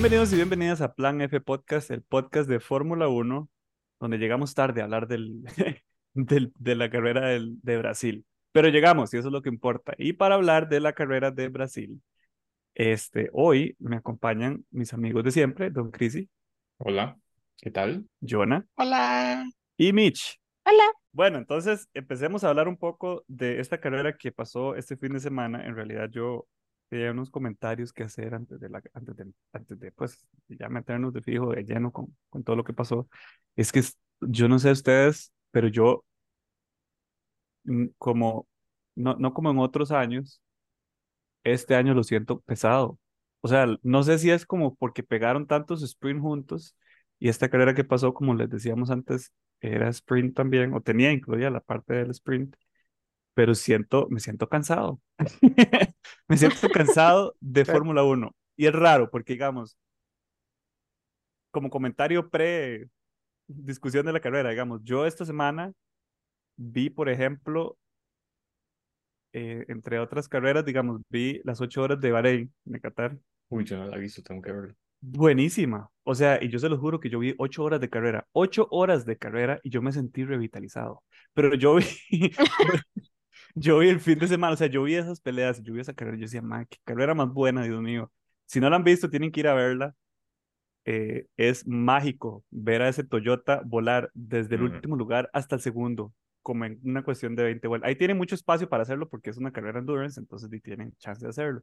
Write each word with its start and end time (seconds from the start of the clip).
Bienvenidos 0.00 0.32
y 0.32 0.36
bienvenidas 0.36 0.80
a 0.80 0.94
Plan 0.94 1.20
F 1.22 1.40
Podcast, 1.40 1.90
el 1.90 2.02
podcast 2.02 2.48
de 2.48 2.60
Fórmula 2.60 3.08
1, 3.08 3.48
donde 3.98 4.18
llegamos 4.18 4.54
tarde 4.54 4.80
a 4.80 4.84
hablar 4.84 5.08
del, 5.08 5.42
del- 6.14 6.52
de 6.56 6.74
la 6.76 6.88
carrera 6.88 7.26
del- 7.30 7.58
de 7.62 7.78
Brasil. 7.78 8.24
Pero 8.52 8.68
llegamos 8.68 9.12
y 9.12 9.16
eso 9.16 9.26
es 9.26 9.32
lo 9.32 9.42
que 9.42 9.48
importa. 9.48 9.94
Y 9.98 10.12
para 10.12 10.36
hablar 10.36 10.68
de 10.68 10.78
la 10.78 10.92
carrera 10.92 11.32
de 11.32 11.48
Brasil, 11.48 12.00
este, 12.74 13.28
hoy 13.32 13.74
me 13.80 13.96
acompañan 13.96 14.64
mis 14.70 14.92
amigos 14.94 15.24
de 15.24 15.32
siempre, 15.32 15.70
Don 15.70 15.90
Crisi, 15.90 16.28
Hola, 16.76 17.18
¿qué 17.60 17.72
tal? 17.72 18.06
Jonah 18.20 18.64
Hola. 18.76 19.50
y 19.76 19.92
Mitch. 19.92 20.38
Hola. 20.64 20.84
Bueno, 21.10 21.38
entonces 21.38 21.88
empecemos 21.92 22.44
a 22.44 22.50
hablar 22.50 22.68
un 22.68 22.76
poco 22.76 23.24
de 23.26 23.58
esta 23.58 23.80
carrera 23.80 24.16
que 24.16 24.30
pasó 24.30 24.76
este 24.76 24.96
fin 24.96 25.12
de 25.14 25.18
semana. 25.20 25.66
En 25.66 25.74
realidad 25.74 26.08
yo 26.08 26.46
tenía 26.88 27.10
unos 27.12 27.30
comentarios 27.30 27.92
que 27.92 28.02
hacer 28.04 28.34
antes 28.34 28.60
de, 28.60 28.68
la, 28.68 28.82
antes 28.94 29.16
de, 29.16 29.32
antes 29.52 29.78
de 29.80 29.92
pues, 29.92 30.26
ya 30.48 30.68
meternos 30.68 31.12
de 31.12 31.22
fijo, 31.22 31.52
de 31.52 31.64
lleno 31.64 31.92
con, 31.92 32.16
con 32.30 32.44
todo 32.44 32.56
lo 32.56 32.64
que 32.64 32.72
pasó. 32.72 33.08
Es 33.56 33.72
que 33.72 33.82
yo 34.20 34.48
no 34.48 34.58
sé 34.58 34.70
ustedes, 34.72 35.32
pero 35.50 35.68
yo, 35.68 36.04
mm, 37.64 37.86
como, 37.98 38.48
no, 38.94 39.14
no 39.16 39.32
como 39.34 39.50
en 39.50 39.58
otros 39.58 39.90
años, 39.92 40.40
este 41.44 41.74
año 41.74 41.94
lo 41.94 42.02
siento 42.04 42.40
pesado. 42.40 42.98
O 43.40 43.48
sea, 43.48 43.66
no 43.82 44.02
sé 44.02 44.18
si 44.18 44.30
es 44.30 44.46
como 44.46 44.74
porque 44.76 45.02
pegaron 45.02 45.46
tantos 45.46 45.82
sprint 45.82 46.20
juntos 46.20 46.76
y 47.18 47.28
esta 47.28 47.48
carrera 47.48 47.74
que 47.74 47.84
pasó, 47.84 48.14
como 48.14 48.34
les 48.34 48.50
decíamos 48.50 48.90
antes, 48.90 49.32
era 49.60 49.88
sprint 49.88 50.36
también, 50.36 50.72
o 50.74 50.80
tenía 50.80 51.12
incluida 51.12 51.50
la 51.50 51.60
parte 51.60 51.94
del 51.94 52.10
sprint, 52.10 52.54
pero 53.34 53.54
siento, 53.54 54.08
me 54.10 54.20
siento 54.20 54.48
cansado. 54.48 55.00
Me 56.28 56.36
siento 56.36 56.68
cansado 56.72 57.34
de. 57.40 57.64
Fórmula 57.64 58.04
1. 58.04 58.34
Y 58.56 58.66
es 58.66 58.72
raro 58.72 59.10
porque, 59.10 59.34
digamos, 59.34 59.78
como 61.50 61.70
comentario 61.70 62.28
pre 62.28 62.88
discusión 63.46 64.04
de 64.04 64.12
la 64.12 64.20
carrera, 64.20 64.50
digamos, 64.50 64.80
yo 64.84 65.06
esta 65.06 65.24
semana 65.24 65.72
vi, 66.56 66.90
por 66.90 67.08
ejemplo, 67.08 67.78
eh, 69.32 69.64
entre 69.68 69.98
otras 69.98 70.28
carreras, 70.28 70.64
digamos, 70.64 71.00
vi 71.08 71.40
las 71.44 71.60
ocho 71.60 71.82
horas 71.82 72.00
de 72.00 72.10
Bahrein, 72.10 72.52
de 72.64 72.80
Qatar. 72.80 73.18
Uy, 73.48 73.64
yo 73.64 73.78
no 73.78 73.86
la 73.86 73.96
he 73.96 74.00
visto, 74.00 74.22
tengo 74.22 74.42
que 74.42 74.52
verlo. 74.52 74.74
Buenísima. 75.00 75.88
O 76.02 76.14
sea, 76.14 76.42
y 76.42 76.48
yo 76.48 76.58
se 76.58 76.68
los 76.68 76.80
juro 76.80 76.98
que 76.98 77.08
yo 77.08 77.20
vi 77.20 77.34
ocho 77.38 77.62
horas 77.62 77.80
de 77.80 77.88
carrera, 77.88 78.26
ocho 78.32 78.66
horas 78.70 79.06
de 79.06 79.16
carrera 79.16 79.60
y 79.62 79.70
yo 79.70 79.80
me 79.80 79.92
sentí 79.92 80.24
revitalizado. 80.24 81.04
Pero 81.34 81.54
yo 81.54 81.76
vi, 81.76 81.84
yo 83.54 83.78
vi 83.78 83.88
el 83.88 84.00
fin 84.00 84.18
de 84.18 84.28
semana, 84.28 84.54
o 84.54 84.56
sea, 84.56 84.66
yo 84.66 84.82
vi 84.82 84.94
esas 84.94 85.20
peleas, 85.20 85.62
yo 85.62 85.72
vi 85.72 85.80
esa 85.80 85.94
carrera, 85.94 86.16
yo 86.16 86.22
decía, 86.22 86.42
man, 86.42 86.66
qué 86.68 86.78
carrera 86.84 87.14
más 87.14 87.28
buena, 87.28 87.62
Dios 87.62 87.80
mío. 87.80 88.12
Si 88.46 88.60
no 88.60 88.70
la 88.70 88.76
han 88.76 88.84
visto, 88.84 89.10
tienen 89.10 89.30
que 89.30 89.40
ir 89.40 89.48
a 89.48 89.54
verla. 89.54 89.94
Eh, 90.84 91.26
es 91.36 91.66
mágico 91.66 92.44
ver 92.50 92.80
a 92.80 92.88
ese 92.88 93.04
Toyota 93.04 93.60
volar 93.66 94.10
desde 94.14 94.54
el 94.54 94.62
último 94.62 94.96
lugar 94.96 95.28
hasta 95.34 95.54
el 95.54 95.60
segundo, 95.60 96.14
como 96.40 96.64
en 96.64 96.80
una 96.82 97.02
cuestión 97.02 97.36
de 97.36 97.42
20 97.42 97.68
vueltas. 97.68 97.88
Ahí 97.88 97.96
tiene 97.96 98.14
mucho 98.14 98.34
espacio 98.34 98.68
para 98.70 98.84
hacerlo 98.84 99.08
porque 99.08 99.28
es 99.28 99.36
una 99.36 99.52
carrera 99.52 99.80
endurance, 99.80 100.18
entonces 100.18 100.48
tienen 100.62 100.94
chance 100.96 101.22
de 101.22 101.28
hacerlo. 101.28 101.62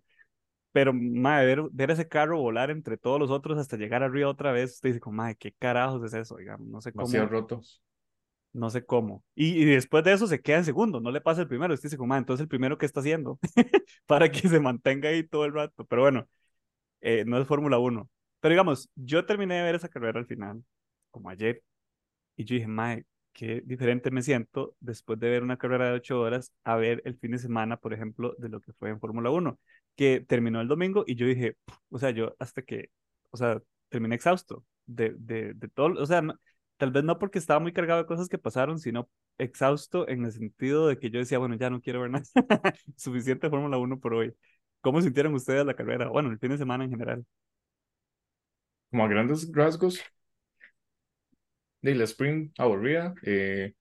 Pero, 0.71 0.93
madre, 0.93 1.45
ver, 1.45 1.63
ver 1.71 1.91
ese 1.91 2.07
carro 2.07 2.37
volar 2.37 2.69
entre 2.69 2.97
todos 2.97 3.19
los 3.19 3.31
otros 3.31 3.57
hasta 3.57 3.77
llegar 3.77 4.03
arriba 4.03 4.29
otra 4.29 4.51
vez, 4.51 4.73
usted 4.73 4.89
dice, 4.89 4.99
como, 4.99 5.15
madre, 5.15 5.37
¿qué 5.39 5.53
carajos 5.53 6.03
es 6.03 6.13
eso? 6.13 6.35
Digamos, 6.35 6.67
no 6.67 6.81
sé 6.81 6.91
cómo, 6.91 7.07
Demasiado 7.07 7.29
rotos. 7.29 7.81
No 8.55 8.69
sé 8.69 8.85
cómo. 8.85 9.23
Y, 9.35 9.65
después 9.65 10.03
de 10.03 10.13
eso 10.13 10.27
se 10.27 10.41
queda 10.41 10.57
en 10.57 10.65
segundo, 10.65 10.99
no 11.01 11.11
le 11.11 11.21
pasa 11.21 11.41
el 11.41 11.47
primero. 11.47 11.73
Usted 11.73 11.87
dice, 11.89 11.97
como, 11.97 12.07
madre, 12.09 12.21
entonces 12.21 12.43
el 12.43 12.47
primero, 12.49 12.77
¿qué 12.77 12.85
está 12.85 13.01
haciendo? 13.01 13.39
Para 14.05 14.31
que 14.31 14.47
se 14.47 14.59
mantenga 14.59 15.09
ahí 15.09 15.23
todo 15.27 15.45
el 15.45 15.53
rato. 15.53 15.85
Pero 15.85 16.03
bueno, 16.03 16.27
eh, 17.01 17.25
no 17.25 17.39
es 17.39 17.47
Fórmula 17.47 17.79
1. 17.79 18.09
Pero 18.39 18.51
digamos, 18.53 18.89
yo 18.95 19.25
terminé 19.25 19.55
de 19.55 19.63
ver 19.63 19.75
esa 19.75 19.89
carrera 19.89 20.19
al 20.19 20.27
final, 20.27 20.63
como 21.11 21.29
ayer, 21.29 21.63
y 22.35 22.45
yo 22.45 22.55
dije, 22.55 22.67
madre, 22.67 23.05
qué 23.33 23.61
diferente 23.65 24.11
me 24.11 24.21
siento 24.21 24.75
después 24.79 25.19
de 25.19 25.29
ver 25.29 25.43
una 25.43 25.57
carrera 25.57 25.87
de 25.87 25.93
ocho 25.93 26.19
horas 26.21 26.53
a 26.63 26.75
ver 26.75 27.01
el 27.05 27.17
fin 27.17 27.31
de 27.31 27.39
semana, 27.39 27.77
por 27.77 27.93
ejemplo, 27.93 28.35
de 28.37 28.49
lo 28.49 28.61
que 28.61 28.73
fue 28.73 28.89
en 28.89 28.99
Fórmula 28.99 29.29
1, 29.29 29.59
que 29.95 30.21
terminó 30.21 30.61
el 30.61 30.67
domingo 30.67 31.03
y 31.07 31.15
yo 31.15 31.27
dije, 31.27 31.57
o 31.89 31.99
sea, 31.99 32.11
yo 32.11 32.35
hasta 32.39 32.61
que, 32.61 32.89
o 33.31 33.37
sea, 33.37 33.61
terminé 33.89 34.15
exhausto 34.15 34.65
de, 34.85 35.13
de, 35.17 35.53
de 35.53 35.67
todo, 35.69 36.01
o 36.01 36.05
sea, 36.05 36.21
no- 36.21 36.39
tal 36.77 36.91
vez 36.91 37.03
no 37.03 37.19
porque 37.19 37.39
estaba 37.39 37.59
muy 37.59 37.73
cargado 37.73 38.01
de 38.01 38.07
cosas 38.07 38.29
que 38.29 38.37
pasaron, 38.37 38.79
sino 38.79 39.09
exhausto 39.37 40.07
en 40.07 40.25
el 40.25 40.31
sentido 40.31 40.87
de 40.87 40.97
que 40.99 41.09
yo 41.09 41.19
decía, 41.19 41.37
bueno, 41.39 41.55
ya 41.55 41.69
no 41.69 41.81
quiero 41.81 42.01
ver 42.01 42.11
nada, 42.11 42.25
suficiente 42.95 43.49
Fórmula 43.49 43.77
1 43.77 43.99
por 43.99 44.13
hoy. 44.13 44.33
¿Cómo 44.81 45.01
sintieron 45.01 45.33
ustedes 45.33 45.65
la 45.65 45.75
carrera? 45.75 46.09
Bueno, 46.09 46.29
el 46.29 46.39
fin 46.39 46.51
de 46.51 46.57
semana 46.57 46.83
en 46.83 46.91
general. 46.91 47.25
Como 48.91 49.03
a 49.03 49.07
grandes 49.07 49.49
rasgos, 49.51 50.01
de 51.81 51.95
la 51.95 52.03
sprint 52.05 52.59
aburrida, 52.59 53.13
eh, 53.23 53.73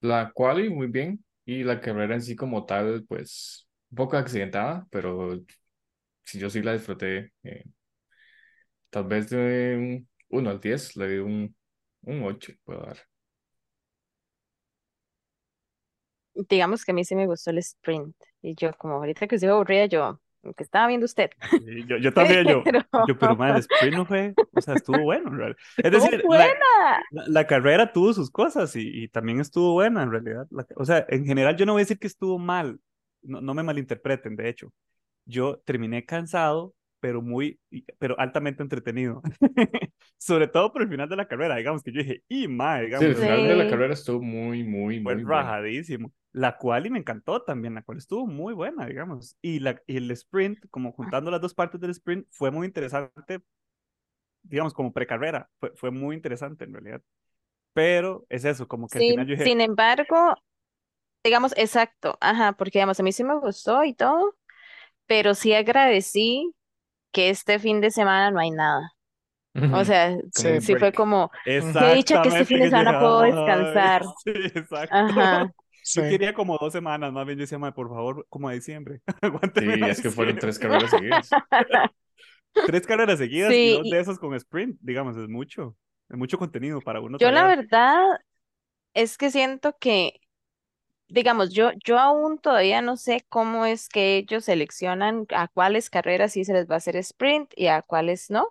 la 0.00 0.32
quali 0.32 0.70
muy 0.70 0.86
bien, 0.88 1.24
y 1.44 1.64
la 1.64 1.80
carrera 1.80 2.14
en 2.14 2.22
sí 2.22 2.36
como 2.36 2.64
tal, 2.66 3.04
pues, 3.08 3.68
un 3.90 3.96
poco 3.96 4.16
accidentada, 4.16 4.86
pero 4.90 5.40
si 6.24 6.38
yo 6.38 6.50
sí 6.50 6.62
la 6.62 6.72
disfruté. 6.74 7.32
eh, 7.42 7.64
tal 8.90 9.04
vez 9.04 9.30
de 9.30 9.76
un 9.76 10.08
1 10.28 10.50
al 10.50 10.60
10, 10.60 10.96
le 10.96 11.08
di 11.08 11.18
un, 11.18 11.54
un 12.02 12.22
8, 12.24 12.52
puedo 12.64 12.80
dar. 12.82 12.98
Digamos 16.34 16.84
que 16.84 16.92
a 16.92 16.94
mí 16.94 17.04
sí 17.04 17.14
me 17.14 17.26
gustó 17.26 17.50
el 17.50 17.58
sprint. 17.58 18.14
Y 18.42 18.54
yo, 18.54 18.72
como 18.78 18.94
ahorita 18.94 19.26
que 19.26 19.34
estoy 19.36 19.50
aburrida, 19.50 19.86
yo, 19.86 20.20
que 20.56 20.62
estaba 20.62 20.86
viendo 20.86 21.04
usted. 21.04 21.30
Yo, 21.86 21.98
yo 21.98 22.12
también, 22.14 22.46
yo, 22.46 22.62
Pero 22.64 22.80
yo, 23.06 23.18
pero 23.18 23.36
madre, 23.36 23.54
el 23.54 23.60
sprint 23.60 23.96
no 23.96 24.06
fue, 24.06 24.36
o 24.52 24.60
sea, 24.60 24.74
estuvo 24.74 25.02
bueno, 25.02 25.28
en 25.30 25.36
realidad. 25.36 25.58
Es 25.82 25.84
estuvo 25.92 26.04
decir, 26.04 26.20
la, 26.20 26.26
buena. 26.26 27.02
la, 27.10 27.24
la 27.26 27.46
carrera 27.46 27.92
tuvo 27.92 28.12
sus 28.12 28.30
cosas 28.30 28.74
y, 28.76 29.04
y 29.04 29.08
también 29.08 29.40
estuvo 29.40 29.72
buena, 29.72 30.02
en 30.02 30.10
realidad. 30.12 30.46
La- 30.50 30.66
o 30.76 30.84
sea, 30.84 31.04
en 31.08 31.26
general 31.26 31.56
yo 31.56 31.66
no 31.66 31.72
voy 31.72 31.80
a 31.80 31.84
decir 31.84 31.98
que 31.98 32.06
estuvo 32.06 32.38
mal, 32.38 32.80
no, 33.22 33.40
no 33.40 33.54
me 33.54 33.62
malinterpreten, 33.62 34.36
de 34.36 34.48
hecho. 34.48 34.72
Yo 35.26 35.58
terminé 35.60 36.04
cansado, 36.06 36.74
pero 37.00 37.22
muy, 37.22 37.60
pero 37.98 38.18
altamente 38.20 38.62
entretenido. 38.62 39.22
Sobre 40.18 40.48
todo 40.48 40.72
por 40.72 40.82
el 40.82 40.88
final 40.88 41.08
de 41.08 41.16
la 41.16 41.28
carrera, 41.28 41.56
digamos, 41.56 41.82
que 41.82 41.92
yo 41.92 42.00
dije, 42.02 42.22
y 42.28 42.48
madre, 42.48 42.86
Sí, 42.88 43.04
el 43.06 43.14
digamos, 43.14 43.16
final 43.16 43.46
de 43.46 43.56
la 43.56 43.66
Sí. 43.66 43.66
carrera 43.66 43.94
estuvo 43.94 44.22
muy, 44.22 44.62
muy, 44.64 45.00
fue 45.02 45.16
muy 45.16 45.24
rajadísimo. 45.24 46.12
La 46.32 46.56
cual 46.58 46.86
y 46.86 46.90
me 46.90 46.98
encantó 46.98 47.42
también, 47.42 47.74
la 47.74 47.82
cual 47.82 47.98
estuvo 47.98 48.26
muy 48.26 48.54
buena, 48.54 48.86
digamos. 48.86 49.36
Y, 49.42 49.58
la, 49.60 49.80
y 49.86 49.96
el 49.96 50.10
sprint, 50.12 50.64
como 50.70 50.92
juntando 50.92 51.30
las 51.30 51.40
dos 51.40 51.54
partes 51.54 51.80
del 51.80 51.90
sprint, 51.90 52.26
fue 52.30 52.50
muy 52.50 52.66
interesante, 52.66 53.40
digamos, 54.42 54.74
como 54.74 54.92
precarrera. 54.92 55.50
Fue, 55.60 55.72
fue 55.76 55.90
muy 55.90 56.16
interesante 56.16 56.64
en 56.64 56.72
realidad. 56.72 57.02
Pero 57.74 58.26
es 58.30 58.44
eso, 58.44 58.68
como 58.68 58.90
que 58.90 58.98
al 58.98 59.04
Sí, 59.04 59.06
final 59.06 59.26
yo 59.26 59.32
dije, 59.36 59.52
sin 59.52 59.60
embargo, 59.60 60.34
digamos, 61.24 61.54
exacto, 61.56 62.18
ajá, 62.20 62.54
porque 62.54 62.78
digamos, 62.80 63.00
a 63.00 63.02
mí 63.02 63.12
sí 63.12 63.24
me 63.24 63.38
gustó 63.38 63.84
y 63.84 63.94
todo, 63.94 64.36
pero 65.06 65.34
sí 65.34 65.54
agradecí 65.54 66.54
que 67.12 67.30
este 67.30 67.58
fin 67.58 67.80
de 67.80 67.90
semana 67.90 68.30
no 68.30 68.40
hay 68.40 68.50
nada. 68.50 68.92
O 69.72 69.84
sea, 69.84 70.16
sí, 70.32 70.60
sí 70.60 70.76
fue 70.76 70.92
como, 70.92 71.30
qué 71.44 71.60
dicha 71.94 72.22
que 72.22 72.28
este 72.28 72.44
fin 72.44 72.60
de 72.60 72.70
semana 72.70 72.98
puedo 73.00 73.22
descansar. 73.22 74.02
Sí, 74.24 74.32
exacto. 74.54 74.94
Ajá. 74.96 75.52
Yo 75.94 76.02
quería 76.02 76.34
como 76.34 76.56
dos 76.58 76.72
semanas, 76.72 77.12
más 77.12 77.24
bien 77.26 77.38
yo 77.38 77.42
decía, 77.42 77.58
"Mae, 77.58 77.72
por 77.72 77.88
favor, 77.88 78.26
como 78.28 78.48
a 78.48 78.52
diciembre. 78.52 79.00
Sí, 79.58 79.82
a 79.82 79.88
es 79.88 80.00
que 80.00 80.10
fueron 80.10 80.36
tres 80.36 80.60
diciembre". 80.60 80.86
carreras 80.86 80.90
seguidas. 80.90 81.30
Tres 82.66 82.86
carreras 82.86 83.18
seguidas 83.18 83.52
y 83.52 83.72
dos 83.72 83.90
de 83.90 83.98
esas 83.98 84.18
con 84.18 84.34
sprint, 84.34 84.76
digamos, 84.80 85.16
es 85.16 85.28
mucho. 85.28 85.76
Es 86.08 86.16
mucho 86.16 86.38
contenido 86.38 86.80
para 86.80 87.00
uno 87.00 87.18
yo 87.18 87.30
la 87.30 87.46
verdad 87.46 88.04
es 88.94 89.16
que 89.16 89.30
siento 89.30 89.76
que, 89.80 90.19
digamos, 91.10 91.52
yo, 91.52 91.70
yo 91.84 91.98
aún 91.98 92.38
todavía 92.38 92.82
no 92.82 92.96
sé 92.96 93.24
cómo 93.28 93.66
es 93.66 93.88
que 93.88 94.16
ellos 94.18 94.44
seleccionan 94.46 95.26
a 95.34 95.48
cuáles 95.48 95.90
carreras 95.90 96.32
sí 96.32 96.44
se 96.44 96.52
les 96.54 96.68
va 96.70 96.74
a 96.76 96.78
hacer 96.78 96.96
sprint 96.96 97.52
y 97.56 97.66
a 97.68 97.82
cuáles 97.82 98.30
no. 98.30 98.48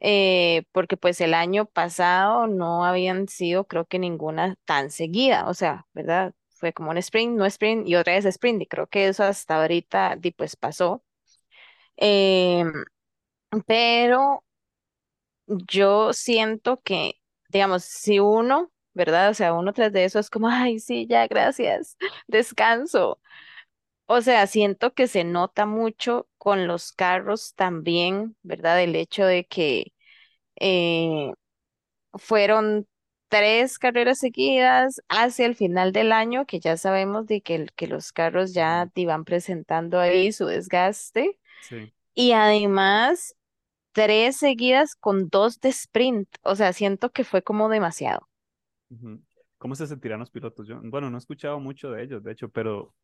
eh, 0.00 0.64
porque 0.72 0.96
pues 0.96 1.20
el 1.20 1.34
año 1.34 1.66
pasado 1.66 2.46
no 2.46 2.84
habían 2.84 3.28
sido, 3.28 3.66
creo 3.66 3.86
que 3.86 3.98
ninguna 3.98 4.56
tan 4.64 4.90
seguida, 4.90 5.48
o 5.48 5.54
sea, 5.54 5.86
¿verdad? 5.94 6.34
Fue 6.50 6.72
como 6.72 6.90
un 6.90 6.98
sprint, 6.98 7.36
no 7.38 7.46
sprint 7.46 7.86
y 7.88 7.96
otra 7.96 8.14
vez 8.14 8.24
sprint, 8.26 8.62
y 8.62 8.66
creo 8.66 8.86
que 8.88 9.08
eso 9.08 9.24
hasta 9.24 9.56
ahorita 9.60 10.18
pues 10.36 10.56
pasó. 10.56 11.04
Em, 11.96 12.72
pero 13.66 14.44
yo 15.46 16.12
siento 16.12 16.80
que, 16.82 17.14
digamos, 17.48 17.84
si 17.84 18.18
uno, 18.20 18.70
¿verdad? 18.94 19.30
O 19.30 19.34
sea, 19.34 19.54
uno 19.54 19.72
tras 19.72 19.92
de 19.92 20.04
eso 20.04 20.18
es 20.18 20.30
como, 20.30 20.48
ay, 20.48 20.80
sí, 20.80 21.06
ya, 21.08 21.26
gracias, 21.26 21.96
descanso. 22.28 23.20
O 24.06 24.20
sea, 24.22 24.46
siento 24.46 24.94
que 24.94 25.06
se 25.08 25.24
nota 25.24 25.66
mucho 25.66 26.28
con 26.38 26.66
los 26.66 26.92
carros 26.92 27.54
también, 27.54 28.36
¿verdad? 28.42 28.82
El 28.82 28.96
hecho 28.96 29.24
de 29.26 29.46
que 29.46 29.92
eh, 30.56 31.32
fueron 32.14 32.86
tres 33.28 33.78
carreras 33.78 34.18
seguidas 34.18 35.02
hacia 35.08 35.46
el 35.46 35.54
final 35.56 35.92
del 35.92 36.12
año, 36.12 36.46
que 36.46 36.60
ya 36.60 36.76
sabemos 36.76 37.26
de 37.26 37.42
que, 37.42 37.66
que 37.76 37.86
los 37.86 38.12
carros 38.12 38.54
ya 38.54 38.90
te 38.94 39.06
van 39.06 39.24
presentando 39.24 40.00
ahí 40.00 40.32
su 40.32 40.46
desgaste. 40.46 41.38
Sí. 41.60 41.92
Y 42.14 42.32
además 42.32 43.36
tres 43.92 44.36
seguidas 44.38 44.96
con 44.96 45.28
dos 45.30 45.60
de 45.60 45.70
sprint. 45.70 46.28
O 46.42 46.56
sea, 46.56 46.72
siento 46.72 47.10
que 47.12 47.24
fue 47.24 47.42
como 47.42 47.68
demasiado. 47.68 48.28
¿Cómo 49.58 49.74
se 49.74 49.86
sentirán 49.86 50.20
los 50.20 50.30
pilotos? 50.30 50.68
Bueno, 50.84 51.10
no 51.10 51.16
he 51.16 51.18
escuchado 51.18 51.58
mucho 51.60 51.90
de 51.90 52.02
ellos, 52.04 52.22
de 52.22 52.32
hecho, 52.32 52.48
pero 52.48 52.94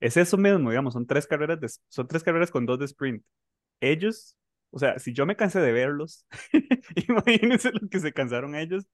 es 0.00 0.16
eso 0.16 0.38
mismo, 0.38 0.70
digamos, 0.70 0.94
son 0.94 1.06
tres 1.06 1.26
carreras 1.26 1.60
de, 1.60 1.68
son 1.88 2.08
tres 2.08 2.22
carreras 2.24 2.50
con 2.50 2.66
dos 2.66 2.78
de 2.80 2.86
sprint. 2.86 3.24
Ellos, 3.80 4.36
o 4.70 4.78
sea, 4.78 4.98
si 4.98 5.12
yo 5.14 5.26
me 5.26 5.36
cansé 5.36 5.60
de 5.60 5.72
verlos, 5.72 6.26
imagínense 7.08 7.72
lo 7.72 7.88
que 7.88 8.00
se 8.00 8.12
cansaron 8.12 8.54
ellos, 8.56 8.86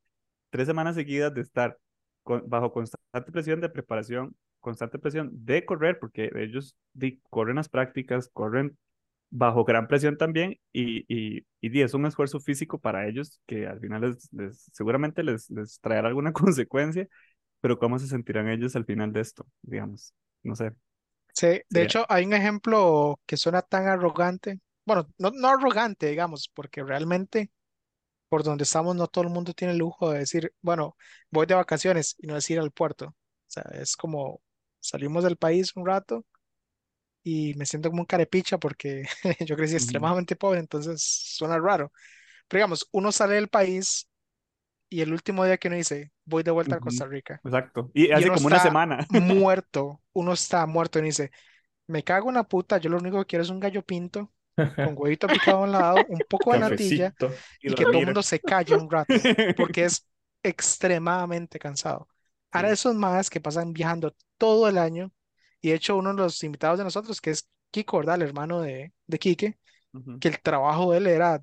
tres 0.51 0.67
semanas 0.69 0.97
seguidas 0.97 1.35
de 1.35 1.43
estar 1.43 1.79
bajo 2.47 2.73
constante 2.73 3.33
presión 3.33 3.61
de 3.61 3.69
preparación, 3.71 4.37
constante 4.61 4.99
presión 4.99 5.31
de 5.33 5.65
correr, 5.65 5.99
porque 5.99 6.31
ellos 6.37 6.77
di- 6.95 7.21
corren 7.31 7.57
las 7.57 7.69
prácticas, 7.69 8.29
corren 8.33 8.79
bajo 9.31 9.65
gran 9.65 9.89
presión 9.89 10.17
también 10.19 10.59
y, 10.73 11.05
y, 11.09 11.47
y 11.61 11.83
es 11.83 11.95
un 11.95 12.07
esfuerzo 12.07 12.41
físico 12.41 12.79
para 12.81 13.07
ellos 13.09 13.41
que 13.47 13.67
al 13.67 13.81
final 13.81 14.03
les, 14.03 14.33
les- 14.33 14.71
seguramente 14.73 15.23
les, 15.23 15.51
les 15.51 15.81
traerá 15.81 16.09
alguna 16.09 16.33
consecuencia, 16.35 17.09
pero 17.61 17.79
¿cómo 17.79 17.99
se 17.99 18.09
sentirán 18.09 18.49
ellos 18.51 18.77
al 18.77 18.85
final 18.87 19.13
de 19.13 19.21
esto? 19.23 19.47
Digamos, 19.63 20.15
no 20.43 20.57
sé. 20.57 20.73
Sí, 21.35 21.61
de 21.71 21.83
Sí. 21.83 21.83
hecho, 21.83 22.05
hay 22.09 22.25
un 22.25 22.33
ejemplo 22.33 23.21
que 23.27 23.37
suena 23.37 23.63
tan 23.63 23.87
arrogante. 23.87 24.61
Bueno, 24.85 25.09
no, 25.19 25.31
no 25.31 25.49
arrogante, 25.49 26.07
digamos, 26.09 26.49
porque 26.53 26.83
realmente 26.83 27.51
por 28.29 28.43
donde 28.45 28.65
estamos 28.65 28.97
no 28.97 29.09
todo 29.09 29.25
el 29.25 29.31
mundo 29.31 29.55
tiene 29.55 29.73
el 29.75 29.79
lujo 29.81 30.11
de 30.13 30.21
decir, 30.21 30.55
bueno, 30.63 30.97
voy 31.31 31.47
de 31.47 31.55
vacaciones 31.55 32.17
y 32.19 32.27
no 32.29 32.35
decir 32.37 32.59
al 32.61 32.73
puerto. 32.73 33.07
O 33.09 33.15
sea, 33.49 33.65
es 33.75 33.97
como 33.97 34.43
salimos 34.81 35.25
del 35.25 35.37
país 35.37 35.77
un 35.77 35.87
rato 35.87 36.25
y 37.23 37.55
me 37.55 37.67
siento 37.67 37.91
como 37.91 38.03
un 38.03 38.07
carepicha 38.07 38.59
porque 38.59 39.05
yo 39.47 39.57
crecí 39.57 39.75
extremadamente 39.75 40.37
pobre, 40.37 40.61
entonces 40.61 41.03
suena 41.03 41.59
raro. 41.59 41.93
Pero 42.49 42.61
digamos, 42.61 42.89
uno 42.93 43.13
sale 43.13 43.35
del 43.35 43.49
país 43.49 44.09
y 44.91 45.03
el 45.03 45.13
último 45.13 45.45
día 45.45 45.59
que 45.59 45.69
uno 45.69 45.77
dice, 45.77 46.11
voy 46.25 46.43
de 46.43 46.51
vuelta 46.51 46.77
a 46.77 46.81
Costa 46.81 47.07
Rica 47.07 47.41
Exacto. 47.45 47.91
Y 47.93 48.09
y 48.09 48.13
hace 48.13 48.31
como 48.31 48.47
una 48.47 48.59
semana. 48.59 49.07
muerto, 49.11 50.01
uno 50.13 50.33
está 50.33 50.67
muerto 50.67 50.99
y 50.99 51.03
dice, 51.03 51.31
me 51.87 52.03
cago 52.03 52.31
en 52.31 52.37
la 52.37 52.45
puta, 52.45 52.79
yo 52.79 52.91
lo 52.91 52.99
único 52.99 53.19
que 53.19 53.27
quiero 53.27 53.43
es 53.43 53.51
un 53.51 53.61
gallo 53.61 53.83
pinto 53.83 54.33
con 54.55 54.95
huevito 54.97 55.27
picado 55.27 55.59
a 55.59 55.63
un 55.63 55.73
lado, 55.73 56.05
un 56.09 56.21
poco 56.29 56.53
de 56.53 56.59
natilla. 56.59 57.15
Y 57.61 57.73
y 57.73 57.75
que 57.75 57.85
todo 57.85 57.99
el 57.99 58.07
mundo 58.07 58.23
se 58.23 58.41
calle 58.41 58.75
un 58.75 58.91
rato, 58.91 59.15
porque 59.57 59.85
es 59.85 60.07
extremadamente 60.43 61.59
cansado. 61.59 62.09
Ahora 62.51 62.71
esos 62.71 62.95
más 62.95 63.31
que 63.31 63.41
pasan 63.41 63.73
viajando 63.73 64.15
todo 64.39 64.69
el 64.69 64.79
año, 64.79 65.13
y 65.61 65.71
de 65.71 65.75
hecho 65.77 65.97
uno 65.97 66.11
de 66.15 66.17
los 66.23 66.43
invitados 66.45 66.79
de 66.79 66.85
nosotros, 66.85 67.21
que 67.21 67.31
es 67.31 67.49
Kiko, 67.71 67.99
¿verdad? 67.99 68.17
El 68.17 68.23
hermano 68.23 68.61
de, 68.61 68.93
de 69.07 69.19
Quique, 69.19 69.59
Ujú, 69.93 70.21
que 70.21 70.29
el 70.29 70.41
trabajo 70.43 70.93
de 70.93 70.99
él 70.99 71.07
era 71.09 71.41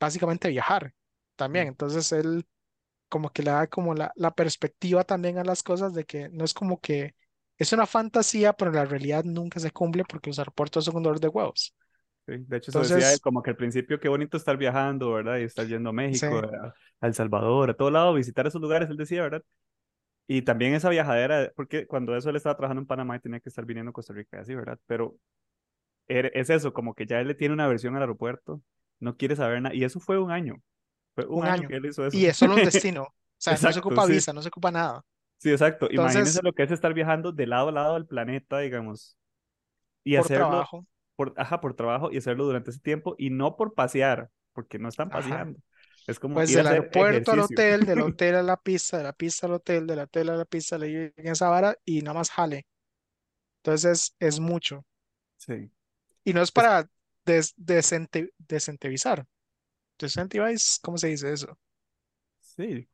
básicamente 0.00 0.48
viajar 0.48 0.94
también. 1.36 1.68
Entonces 1.68 2.10
él 2.12 2.46
como 3.08 3.30
que 3.32 3.42
le 3.42 3.50
da 3.52 3.66
como 3.68 3.94
la, 3.94 4.12
la 4.16 4.32
perspectiva 4.34 5.04
también 5.04 5.38
a 5.38 5.44
las 5.44 5.62
cosas 5.62 5.94
de 5.94 6.04
que 6.04 6.28
no 6.30 6.44
es 6.44 6.54
como 6.54 6.80
que 6.80 7.14
es 7.58 7.72
una 7.72 7.86
fantasía, 7.86 8.52
pero 8.54 8.72
la 8.72 8.84
realidad 8.84 9.24
nunca 9.24 9.60
se 9.60 9.70
cumple 9.72 10.04
porque 10.04 10.30
los 10.30 10.38
aeropuertos 10.38 10.84
son 10.84 10.96
un 10.96 11.02
dolor 11.04 11.20
de 11.20 11.28
huevos. 11.28 11.74
sí. 12.26 12.34
De 12.46 12.56
hecho, 12.56 12.70
eso 12.70 12.82
decía 12.82 13.12
él, 13.12 13.20
Entonces, 13.20 13.20
como 13.20 13.42
que 13.42 13.50
al 13.50 13.56
principio 13.56 14.00
qué 14.00 14.08
bonito 14.08 14.36
estar 14.36 14.56
viajando, 14.56 15.12
¿verdad? 15.12 15.38
Y 15.38 15.44
estar 15.44 15.66
yendo 15.66 15.90
a 15.90 15.92
sí, 16.10 16.26
México, 16.32 16.38
a, 16.38 16.74
a 17.00 17.06
El 17.06 17.14
Salvador, 17.14 17.70
a 17.70 17.74
todo 17.74 17.90
lado, 17.90 18.14
visitar 18.14 18.46
esos 18.46 18.60
lugares, 18.60 18.90
él 18.90 18.96
decía, 18.96 19.22
¿verdad? 19.22 19.42
Y 20.28 20.42
también 20.42 20.74
esa 20.74 20.90
viajadera, 20.90 21.52
porque 21.56 21.86
cuando 21.86 22.16
eso 22.16 22.30
él 22.30 22.36
estaba 22.36 22.56
trabajando 22.56 22.80
en 22.82 22.86
Panamá 22.86 23.16
y 23.16 23.20
tenía 23.20 23.40
que 23.40 23.48
estar 23.48 23.64
viniendo 23.64 23.90
a 23.90 23.92
Costa 23.92 24.12
Rica, 24.12 24.40
así, 24.40 24.54
¿verdad? 24.54 24.78
Pero 24.86 25.16
er- 26.08 26.32
es 26.34 26.50
eso, 26.50 26.72
como 26.72 26.94
que 26.94 27.06
ya 27.06 27.20
él 27.20 27.28
le 27.28 27.34
tiene 27.34 27.54
una 27.54 27.68
versión 27.68 27.96
al 27.96 28.02
aeropuerto, 28.02 28.62
no 29.00 29.16
quiere 29.16 29.36
saber 29.36 29.62
nada, 29.62 29.74
y 29.74 29.84
eso 29.84 30.00
fue 30.00 30.18
un 30.20 30.30
año, 30.32 30.62
fue 31.14 31.26
un 31.26 31.44
un 31.44 31.46
año 31.46 31.64
año. 31.64 31.68
que 31.68 31.76
él 31.76 31.86
hizo 31.86 32.06
eso. 32.06 32.18
Y 32.18 32.26
es 32.26 32.36
solo 32.36 32.54
un 32.54 32.62
destino. 32.62 33.02
O 33.04 33.12
sea, 33.38 33.58
no 33.58 33.72
se 33.72 33.78
Exacto, 33.78 33.80
ocupa 33.80 34.06
sí, 34.06 34.06
visa, 34.06 34.32
no 34.32 34.42
se 34.42 34.48
ocupa 34.48 34.70
nada. 34.70 35.04
sí, 35.38 35.50
exacto. 35.50 35.88
Imagínense 35.90 36.40
Entonces, 36.40 36.42
lo 36.42 36.52
que 36.52 36.62
es 36.64 36.70
estar 36.70 36.94
viajando 36.94 37.32
de 37.32 37.46
lado 37.46 37.68
a 37.68 37.72
lado 37.72 37.94
del 37.94 38.06
planeta, 38.06 38.58
digamos, 38.58 39.16
y 40.04 40.16
por 40.16 40.30
hacerlo 40.30 40.30
trabajo, 40.30 40.84
por, 41.16 41.34
ajá, 41.36 41.60
por 41.60 41.74
trabajo 41.76 42.10
y 42.12 42.18
hacerlo 42.18 42.46
durante 42.46 42.70
ese 42.70 42.80
tiempo 42.80 43.14
y 43.18 43.30
no 43.30 43.56
por 43.56 43.74
pasear, 43.74 44.30
porque 44.54 44.78
no 44.80 44.88
están 44.90 45.10
ajá. 45.10 45.50
Paseando. 46.06 46.12
Es 46.12 46.18
como 46.18 46.34
Pues 46.34 46.52
del 46.52 46.66
aeropuerto 46.66 47.32
al 47.32 47.40
hotel, 47.40 47.86
del 47.86 48.00
hotel 48.02 48.34
a 48.36 48.42
la 48.42 48.56
pista, 48.56 48.98
de 48.98 49.04
la 49.04 49.12
pista 49.12 49.46
al 49.46 49.54
hotel, 49.54 49.86
del 49.86 49.98
hotel 50.00 50.30
a 50.30 50.36
la 50.36 50.44
pista, 50.44 50.78
le 50.78 50.88
lleguen 50.88 51.26
esa 51.28 51.48
vara 51.48 51.76
y 51.84 52.02
nada 52.02 52.14
más 52.14 52.30
jale. 52.30 52.66
Entonces 53.62 54.14
es 54.18 54.40
mucho. 54.40 54.84
Sí. 55.36 55.70
Y 56.24 56.32
no 56.32 56.42
es 56.42 56.50
para 56.50 56.88
des, 57.24 57.54
desente-. 57.56 58.32
Desincentivize, 59.98 60.78
¿cómo 60.82 60.98
se 60.98 61.08
dice 61.08 61.32
eso? 61.32 61.58
sí. 62.40 62.88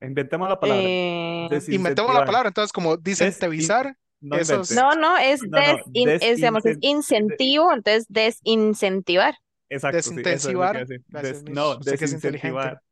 Inventemos 0.00 0.48
la 0.48 0.60
palabra. 0.60 0.84
Eh, 0.86 1.48
Inventemos 1.68 2.14
la 2.14 2.24
palabra, 2.26 2.48
entonces 2.48 2.72
como 2.72 2.96
Des, 2.96 3.20
in- 3.20 3.26
desincentivizar, 3.26 3.96
no 4.20 4.36
es, 4.36 4.50
no, 4.70 4.94
no, 4.94 5.16
es 5.16 5.42
No, 5.42 5.58
des, 5.58 6.22
es, 6.22 6.36
digamos, 6.36 6.66
es 6.66 6.78
incentivo, 6.80 7.72
entonces 7.72 8.06
desincentivar. 8.08 9.34
Exacto, 9.68 10.10
sí, 10.12 10.22
eso 10.26 10.50
es 10.50 10.54
lo 10.54 10.66
que 10.66 10.70
desintensivar. 10.70 10.70
iba 10.70 10.80
a 10.82 10.84
decir. 10.86 11.04
Gracias, 11.08 11.42
Des- 11.44 11.44
Mish. 11.44 11.54
no, 11.54 11.74
inteligente. 11.74 11.90
desincentivar. 11.90 12.82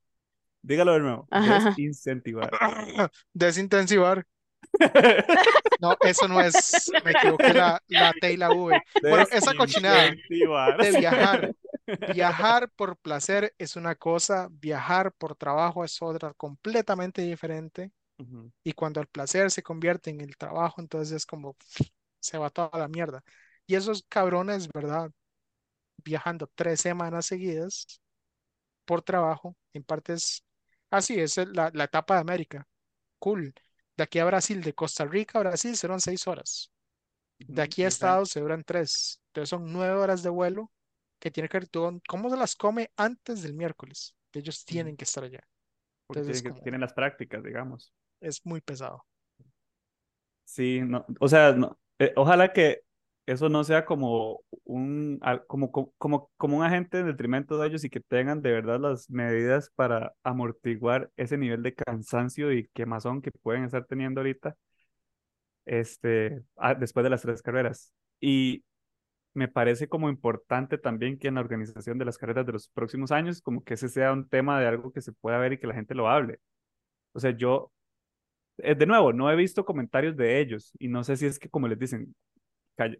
Dígalo 0.62 0.92
de 0.94 1.00
nuevo. 1.00 1.28
Ajá. 1.30 1.76
Desincentivar. 1.76 2.50
Desintensivar. 3.34 4.26
No, 5.80 5.96
eso 6.02 6.28
no 6.28 6.40
es, 6.40 6.90
me 7.04 7.10
equivoqué 7.10 7.52
la, 7.54 7.82
la 7.88 8.12
T 8.12 8.32
y 8.32 8.36
la 8.36 8.50
V. 8.52 8.80
Bueno, 9.02 9.26
esa 9.32 9.54
cochinada 9.54 10.02
Desincentivar. 10.04 10.76
de 10.78 10.92
viajar. 10.98 11.54
Viajar 12.14 12.70
por 12.76 12.96
placer 12.98 13.52
es 13.58 13.74
una 13.76 13.96
cosa, 13.96 14.48
viajar 14.52 15.12
por 15.12 15.34
trabajo 15.34 15.84
es 15.84 16.00
otra 16.00 16.32
completamente 16.34 17.22
diferente. 17.22 17.90
Ujú, 18.18 18.52
Y 18.62 18.72
cuando 18.72 19.00
el 19.00 19.08
placer 19.08 19.50
se 19.50 19.62
convierte 19.64 20.10
en 20.10 20.20
el 20.20 20.36
trabajo, 20.36 20.80
entonces 20.80 21.12
es 21.16 21.26
como 21.26 21.56
se 22.20 22.38
va 22.38 22.50
toda 22.50 22.78
la 22.78 22.86
mierda. 22.88 23.22
Y 23.66 23.74
esos 23.74 24.04
cabrones, 24.08 24.68
¿verdad? 24.72 25.10
Viajando 26.04 26.48
tres 26.54 26.80
semanas 26.80 27.26
seguidas 27.26 27.86
por 28.84 29.02
trabajo, 29.02 29.56
en 29.72 29.84
partes 29.84 30.44
así 30.90 31.18
es 31.20 31.38
el- 31.38 31.52
la, 31.52 31.70
la 31.74 31.84
etapa 31.84 32.14
de 32.16 32.20
América. 32.20 32.66
Cool. 33.18 33.54
De 33.96 34.04
aquí 34.04 34.18
a 34.20 34.24
Brasil, 34.26 34.62
de 34.62 34.74
Costa 34.74 35.04
Rica 35.06 35.38
a 35.38 35.42
Brasil 35.42 35.76
serán 35.76 36.00
seis 36.00 36.26
horas. 36.26 36.70
De 37.46 37.62
aquí 37.62 37.84
a 37.84 37.88
Estados 37.88 38.30
se 38.30 38.40
duran 38.40 38.64
tres. 38.64 39.20
Entonces 39.28 39.50
son 39.50 39.72
nueve 39.72 39.94
horas 39.96 40.22
de 40.22 40.30
vuelo 40.30 40.72
que 41.20 41.30
tiene 41.30 41.48
que 41.48 41.58
ver 41.58 41.68
todo. 41.68 42.00
¿Cómo 42.08 42.30
se 42.30 42.36
las 42.36 42.56
come 42.56 42.90
antes 42.96 43.42
del 43.42 43.54
miércoles? 43.54 44.14
Ellos 44.32 44.64
tienen 44.64 44.96
Ujú. 44.96 44.98
que 44.98 45.04
estar 45.04 45.24
allá. 45.24 45.40
Entonces 46.10 46.42
tienen, 46.42 46.42
como, 46.42 46.62
tienen 46.62 46.80
las 46.80 46.92
prácticas, 46.94 47.42
digamos. 47.44 47.92
es 48.20 48.40
muy 48.46 48.62
pesado. 48.62 49.04
Sí, 50.44 50.80
no, 50.82 51.06
o 51.20 51.28
sea, 51.28 51.52
no, 51.52 51.78
eh, 51.98 52.12
ojalá 52.16 52.52
que 52.52 52.82
eso 53.26 53.48
no 53.48 53.64
sea 53.64 53.84
como 53.84 54.40
un, 54.64 55.20
como, 55.46 55.70
como, 55.72 56.30
como, 56.36 56.56
un 56.58 56.64
agente 56.64 56.98
en 57.00 57.06
detrimento 57.06 57.58
de 57.58 57.68
ellos 57.68 57.84
y 57.84 57.90
que 57.90 58.00
tengan 58.00 58.42
de 58.42 58.52
verdad 58.52 58.80
las 58.80 59.08
medidas 59.10 59.70
para 59.74 60.12
amortiguar 60.24 61.10
ese 61.16 61.38
nivel 61.38 61.62
de 61.62 61.74
cansancio 61.74 62.52
y 62.52 62.68
quemazón 62.74 63.22
que 63.22 63.30
pueden 63.32 63.64
estar 63.64 63.84
teniendo 63.86 64.20
ahorita, 64.20 64.56
este, 65.64 66.42
ah, 66.56 66.74
después 66.74 67.04
de 67.04 67.10
las 67.10 67.22
tres 67.22 67.42
carreras. 67.42 67.92
Y 68.20 68.64
me 69.34 69.48
parece 69.48 69.88
como 69.88 70.10
importante 70.10 70.78
también 70.78 71.18
que 71.18 71.28
en 71.28 71.36
la 71.36 71.40
organización 71.42 71.98
de 71.98 72.04
las 72.06 72.18
carreras 72.18 72.46
de 72.46 72.52
los 72.52 72.68
próximos 72.70 73.12
años, 73.12 73.42
como 73.42 73.64
que 73.64 73.74
ese 73.74 73.88
sea 73.88 74.12
un 74.12 74.28
tema 74.28 74.60
de 74.60 74.66
algo 74.68 74.92
que 74.92 75.00
se 75.02 75.12
pueda 75.12 75.38
ver 75.38 75.54
y 75.54 75.58
que 75.58 75.66
la 75.66 75.74
gente 75.74 75.94
lo 75.94 76.08
hable. 76.10 76.40
O 77.12 77.20
sea, 77.20 77.32
yo, 77.32 77.72
eh, 78.58 78.74
de 78.74 78.86
nuevo, 78.86 79.12
no 79.12 79.30
he 79.30 79.36
visto 79.36 79.64
comentarios 79.64 80.16
de 80.16 80.40
ellos 80.40 80.72
y 80.78 80.88
no 80.88 81.04
sé 81.04 81.16
si 81.16 81.26
es 81.26 81.38
que 81.38 81.48
como 81.50 81.68
les 81.68 81.78
dicen, 81.78 82.14
"Cáll- 82.31 82.31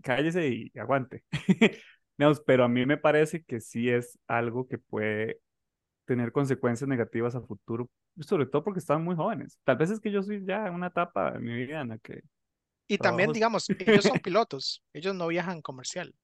cállese 0.03 0.49
y 0.49 0.73
aguante. 0.79 1.25
Digamos, 2.19 2.41
pero 2.47 2.65
a 2.65 2.69
mí 2.69 2.87
me 2.87 2.99
parece 2.99 3.43
que 3.45 3.61
sí 3.61 3.89
es 3.91 4.19
algo 4.27 4.69
que 4.69 4.79
puede 4.79 5.41
tener 6.05 6.33
consecuencias 6.33 6.89
negativas 6.89 7.35
a 7.35 7.43
futuro, 7.43 7.91
sobre 8.21 8.47
todo 8.47 8.65
porque 8.65 8.81
están 8.81 9.05
muy 9.05 9.17
jóvenes. 9.17 9.59
Tal 9.65 9.77
vez 9.77 9.91
es 9.91 10.01
que 10.01 10.11
yo 10.11 10.23
soy 10.23 10.45
ya 10.45 10.67
en 10.69 10.75
una 10.75 10.89
etapa 10.89 11.33
de 11.33 11.39
mi 11.41 11.55
vida 11.55 11.81
en 11.81 11.89
la 11.91 11.99
que 11.99 12.23
Y 12.89 12.99
también, 12.99 13.33
digamos, 13.33 13.69
ellos 13.79 14.05
son 14.05 14.19
pilotos. 14.21 14.83
Ellos 14.93 15.15
no 15.15 15.29
viajan 15.29 15.63
comercial. 15.63 16.15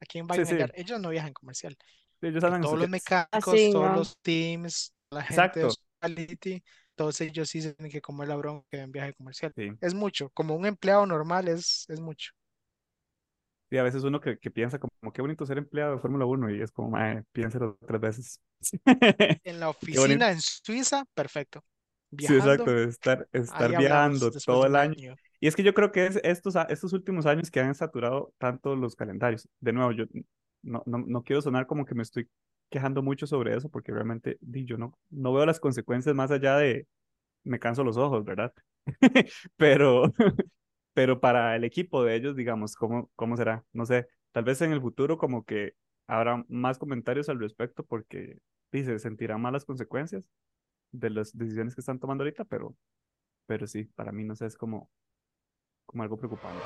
¿A 0.00 0.06
quién 0.06 0.26
va 0.26 0.34
a 0.34 0.36
Sí, 0.36 0.44
sí? 0.44 0.56
Ellos 0.74 1.00
no 1.00 1.10
viajan 1.10 1.32
comercial. 1.32 1.76
ellos 2.20 2.42
todos 2.60 2.78
los 2.78 2.88
mecánicos, 2.88 3.46
Así, 3.46 3.70
todos 3.72 3.90
¿no? 3.90 3.96
los 3.96 4.18
teams, 4.18 4.92
la 5.10 5.22
gente 5.22 5.60
de 5.60 5.66
Exacto, 5.66 5.66
hospitality, 5.66 6.62
todos 6.94 7.20
ellos 7.20 7.48
sí 7.48 7.62
se 7.62 7.74
tienen 7.74 7.92
que 7.92 8.00
comer 8.00 8.28
la 8.28 8.36
bronca 8.36 8.66
en 8.72 8.92
viaje 8.92 9.14
comercial. 9.14 9.54
sí. 9.56 9.72
Es 9.80 9.94
mucho. 9.94 10.30
Como 10.30 10.54
un 10.54 10.66
empleado 10.66 11.06
normal 11.06 11.48
es, 11.48 11.86
es 11.88 12.00
mucho. 12.00 12.32
Y 13.72 13.78
a 13.78 13.82
veces 13.82 14.04
uno 14.04 14.20
que, 14.20 14.36
que 14.36 14.50
piensa 14.50 14.78
como, 14.78 15.12
qué 15.14 15.22
bonito 15.22 15.46
ser 15.46 15.56
empleado 15.56 15.94
de 15.94 15.98
Fórmula 15.98 16.26
1 16.26 16.50
y 16.50 16.60
es 16.60 16.70
como, 16.70 16.90
mae, 16.90 17.22
piénselo 17.32 17.78
tres 17.86 18.00
veces. 18.02 18.40
En 19.44 19.60
la 19.60 19.70
oficina 19.70 20.30
en 20.30 20.42
Suiza, 20.42 21.06
perfecto. 21.14 21.64
Sí, 22.18 22.26
exacto, 22.34 22.66
Viajando, 22.66 22.82
estar, 22.82 23.28
estar 23.32 23.78
viajando 23.78 24.30
todo 24.44 24.66
el 24.66 24.76
año. 24.76 24.92
año. 24.98 25.16
Y 25.40 25.46
es 25.46 25.56
que 25.56 25.62
yo 25.62 25.72
creo 25.72 25.90
que 25.90 26.04
es 26.04 26.20
estos, 26.22 26.54
estos 26.68 26.92
últimos 26.92 27.24
años 27.24 27.50
que 27.50 27.60
han 27.60 27.74
saturado 27.74 28.34
tanto 28.36 28.76
los 28.76 28.94
calendarios. 28.94 29.48
De 29.58 29.72
nuevo, 29.72 29.92
yo 29.92 30.04
no, 30.60 30.82
no, 30.84 30.98
no 30.98 31.22
quiero 31.22 31.40
sonar 31.40 31.66
como 31.66 31.86
que 31.86 31.94
me 31.94 32.02
estoy 32.02 32.28
quejando 32.68 33.02
mucho 33.02 33.26
sobre 33.26 33.56
eso 33.56 33.70
porque 33.70 33.90
realmente 33.90 34.36
yo 34.42 34.76
no, 34.76 34.92
no 35.08 35.32
veo 35.32 35.46
las 35.46 35.60
consecuencias 35.60 36.14
más 36.14 36.30
allá 36.30 36.58
de 36.58 36.86
me 37.42 37.58
canso 37.58 37.84
los 37.84 37.96
ojos, 37.96 38.22
¿verdad? 38.22 38.52
pero, 39.56 40.12
pero 40.94 41.20
para 41.20 41.56
el 41.56 41.64
equipo 41.64 42.04
de 42.04 42.14
ellos, 42.16 42.36
digamos, 42.36 42.76
¿cómo, 42.76 43.10
¿cómo 43.16 43.36
será? 43.36 43.64
No 43.72 43.86
sé, 43.86 44.08
tal 44.32 44.44
vez 44.44 44.60
en 44.62 44.72
el 44.72 44.80
futuro 44.80 45.18
como 45.18 45.44
que 45.44 45.74
habrá 46.06 46.44
más 46.48 46.78
comentarios 46.78 47.28
al 47.28 47.40
respecto 47.40 47.84
porque 47.84 48.38
dice, 48.70 48.98
sentirán 48.98 49.40
más 49.40 49.52
las 49.52 49.64
consecuencias 49.64 50.24
de 50.92 51.10
las 51.10 51.36
decisiones 51.36 51.74
que 51.74 51.80
están 51.80 51.98
tomando 51.98 52.24
ahorita, 52.24 52.44
pero, 52.44 52.76
pero 53.46 53.66
sí, 53.66 53.84
para 53.84 54.12
mí 54.12 54.24
no 54.24 54.34
sé, 54.34 54.46
es 54.46 54.56
como, 54.56 54.90
como 55.86 56.02
algo 56.02 56.16
preocupante. 56.16 56.62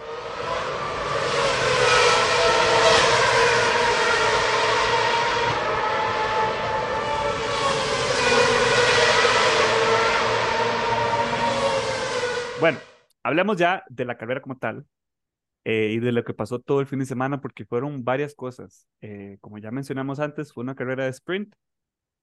Bueno, 12.59 12.78
hablemos 13.26 13.56
ya 13.56 13.85
de 13.88 14.04
la 14.04 14.16
carrera 14.16 14.40
como 14.40 14.56
tal 14.56 14.87
eh, 15.64 15.90
y 15.92 15.99
de 15.99 16.12
lo 16.12 16.23
que 16.23 16.33
pasó 16.33 16.61
todo 16.61 16.80
el 16.80 16.87
fin 16.87 17.00
de 17.00 17.06
semana, 17.06 17.40
porque 17.40 17.64
fueron 17.64 18.04
varias 18.04 18.37
cosas. 18.37 18.87
Eh, 19.00 19.38
como 19.40 19.59
ya 19.59 19.73
mencionamos 19.73 20.21
antes, 20.21 20.52
fue 20.52 20.62
una 20.62 20.76
carrera 20.76 21.04
de 21.04 21.11
sprint. 21.11 21.52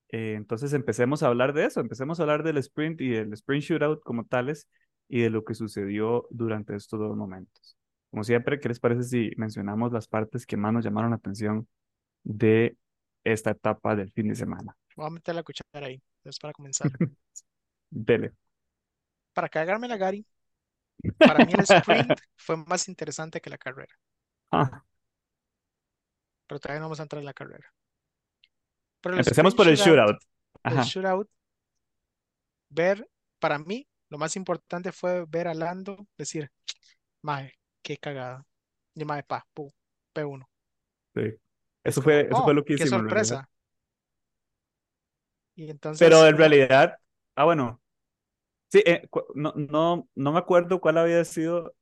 Eh, 0.09 0.35
entonces 0.37 0.71
empecemos 0.71 1.21
a 1.21 1.27
hablar 1.27 1.51
de 1.53 1.65
eso, 1.65 1.81
empecemos 1.81 2.19
a 2.19 2.23
hablar 2.23 2.43
del 2.43 2.57
sprint 2.57 3.01
y 3.01 3.09
del 3.09 3.33
sprint 3.33 3.63
shootout 3.63 4.01
como 4.01 4.25
tales 4.25 4.69
y 5.09 5.21
de 5.21 5.29
lo 5.29 5.43
que 5.43 5.55
sucedió 5.55 6.25
durante 6.29 6.73
estos 6.73 6.99
dos 6.99 7.17
momentos. 7.17 7.75
Como 8.09 8.23
siempre, 8.23 8.59
¿qué 8.61 8.69
les 8.69 8.79
parece 8.79 9.03
si 9.03 9.31
mencionamos 9.35 9.91
las 9.91 10.07
partes 10.07 10.45
que 10.45 10.55
más 10.55 10.71
nos 10.71 10.85
llamaron 10.85 11.09
la 11.09 11.17
atención 11.17 11.67
de 12.23 12.77
esta 13.25 13.51
etapa 13.51 13.95
del 13.95 14.09
fin 14.13 14.29
de 14.29 14.35
semana? 14.35 14.73
Voy 14.95 15.07
a 15.07 15.09
meter 15.09 15.35
la 15.35 15.43
cuchara 15.43 15.87
ahí, 15.87 16.01
entonces 16.19 16.39
para 16.39 16.53
comenzar. 16.53 16.89
Dele. 17.89 18.31
Para 19.33 19.49
cagarme 19.49 19.87
la 19.89 19.97
Gary, 19.97 20.25
para 21.23 21.41
mí 21.41 21.53
el 21.53 21.61
sprint 21.69 22.19
fue 22.37 22.57
más 22.57 22.87
interesante 22.87 23.41
que 23.41 23.49
la 23.49 23.57
carrera, 23.57 23.93
Ah, 24.51 24.83
pero 26.47 26.59
todavía 26.59 26.79
no 26.79 26.85
vamos 26.85 26.99
a 26.99 27.03
entrar 27.03 27.19
en 27.19 27.25
la 27.25 27.33
carrera. 27.33 27.73
Pero 29.01 29.15
el 29.15 29.19
empecemos 29.19 29.55
por 29.55 29.67
el 29.67 29.75
shootout, 29.75 30.17
el 30.63 30.79
shootout, 30.79 31.29
ver, 32.69 33.07
para 33.39 33.59
mí, 33.59 33.87
lo 34.09 34.17
más 34.17 34.35
importante 34.35 34.91
fue 34.91 35.25
ver 35.27 35.47
a 35.47 35.53
Lando 35.53 36.07
decir, 36.17 36.51
mae, 37.23 37.53
qué 37.83 37.97
cagada. 37.97 38.45
Y 38.95 39.05
mae, 39.05 39.23
pa, 39.23 39.45
pu, 39.53 39.73
P1. 40.13 40.47
Sí. 41.15 41.21
Es 41.21 41.39
Eso 41.83 42.01
fue, 42.01 42.27
eso 42.29 42.43
fue 42.43 42.53
oh, 42.53 42.53
lo 42.53 42.63
que 42.65 42.75
qué 42.75 42.85
hicimos 42.85 43.01
en 43.01 43.09
realidad. 43.09 43.41
sorpresa. 43.41 43.49
Y 45.55 45.69
entonces 45.69 46.09
Pero 46.09 46.27
en 46.27 46.37
realidad, 46.37 46.97
ah, 47.35 47.45
bueno, 47.45 47.81
sí, 48.73 48.83
eh, 48.87 49.07
no, 49.35 49.53
no, 49.55 50.09
no 50.15 50.33
me 50.33 50.39
acuerdo 50.39 50.81
cuál 50.81 50.99
había 50.99 51.25
sido, 51.25 51.75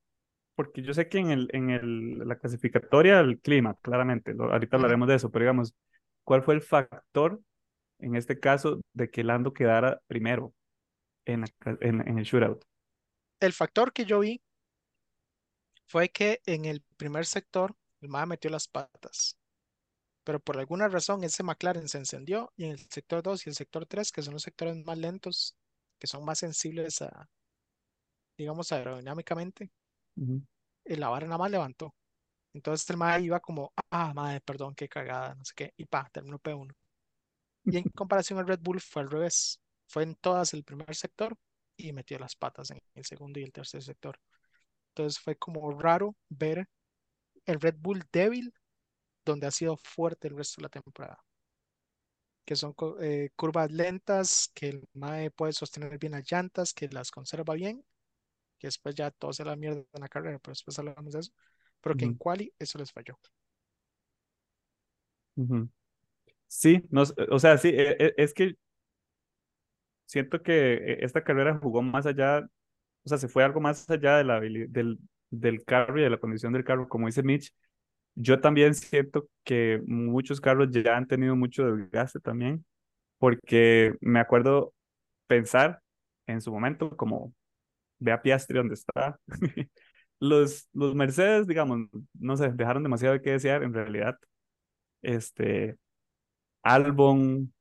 porque 0.56 0.84
yo 0.84 0.94
sé 0.94 1.10
que 1.10 1.20
en 1.20 1.32
el, 1.32 1.50
en 1.54 1.72
el, 1.72 2.20
la 2.28 2.38
clasificatoria, 2.38 3.20
el 3.22 3.40
clima, 3.42 3.76
claramente, 3.82 4.34
lo- 4.36 4.52
ahorita 4.54 4.78
hablaremos 4.78 5.08
de 5.10 5.16
eso, 5.16 5.32
pero 5.32 5.44
digamos, 5.46 5.74
¿cuál 6.26 6.44
fue 6.44 6.56
el 6.56 6.62
factor 6.62 7.42
en 8.00 8.16
este 8.16 8.40
caso 8.40 8.82
de 8.94 9.10
que 9.12 9.24
Lando 9.26 9.54
quedara 9.54 10.02
primero 10.08 10.54
en, 11.26 11.42
la 11.44 11.48
en, 11.82 12.08
en 12.08 12.20
el 12.20 12.26
shootout? 12.26 12.64
El 13.42 13.52
factor 13.52 13.92
que 13.92 14.06
yo 14.06 14.20
vi 14.22 14.42
fue 15.88 16.10
que 16.10 16.42
en 16.48 16.66
el 16.66 16.82
primer 16.98 17.26
sector 17.26 17.76
el 18.02 18.10
mae 18.10 18.26
metió 18.26 18.50
las 18.50 18.68
patas, 18.68 19.38
pero 20.24 20.40
por 20.40 20.58
alguna 20.60 20.88
razón 20.90 21.24
ese 21.24 21.44
McLaren 21.44 21.90
se 21.90 22.00
encendió 22.00 22.54
y 22.58 22.66
en 22.66 22.72
el 22.74 22.80
sector 22.92 23.24
2 23.24 23.48
y 23.48 23.52
el 23.52 23.56
sector 23.56 23.86
3, 23.88 24.12
que 24.12 24.22
son 24.24 24.34
los 24.36 24.44
sectores 24.44 24.78
más 24.86 24.98
lentos, 25.00 25.56
que 26.02 26.08
son 26.08 26.26
más 26.26 26.40
sensibles 26.40 27.02
a, 27.04 27.30
digamos, 28.38 28.72
aerodinámicamente, 28.74 29.72
Ujú, 30.18 30.42
eh, 30.86 30.98
la 30.98 31.10
vara 31.10 31.26
nada 31.28 31.38
más 31.38 31.52
levantó. 31.52 31.96
Entonces 32.54 32.90
el 32.92 32.98
mae 32.98 33.22
iba 33.24 33.40
como, 33.40 33.74
ah, 33.92 34.14
madre, 34.14 34.42
perdón, 34.42 34.76
qué 34.76 34.90
cagada, 34.90 35.36
no 35.36 35.46
sé 35.46 35.54
qué, 35.56 35.74
y 35.78 35.86
pa, 35.86 36.10
terminó 36.12 36.40
P1. 36.40 36.74
Y 37.70 37.78
en 37.80 37.86
comparación 37.96 38.40
al 38.40 38.48
Red 38.48 38.62
Bull 38.62 38.82
fue 38.82 39.04
al 39.04 39.12
revés, 39.12 39.62
fue 39.88 40.04
en 40.04 40.16
todas 40.18 40.54
el 40.56 40.64
primer 40.66 40.96
sector 40.96 41.38
y 41.78 41.94
metió 41.94 42.20
las 42.20 42.36
patas 42.36 42.72
en 42.72 42.80
el 42.96 43.06
segundo 43.06 43.40
y 43.40 43.44
el 43.44 43.54
tercer 43.54 43.84
sector. 43.84 44.20
Entonces 44.90 45.20
fue 45.22 45.38
como 45.38 45.72
raro 45.80 46.16
ver 46.30 46.68
el 47.46 47.62
Red 47.62 47.78
Bull 47.80 48.04
débil 48.14 48.54
donde 49.26 49.48
ha 49.48 49.52
sido 49.52 49.78
fuerte 49.78 50.28
el 50.30 50.38
resto 50.38 50.62
de 50.62 50.64
la 50.64 50.70
temporada. 50.70 51.20
Que 52.52 52.58
son 52.58 52.76
eh, 53.02 53.30
curvas 53.38 53.72
lentas, 53.72 54.52
que 54.54 54.70
el 54.70 54.90
MAE 54.94 55.32
puede 55.32 55.54
sostener 55.54 55.98
bien 56.00 56.12
las 56.14 56.30
llantas, 56.32 56.74
que 56.74 56.90
las 56.90 57.10
conserva 57.12 57.54
bien, 57.56 57.86
que 58.60 58.68
después 58.68 58.96
ya 58.96 59.12
todo 59.12 59.34
se 59.34 59.46
la 59.46 59.56
mierda 59.58 59.82
en 59.94 60.02
la 60.02 60.10
carrera, 60.10 60.40
pero 60.40 60.54
después 60.54 60.80
hablamos 60.80 61.14
de 61.14 61.20
eso. 61.22 61.32
Pero 61.82 61.96
que 61.98 62.06
en 62.06 62.16
quali 62.16 62.54
eso 62.60 62.80
les 62.80 62.92
falló. 62.94 63.20
Sí, 66.48 66.84
no, 66.92 67.04
o 67.32 67.40
sea, 67.40 67.58
sí, 67.58 67.70
e- 67.70 67.96
e- 68.00 68.14
es 68.18 68.34
que 68.34 68.56
siento 70.06 70.42
que 70.42 70.74
eh, 70.76 70.98
esta 71.06 71.24
carrera 71.24 71.58
jugó 71.62 71.82
más 71.82 72.06
allá, 72.06 72.40
o 73.06 73.10
sea, 73.10 73.18
se 73.18 73.28
fue 73.28 73.44
algo 73.44 73.62
más 73.62 73.90
allá 73.90 74.18
de 74.18 74.24
la 74.24 74.40
del, 74.42 75.00
del 75.32 75.66
carro 75.66 76.00
y 76.00 76.04
de 76.04 76.10
la 76.10 76.20
condición 76.20 76.54
del 76.54 76.64
carro, 76.64 76.88
como 76.90 77.08
dice 77.08 77.24
Mitch. 77.24 77.54
Yo 78.16 78.40
también 78.42 78.76
siento 78.76 79.28
que 79.44 79.82
muchos 79.88 80.42
carros 80.42 80.70
ya 80.72 80.98
han 80.98 81.08
tenido 81.08 81.36
mucho 81.36 81.66
desgaste 81.76 82.20
también, 82.20 82.66
porque 83.18 83.96
me 84.02 84.20
acuerdo 84.20 84.74
pensar 85.28 85.82
en 86.28 86.42
su 86.42 86.52
momento, 86.52 86.96
como 86.98 87.34
ve 88.00 88.12
a 88.12 88.22
Piastri 88.22 88.58
donde 88.58 88.76
está. 88.76 89.20
Los, 90.20 90.70
los 90.74 90.94
Mercedes, 90.94 91.48
digamos, 91.48 91.90
no 92.14 92.38
sé, 92.38 92.52
dejaron 92.52 92.84
demasiado 92.84 93.16
de 93.16 93.24
qué 93.24 93.32
desear 93.32 93.64
en 93.64 93.74
realidad. 93.74 94.18
Este, 95.02 95.78
Albon, 96.64 97.54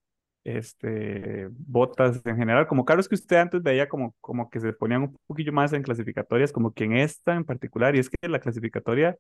este, 0.45 1.49
Bottas 1.52 2.21
en 2.25 2.37
general, 2.37 2.66
como 2.66 2.85
carros 2.85 3.09
que 3.09 3.14
usted 3.14 3.37
antes 3.37 3.62
veía 3.62 3.88
como, 3.88 4.14
como 4.21 4.50
que 4.50 4.61
se 4.61 4.73
ponían 4.73 5.02
un 5.02 5.16
poquillo 5.26 5.52
más 5.52 5.73
en 5.73 5.83
clasificatorias, 5.83 6.52
como 6.52 6.73
que 6.75 6.85
en 6.85 6.97
esta 6.97 7.35
en 7.35 7.45
particular, 7.45 7.97
y 7.97 8.00
es 8.00 8.11
que 8.11 8.28
la 8.28 8.40
clasificatoria 8.40 9.16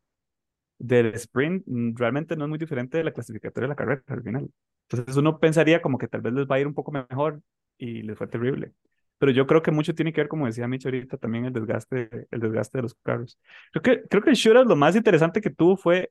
del 0.80 1.14
sprint 1.14 1.62
mm, 1.66 1.94
realmente 1.96 2.36
no 2.36 2.44
es 2.44 2.48
muy 2.48 2.58
diferente 2.58 2.98
de 2.98 3.04
la 3.04 3.12
clasificatoria 3.12 3.66
de 3.66 3.68
la 3.68 3.76
carrera 3.76 4.02
al 4.08 4.22
final. 4.22 4.50
Entonces 4.88 5.16
uno 5.16 5.38
pensaría 5.38 5.82
como 5.82 5.98
que 5.98 6.08
tal 6.08 6.22
vez 6.22 6.32
les 6.32 6.46
va 6.46 6.56
a 6.56 6.60
ir 6.60 6.66
un 6.66 6.74
poco 6.74 6.90
mejor 6.90 7.42
y 7.78 8.02
les 8.02 8.18
fue 8.18 8.26
terrible. 8.26 8.72
Pero 9.18 9.32
yo 9.32 9.46
creo 9.46 9.62
que 9.62 9.70
mucho 9.70 9.94
tiene 9.94 10.12
que 10.12 10.22
ver, 10.22 10.28
como 10.28 10.46
decía 10.46 10.66
Micho 10.66 10.88
ahorita, 10.88 11.18
también 11.18 11.44
el 11.44 11.52
desgaste, 11.52 12.26
el 12.30 12.40
desgaste 12.40 12.78
de 12.78 12.82
los 12.82 12.94
carros. 13.02 13.38
Creo 13.72 13.82
que, 13.82 14.08
creo 14.08 14.22
que 14.22 14.30
el 14.30 14.36
shootout 14.36 14.66
lo 14.66 14.76
más 14.76 14.96
interesante 14.96 15.42
que 15.42 15.50
tuvo 15.50 15.76
fue, 15.76 16.10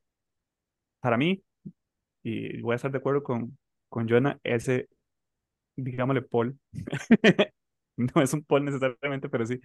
para 0.99 1.17
mí, 1.17 1.43
y 2.23 2.61
voy 2.61 2.73
a 2.73 2.75
estar 2.75 2.91
de 2.91 2.99
acuerdo 2.99 3.23
con, 3.23 3.57
con 3.89 4.07
Jonah, 4.07 4.39
ese, 4.43 4.89
digámosle, 5.75 6.21
Paul. 6.23 6.57
No 7.97 8.21
es 8.21 8.33
un 8.33 8.45
Paul 8.45 8.63
necesariamente, 8.63 9.27
pero 9.27 9.45
sí, 9.45 9.59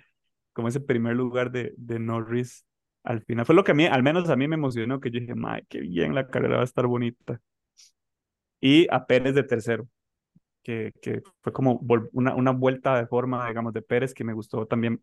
como 0.53 0.67
ese 0.67 0.81
primer 0.81 1.15
lugar 1.15 1.53
de, 1.53 1.73
de 1.77 2.01
Norris 2.01 2.67
al 3.05 3.23
final. 3.23 3.47
Fue 3.47 3.55
lo 3.55 3.63
que 3.65 3.73
a 3.73 3.75
mí, 3.75 3.87
al 3.87 4.03
menos 4.03 4.29
a 4.31 4.37
mí 4.37 4.49
me 4.49 4.57
emocionó, 4.57 5.01
que 5.01 5.11
yo 5.11 5.21
dije, 5.21 5.35
madre, 5.35 5.65
qué 5.69 5.81
bien, 5.81 6.15
la 6.15 6.27
carrera 6.27 6.57
va 6.57 6.63
a 6.63 6.65
estar 6.65 6.87
bonita. 6.87 7.41
Y 8.61 8.87
a 8.91 9.07
Pérez 9.07 9.35
de 9.35 9.43
tercero, 9.43 9.87
que, 10.63 10.93
que 11.03 11.23
fue 11.43 11.53
como 11.53 11.81
una, 12.13 12.35
una 12.35 12.51
vuelta 12.53 12.97
de 12.99 13.07
forma, 13.07 13.47
digamos, 13.47 13.73
de 13.75 13.83
Pérez 13.83 14.15
que 14.15 14.25
me 14.25 14.33
gustó 14.33 14.67
también. 14.67 15.03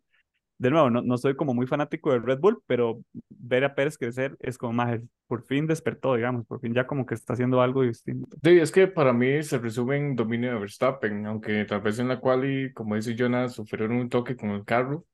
De 0.58 0.70
nuevo, 0.70 0.90
no, 0.90 1.02
no 1.02 1.18
soy 1.18 1.34
como 1.34 1.54
muy 1.54 1.66
fanático 1.66 2.12
del 2.12 2.22
Red 2.22 2.38
Bull, 2.38 2.62
pero 2.66 3.02
ver 3.28 3.64
a 3.64 3.74
Pérez 3.74 3.98
crecer 3.98 4.36
es 4.40 4.58
como 4.58 4.74
más, 4.74 5.00
por 5.26 5.42
fin 5.42 5.66
despertó, 5.66 6.14
digamos, 6.14 6.46
por 6.46 6.60
fin 6.60 6.74
ya 6.74 6.86
como 6.86 7.06
que 7.06 7.14
está 7.14 7.32
haciendo 7.32 7.60
algo 7.60 7.82
distinto. 7.82 8.36
Sí, 8.44 8.58
es 8.58 8.70
que 8.70 8.86
para 8.86 9.12
mí 9.12 9.42
se 9.42 9.58
resume 9.58 9.96
en 9.96 10.14
dominio 10.14 10.52
de 10.52 10.58
Verstappen, 10.60 11.26
aunque 11.26 11.64
tal 11.64 11.80
vez 11.80 11.98
en 11.98 12.08
la 12.08 12.20
quali, 12.20 12.72
como 12.74 12.94
dice 12.94 13.16
Jonas, 13.16 13.54
sufrieron 13.54 13.96
un 13.96 14.08
toque 14.08 14.36
con 14.36 14.50
el 14.50 14.64
carro. 14.64 15.04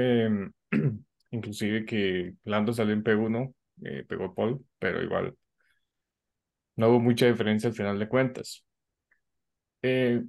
Em, 0.00 0.52
inclusive 1.30 1.84
que 1.86 2.34
Lando 2.44 2.72
salió 2.72 2.94
en 2.94 3.02
P1, 3.02 3.54
eh, 3.84 4.04
pegó 4.08 4.34
Paul, 4.34 4.64
pero 4.78 5.02
igual 5.02 5.36
no 6.76 6.88
hubo 6.88 7.00
mucha 7.00 7.26
diferencia 7.26 7.68
al 7.68 7.74
final 7.76 7.98
de 7.98 8.08
cuentas. 8.08 8.64
Eh, 9.82 10.22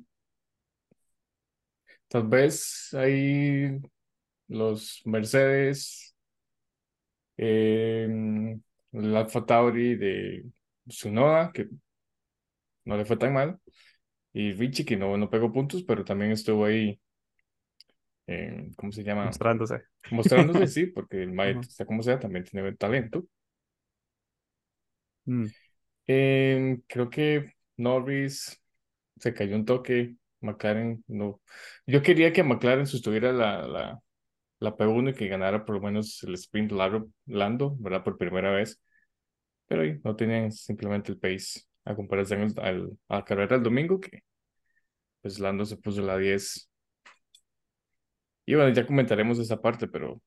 tal 2.07 2.27
vez 2.27 2.93
ahí 2.93 3.79
los 4.47 5.01
Mercedes, 5.05 6.15
em, 7.37 8.61
el 8.93 9.15
Alfa 9.15 9.45
Tauri 9.45 9.95
de 9.95 10.45
Tsunoda, 10.87 11.51
que 11.53 11.67
no 12.85 12.97
le 12.97 13.05
fue 13.05 13.17
tan 13.17 13.33
mal, 13.33 13.59
y 14.33 14.53
Richie, 14.53 14.85
que 14.85 14.97
no, 14.97 15.17
no 15.17 15.31
pegó 15.31 15.53
puntos, 15.53 15.83
pero 15.83 16.05
también 16.05 16.33
estuvo 16.33 16.65
ahí, 16.65 17.00
em, 18.31 18.73
¿cómo 18.75 18.91
se 18.91 19.03
llama? 19.03 19.39
Mostrándose. 19.41 19.83
Mostrándose, 20.09 20.67
sí, 20.67 20.87
porque 20.87 21.21
el 21.23 21.33
Mae, 21.33 21.59
sea 21.67 21.85
como 21.85 22.03
sea, 22.03 22.19
también 22.19 22.45
tiene 22.45 22.73
talento. 22.75 23.25
Mm. 25.27 25.53
Em, 26.07 26.81
creo 26.87 27.09
que 27.09 27.53
Norris 27.77 28.59
se 29.17 29.33
cayó 29.33 29.55
un 29.55 29.65
toque. 29.65 30.15
McLaren 30.41 31.03
no. 31.07 31.41
Yo 31.87 32.01
quería 32.03 32.33
que 32.33 32.43
McLaren 32.43 32.87
sostuviera 32.87 33.31
la, 33.33 33.67
la, 33.67 33.99
la 34.59 34.77
P1 34.77 35.11
y 35.11 35.13
que 35.15 35.27
ganara 35.27 35.65
por 35.65 35.75
lo 35.75 35.81
menos 35.81 36.23
el 36.23 36.35
sprint 36.35 36.71
largo, 36.73 37.09
Lando, 37.27 37.75
¿verdad? 37.79 38.03
Por 38.03 38.17
primera 38.17 38.51
vez. 38.51 38.81
Pero 39.67 39.83
ahí 39.83 39.99
no 40.03 40.15
tenían 40.15 40.51
simplemente 40.53 41.11
el 41.13 41.19
pace 41.19 41.61
a 41.85 41.95
comparación 41.95 42.43
al, 42.43 42.65
al- 42.65 42.99
a 43.09 43.15
la 43.17 43.25
carrera 43.25 43.55
del 43.57 43.63
domingo, 43.65 43.99
que 44.01 44.23
pues 45.21 45.39
Lando 45.39 45.65
se 45.65 45.77
puso 45.77 46.01
la 46.01 46.17
10. 46.17 46.70
Y 48.45 48.55
bueno, 48.55 48.71
ya 48.73 48.85
comentaremos 48.85 49.39
esa 49.39 49.61
parte, 49.61 49.87
pero 49.87 50.21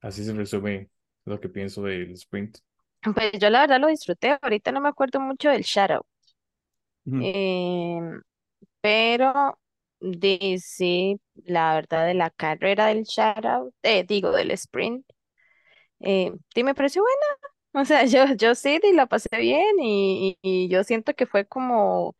así 0.00 0.24
se 0.24 0.32
resume 0.34 0.90
lo 1.24 1.40
que 1.40 1.48
pienso 1.48 1.82
del 1.82 2.12
sprint. 2.12 2.58
Pues 3.14 3.32
yo 3.40 3.48
la 3.50 3.60
verdad 3.60 3.80
lo 3.80 3.86
disfruté. 3.88 4.38
Ahorita 4.42 4.72
no 4.72 4.80
me 4.80 4.88
acuerdo 4.88 5.20
mucho 5.20 5.50
del 5.50 5.62
Shadow. 5.62 6.04
Ujú. 7.06 7.30
Em, 7.30 8.22
pero 8.80 9.58
de 10.00 10.58
sí, 10.62 11.20
la 11.46 11.74
verdad 11.76 12.06
de 12.06 12.14
la 12.14 12.30
carrera 12.30 12.86
del 12.88 13.04
Shadow, 13.04 13.72
eh, 13.82 14.04
digo, 14.06 14.32
del 14.32 14.50
sprint, 14.52 15.06
eh, 16.00 16.32
sí 16.54 16.64
me 16.64 16.74
pareció 16.74 17.02
buena. 17.02 17.18
O 17.74 17.84
sea, 17.86 18.04
yo, 18.06 18.26
yo 18.36 18.54
sí 18.54 18.80
y 18.82 18.92
la 18.94 19.06
pasé 19.06 19.30
bien 19.38 19.78
y, 19.80 20.38
y- 20.42 20.66
y 20.66 20.68
yo 20.68 20.84
siento 20.84 21.14
que 21.14 21.26
fue 21.26 21.46
como, 21.46 22.16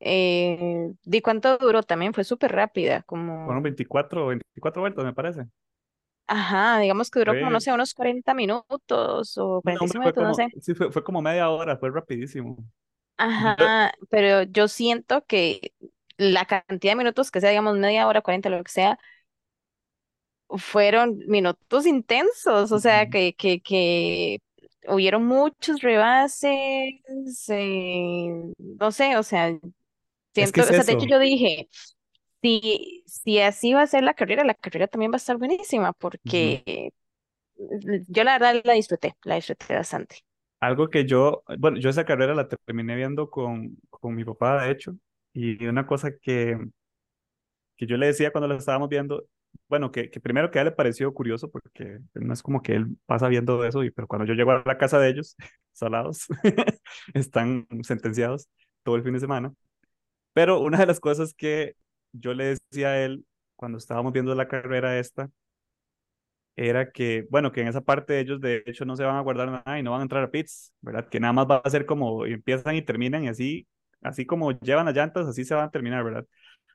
eh, 0.00 0.92
¿de 1.04 1.22
cuánto 1.22 1.58
duró? 1.58 1.82
También 1.82 2.14
fue 2.14 2.24
súper 2.24 2.52
rápida, 2.52 3.02
Fueron 3.44 3.62
como, 3.62 3.62
24, 3.62 4.26
24 4.26 4.82
vueltas, 4.82 5.04
me 5.04 5.14
parece. 5.14 5.46
ajá, 6.26 6.78
digamos 6.80 7.10
que 7.10 7.18
duró 7.20 7.36
como, 7.36 7.50
no 7.50 7.60
sé, 7.60 7.72
unos 7.72 7.94
40 7.94 8.34
minutos 8.34 9.38
o 9.38 9.62
no, 9.62 9.80
hombre, 9.82 9.98
45 9.98 10.02
fue 10.02 10.12
minutos, 10.12 10.24
no 10.24 10.34
sé. 10.34 10.48
sí, 10.60 10.74
fue, 10.74 10.90
fue 10.92 11.04
como 11.04 11.22
media 11.22 11.50
hora, 11.50 11.76
fue 11.78 11.90
rapidísimo. 11.90 12.56
Yo, 13.36 13.54
Ajá, 13.58 13.92
pero 14.10 14.42
yo 14.42 14.68
siento 14.68 15.24
que 15.26 15.72
la 16.18 16.44
cantidad 16.46 16.92
de 16.92 16.96
minutos 16.96 17.30
que 17.30 17.40
sea, 17.40 17.50
digamos, 17.50 17.76
media 17.78 18.06
hora, 18.06 18.20
40 18.22 18.50
lo 18.50 18.62
que 18.62 18.70
sea, 18.72 18.98
fueron 20.58 21.18
minutos 21.26 21.86
intensos, 21.86 22.72
o 22.72 22.78
sea, 22.80 23.06
que, 23.08 23.34
que, 23.34 23.60
que 23.60 24.38
hubieron 24.88 25.26
muchos 25.26 25.80
rebases, 25.82 26.50
eh, 27.48 28.28
no 28.58 28.92
sé, 28.92 29.16
o 29.16 29.22
sea, 29.22 29.58
es 30.40 30.52
que 30.52 30.62
siento, 30.62 30.74
es 30.74 30.80
o 30.80 30.82
sea, 30.82 30.84
de 30.84 30.92
hecho 30.92 31.06
eso. 31.06 31.08
yo 31.08 31.18
dije, 31.18 31.68
si, 32.42 33.04
si 33.06 33.40
así 33.40 33.72
va 33.74 33.82
a 33.82 33.86
ser 33.86 34.02
la 34.02 34.14
carrera, 34.14 34.44
la 34.44 34.54
carrera 34.54 34.86
también 34.86 35.10
va 35.10 35.16
a 35.16 35.18
estar 35.18 35.36
buenísima, 35.36 35.92
porque 35.92 36.92
yo 38.08 38.24
la 38.24 38.38
verdad 38.38 38.62
la 38.64 38.74
disfruté, 38.74 39.16
la 39.24 39.36
disfruté 39.36 39.74
bastante. 39.74 40.20
Algo 40.60 40.88
que 40.88 41.04
yo, 41.04 41.42
bueno, 41.58 41.78
yo 41.78 41.90
esa 41.90 42.04
carrera 42.04 42.34
la 42.34 42.48
terminé 42.48 42.96
viendo 42.96 43.30
con, 43.30 43.76
con 43.90 44.14
mi 44.14 44.24
papá, 44.24 44.64
de 44.64 44.72
hecho, 44.72 44.96
y 45.32 45.66
una 45.66 45.86
cosa 45.86 46.16
que, 46.16 46.58
que 47.76 47.86
yo 47.86 47.96
le 47.96 48.06
decía 48.06 48.32
cuando 48.32 48.48
la 48.48 48.56
estábamos 48.56 48.88
viendo, 48.88 49.26
bueno, 49.68 49.90
que, 49.92 50.10
que 50.10 50.20
primero 50.20 50.50
que 50.50 50.58
a 50.58 50.62
él 50.62 50.68
le 50.68 50.72
pareció 50.72 51.12
curioso, 51.12 51.50
porque 51.50 51.98
no 52.14 52.32
es 52.32 52.42
como 52.42 52.62
que 52.62 52.74
él 52.74 52.96
pasa 53.06 53.28
viendo 53.28 53.64
eso, 53.64 53.84
y, 53.84 53.90
pero 53.90 54.06
cuando 54.06 54.26
yo 54.26 54.34
llego 54.34 54.52
a 54.52 54.62
la 54.64 54.78
casa 54.78 54.98
de 54.98 55.10
ellos, 55.10 55.36
salados, 55.72 56.26
están 57.14 57.66
sentenciados 57.82 58.48
todo 58.82 58.96
el 58.96 59.02
fin 59.02 59.12
de 59.12 59.20
semana. 59.20 59.52
Pero 60.36 60.60
una 60.60 60.76
de 60.78 60.86
las 60.86 61.00
cosas 61.00 61.32
que 61.32 61.76
yo 62.12 62.34
le 62.34 62.58
decía 62.70 62.88
a 62.88 63.00
él 63.02 63.24
cuando 63.56 63.78
estábamos 63.78 64.12
viendo 64.12 64.34
la 64.34 64.48
carrera 64.48 64.98
esta, 64.98 65.30
era 66.56 66.90
que, 66.90 67.26
bueno, 67.30 67.52
que 67.52 67.62
en 67.62 67.68
esa 67.68 67.80
parte 67.80 68.20
ellos 68.20 68.40
de 68.42 68.62
hecho 68.66 68.84
no 68.84 68.96
se 68.96 69.04
van 69.04 69.16
a 69.16 69.22
guardar 69.22 69.50
nada 69.50 69.78
y 69.78 69.82
no 69.82 69.92
van 69.92 70.00
a 70.00 70.02
entrar 70.02 70.22
a 70.24 70.30
pits, 70.30 70.74
¿verdad? 70.82 71.08
Que 71.08 71.20
nada 71.20 71.32
más 71.32 71.46
va 71.46 71.62
a 71.64 71.70
ser 71.70 71.86
como 71.86 72.26
empiezan 72.26 72.76
y 72.76 72.82
terminan 72.82 73.24
y 73.24 73.28
así, 73.28 73.66
así 74.02 74.26
como 74.26 74.52
llevan 74.60 74.84
las 74.84 74.94
llantas, 74.94 75.26
así 75.26 75.42
se 75.44 75.54
van 75.54 75.64
a 75.64 75.70
terminar, 75.70 76.04
¿verdad? 76.04 76.26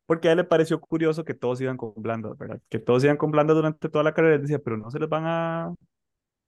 Porque 0.08 0.30
a 0.30 0.32
él 0.32 0.38
le 0.38 0.44
pareció 0.46 0.80
curioso 0.82 1.24
que 1.24 1.36
todos 1.36 1.62
iban 1.62 1.78
con 1.78 1.94
blandas, 1.98 2.36
¿verdad? 2.40 2.60
Que 2.70 2.80
todos 2.80 3.04
iban 3.04 3.18
con 3.18 3.30
blandas 3.32 3.56
durante 3.56 3.90
toda 3.90 4.04
la 4.04 4.14
carrera. 4.16 4.36
Él 4.38 4.42
decía, 4.42 4.60
pero 4.60 4.78
no 4.78 4.90
se 4.90 5.00
les 5.00 5.10
van 5.10 5.26
a, 5.28 5.74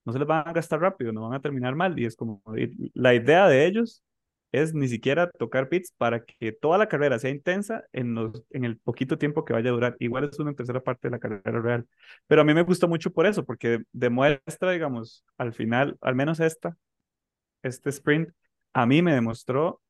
no 0.05 0.13
se 0.13 0.19
les 0.19 0.27
van 0.27 0.47
a 0.47 0.53
gastar 0.53 0.81
rápido, 0.81 1.13
no 1.13 1.21
van 1.29 1.35
a 1.35 1.41
terminar 1.41 1.75
mal. 1.75 1.97
Y 1.99 2.05
es 2.05 2.15
como, 2.15 2.41
la 2.95 3.13
idea 3.13 3.47
de 3.47 3.67
ellos 3.67 4.03
es 4.53 4.73
ni 4.73 4.87
siquiera 4.87 5.29
tocar 5.31 5.67
pits 5.67 5.91
para 5.97 6.23
que 6.23 6.51
toda 6.53 6.77
la 6.77 6.87
carrera 6.87 7.19
sea 7.19 7.31
intensa 7.31 7.85
en, 7.91 8.13
los, 8.13 8.43
en 8.51 8.65
el 8.65 8.77
poquito 8.77 9.17
tiempo 9.17 9.43
que 9.43 9.53
vaya 9.53 9.71
a 9.71 9.73
durar. 9.73 9.97
Igual 9.99 10.25
es 10.25 10.39
una 10.39 10.53
tercera 10.53 10.81
parte 10.81 11.07
de 11.07 11.11
la 11.11 11.19
carrera 11.19 11.59
real. 11.59 11.87
Pero 12.27 12.41
a 12.41 12.45
mí 12.45 12.53
me 12.53 12.61
gustó 12.61 12.87
mucho 12.87 13.11
por 13.11 13.25
eso, 13.25 13.43
porque 13.45 13.83
demuestra, 13.91 14.71
digamos, 14.71 15.25
al 15.37 15.53
final, 15.53 15.97
al 16.01 16.15
menos 16.15 16.39
esta, 16.39 16.77
este 17.63 17.89
sprint, 17.89 18.29
a 18.73 18.85
mí 18.85 19.01
me 19.01 19.13
demostró 19.13 19.81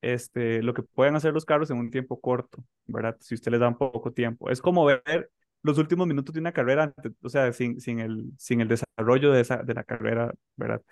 este, 0.00 0.62
lo 0.62 0.74
que 0.74 0.82
pueden 0.82 1.14
hacer 1.16 1.34
los 1.34 1.44
carros 1.44 1.70
en 1.70 1.78
un 1.78 1.90
tiempo 1.90 2.20
corto, 2.20 2.64
¿verdad? 2.86 3.16
Si 3.20 3.34
usted 3.34 3.52
les 3.52 3.60
da 3.60 3.70
poco 3.76 4.12
tiempo. 4.12 4.50
Es 4.50 4.62
como 4.62 4.86
ver 4.86 5.30
los 5.62 5.76
últimos 5.78 6.06
minutos 6.06 6.32
de 6.34 6.40
una 6.40 6.52
carrera, 6.52 6.94
o 7.22 7.28
sea, 7.28 7.52
sin, 7.52 7.80
sin, 7.80 8.00
el, 8.00 8.32
sin 8.38 8.62
el 8.62 8.68
desarrollo 8.68 9.32
de, 9.32 9.42
esa, 9.42 9.58
de 9.62 9.74
la 9.74 9.84
carrera, 9.84 10.32
¿verdad? 10.56 10.82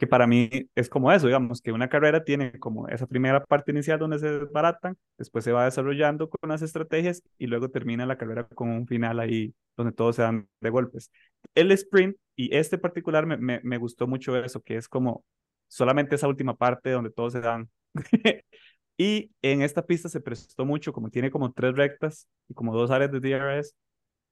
Que 0.00 0.06
para 0.06 0.26
mí 0.26 0.50
es 0.74 0.88
como 0.88 1.12
eso, 1.12 1.26
digamos, 1.26 1.60
que 1.60 1.72
una 1.72 1.90
carrera 1.90 2.24
tiene 2.24 2.58
como 2.58 2.88
esa 2.88 3.06
primera 3.06 3.44
parte 3.44 3.70
inicial 3.72 3.98
donde 3.98 4.18
se 4.18 4.30
desbaratan, 4.30 4.96
después 5.18 5.44
se 5.44 5.52
va 5.52 5.66
desarrollando 5.66 6.30
con 6.30 6.48
las 6.48 6.62
estrategias 6.62 7.22
y 7.36 7.46
luego 7.48 7.68
termina 7.70 8.06
la 8.06 8.16
carrera 8.16 8.44
con 8.48 8.70
un 8.70 8.86
final 8.86 9.20
ahí 9.20 9.54
donde 9.76 9.92
todos 9.92 10.16
se 10.16 10.22
dan 10.22 10.48
de 10.60 10.70
golpes. 10.70 11.10
El 11.54 11.70
sprint 11.72 12.16
y 12.34 12.56
este 12.56 12.78
particular 12.78 13.26
me, 13.26 13.36
me, 13.36 13.60
me 13.62 13.76
gustó 13.76 14.06
mucho 14.06 14.34
eso, 14.42 14.62
que 14.62 14.76
es 14.76 14.88
como 14.88 15.22
solamente 15.68 16.14
esa 16.14 16.28
última 16.28 16.56
parte 16.56 16.90
donde 16.90 17.10
todos 17.10 17.34
se 17.34 17.40
dan 17.40 17.68
y 18.96 19.30
en 19.42 19.62
esta 19.62 19.84
pista 19.84 20.08
se 20.08 20.20
prestó 20.20 20.64
mucho, 20.64 20.94
como 20.94 21.10
tiene 21.10 21.30
como 21.30 21.52
tres 21.52 21.74
rectas 21.74 22.26
y 22.48 22.54
como 22.54 22.74
dos 22.74 22.90
áreas 22.90 23.12
de 23.12 23.20
DRS, 23.20 23.74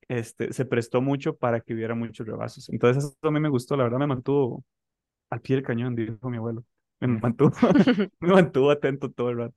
este, 0.08 0.52
se 0.54 0.64
prestó 0.64 1.02
mucho 1.02 1.36
para 1.36 1.60
que 1.60 1.74
hubiera 1.74 1.94
muchos 1.94 2.26
rebasos. 2.26 2.68
Entonces 2.70 3.04
eso 3.04 3.16
a 3.22 3.30
mí 3.30 3.40
me 3.40 3.50
gustó, 3.50 3.76
la 3.76 3.84
verdad 3.84 3.98
me 3.98 4.06
mantuvo 4.06 4.64
al 5.30 5.40
pie 5.40 5.56
del 5.56 5.64
cañón, 5.64 5.94
dijo 5.94 6.30
mi 6.30 6.36
abuelo. 6.36 6.64
Me 7.00 7.08
mantuvo, 7.08 7.50
me 8.20 8.28
mantuvo 8.28 8.70
atento 8.70 9.10
todo 9.10 9.30
el 9.30 9.38
rato. 9.38 9.56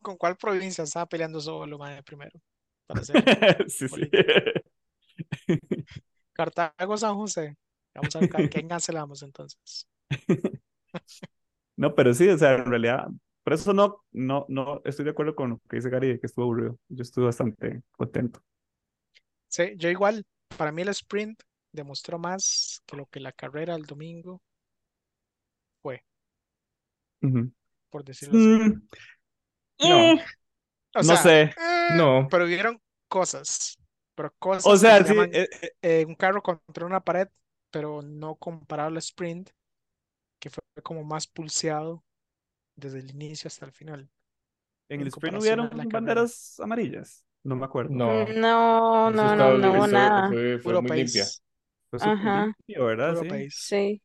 ¿Con 0.00 0.16
cuál 0.16 0.36
provincia 0.36 0.84
estaba 0.84 1.06
peleando 1.06 1.40
solo, 1.40 1.78
mae, 1.78 2.02
primero? 2.02 2.38
Para 2.86 3.04
ser 3.04 3.16
Sí, 3.68 3.88
sí. 3.88 4.10
Cartago, 6.32 6.96
San 6.96 7.14
José. 7.16 7.56
Vamos 7.94 8.16
a 8.16 8.20
ver 8.20 8.30
a 8.34 8.48
quién 8.48 8.68
cancelamos 8.68 9.22
entonces. 9.22 9.86
No, 11.76 11.94
pero 11.94 12.14
sí, 12.14 12.28
o 12.28 12.38
sea, 12.38 12.54
en 12.54 12.66
realidad, 12.66 13.08
por 13.42 13.52
eso 13.52 13.72
no, 13.72 14.04
no, 14.12 14.46
no 14.48 14.80
estoy 14.84 15.04
de 15.04 15.10
acuerdo 15.10 15.34
con 15.34 15.50
lo 15.50 15.60
que 15.68 15.76
dice 15.76 15.90
Gary 15.90 16.08
de 16.08 16.20
que 16.20 16.26
estuvo 16.26 16.44
aburrido. 16.44 16.78
Yo 16.88 17.02
estuve 17.02 17.26
bastante 17.26 17.82
contento. 17.92 18.40
Sí, 19.48 19.74
yo 19.76 19.90
igual, 19.90 20.24
para 20.56 20.72
mí 20.72 20.82
el 20.82 20.88
sprint 20.88 21.42
demostró 21.72 22.18
más 22.18 22.82
que 22.86 22.96
lo 22.96 23.06
que 23.06 23.20
la 23.20 23.32
carrera 23.32 23.74
el 23.74 23.84
domingo 23.84 24.40
Por 27.90 28.04
decirlo 28.04 28.36
así. 28.36 28.50
Mm, 28.56 28.82
No, 29.82 30.14
eh, 30.14 30.24
O 30.96 31.02
no 31.02 31.16
sea, 31.16 31.16
sé. 31.16 31.54
eh, 31.56 31.62
no. 31.88 32.28
pero 32.28 32.44
hubieron 32.44 32.80
cosas, 33.08 33.78
pero 34.14 34.34
O 34.62 34.76
cosas 34.76 34.84
que 34.84 34.92
sea, 34.92 34.96
se 34.96 35.04
sí, 35.04 35.14
llaman 35.14 35.30
eh, 35.82 36.04
un 36.06 36.14
carro 36.14 36.42
contra 36.42 36.86
una 36.86 37.00
pared, 37.02 37.28
pero 37.70 38.02
no 38.02 38.36
comparable 38.36 38.96
al 38.98 39.02
sprint, 39.02 39.50
que 40.40 40.50
fue 40.50 40.62
como 40.84 41.04
más 41.04 41.26
pulseado 41.28 42.04
desde 42.76 43.00
el 43.00 43.10
inicio 43.12 43.48
hasta 43.48 43.66
el 43.66 43.72
final, 43.72 44.10
en 44.88 45.00
en 45.00 45.02
el 45.02 45.08
sprint 45.08 45.36
hubieron 45.40 45.66
a 45.80 45.86
carrera. 45.88 45.90
banderas 45.92 46.58
amarillas. 46.60 47.24
No 47.44 47.56
me 47.56 47.64
acuerdo. 47.64 47.94
No, 47.94 48.26
No, 48.26 49.10
no, 49.10 49.10
no, 49.10 49.54
no 49.58 49.76
eso 49.76 49.86
nada. 49.86 50.28
fue, 50.28 50.58
fue 50.58 50.74
limpia. 50.80 51.26
Ajá, 51.98 52.54
limpio, 52.66 52.86
¿verdad? 52.86 53.14
puro 53.14 53.20
Sí. 53.20 53.28
pace. 53.28 53.50
sí. 53.50 54.02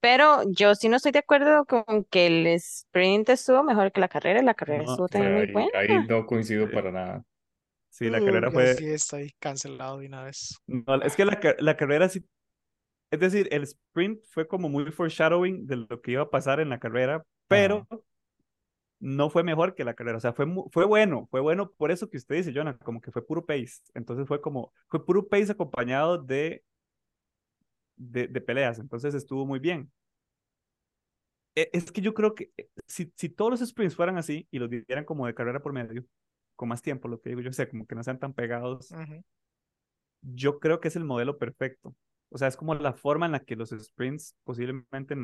Pero 0.00 0.42
yo 0.52 0.74
sí 0.74 0.88
no 0.88 0.96
estoy 0.96 1.12
de 1.12 1.20
acuerdo 1.20 1.64
con 1.66 2.04
que 2.10 2.26
el 2.26 2.46
sprint 2.48 3.28
estuvo 3.30 3.62
mejor 3.64 3.92
que 3.92 4.00
la 4.00 4.08
carrera. 4.08 4.42
La 4.42 4.54
carrera 4.54 4.84
No, 4.84 4.84
estuvo 4.84 5.08
también 5.08 5.32
sea, 5.32 5.34
muy 5.34 5.46
ahí, 5.46 5.52
buena. 5.52 5.72
ahí 5.72 5.98
no 6.00 6.26
coincido 6.26 6.70
para 6.70 6.92
nada. 6.92 7.24
sí, 7.90 8.10
la 8.10 8.22
Uh, 8.22 8.22
carrera 8.22 8.50
fue. 8.52 8.76
sí 8.76 8.86
estoy 8.90 9.32
cancelado 9.38 9.98
de 9.98 10.06
una 10.06 10.24
vez. 10.24 10.60
No, 10.66 10.96
es 11.02 11.16
que 11.16 11.24
la, 11.24 11.40
la 11.58 11.76
carrera 11.76 12.08
sí. 12.08 12.24
Es 13.10 13.20
decir, 13.20 13.48
el 13.52 13.64
sprint 13.64 14.24
fue 14.30 14.48
como 14.48 14.68
muy 14.68 14.90
foreshadowing 14.92 15.66
de 15.66 15.76
lo 15.76 16.02
que 16.02 16.12
iba 16.12 16.22
a 16.24 16.30
pasar 16.30 16.60
en 16.60 16.70
la 16.70 16.80
carrera, 16.80 17.24
pero 17.48 17.86
Ajá. 17.88 18.00
no 19.00 19.30
fue 19.30 19.42
mejor 19.44 19.74
que 19.74 19.84
la 19.84 19.94
carrera. 19.94 20.18
O 20.18 20.20
sea, 20.20 20.32
fue, 20.32 20.46
fue 20.72 20.84
bueno, 20.84 21.28
fue 21.30 21.40
bueno 21.40 21.70
por 21.72 21.90
eso 21.90 22.08
que 22.10 22.16
usted 22.16 22.36
dice, 22.36 22.52
Jonah, 22.54 22.76
como 22.78 23.00
que 23.00 23.12
fue 23.12 23.24
puro 23.26 23.44
pace. 23.46 23.80
Entonces 23.94 24.26
fue 24.26 24.40
como, 24.40 24.72
fue 24.88 25.04
puro 25.04 25.28
pace 25.28 25.52
acompañado 25.52 26.18
de, 26.18 26.64
de, 27.98 28.28
de 28.28 28.40
peleas. 28.40 28.78
Entonces 28.78 29.14
estuvo 29.14 29.46
muy 29.46 29.58
bien. 29.60 29.90
E- 31.54 31.70
Es 31.72 31.90
que 31.92 32.00
yo 32.00 32.14
creo 32.14 32.34
que 32.34 32.50
eh, 32.56 32.68
si, 32.86 33.12
si 33.16 33.28
todos 33.28 33.50
los 33.60 33.68
sprints 33.68 33.96
fueran 33.96 34.18
así 34.18 34.46
y 34.50 34.58
los 34.58 34.70
dieran 34.70 35.04
como 35.04 35.26
de 35.26 35.34
carrera 35.34 35.60
por 35.62 35.72
medio, 35.72 36.04
con 36.56 36.68
más 36.68 36.82
tiempo, 36.82 37.08
lo 37.08 37.20
que 37.20 37.30
digo 37.30 37.40
yo, 37.40 37.52
sé, 37.52 37.68
como 37.68 37.86
que 37.86 37.94
no 37.94 38.02
sean 38.02 38.18
tan 38.18 38.34
pegados, 38.34 38.92
yo 40.22 40.58
creo 40.60 40.80
que 40.80 40.88
es 40.88 40.96
el 40.96 41.04
modelo 41.04 41.38
perfecto. 41.38 41.94
O 42.30 42.38
sea, 42.38 42.48
es 42.48 42.56
como 42.56 42.74
la 42.74 42.92
forma 42.92 43.26
en 43.26 43.32
la 43.32 43.40
que 43.40 43.56
los 43.56 43.70
sprints 43.70 44.36
posiblemente 44.44 45.14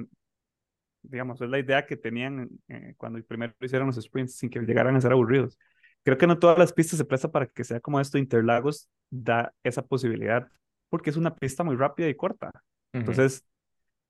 digamos, 1.03 1.41
es 1.41 1.49
la 1.51 1.59
idea 1.59 1.87
que 1.87 1.97
tenían 1.97 2.49
eh, 2.69 2.95
cuando 2.97 3.23
primero 3.25 3.53
hicieron 3.61 3.89
los 3.89 3.97
sprints 3.97 4.37
sin 4.37 4.51
que 4.51 4.61
llegaran 4.61 4.97
a 4.97 5.01
ser 5.01 5.13
aburridos. 5.13 5.59
Creo 6.03 6.19
que 6.19 6.27
no 6.27 6.39
todas 6.39 6.59
las 6.59 6.73
pistas 6.73 6.99
se 6.99 7.05
prestan 7.05 7.31
para 7.31 7.47
que 7.47 7.65
sea 7.65 7.81
como 7.81 8.01
esto. 8.01 8.19
Interlagos 8.19 8.89
da 9.11 9.53
esa 9.63 9.83
posibilidad 9.87 10.49
porque 10.95 11.11
es 11.11 11.17
una 11.17 11.35
pista 11.35 11.65
muy 11.65 11.75
rápida 11.75 12.09
y 12.09 12.15
corta. 12.15 12.53
Entonces, 12.93 13.45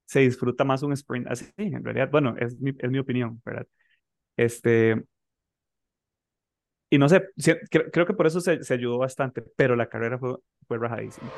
se 0.05 0.21
disfruta 0.21 0.65
más 0.65 0.83
un 0.83 0.93
sprint 0.93 1.27
así, 1.31 1.47
en 1.57 1.83
realidad. 1.83 2.11
Bueno, 2.11 2.37
es 2.39 2.61
mi, 2.61 2.75
es 2.79 2.91
mi 2.91 2.99
opinión, 2.99 3.41
¿verdad? 3.43 3.67
Este, 4.37 5.03
y 6.91 6.99
no 6.99 7.09
sé, 7.09 7.27
creo, 7.71 7.91
creo 7.91 8.05
que 8.05 8.13
por 8.13 8.27
eso 8.27 8.39
se, 8.43 8.63
se 8.63 8.75
ayudó 8.75 8.99
bastante, 8.99 9.41
pero 9.57 9.77
la 9.77 9.89
carrera 9.89 10.19
fue, 10.19 10.37
fue 10.69 10.77
rajadísima. 10.77 11.31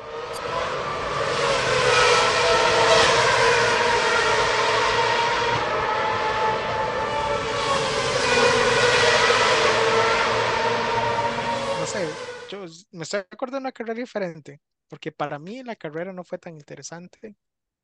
No 11.79 11.85
sé, 11.85 12.05
yo 12.51 12.65
me 12.91 13.03
estoy 13.03 13.21
acordando 13.21 13.59
de 13.59 13.61
una 13.61 13.71
carrera 13.71 13.93
diferente, 13.93 14.59
porque 14.87 15.11
para 15.11 15.39
mí 15.39 15.63
la 15.63 15.75
carrera 15.75 16.13
no 16.13 16.23
fue 16.23 16.37
tan 16.37 16.55
interesante 16.55 17.35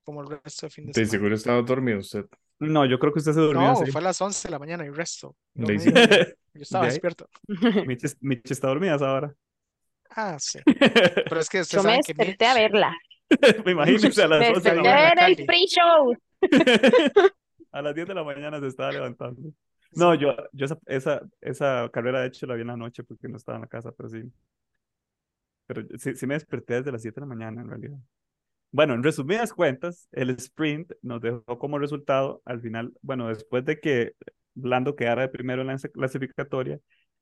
como 0.03 0.21
el 0.21 0.29
resto 0.43 0.65
del 0.67 0.71
fin 0.71 0.85
de 0.85 0.89
De 0.89 0.93
semana. 0.93 1.11
seguro 1.11 1.35
estaba 1.35 1.61
dormido 1.61 1.99
usted. 1.99 2.25
No, 2.59 2.85
yo 2.85 2.99
creo 2.99 3.11
que 3.13 3.19
usted 3.19 3.33
se 3.33 3.39
durmió 3.41 3.73
No, 3.73 3.81
así. 3.81 3.91
fue 3.91 4.01
a 4.01 4.03
las 4.05 4.21
11 4.21 4.47
de 4.47 4.51
la 4.51 4.59
mañana 4.59 4.85
y 4.85 4.89
resto. 4.89 5.35
No 5.53 5.67
De 5.67 5.73
me 5.77 5.79
que 5.79 6.35
yo 6.53 6.61
estaba 6.61 6.85
De 6.85 6.91
despierto. 6.91 7.29
Mitch, 7.87 8.15
Mitch 8.21 8.51
está 8.51 8.67
dormida 8.67 8.93
ahora. 8.95 9.33
Ah, 10.09 10.37
sí. 10.39 10.59
Pero 10.65 11.39
es 11.39 11.49
que 11.49 11.61
ustedes 11.61 11.83
Yo 11.83 11.83
me 11.83 11.99
que 12.01 12.13
desperté 12.13 12.45
a 12.45 12.53
verla. 12.53 12.95
Me 13.65 13.71
imagino 13.71 13.97
a 14.23 14.27
las 14.27 14.39
Me 14.39 14.49
11 14.49 14.69
de 14.69 14.75
la 14.75 14.81
mañana. 14.83 15.27
ver 15.27 15.39
el 15.39 15.45
pre-show. 15.45 16.15
A 17.71 17.81
las 17.81 17.95
10 17.95 18.07
de 18.07 18.13
la 18.13 18.23
mañana 18.23 18.59
se 18.59 18.67
estaba 18.67 18.91
levantando. 18.91 19.41
No, 19.93 20.13
yo, 20.15 20.35
yo 20.51 20.65
esa, 20.65 20.77
esa, 20.85 21.21
esa 21.41 21.89
carrera 21.91 22.21
de 22.21 22.27
hecho 22.27 22.45
la 22.45 22.55
vi 22.55 22.61
en 22.61 22.67
la 22.67 22.77
noche 22.77 23.03
porque 23.03 23.27
no 23.27 23.37
estaba 23.37 23.57
en 23.57 23.61
la 23.63 23.67
casa, 23.67 23.91
pero 23.95 24.09
sí. 24.09 24.21
Pero 25.73 25.88
sí, 25.97 26.15
sí 26.15 26.27
me 26.27 26.36
desperté 26.36 26.75
desde 26.75 26.91
las 26.91 27.01
7 27.01 27.15
de 27.15 27.21
la 27.21 27.36
mañana 27.36 27.62
en 27.62 27.69
realidad. 27.69 27.97
Bueno, 28.71 28.95
en 28.95 29.03
resumidas 29.03 29.53
cuentas, 29.53 30.07
el 30.12 30.31
sprint 30.31 30.93
nos 31.01 31.21
dejó 31.21 31.59
como 31.59 31.77
resultado 31.77 32.41
al 32.45 32.59
final, 32.59 32.93
bueno, 33.01 33.27
después 33.27 33.63
de 33.65 33.79
que 33.79 34.13
Lando 34.55 34.95
quedara 34.95 35.23
de 35.23 35.29
primero 35.29 35.62
en 35.62 35.67
la 35.67 35.77
clasificatoria, 35.77 36.79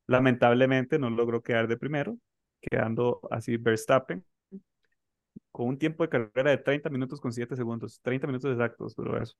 lamentablemente 0.08 1.00
no 1.00 1.10
logró 1.10 1.42
quedar 1.42 1.68
de 1.68 1.78
primero, 1.78 2.18
quedando 2.62 3.22
así 3.30 3.58
Verstappen 3.58 4.26
con 5.52 5.68
un 5.68 5.78
tiempo 5.78 6.04
de 6.04 6.10
carrera 6.10 6.52
de 6.52 6.58
30 6.58 6.90
minutos 6.90 7.20
con 7.20 7.34
7 7.34 7.56
segundos, 7.56 8.00
30 8.02 8.28
minutos 8.28 8.52
exactos, 8.52 8.96
duró 8.96 9.22
eso. 9.22 9.36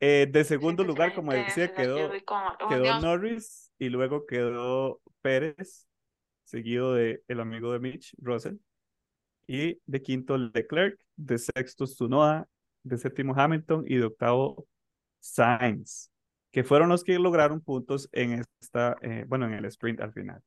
Eh, 0.00 0.26
de 0.30 0.44
segundo 0.44 0.82
lugar, 0.82 1.14
como 1.14 1.32
decía, 1.32 1.74
quedó, 1.74 2.10
quedó 2.68 3.00
Norris 3.00 3.70
y 3.78 3.90
luego 3.90 4.26
quedó 4.26 5.00
Pérez, 5.20 5.86
seguido 6.50 6.94
de 6.94 7.22
el 7.28 7.40
amigo 7.40 7.72
de 7.72 7.78
Mitch, 7.78 8.14
Russell, 8.18 8.56
y 9.46 9.80
de 9.86 10.02
quinto 10.02 10.36
Leclerc, 10.36 10.98
de 11.16 11.38
sexto 11.38 11.84
Tsunoda, 11.84 12.48
de 12.82 12.98
séptimo 12.98 13.34
Hamilton 13.36 13.84
y 13.86 13.96
de 13.96 14.04
octavo 14.04 14.66
Sainz, 15.20 16.10
que 16.50 16.64
fueron 16.64 16.88
los 16.88 17.04
que 17.04 17.18
lograron 17.18 17.60
puntos 17.60 18.08
en 18.12 18.44
esta, 18.60 18.96
eh, 19.02 19.24
bueno, 19.26 19.46
en 19.46 19.54
el 19.54 19.64
sprint 19.66 20.00
al 20.00 20.12
final. 20.12 20.42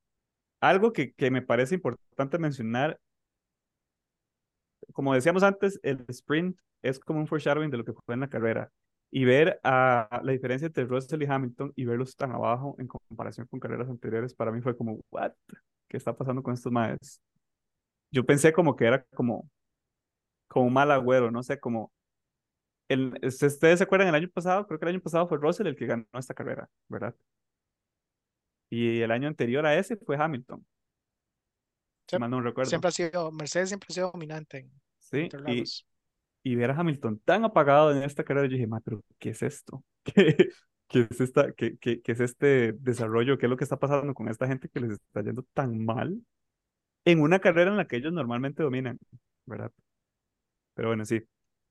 Algo 0.61 0.93
que, 0.93 1.13
que 1.13 1.31
me 1.31 1.41
parece 1.41 1.75
importante 1.75 2.37
mencionar, 2.39 2.99
como 4.93 5.13
decíamos 5.13 5.43
antes, 5.43 5.79
el 5.83 6.05
sprint 6.07 6.57
es 6.81 6.99
como 6.99 7.19
un 7.19 7.27
foreshadowing 7.27 7.71
de 7.71 7.77
lo 7.77 7.85
que 7.85 7.93
fue 7.93 8.13
en 8.13 8.21
la 8.21 8.29
carrera. 8.29 8.71
Y 9.11 9.25
ver 9.25 9.59
a 9.63 10.21
la 10.23 10.31
diferencia 10.31 10.65
entre 10.65 10.85
Russell 10.85 11.21
y 11.21 11.25
Hamilton 11.27 11.71
y 11.75 11.85
verlos 11.85 12.15
tan 12.15 12.31
abajo 12.31 12.75
en 12.79 12.87
comparación 12.87 13.45
con 13.47 13.59
carreras 13.59 13.87
anteriores, 13.89 14.33
para 14.33 14.51
mí 14.51 14.61
fue 14.61 14.75
como, 14.75 15.01
¿what? 15.11 15.33
¿Qué 15.93 15.97
está 15.97 16.12
pasando 16.15 16.41
con 16.41 16.56
estos 16.56 16.71
maes? 16.71 17.21
Yo 18.10 18.25
pensé 18.25 18.51
como 18.51 18.75
que 18.75 18.86
era 18.86 19.03
como, 19.13 19.47
como 20.47 20.65
un 20.65 20.73
mal 20.73 20.89
agüero, 20.89 21.29
no 21.29 21.43
sé, 21.43 21.60
como... 21.60 21.91
El, 22.89 23.13
¿Ustedes 23.21 23.77
se 23.77 23.84
acuerdan 23.84 24.08
el 24.08 24.15
año 24.15 24.27
pasado? 24.34 24.65
Creo 24.65 24.79
que 24.79 24.86
el 24.86 24.95
año 24.95 25.01
pasado 25.01 25.27
fue 25.27 25.38
Russell 25.38 25.67
el 25.67 25.75
que 25.75 25.86
ganó 25.86 26.08
esta 26.13 26.34
carrera, 26.34 26.67
¿verdad? 26.88 27.13
Y 28.71 29.01
el 29.01 29.12
año 29.12 29.27
anterior 29.27 29.67
a 29.67 29.77
ese 29.77 29.95
fue 29.95 30.17
Hamilton. 30.17 30.65
Si 32.08 32.15
Sí, 32.15 32.19
mal 32.19 32.32
no 32.32 32.41
recuerdo. 32.41 32.71
siempre 32.71 32.88
ha 32.88 32.91
sido, 32.91 33.32
Mercedes 33.32 33.69
siempre 33.69 33.86
ha 33.91 33.93
sido 33.93 34.10
dominante 34.12 34.58
en 34.58 34.71
Sí, 34.97 35.29
y, 36.43 36.56
ver 36.56 36.71
a 36.71 36.79
Hamilton 36.79 37.19
tan 37.19 37.45
apagado 37.45 37.95
en 37.95 38.01
esta 38.01 38.23
carrera, 38.23 38.47
yo 38.47 38.53
dije, 38.53 38.65
"Ma, 38.65 38.79
pero 38.79 39.03
¿qué 39.19 39.29
es 39.29 39.43
esto? 39.43 39.84
¿Qué, 40.15 40.49
qué 40.93 41.08
es 41.12 41.21
esta, 41.21 41.53
qué, 41.53 41.77
qué- 41.79 42.01
qué 42.03 42.13
es 42.13 42.21
este 42.21 42.73
desarrollo? 42.75 43.39
¿Qué 43.39 43.47
es 43.47 43.51
lo 43.51 43.58
que 43.58 43.65
está 43.65 43.79
pasando 43.79 44.15
con 44.15 44.29
esta 44.29 44.47
gente 44.47 44.69
que 44.69 44.82
les 44.82 44.93
está 44.93 45.23
yendo 45.23 45.43
tan 45.56 45.86
mal 45.86 46.21
en 47.06 47.21
una 47.21 47.39
carrera 47.39 47.71
en 47.71 47.77
la 47.77 47.88
que 47.88 47.97
ellos 47.97 48.13
normalmente 48.13 48.63
dominan, 48.63 48.99
¿verdad? 49.45 49.71
Pero 50.73 50.89
bueno, 50.89 51.06
sí, 51.06 51.21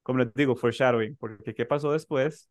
como 0.02 0.20
les 0.20 0.32
digo, 0.34 0.56
foreshadowing, 0.56 1.16
porque 1.16 1.54
¿qué 1.54 1.64
pasó 1.66 1.92
después 1.92 2.48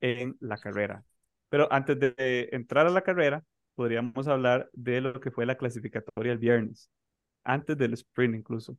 en 0.00 0.36
la 0.40 0.58
carrera? 0.58 1.04
Pero 1.50 1.72
antes 1.72 1.98
de 2.00 2.50
entrar 2.52 2.86
a 2.86 2.90
la 2.90 3.02
carrera, 3.02 3.44
podríamos 3.76 4.28
hablar 4.28 4.70
de 4.74 5.00
lo 5.02 5.20
que 5.20 5.32
fue 5.32 5.46
la 5.46 5.56
clasificatoria 5.58 6.32
el 6.32 6.38
viernes, 6.38 6.90
antes 7.44 7.78
del 7.78 7.94
sprint 7.94 8.36
incluso. 8.36 8.78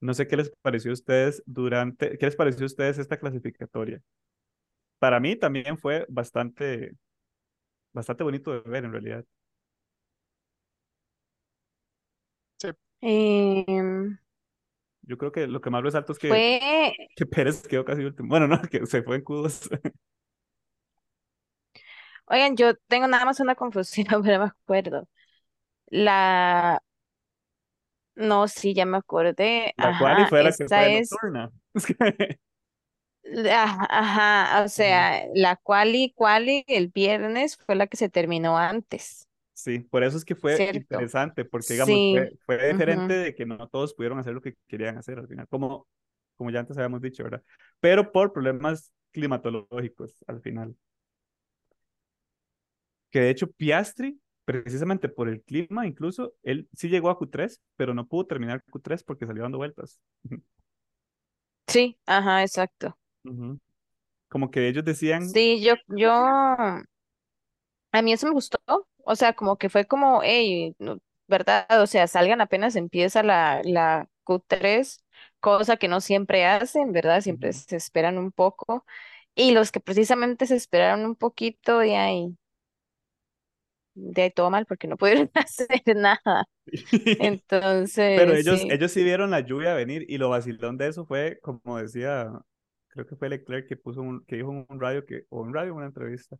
No 0.00 0.14
sé 0.14 0.28
qué 0.28 0.36
les 0.38 0.50
pareció 0.62 0.92
a 0.92 0.94
ustedes 0.94 1.42
durante, 1.46 2.18
qué 2.18 2.26
les 2.26 2.36
pareció 2.36 2.64
a 2.64 2.68
ustedes 2.68 2.98
esta 2.98 3.18
clasificatoria. 3.20 4.02
Para 5.00 5.20
mí 5.20 5.36
también 5.36 5.78
fue 5.78 6.06
bastante, 6.10 6.96
bastante 7.92 8.24
bonito 8.24 8.52
de 8.52 8.60
ver 8.70 8.84
en 8.84 8.92
realidad. 8.92 9.24
Em, 13.02 14.18
Yo 15.02 15.18
creo 15.18 15.32
que 15.32 15.46
lo 15.46 15.60
que 15.60 15.70
más 15.70 15.82
resalto 15.82 16.12
es 16.12 16.18
que, 16.18 16.28
fue, 16.28 16.94
que 17.16 17.26
Pérez 17.26 17.66
quedó 17.68 17.84
casi 17.84 18.04
último. 18.04 18.28
Bueno, 18.28 18.48
no, 18.48 18.60
que 18.62 18.86
se 18.86 19.02
fue 19.02 19.16
en 19.16 19.24
Q2. 19.24 19.70
oigan, 22.26 22.56
yo 22.56 22.74
tengo 22.88 23.06
nada 23.08 23.24
más 23.24 23.40
una 23.40 23.54
confusión, 23.54 24.06
pero 24.24 24.38
me 24.40 24.44
acuerdo. 24.46 25.08
La, 25.88 26.82
no, 28.14 28.48
sí, 28.48 28.74
ya 28.74 28.86
me 28.86 28.98
acordé. 28.98 29.74
La 29.76 29.96
cual 29.96 30.20
y 30.20 30.24
Ajá, 30.24 30.26
fue 30.26 30.42
la 30.44 30.54
que 30.56 30.68
esta 30.68 30.68
fue 30.68 30.90
es, 30.90 31.10
nocturna. 31.10 31.50
Ajá, 33.88 34.64
o 34.64 34.68
sea, 34.68 35.24
la 35.34 35.56
quali, 35.56 36.12
quali 36.14 36.64
el 36.66 36.88
viernes 36.88 37.56
fue 37.56 37.74
la 37.76 37.86
que 37.86 37.96
se 37.96 38.08
terminó 38.08 38.58
antes, 38.58 39.28
Sí, 39.52 39.80
por 39.80 40.02
eso 40.04 40.16
es 40.16 40.24
que 40.24 40.34
fue 40.34 40.66
¿cierto? 40.66 40.70
interesante, 40.70 41.44
porque 41.44 41.74
digamos, 41.74 42.02
Sí, 42.02 42.08
fue, 42.08 42.32
fue 42.46 42.66
diferente 42.68 43.12
de 43.12 43.34
que 43.34 43.44
no 43.44 43.68
todos 43.68 43.92
pudieron 43.94 44.18
hacer 44.18 44.32
lo 44.32 44.40
que 44.40 44.56
querían 44.66 44.96
hacer 44.96 45.18
al 45.18 45.28
final, 45.28 45.46
como, 45.48 45.86
como 46.36 46.50
ya 46.50 46.60
antes 46.60 46.78
habíamos 46.78 47.02
dicho, 47.02 47.22
¿verdad? 47.24 47.42
Pero 47.78 48.10
por 48.10 48.32
problemas 48.32 48.90
climatológicos 49.12 50.24
al 50.26 50.40
final. 50.40 50.74
Que 53.10 53.20
de 53.20 53.30
hecho 53.30 53.50
Piastri, 53.50 54.20
precisamente 54.44 55.08
por 55.08 55.28
el 55.28 55.42
clima, 55.42 55.86
incluso, 55.86 56.34
él 56.42 56.68
sí 56.74 56.88
llegó 56.88 57.10
a 57.10 57.18
Q3, 57.18 57.60
pero 57.76 57.94
no 57.94 58.06
pudo 58.06 58.26
terminar 58.26 58.62
Q3 58.64 59.02
porque 59.04 59.26
salió 59.26 59.42
dando 59.42 59.58
vueltas. 59.58 60.00
Sí, 61.66 61.98
ajá, 62.06 62.42
exacto. 62.42 62.98
Ujú. 63.24 63.58
Como 64.28 64.50
que 64.52 64.68
ellos 64.68 64.84
decían, 64.86 65.34
Sí, 65.34 65.60
yo, 65.62 65.74
yo, 65.88 66.10
a 66.12 66.84
mí 68.02 68.12
eso 68.12 68.26
me 68.26 68.32
gustó, 68.32 68.58
o 69.04 69.16
sea, 69.16 69.32
como 69.34 69.56
que 69.58 69.68
fue 69.68 69.86
como, 69.86 70.20
hey, 70.22 70.74
¿verdad? 71.26 71.66
O 71.82 71.86
sea, 71.86 72.06
salgan 72.06 72.40
apenas 72.40 72.76
empieza 72.76 73.22
la, 73.22 73.60
la 73.64 74.08
Q3, 74.24 75.04
cosa 75.40 75.76
que 75.76 75.88
no 75.88 76.00
siempre 76.00 76.46
hacen, 76.46 76.92
¿verdad? 76.92 77.20
Siempre 77.20 77.52
Ujú. 77.52 77.52
se 77.52 77.76
esperan 77.76 78.18
un 78.18 78.32
poco, 78.32 78.84
y 79.34 79.52
los 79.52 79.72
que 79.72 79.80
precisamente 79.80 80.46
se 80.46 80.56
esperaron 80.56 81.04
un 81.06 81.16
poquito, 81.16 81.78
de 81.78 81.96
ahí, 81.96 82.36
de 83.94 84.22
ahí 84.22 84.30
todo 84.30 84.50
mal, 84.50 84.66
porque 84.66 84.88
no 84.88 84.96
pudieron 84.96 85.30
hacer 85.34 85.82
nada. 85.96 86.44
Pero 88.14 88.34
Entonces, 88.34 88.36
ellos, 88.36 88.66
sí, 88.66 88.70
ellos 88.70 88.92
sí 88.92 89.04
vieron 89.04 89.30
la 89.30 89.40
lluvia 89.40 89.74
venir 89.74 90.04
y 90.08 90.18
lo 90.18 90.30
vacilón 90.30 90.78
de 90.78 90.88
eso 90.88 91.04
fue, 91.06 91.38
como 91.42 91.78
decía, 91.78 92.30
creo 92.90 93.06
que 93.06 93.16
fue 93.16 93.30
Leclerc 93.30 93.68
que 93.68 93.76
puso 93.78 94.02
un, 94.02 94.24
que 94.26 94.36
dijo 94.36 94.52
en 94.52 94.66
un 94.68 94.80
radio 94.80 95.06
que, 95.06 95.24
o 95.30 95.46
en 95.46 95.54
radio 95.54 95.70
en 95.72 95.76
una 95.78 95.86
entrevista, 95.86 96.36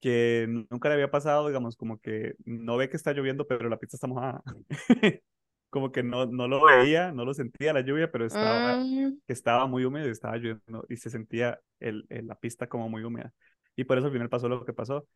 que 0.00 0.46
nunca 0.70 0.88
le 0.88 0.94
había 0.96 1.10
pasado, 1.10 1.48
digamos, 1.48 1.76
como 1.76 1.98
que 2.00 2.34
no 2.44 2.76
ve 2.76 2.88
que 2.90 2.96
está 2.96 3.12
lloviendo, 3.12 3.46
pero 3.46 3.68
la 3.68 3.78
pista 3.78 3.96
está 3.96 4.06
mojada. 4.08 4.42
Como 5.70 5.92
que 5.92 6.02
no, 6.02 6.26
no 6.26 6.48
lo 6.48 6.64
veía, 6.64 7.12
no 7.12 7.24
lo 7.24 7.34
sentía 7.34 7.72
la 7.72 7.80
lluvia, 7.82 8.10
pero 8.10 8.26
estaba, 8.26 8.60
Mm, 8.64 9.20
estaba 9.28 9.66
muy 9.66 9.84
húmedo 9.84 10.08
y 10.08 10.10
estaba 10.10 10.36
lloviendo 10.36 10.84
y 10.88 10.96
se 10.96 11.10
sentía 11.10 11.60
el, 11.80 12.06
el- 12.10 12.26
la 12.26 12.34
pista 12.36 12.68
como 12.68 12.88
muy 12.88 13.04
húmeda. 13.04 13.32
Y 13.76 13.84
por 13.84 13.98
eso 13.98 14.06
al 14.08 14.12
final 14.12 14.28
pasó 14.28 14.48
lo 14.48 14.64
que 14.64 14.72
pasó. 14.72 15.06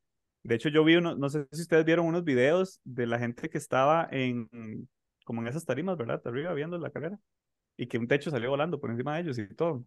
De 0.44 0.54
hecho, 0.56 0.68
yo 0.68 0.84
vi 0.84 0.96
uno, 0.96 1.16
no 1.16 1.28
sé 1.30 1.46
si 1.52 1.62
ustedes 1.62 1.84
vieron 1.84 2.06
unos 2.06 2.24
videos 2.24 2.80
de 2.84 3.06
la 3.06 3.18
gente 3.18 3.48
que 3.50 3.58
estaba 3.58 4.08
en, 4.12 4.48
como 5.24 5.40
en 5.42 5.48
esas 5.48 5.64
tarimas, 5.64 5.96
¿verdad? 5.98 6.22
Arriba 6.26 6.52
viendo 6.54 6.78
la 6.78 6.90
carrera. 6.90 7.18
Y 7.76 7.86
que 7.88 7.98
un 7.98 8.08
techo 8.08 8.30
salió 8.30 8.50
volando 8.50 8.80
por 8.80 8.90
encima 8.90 9.16
de 9.16 9.22
ellos 9.22 9.38
y 9.38 9.48
todo. 9.54 9.84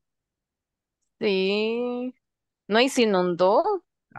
Sí, 1.20 2.14
No, 2.68 2.82
y 2.82 2.90
se 2.90 3.04
inundó. 3.04 3.64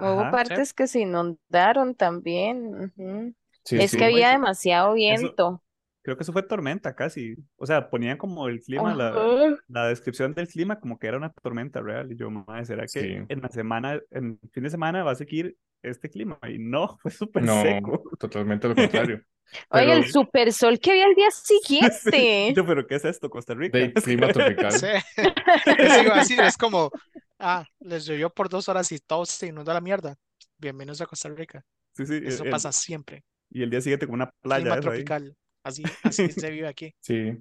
Hubo 0.00 0.20
Ajá. 0.20 0.30
partes 0.30 0.72
que 0.74 0.86
se 0.86 1.00
inundaron 1.00 1.94
también. 1.94 2.92
ujú. 2.96 3.34
Sí, 3.64 3.76
Es 3.80 3.90
sí. 3.90 3.98
que 3.98 4.04
había 4.06 4.30
Eso- 4.30 4.38
demasiado 4.38 4.88
eso- 4.88 4.94
viento. 4.94 5.62
Creo 6.02 6.16
que 6.16 6.22
eso 6.22 6.32
fue 6.32 6.42
tormenta 6.42 6.94
casi. 6.94 7.34
O 7.56 7.66
sea, 7.66 7.90
ponían 7.90 8.16
como 8.16 8.48
el 8.48 8.60
clima, 8.62 8.94
la, 8.94 9.08
Ajá. 9.08 9.56
la 9.68 9.88
descripción 9.88 10.32
del 10.32 10.48
clima 10.48 10.80
como 10.80 10.98
que 10.98 11.06
era 11.08 11.18
una 11.18 11.30
tormenta 11.32 11.80
real. 11.82 12.10
Y 12.12 12.16
yo, 12.16 12.30
madre, 12.30 12.64
¿será 12.64 12.82
que 12.86 12.88
Sí. 12.88 13.08
en 13.28 13.40
la 13.42 13.48
semana, 13.50 14.00
en 14.10 14.38
el 14.42 14.50
fin 14.50 14.62
de 14.64 14.70
semana 14.70 15.04
va 15.04 15.10
a 15.10 15.14
seguir 15.16 15.56
este 15.82 16.08
clima? 16.08 16.38
Y 16.48 16.58
no, 16.58 16.96
fue 17.02 17.10
súper 17.10 17.42
No, 17.42 17.60
seco. 17.62 18.02
totalmente 18.18 18.68
lo 18.68 18.74
contrario. 18.74 19.22
Oye, 19.70 19.92
el 19.92 20.10
super 20.10 20.52
sol 20.52 20.78
que 20.78 20.90
había 20.90 21.06
al 21.06 21.14
día 21.14 21.30
Sí. 21.32 21.58
siguiente. 21.64 22.52
Yo, 22.54 22.66
pero 22.66 22.86
¿qué 22.86 22.96
es 22.96 23.04
esto, 23.04 23.30
Costa 23.30 23.54
Rica? 23.54 23.78
de 23.78 23.92
clima 23.92 24.28
tropical. 24.32 24.72
Sí. 24.72 24.86
Decir, 26.14 26.40
es 26.42 26.56
como, 26.56 26.90
ah, 27.38 27.64
les 27.80 28.04
llovió 28.06 28.30
por 28.30 28.48
dos 28.48 28.68
horas 28.68 28.90
y 28.92 28.98
todo 28.98 29.24
se 29.24 29.46
inundó 29.46 29.70
a 29.70 29.74
la 29.74 29.80
mierda. 29.80 30.16
Bienvenidos 30.58 31.00
a 31.00 31.06
Costa 31.06 31.28
Rica. 31.30 31.64
Sí, 31.94 32.06
sí, 32.06 32.20
Eso 32.24 32.44
el- 32.44 32.50
pasa 32.50 32.72
siempre. 32.72 33.24
y 33.50 33.62
el 33.62 33.70
día 33.70 33.80
siguiente 33.80 34.06
como 34.06 34.14
una 34.16 34.30
playa 34.40 34.62
Clima 34.62 34.74
ahí. 34.76 34.80
tropical. 34.82 35.36
Así, 35.64 35.82
así 36.02 36.28
se 36.30 36.50
vive 36.50 36.68
aquí. 36.68 36.94
Sí, 37.00 37.32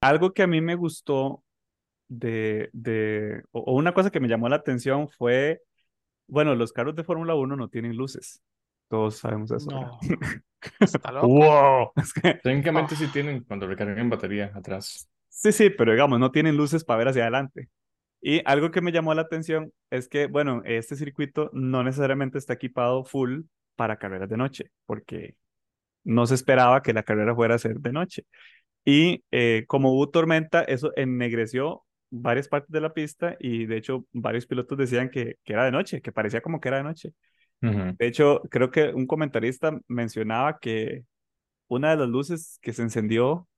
Algo 0.00 0.32
que 0.32 0.42
a 0.42 0.46
mí 0.46 0.60
me 0.60 0.74
gustó 0.74 1.42
de, 2.08 2.70
de 2.72 3.42
o, 3.52 3.60
o 3.60 3.74
una 3.74 3.92
cosa 3.94 4.10
que 4.10 4.20
me 4.20 4.28
llamó 4.28 4.48
la 4.48 4.56
atención 4.56 5.08
fue, 5.08 5.62
bueno, 6.26 6.54
los 6.54 6.72
carros 6.72 6.94
de 6.96 7.04
Fórmula 7.04 7.34
1 7.34 7.56
no 7.56 7.68
tienen 7.68 7.96
luces. 7.96 8.40
Todos 8.88 9.16
sabemos 9.18 9.50
eso. 9.50 9.70
No. 9.70 9.98
Está 10.80 11.12
loco. 11.12 11.28
¡Wow! 11.28 11.92
Es 11.96 12.12
que- 12.12 12.34
técnicamente 12.34 12.96
sí 12.96 13.04
Ah. 13.06 13.10
tienen 13.12 13.44
cuando 13.44 13.66
recargan 13.66 13.98
en 13.98 14.10
batería 14.10 14.50
atrás. 14.54 15.08
sí, 15.28 15.52
sí, 15.52 15.70
pero 15.70 15.92
digamos, 15.92 16.18
no 16.18 16.32
tienen 16.32 16.56
luces 16.56 16.84
para 16.84 16.98
ver 16.98 17.08
hacia 17.08 17.22
adelante. 17.22 17.68
Y 18.20 18.42
algo 18.44 18.70
que 18.72 18.80
me 18.80 18.90
llamó 18.90 19.14
la 19.14 19.22
atención 19.22 19.72
es 19.90 20.08
que, 20.08 20.26
bueno, 20.26 20.62
este 20.64 20.96
circuito 20.96 21.50
no 21.52 21.84
necesariamente 21.84 22.38
está 22.38 22.54
equipado 22.54 23.04
full 23.04 23.42
para 23.76 23.96
carreras 23.98 24.28
de 24.28 24.36
noche, 24.36 24.70
porque 24.86 25.36
no 26.04 26.26
se 26.26 26.34
esperaba 26.34 26.82
que 26.82 26.92
la 26.92 27.04
carrera 27.04 27.34
fuera 27.36 27.54
a 27.54 27.58
ser 27.58 27.78
de 27.78 27.92
noche. 27.92 28.24
Y 28.84 29.24
eh, 29.30 29.64
como 29.68 29.92
hubo 29.92 30.08
tormenta, 30.10 30.62
eso 30.62 30.92
ennegreció 30.96 31.84
varias 32.10 32.48
partes 32.48 32.70
de 32.72 32.80
la 32.80 32.92
pista 32.94 33.36
y 33.38 33.66
de 33.66 33.76
hecho 33.76 34.06
varios 34.12 34.46
pilotos 34.46 34.78
decían 34.78 35.10
que, 35.10 35.36
que 35.44 35.52
era 35.52 35.64
de 35.66 35.72
noche, 35.72 36.00
que 36.00 36.10
parecía 36.12 36.40
como 36.40 36.60
que 36.60 36.68
era 36.68 36.78
de 36.78 36.84
noche. 36.84 37.12
De 37.60 38.06
hecho, 38.06 38.42
creo 38.50 38.70
que 38.70 38.88
un 38.94 39.06
comentarista 39.06 39.78
mencionaba 39.88 40.58
que 40.58 41.04
una 41.68 41.90
de 41.90 41.96
las 41.96 42.08
luces 42.08 42.58
que 42.62 42.72
se 42.72 42.82
encendió 42.82 43.48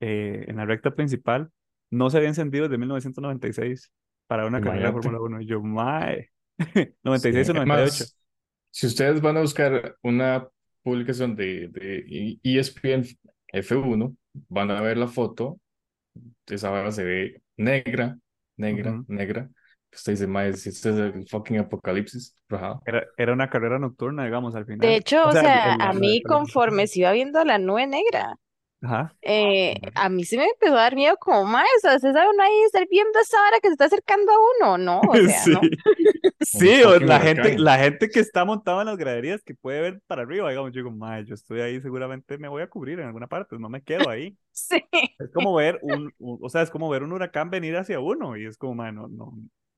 eh, 0.00 0.44
en 0.48 0.56
la 0.56 0.66
recta 0.66 0.94
principal 0.94 1.50
no 1.90 2.10
se 2.10 2.16
había 2.18 2.28
encendido 2.28 2.64
desde 2.64 2.78
1996 2.78 3.92
para 4.26 4.46
una 4.46 4.60
carrera 4.60 4.88
de. 4.88 4.92
Fórmula 4.92 5.20
1. 5.20 5.40
Y 5.42 5.46
yo, 5.46 5.62
mae, 5.62 6.30
Sí, 6.74 6.94
96 7.04 7.50
o 7.50 7.54
98. 7.54 7.82
además, 7.82 8.18
si 8.70 8.86
ustedes 8.86 9.20
van 9.20 9.36
a 9.36 9.40
buscar 9.40 9.96
una 10.02 10.48
publicación 10.82 11.34
de, 11.36 11.68
de 11.68 11.98
E- 12.42 12.58
ESPN 12.58 13.04
F1, 13.52 14.16
van 14.48 14.70
a 14.70 14.80
ver 14.80 14.96
la 14.96 15.06
foto. 15.08 15.60
Esa 16.46 16.70
vara 16.70 16.90
se 16.92 17.04
ve 17.04 17.42
negra, 17.56 18.18
negra, 18.56 19.02
negra. 19.06 19.50
Usted 19.96 20.12
dice, 20.12 20.26
mae, 20.26 20.52
si 20.52 20.68
este 20.68 20.90
es 20.90 20.96
el 20.96 21.28
fucking 21.28 21.58
apocalipsis. 21.58 22.36
Ajá. 22.50 22.78
Era, 22.86 23.04
era 23.16 23.32
una 23.32 23.50
carrera 23.50 23.78
nocturna, 23.78 24.24
digamos, 24.24 24.54
al 24.54 24.64
final. 24.66 24.80
De 24.80 24.96
hecho, 24.96 25.24
o 25.24 25.30
el- 25.30 25.32
sea, 25.40 25.74
el- 25.74 25.80
a 25.82 25.86
la- 25.86 25.92
mí 25.94 26.22
conforme 26.22 26.86
se 26.86 27.00
iba 27.00 27.12
viendo 27.12 27.42
la 27.44 27.58
nube 27.58 27.86
negra, 27.86 28.36
Ajá. 28.82 29.14
eh, 29.22 29.80
a 29.94 30.08
mí 30.10 30.24
se 30.24 30.36
me 30.36 30.44
empezó 30.44 30.74
a 30.74 30.82
dar 30.82 30.94
miedo 30.94 31.16
como, 31.18 31.44
más, 31.44 31.64
o 31.78 31.98
sea, 31.98 31.98
sabe 32.12 32.28
uno 32.32 32.42
ahí 32.42 32.52
estar 32.66 32.86
viendo 32.90 33.18
esa 33.18 33.38
hora 33.48 33.58
que 33.60 33.68
se 33.68 33.72
está 33.72 33.86
acercando 33.86 34.30
a 34.32 34.36
uno, 34.60 34.78
¿no? 34.78 35.00
O 35.00 35.12
sea, 35.26 35.28
Sí, 35.44 35.50
¿no? 35.50 35.60
sí, 36.40 36.82
o 36.84 36.98
la 37.00 37.18
gente, 37.20 37.58
la 37.58 37.78
gente 37.78 38.08
que 38.10 38.20
está 38.20 38.44
montada 38.44 38.82
en 38.82 38.86
las 38.88 38.96
graderías 38.98 39.42
que 39.42 39.54
puede 39.54 39.80
ver 39.80 40.00
para 40.06 40.22
arriba, 40.22 40.48
digamos, 40.50 40.72
yo 40.72 40.80
digo, 40.80 40.90
mae, 40.90 41.24
yo 41.24 41.34
estoy 41.34 41.60
ahí, 41.60 41.80
seguramente 41.80 42.38
me 42.38 42.48
voy 42.48 42.62
a 42.62 42.68
cubrir 42.68 43.00
en 43.00 43.06
alguna 43.06 43.26
parte, 43.26 43.58
no 43.58 43.68
me 43.70 43.82
quedo 43.82 44.08
ahí. 44.10 44.36
Sí. 44.58 44.82
Es 45.18 45.30
como 45.34 45.54
ver 45.54 45.78
un, 45.82 46.12
un- 46.18 46.38
o 46.40 46.48
sea, 46.48 46.62
es 46.62 46.70
como 46.70 46.88
ver 46.88 47.02
un 47.02 47.12
huracán 47.12 47.50
venir 47.50 47.76
hacia 47.76 48.00
uno 48.00 48.36
y 48.38 48.46
es 48.46 48.56
como, 48.56 48.74
mae, 48.74 48.90
no, 48.92 49.06
no, 49.08 49.34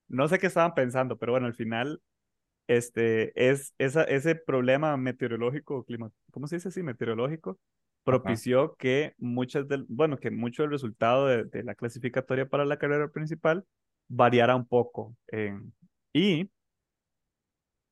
no 0.09 0.27
sé 0.27 0.39
qué 0.39 0.47
estaban 0.47 0.73
pensando, 0.75 1.17
pero 1.17 1.33
bueno, 1.33 1.47
al 1.47 1.55
final, 1.55 2.01
este, 2.67 3.33
es 3.51 3.73
esa, 3.77 4.03
ese 4.03 4.35
problema 4.35 4.97
meteorológico, 4.97 5.83
clima, 5.85 6.11
¿cómo 6.31 6.47
se 6.47 6.57
dice 6.57 6.69
así? 6.69 6.83
Meteorológico, 6.83 7.59
propició 8.03 8.75
que 8.77 9.13
muchas 9.17 9.67
del, 9.67 9.85
bueno, 9.89 10.17
que 10.19 10.31
mucho 10.31 10.63
del 10.63 10.71
resultado 10.71 11.27
de, 11.27 11.45
de 11.45 11.63
la 11.63 11.75
clasificatoria 11.75 12.47
para 12.49 12.65
la 12.65 12.77
carrera 12.79 13.09
principal 13.09 13.65
variara 14.07 14.55
un 14.55 14.67
poco. 14.67 15.15
en- 15.29 15.73
y 16.13 16.49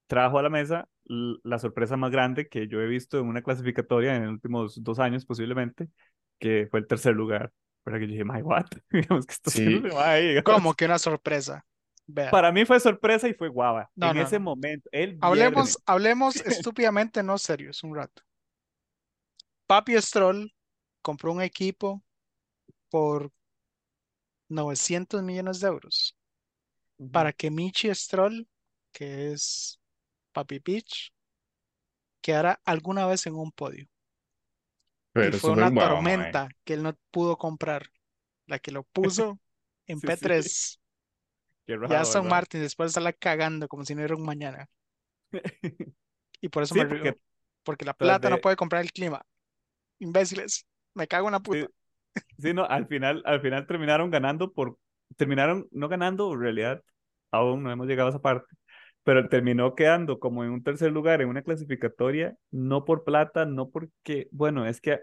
trajo 0.08 0.40
a 0.40 0.44
la 0.44 0.50
mesa 0.50 0.88
la 1.06 1.58
sorpresa 1.60 1.96
más 1.98 2.12
grande 2.12 2.48
que 2.50 2.68
yo 2.68 2.82
he 2.82 2.88
visto 2.88 3.20
en 3.20 3.28
una 3.28 3.42
clasificatoria 3.42 4.16
en 4.16 4.24
los 4.26 4.34
últimos 4.34 4.84
dos 4.84 5.00
años 5.00 5.26
posiblemente, 5.26 5.88
que 6.40 6.68
fue 6.70 6.80
el 6.82 6.88
tercer 6.88 7.16
lugar. 7.16 7.52
Para 7.84 8.00
que 8.00 8.06
yo 8.08 8.12
dije, 8.12 8.26
my 8.26 8.42
what? 8.42 8.66
Digamos 8.92 9.26
que 9.26 9.34
está 9.34 9.50
Sí. 9.52 9.82
ahí. 9.96 10.44
Como 10.44 10.74
que 10.74 10.86
una 10.86 11.00
sorpresa. 11.00 11.66
Vea. 12.08 12.32
Para 12.32 12.52
mí 12.52 12.65
fue 12.65 12.80
sorpresa 12.80 13.28
y 13.28 13.34
fue 13.34 13.50
guava. 13.50 13.89
No, 13.96 14.12
en 14.12 14.17
no, 14.17 14.24
ese 14.24 14.39
no. 14.39 14.46
momento, 14.46 14.89
el 14.91 15.17
Hablemos, 15.22 15.78
hablemos 15.86 16.36
estúpidamente, 16.46 17.22
no 17.22 17.38
serios, 17.38 17.84
un 17.84 17.96
rato. 17.96 18.24
Papi 19.67 20.02
Stroll 20.02 20.54
compró 21.02 21.34
un 21.34 21.41
equipo 21.41 22.02
por 22.89 23.32
900 24.50 25.22
millones 25.24 25.60
de 25.60 25.67
euros 25.67 26.15
para 27.12 27.34
que 27.34 27.52
Michi 27.52 27.93
Stroll, 27.93 28.48
que 28.91 29.32
es 29.34 29.80
Papi 30.34 30.60
Peach, 30.60 31.12
quedara 32.22 32.60
alguna 32.65 33.06
vez 33.06 33.26
en 33.28 33.36
un 33.36 33.52
podio. 33.52 33.88
Pero 35.13 35.36
y 35.36 35.39
fue 35.39 35.54
fue 35.54 35.63
una 35.63 35.74
tormenta 35.74 36.50
que 36.63 36.74
él 36.74 36.84
no 36.84 36.98
pudo 37.12 37.38
comprar. 37.38 37.89
La 38.46 38.60
que 38.60 38.72
lo 38.72 38.84
puso 38.84 39.39
en 39.88 40.00
Sí, 40.00 40.08
sí. 40.41 40.78
P3. 41.68 41.90
Qué 41.90 41.96
Ya 41.96 42.02
Aston. 42.02 42.24
Martin 42.24 42.62
después 42.62 42.88
de 42.88 42.90
estarla 42.92 43.14
cagando 43.14 43.68
como 43.68 43.86
si 43.86 43.96
no 43.96 44.02
hubiera 44.02 44.16
un 44.16 44.24
mañana. 44.26 44.70
Y 46.42 46.50
por 46.50 46.64
eso 46.64 46.74
Sí, 46.74 46.80
me 46.80 46.86
porque 46.86 47.14
río. 47.14 47.20
Porque 47.64 47.86
la 47.86 47.94
plata 47.96 48.30
no 48.30 48.40
de- 48.40 48.42
puede 48.42 48.56
comprar 48.56 48.82
el 48.84 48.92
clima. 48.94 49.22
Imbéciles. 50.00 50.66
Me 50.96 51.08
cago 51.08 51.28
en 51.30 51.34
la 51.34 51.42
puta. 51.42 51.60
Sí, 51.60 51.72
sí, 52.40 52.54
no, 52.54 52.66
al 52.66 52.88
final, 52.88 53.22
al 53.26 53.42
final 53.42 53.68
terminaron 53.68 54.12
ganando 54.12 54.54
por, 54.54 54.78
terminaron 55.18 55.68
no 55.72 55.90
ganando, 55.90 56.34
en 56.34 56.42
realidad, 56.42 56.84
aún 57.32 57.64
no 57.64 57.72
hemos 57.72 57.88
llegado 57.88 58.08
a 58.10 58.12
esa 58.12 58.22
parte, 58.22 58.48
pero 59.04 59.30
terminó 59.30 59.76
quedando 59.76 60.20
como 60.20 60.44
en 60.44 60.52
un 60.52 60.64
tercer 60.64 60.92
lugar 60.92 61.22
en 61.22 61.30
una 61.30 61.44
clasificatoria, 61.44 62.36
no 62.52 62.86
por 62.86 63.04
plata, 63.06 63.46
no 63.46 63.70
porque, 63.72 64.28
bueno, 64.32 64.66
es 64.68 64.82
que, 64.82 65.00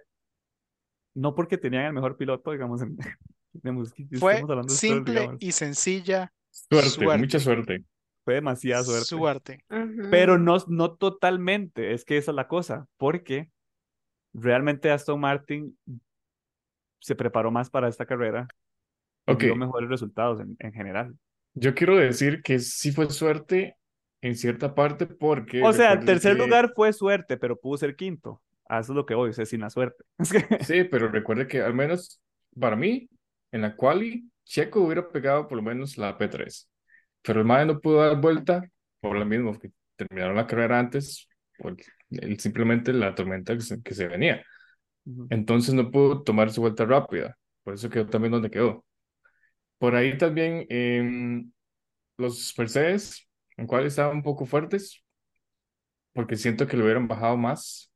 no 1.14 1.34
porque 1.34 1.58
tenían 1.58 1.86
el 1.86 1.92
mejor 1.92 2.16
piloto, 2.16 2.52
digamos, 2.52 2.82
en, 2.82 2.96
digamos, 3.52 3.92
Fue 4.12 4.46
simple 4.66 5.12
digamos, 5.12 5.40
y 5.40 5.52
sencilla 5.52 6.32
Suerte, 6.54 6.88
Suerte. 6.90 7.18
mucha 7.18 7.38
suerte. 7.40 7.84
fue 8.24 8.34
demasiada 8.34 8.82
suerte. 8.84 9.04
suerte. 9.04 9.64
Pero 10.10 10.38
no, 10.38 10.56
no 10.68 10.94
totalmente, 10.94 11.92
es 11.92 12.04
que 12.04 12.16
esa 12.16 12.30
es 12.30 12.34
la 12.36 12.48
cosa, 12.48 12.86
porque 12.96 13.50
realmente 14.32 14.90
Aston 14.90 15.20
Martin 15.20 15.76
se 17.00 17.14
preparó 17.14 17.50
más 17.50 17.68
para 17.70 17.88
esta 17.88 18.06
carrera 18.06 18.46
y 19.26 19.32
Ok. 19.32 19.40
dio 19.42 19.56
mejores 19.56 19.88
resultados 19.90 20.40
en, 20.40 20.56
en 20.58 20.72
general. 20.72 21.14
Yo 21.54 21.74
quiero 21.74 21.96
decir 21.96 22.42
que 22.42 22.58
sí 22.60 22.92
fue 22.92 23.10
suerte 23.10 23.76
en 24.22 24.36
cierta 24.36 24.74
parte 24.74 25.06
porque 25.06 25.62
O 25.62 25.72
sea, 25.72 25.92
el 25.92 26.04
tercer 26.04 26.36
que- 26.36 26.42
lugar 26.44 26.72
fue 26.74 26.92
suerte, 26.92 27.36
pero 27.36 27.60
pudo 27.60 27.76
ser 27.76 27.94
quinto. 27.96 28.40
A 28.66 28.80
eso 28.80 28.92
es 28.92 28.96
lo 28.96 29.04
que 29.04 29.14
voy, 29.14 29.30
o 29.30 29.32
sea, 29.34 29.44
sin 29.44 29.60
la 29.60 29.68
suerte. 29.70 30.02
Es 30.18 30.32
que- 30.58 30.64
Sí, 30.64 30.84
pero 30.84 31.08
recuerde 31.08 31.46
que 31.46 31.60
al 31.60 31.74
menos 31.74 32.20
para 32.58 32.74
mí, 32.76 33.08
en 33.52 33.60
la 33.62 33.76
quali, 33.76 34.30
Checo 34.44 34.80
hubiera 34.82 35.08
pegado 35.10 35.48
por 35.48 35.56
lo 35.58 35.62
menos 35.62 35.98
la 35.98 36.16
P3. 36.18 36.70
Pero 37.22 37.40
el 37.40 37.46
Mae 37.46 37.66
no 37.66 37.80
pudo 37.80 38.00
dar 38.02 38.20
vuelta 38.20 38.62
por 39.00 39.16
lo 39.16 39.24
mismo 39.24 39.58
que 39.58 39.70
terminaron 39.96 40.36
la 40.36 40.46
carrera 40.46 40.78
antes, 40.78 41.28
por 41.58 41.76
el- 42.10 42.40
simplemente 42.40 42.92
la 42.92 43.14
tormenta 43.14 43.54
que 43.54 43.60
se, 43.62 43.82
que 43.82 43.94
se 43.94 44.08
venía. 44.08 44.44
Entonces 45.30 45.74
no 45.74 45.90
pudo 45.90 46.22
tomar 46.22 46.50
su 46.52 46.60
vuelta 46.62 46.84
rápida. 46.86 47.36
Por 47.64 47.74
eso 47.74 47.90
quedó 47.90 48.06
también 48.08 48.32
donde 48.32 48.50
quedó. 48.50 48.84
Por 49.78 49.94
ahí 49.96 50.18
también 50.18 50.66
em, 50.70 51.52
los 52.18 52.54
Mercedes, 52.58 53.28
en 53.58 53.66
cual 53.66 53.86
estaban 53.86 54.16
un 54.18 54.22
poco 54.24 54.46
fuertes, 54.46 55.04
porque 56.12 56.36
siento 56.36 56.66
que 56.66 56.76
le 56.76 56.84
hubieran 56.84 57.08
bajado 57.08 57.36
más 57.36 57.92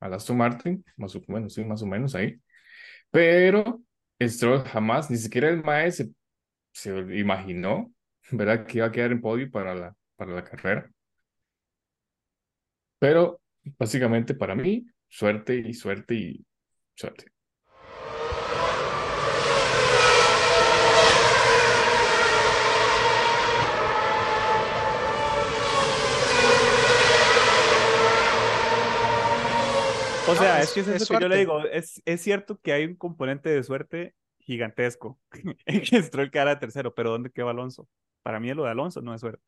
al 0.00 0.14
Aston 0.14 0.36
Martin, 0.38 0.84
más 0.96 1.14
o 1.16 1.22
menos, 1.28 1.54
sí, 1.54 1.64
más 1.64 1.82
o 1.82 1.86
menos 1.86 2.14
ahí. 2.14 2.40
Pero 3.10 3.82
Stroll 4.20 4.64
jamás, 4.64 5.10
ni 5.10 5.16
siquiera 5.16 5.48
el 5.48 5.62
Mae 5.62 5.90
se, 5.92 6.10
se 6.72 6.90
imaginó, 7.16 7.92
¿verdad? 8.30 8.66
Que 8.66 8.78
iba 8.78 8.86
a 8.86 8.92
quedar 8.92 9.12
en 9.12 9.20
podio 9.20 9.50
para 9.50 9.74
la, 9.74 9.96
para 10.16 10.32
la 10.32 10.44
carrera. 10.44 10.90
Pero 12.98 13.40
básicamente 13.78 14.34
para 14.34 14.54
mí, 14.54 14.86
suerte 15.08 15.56
y 15.56 15.74
suerte 15.74 16.14
y 16.14 16.46
suerte. 16.94 17.26
O 30.28 30.36
sea, 30.36 30.62
es- 30.62 30.62
es 30.62 30.72
que 30.72 30.80
eso 30.80 30.92
es 30.92 30.96
es 30.96 31.00
lo 31.00 31.06
que 31.06 31.18
yo 31.18 31.28
le 31.28 31.36
digo. 31.38 31.64
Es, 31.66 32.02
es 32.04 32.20
cierto 32.22 32.60
que 32.60 32.72
hay 32.72 32.84
un 32.84 32.96
componente 32.96 33.48
de 33.50 33.62
suerte 33.62 34.14
gigantesco 34.40 35.18
en 35.66 35.82
que 35.82 36.02
Stroll 36.02 36.30
quedara 36.30 36.58
tercero, 36.58 36.94
pero 36.94 37.10
¿dónde 37.10 37.30
quedó 37.30 37.48
Alonso? 37.48 37.88
Para 38.22 38.40
mí 38.40 38.52
lo 38.54 38.64
de 38.64 38.70
Alonso 38.70 39.00
no 39.02 39.14
es 39.14 39.20
suerte. 39.20 39.42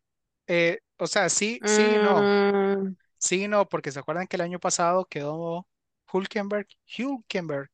Eh, 0.47 0.79
o 0.99 1.07
sea, 1.07 1.29
sí, 1.29 1.61
sí 1.65 1.95
y 1.95 1.99
no. 1.99 2.31
Mm, 2.77 2.97
Sí 3.19 3.45
y 3.45 3.49
no, 3.49 3.69
porque 3.69 3.93
se 3.93 3.99
acuerdan 4.01 4.27
que 4.27 4.37
el 4.37 4.43
año 4.43 4.61
pasado 4.61 5.07
quedó 5.07 5.69
Hulkenberg, 6.13 6.69
Hulkenberg 6.99 7.71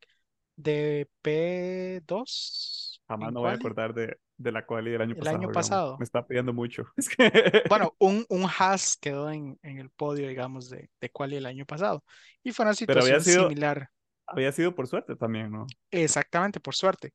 de 0.56 1.08
P2 1.22 2.85
Jamás 3.08 3.32
me 3.32 3.40
voy 3.40 3.50
a 3.50 3.54
acordar 3.54 3.94
de, 3.94 4.16
de 4.36 4.52
la 4.52 4.66
quali 4.66 4.90
del 4.90 5.00
año 5.02 5.12
El 5.12 5.18
pasado. 5.18 5.36
año 5.36 5.48
digamos. 5.48 5.54
pasado. 5.68 5.98
Me 5.98 6.04
está 6.04 6.26
pidiendo 6.26 6.52
mucho. 6.52 6.84
Es 6.96 7.08
que- 7.08 7.62
Bueno, 7.68 7.94
un, 7.98 8.26
un 8.28 8.44
Haas 8.58 8.96
quedó 8.96 9.30
en, 9.30 9.58
en 9.62 9.78
el 9.78 9.90
podio, 9.90 10.28
digamos, 10.28 10.68
de, 10.70 10.90
de 11.00 11.10
quali 11.10 11.36
el 11.36 11.46
año 11.46 11.64
pasado. 11.66 12.02
Y 12.42 12.52
fue 12.52 12.64
una 12.66 12.74
Pero 12.74 13.00
había 13.00 13.20
situación 13.20 13.22
sido- 13.34 13.48
similar, 13.48 13.90
había 14.26 14.50
sido 14.52 14.74
por 14.74 14.88
suerte 14.88 15.14
también, 15.16 15.50
¿no? 15.52 15.66
exactamente 15.90 16.58
por 16.60 16.74
suerte. 16.74 17.12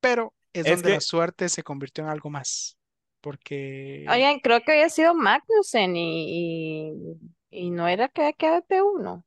Pero 0.00 0.32
es 0.52 0.64
Es 0.66 0.72
donde 0.76 0.90
la 0.90 0.94
que- 0.96 1.00
suerte 1.02 1.48
se 1.50 1.62
convirtió 1.62 2.04
en 2.04 2.10
algo 2.10 2.30
más. 2.30 2.78
Porque 3.20 4.06
Oigan, 4.08 4.38
creo 4.40 4.60
que 4.60 4.72
había 4.72 4.88
sido 4.88 5.12
Magnussen 5.14 5.96
y, 5.96 6.90
y, 6.90 7.20
y 7.50 7.70
no 7.70 7.88
era 7.88 8.08
que 8.08 8.20
había 8.22 8.32
quedado 8.34 8.62
P1. 8.68 9.24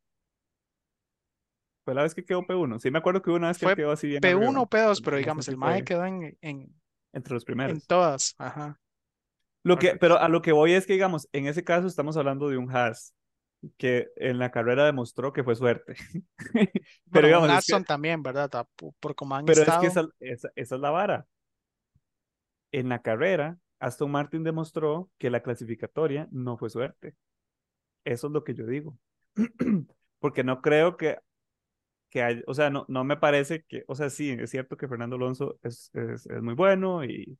Fue 1.89 1.95
la 1.95 2.04
vez 2.04 2.13
que 2.13 2.23
quedó 2.23 2.43
P1. 2.45 2.80
Sí, 2.80 2.91
me 2.91 2.99
acuerdo 2.99 3.23
que 3.23 3.32
hubo 3.32 3.38
una 3.38 3.47
vez 3.47 3.58
que 3.58 3.65
Fue 3.65 3.75
quedó 3.75 3.91
así 3.91 4.06
bien 4.08 4.21
P1 4.21 4.36
arriba. 4.45 4.62
o 4.62 4.69
P2, 4.69 5.02
pero 5.04 5.17
digamos, 5.17 5.47
el 5.47 5.58
MAE 5.58 5.84
quedó 5.84 6.06
en, 6.06 6.38
en, 6.41 6.71
Entre 7.13 7.34
los 7.34 7.41
en 7.41 7.45
primeros. 7.47 7.88
todas. 7.88 8.36
Ajá. 8.38 8.80
Lo 9.63 9.80
que, 9.80 9.95
pero 9.95 10.19
a 10.19 10.30
lo 10.30 10.43
que 10.43 10.52
voy 10.52 10.73
es 10.73 10.86
que, 10.86 10.93
digamos, 10.93 11.28
en 11.32 11.47
ese 11.47 11.63
caso 11.63 11.88
estamos 11.88 12.15
hablando 12.15 12.47
de 12.47 12.58
un 12.58 12.69
Haas 12.69 13.15
que 13.78 14.10
en 14.17 14.38
la 14.38 14.52
carrera 14.52 14.86
demostró 14.86 15.34
que 15.34 15.43
fue 15.43 15.56
suerte. 15.56 15.95
pero 16.54 16.71
Bueno, 17.08 17.28
digamos, 17.28 17.47
es 17.49 17.54
que- 17.54 17.58
Aston 17.73 17.84
también, 17.86 18.21
¿verdad? 18.21 18.52
Por, 18.99 19.15
cómo 19.15 19.34
han 19.36 19.45
pero 19.45 19.62
es 19.63 19.67
estado. 19.67 19.82
que 19.82 19.88
esa, 19.88 20.08
esa- 20.19 20.52
esa 20.56 20.75
es 20.75 20.82
la 20.82 20.91
vara. 20.91 21.25
En 22.71 22.88
la 22.89 23.02
carrera, 23.02 23.58
Aston 23.80 24.12
Martin 24.12 24.43
demostró 24.43 25.10
que 25.17 25.30
la 25.32 25.41
clasificatoria 25.41 26.28
no 26.32 26.56
fue 26.56 26.69
suerte. 26.69 27.15
Eso 28.06 28.28
es 28.28 28.34
lo 28.34 28.43
que 28.43 28.54
yo 28.54 28.65
digo. 28.67 28.95
Porque 30.19 30.43
no 30.43 30.62
creo 30.62 30.97
que, 30.97 31.17
que 32.10 32.24
haya, 32.24 32.41
o 32.48 32.54
sea, 32.54 32.69
no, 32.69 32.86
no 32.89 33.04
me 33.04 33.17
parece 33.17 33.63
que, 33.67 33.84
o 33.88 33.95
sea, 33.95 34.10
sí, 34.10 34.32
es 34.32 34.50
cierto 34.52 34.78
que 34.78 34.88
Fernando 34.88 35.15
Alonso 35.17 35.60
es, 35.63 35.91
es, 35.93 36.26
es 36.28 36.41
muy 36.41 36.54
bueno 36.56 37.04
y, 37.06 37.38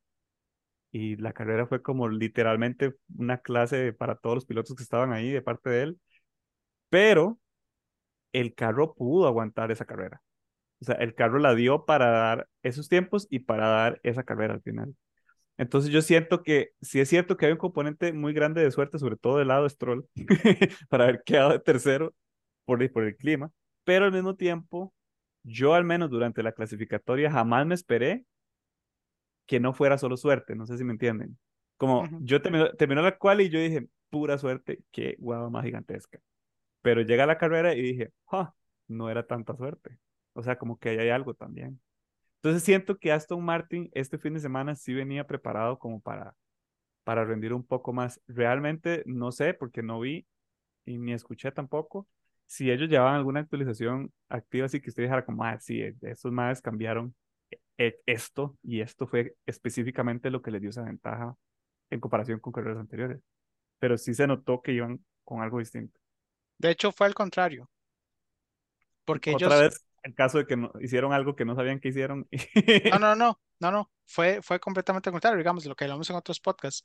y 0.92 1.16
la 1.18 1.34
carrera 1.34 1.68
fue 1.68 1.82
como 1.82 2.10
literalmente 2.10 2.96
una 3.18 3.40
clase 3.40 3.94
para 3.94 4.16
todos 4.16 4.36
los 4.36 4.46
pilotos 4.46 4.76
que 4.76 4.84
estaban 4.84 5.14
ahí 5.14 5.32
de 5.32 5.42
parte 5.42 5.70
de 5.70 5.84
él, 5.84 6.00
pero 6.90 7.40
el 8.34 8.54
carro 8.56 8.94
pudo 8.96 9.28
aguantar 9.28 9.72
esa 9.72 9.86
carrera. 9.86 10.22
O 10.82 10.86
sea, 10.86 10.96
el 10.96 11.16
carro 11.16 11.40
la 11.40 11.56
dio 11.56 11.86
para 11.86 12.08
dar 12.10 12.50
esos 12.64 12.90
tiempos 12.90 13.28
y 13.30 13.40
para 13.40 13.68
dar 13.70 14.00
esa 14.04 14.24
carrera 14.24 14.56
al 14.56 14.62
final. 14.62 14.96
Entonces 15.58 15.92
yo 15.92 16.02
siento 16.02 16.44
que 16.44 16.72
sí 16.82 17.00
es 17.02 17.10
cierto 17.10 17.38
que 17.38 17.48
hay 17.48 17.54
un 17.54 17.58
componente 17.58 18.14
muy 18.14 18.34
grande 18.34 18.64
de 18.64 18.72
suerte, 18.72 19.00
sobre 19.00 19.18
todo 19.18 19.38
del 19.40 19.50
lado 19.50 19.64
de 19.64 19.70
Stroll, 19.72 20.08
para 20.90 21.06
haber 21.06 21.24
quedado 21.24 21.52
de 21.52 21.60
tercero 21.60 22.14
por, 22.66 22.92
por 22.92 23.04
el 23.06 23.18
clima, 23.18 23.52
pero 23.89 24.06
al 24.06 24.12
mismo 24.12 24.36
tiempo, 24.36 24.93
yo 25.41 25.73
al 25.73 25.84
menos 25.84 26.12
durante 26.12 26.43
la 26.43 26.52
clasificatoria 26.52 27.32
jamás 27.32 27.65
me 27.65 27.73
esperé 27.73 28.23
que 29.47 29.60
no 29.60 29.73
fuera 29.73 29.97
solo 29.97 30.15
suerte, 30.15 30.54
no 30.56 30.67
sé 30.67 30.78
si 30.78 30.84
me 30.84 30.91
entienden. 30.91 31.39
Como 31.78 32.08
yo 32.21 32.39
terminó, 32.39 32.71
terminó 32.75 33.02
la 33.02 33.17
cual 33.17 33.41
y 33.41 33.49
yo 33.49 33.60
dije, 33.60 33.88
pura 34.12 34.38
suerte, 34.38 34.84
qué 34.91 35.15
guava 35.17 35.49
más 35.49 35.65
gigantesca. 35.65 36.19
Pero 36.84 37.02
llega 37.02 37.25
la 37.25 37.39
carrera 37.39 37.73
y 37.73 37.82
dije, 37.82 38.13
"Ah, 38.32 38.54
no 38.88 39.10
era 39.10 39.25
tanta 39.25 39.56
suerte. 39.56 39.97
O 40.34 40.43
sea, 40.43 40.60
como 40.60 40.78
que 40.78 40.89
ahí 40.89 40.99
hay 40.99 41.10
algo 41.10 41.34
también. 41.34 41.82
Entonces 42.36 42.62
siento 42.62 42.99
que 42.99 43.12
Aston 43.12 43.43
Martin 43.43 43.89
este 43.93 44.19
fin 44.19 44.36
de 44.36 44.39
semana 44.39 44.75
sí 44.75 44.93
venía 44.93 45.25
preparado 45.25 45.80
como 45.80 45.99
para, 45.99 46.36
para 47.04 47.25
rendir 47.25 47.54
un 47.56 47.65
poco 47.65 47.91
más. 47.93 48.21
Realmente 48.28 49.02
no 49.08 49.32
sé 49.32 49.56
porque 49.56 49.82
no 49.82 49.99
vi 49.99 50.28
y 50.86 50.99
ni 50.99 51.13
escuché 51.13 51.52
tampoco 51.52 52.08
si 52.50 52.72
ellos 52.72 52.90
llevaban 52.90 53.14
alguna 53.14 53.42
actualización 53.42 54.12
activa 54.28 54.66
así 54.66 54.82
que 54.82 54.90
usted 54.90 55.04
dijera 55.04 55.24
como, 55.24 55.44
ah, 55.44 55.60
sí, 55.60 55.82
eh, 55.82 55.96
estos 56.02 56.32
madres 56.32 56.62
cambiaron 56.64 57.14
eh, 57.78 58.00
esto 58.08 58.58
y 58.64 58.82
esto 58.82 59.06
fue 59.06 59.36
específicamente 59.46 60.32
lo 60.32 60.42
que 60.42 60.50
les 60.50 60.60
dio 60.60 60.72
esa 60.72 60.82
ventaja 60.82 61.36
en 61.92 62.00
comparación 62.00 62.40
con 62.40 62.52
carreras 62.52 62.80
anteriores. 62.80 63.22
Pero 63.78 64.00
sí 64.00 64.16
se 64.16 64.26
notó 64.26 64.64
que 64.64 64.72
iban 64.74 65.00
con 65.24 65.44
algo 65.44 65.60
distinto. 65.60 66.00
De 66.58 66.72
hecho, 66.72 66.92
fue 66.92 67.06
al 67.06 67.14
contrario. 67.14 67.70
Porque 69.06 69.36
Otra 69.36 69.60
ellos. 69.60 69.60
vez, 69.60 69.86
en 70.02 70.14
caso 70.14 70.40
de 70.40 70.48
que 70.48 70.58
no, 70.58 70.72
hicieron 70.82 71.14
algo 71.14 71.36
que 71.36 71.46
no 71.46 71.56
sabían 71.56 71.80
que 71.80 71.90
hicieron. 71.90 72.28
No, 72.90 72.98
no, 72.98 73.16
no, 73.16 73.40
no, 73.60 73.72
no. 73.72 73.92
Fue, 74.08 74.42
fue 74.42 74.60
completamente 74.60 75.10
al 75.10 75.14
contrario, 75.14 75.38
digamos, 75.38 75.66
lo 75.68 75.76
que 75.76 75.84
hablamos 75.84 76.10
en 76.10 76.16
otros 76.16 76.40
podcasts. 76.40 76.84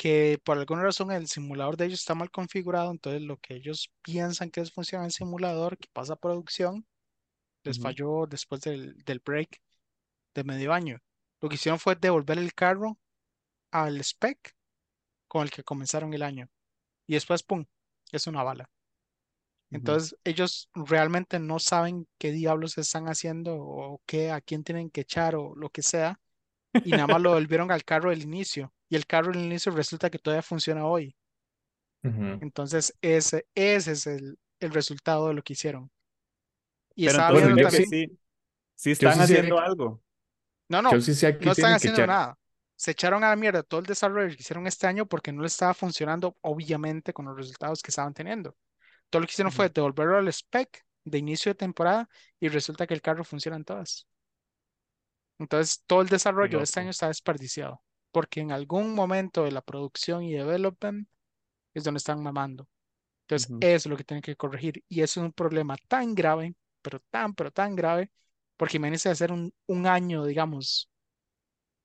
Que 0.00 0.38
por 0.42 0.56
alguna 0.56 0.82
razón 0.82 1.12
el 1.12 1.28
simulador 1.28 1.76
de 1.76 1.84
ellos 1.84 2.00
está 2.00 2.14
mal 2.14 2.30
configurado. 2.30 2.90
Entonces, 2.90 3.20
lo 3.20 3.36
que 3.36 3.56
ellos 3.56 3.92
piensan 4.00 4.50
que 4.50 4.62
es 4.62 4.72
funciona 4.72 5.04
el 5.04 5.12
simulador, 5.12 5.76
que 5.76 5.88
pasa 5.92 6.14
a 6.14 6.16
producción, 6.16 6.86
les 7.64 7.78
falló 7.78 8.26
después 8.26 8.62
del, 8.62 8.96
del 9.04 9.20
break 9.20 9.60
de 10.34 10.44
medio 10.44 10.72
año. 10.72 11.00
Lo 11.42 11.50
que 11.50 11.56
hicieron 11.56 11.78
fue 11.78 11.96
devolver 11.96 12.38
el 12.38 12.54
carro 12.54 12.98
al 13.70 14.00
spec 14.00 14.54
con 15.28 15.42
el 15.42 15.50
que 15.50 15.64
comenzaron 15.64 16.14
el 16.14 16.22
año. 16.22 16.48
Y 17.06 17.14
después, 17.14 17.42
¡pum! 17.42 17.66
Es 18.10 18.26
una 18.26 18.42
bala. 18.42 18.70
Entonces, 19.70 20.16
ellos 20.24 20.70
realmente 20.74 21.38
no 21.38 21.58
saben 21.58 22.08
qué 22.16 22.32
diablos 22.32 22.78
están 22.78 23.06
haciendo 23.06 23.54
o 23.54 24.00
qué, 24.06 24.30
a 24.30 24.40
quién 24.40 24.64
tienen 24.64 24.88
que 24.88 25.02
echar 25.02 25.36
o 25.36 25.54
lo 25.54 25.68
que 25.68 25.82
sea. 25.82 26.18
Y 26.84 26.92
nada 26.92 27.06
más 27.06 27.20
lo 27.20 27.32
volvieron 27.34 27.70
al 27.70 27.84
carro 27.84 28.08
del 28.08 28.22
inicio. 28.22 28.72
Y 28.90 28.96
el 28.96 29.06
carro 29.06 29.32
del 29.32 29.42
inicio 29.44 29.72
resulta 29.72 30.10
que 30.10 30.18
todavía 30.18 30.42
funciona 30.42 30.84
hoy. 30.86 31.16
Ujú. 32.02 32.38
Entonces, 32.42 32.94
ese, 33.00 33.46
ese 33.54 33.92
es 33.92 34.06
el, 34.06 34.38
el 34.60 34.72
resultado 34.72 35.28
de 35.28 35.34
lo 35.34 35.42
que 35.42 35.54
hicieron. 35.54 35.90
Y 36.94 37.06
Pero 37.06 37.12
estaba 37.12 37.38
entonces 37.38 37.54
viendo 37.54 37.62
también. 37.70 37.90
sí, 38.10 38.18
sí 38.74 38.90
están 38.92 39.14
sí 39.14 39.20
haciendo 39.20 39.56
que- 39.56 39.62
algo. 39.62 40.02
No, 40.68 40.82
no, 40.82 40.90
sí 41.00 41.12
no 41.40 41.52
están 41.52 41.72
haciendo 41.74 42.06
nada. 42.06 42.38
Se 42.76 42.92
echaron 42.92 43.24
a 43.24 43.30
la 43.30 43.36
mierda 43.36 43.62
todo 43.62 43.80
el 43.80 43.86
desarrollo 43.86 44.28
que 44.34 44.40
hicieron 44.42 44.66
este 44.66 44.86
año 44.86 45.06
porque 45.06 45.32
no 45.32 45.42
le 45.42 45.48
estaba 45.48 45.74
funcionando, 45.74 46.36
obviamente, 46.42 47.12
con 47.12 47.26
los 47.26 47.36
resultados 47.36 47.82
que 47.82 47.90
estaban 47.90 48.14
teniendo. 48.14 48.56
Todo 49.10 49.20
lo 49.20 49.26
que 49.26 49.32
hicieron 49.32 49.52
fue 49.52 49.66
Ujú. 49.66 49.74
devolverlo 49.74 50.18
al 50.18 50.28
spec 50.28 50.84
de 51.04 51.18
inicio 51.18 51.50
de 51.50 51.56
temporada 51.56 52.08
y 52.40 52.48
resulta 52.48 52.86
que 52.86 52.94
el 52.94 53.02
carro 53.02 53.24
funciona 53.24 53.56
en 53.56 53.64
todas. 53.64 54.06
Entonces, 55.38 55.82
todo 55.86 56.02
el 56.02 56.08
desarrollo 56.08 56.58
de 56.58 56.64
este 56.64 56.80
año 56.80 56.90
está 56.90 57.08
desperdiciado 57.08 57.82
porque 58.12 58.40
en 58.40 58.52
algún 58.52 58.94
momento 58.94 59.44
de 59.44 59.52
la 59.52 59.62
producción 59.62 60.22
y 60.24 60.32
development 60.34 61.08
es 61.74 61.84
donde 61.84 61.98
están 61.98 62.22
mamando. 62.22 62.68
Entonces, 63.24 63.52
Ujú. 63.52 63.60
eso 63.60 63.88
es 63.88 63.90
lo 63.90 63.96
que 63.96 64.04
tienen 64.04 64.22
que 64.22 64.36
corregir 64.36 64.84
y 64.88 65.02
eso 65.02 65.20
es 65.20 65.26
un 65.26 65.32
problema 65.32 65.76
tan 65.88 66.14
grave, 66.14 66.54
pero 66.82 67.00
tan, 67.10 67.34
pero 67.34 67.50
tan 67.52 67.76
grave, 67.76 68.10
porque 68.56 68.78
imagínense 68.78 69.10
hacer 69.10 69.32
un, 69.32 69.54
un 69.66 69.86
año, 69.86 70.24
digamos, 70.26 70.90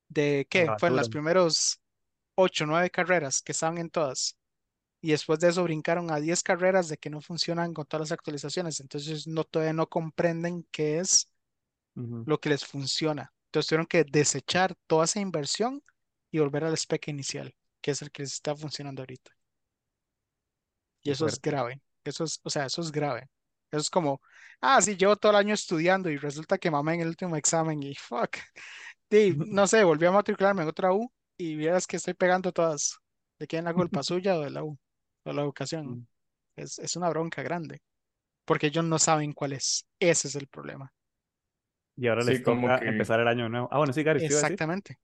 de 0.09 0.47
qué, 0.49 0.71
la 0.71 0.77
fueron 0.77 0.95
las 0.97 1.09
primeros 1.09 1.79
ocho, 2.35 2.65
nueve 2.65 2.89
carreras 2.91 3.41
que 3.41 3.51
estaban 3.53 3.77
en 3.77 3.89
todas. 3.89 4.37
Y 5.01 5.11
después 5.11 5.39
de 5.39 5.49
eso 5.49 5.63
brincaron 5.63 6.11
a 6.11 6.19
10 6.19 6.43
carreras 6.43 6.89
de 6.89 6.97
que 6.97 7.09
no 7.11 7.21
funcionan 7.21 7.73
con 7.73 7.85
todas 7.87 8.09
las 8.09 8.13
actualizaciones. 8.13 8.79
Entonces 8.81 9.27
no, 9.27 9.43
todavía 9.45 9.73
no 9.73 9.87
comprenden 9.89 10.67
qué 10.71 10.99
es 10.99 11.29
Ujú. 11.95 12.25
lo 12.25 12.39
que 12.39 12.49
les 12.49 12.65
funciona. 12.65 13.33
Entonces 13.47 13.69
tuvieron 13.69 13.87
que 13.87 14.03
desechar 14.05 14.75
toda 14.87 15.05
esa 15.05 15.19
inversión 15.21 15.81
y 16.35 16.39
volver 16.39 16.63
al 16.65 16.73
spec 16.77 17.07
inicial, 17.09 17.55
que 17.81 17.91
es 17.91 18.01
el 18.01 18.11
que 18.11 18.23
les 18.23 18.33
está 18.33 18.55
funcionando 18.55 19.01
ahorita. 19.01 19.31
Y 21.03 21.11
eso 21.11 21.27
es 21.27 21.39
grave. 21.41 21.81
Eso 22.03 22.23
es, 22.23 22.39
o 22.43 22.49
sea, 22.49 22.65
eso 22.65 22.81
es 22.81 22.91
grave. 22.91 23.29
Eso 23.71 23.81
es 23.81 23.89
como, 23.89 24.21
ah, 24.61 24.81
sí, 24.81 24.95
llevo 24.95 25.15
todo 25.15 25.31
el 25.31 25.37
año 25.37 25.53
estudiando 25.53 26.09
y 26.09 26.17
resulta 26.17 26.57
que 26.57 26.71
mamé 26.71 26.95
en 26.95 27.01
el 27.01 27.07
último 27.09 27.35
examen 27.35 27.81
y 27.83 27.95
fuck. 27.99 28.37
Sí, 29.11 29.35
no 29.37 29.67
sé, 29.67 29.83
volví 29.83 30.05
a 30.05 30.11
matricularme 30.11 30.63
en 30.63 30.69
otra 30.69 30.93
U 30.93 31.11
y 31.37 31.55
vieras 31.55 31.87
que 31.87 31.97
estoy 31.97 32.13
pegando 32.13 32.51
todas. 32.51 32.97
¿De 33.39 33.47
quién 33.47 33.65
la 33.65 33.73
culpa 33.99 34.03
suya 34.03 34.37
o 34.37 34.41
de 34.41 34.49
la 34.51 34.63
U? 34.63 34.77
O 35.25 35.33
la 35.33 35.41
educación. 35.41 35.87
Mm. 35.91 36.05
Es, 36.55 36.79
es 36.79 36.95
una 36.95 37.09
bronca 37.09 37.43
grande. 37.43 37.81
Porque 38.45 38.67
ellos 38.67 38.85
no 38.85 38.99
saben 38.99 39.33
cuál 39.33 39.53
es. 39.53 39.85
Ese 39.99 40.27
es 40.29 40.35
el 40.35 40.47
problema. 40.47 40.91
Y 41.97 42.07
ahora 42.07 42.23
Sí, 42.23 42.31
les 42.31 42.41
como 42.43 42.67
toca 42.67 42.79
que- 42.81 42.89
empezar 42.89 43.19
el 43.19 43.27
año 43.27 43.49
nuevo. 43.49 43.69
Ah, 43.71 43.77
bueno, 43.77 43.93
sí, 43.93 44.03
Gary. 44.03 44.19
Exactamente. 44.25 44.97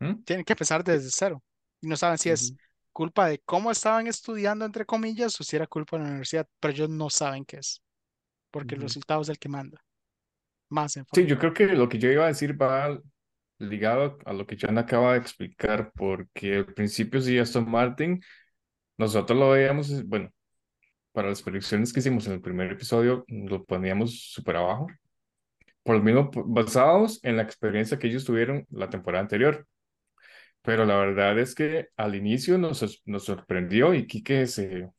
¿Mm? 0.00 0.22
Tienen 0.24 0.44
que 0.44 0.52
empezar 0.52 0.84
desde 0.84 1.10
cero. 1.10 1.42
Y 1.80 1.86
no 1.88 1.96
saben 1.96 2.18
si 2.18 2.30
es 2.30 2.54
culpa 2.92 3.26
de 3.28 3.38
cómo 3.44 3.70
estaban 3.70 4.06
estudiando, 4.06 4.64
entre 4.64 4.84
comillas, 4.84 5.40
o 5.40 5.44
si 5.44 5.56
era 5.56 5.66
culpa 5.66 5.96
de 5.96 6.02
la 6.02 6.08
universidad. 6.10 6.46
Pero 6.60 6.74
ellos 6.74 6.90
no 6.90 7.10
saben 7.10 7.44
qué 7.44 7.58
es. 7.58 7.82
Porque 8.50 8.74
el 8.74 8.82
resultado 8.82 9.22
es 9.22 9.28
el 9.28 9.38
que 9.38 9.48
manda. 9.48 9.78
Más 10.70 10.96
en 10.96 11.06
Sí, 11.12 11.26
yo 11.26 11.38
creo 11.38 11.54
que 11.54 11.66
lo 11.66 11.88
que 11.88 11.98
yo 11.98 12.10
iba 12.10 12.24
a 12.24 12.28
decir 12.28 12.60
va 12.60 13.00
ligado 13.58 14.18
a 14.24 14.32
lo 14.32 14.46
que 14.46 14.56
John 14.60 14.78
acaba 14.78 15.12
de 15.14 15.18
explicar, 15.18 15.92
porque 15.94 16.56
al 16.56 16.74
principio 16.74 17.20
sí, 17.20 17.38
Aston 17.38 17.70
Martin, 17.70 18.20
nosotros 18.98 19.38
lo 19.38 19.50
veíamos, 19.50 20.04
bueno, 20.06 20.30
para 21.12 21.28
las 21.30 21.42
predicciones 21.42 21.92
que 21.92 22.00
hicimos 22.00 22.26
en 22.26 22.34
el 22.34 22.40
primer 22.40 22.72
episodio, 22.72 23.24
lo 23.28 23.64
poníamos 23.64 24.20
súper 24.32 24.56
abajo. 24.56 24.86
Por 25.82 25.96
lo 25.96 26.02
mismo, 26.02 26.30
p- 26.30 26.42
basados 26.46 27.20
en 27.24 27.36
la 27.36 27.42
experiencia 27.42 27.98
que 27.98 28.08
ellos 28.08 28.24
tuvieron 28.24 28.66
la 28.70 28.90
temporada 28.90 29.22
anterior. 29.22 29.66
Pero 30.62 30.84
la 30.84 30.96
verdad 30.96 31.38
es 31.38 31.54
que 31.54 31.88
al 31.96 32.14
inicio 32.14 32.58
nos, 32.58 33.02
nos 33.06 33.24
sorprendió 33.24 33.94
y 33.94 34.06
Quique 34.06 34.46
se 34.46 34.90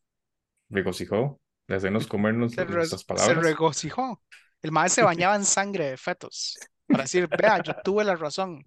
regocijó 0.70 1.42
de 1.68 1.76
hacernos 1.76 2.08
comernos 2.08 2.54
Se, 2.54 2.66
nuestras 2.66 3.02
se 3.02 3.06
palabras. 3.06 3.44
regocijó. 3.44 4.22
El 4.62 4.72
maestro 4.72 5.04
se 5.04 5.06
bañaba 5.06 5.36
en 5.36 5.46
sangre 5.46 5.92
de 5.92 5.98
fetos 5.98 6.58
para 6.90 7.04
decir, 7.04 7.28
vea, 7.30 7.62
yo 7.62 7.74
tuve 7.84 8.04
la 8.04 8.16
razón. 8.16 8.66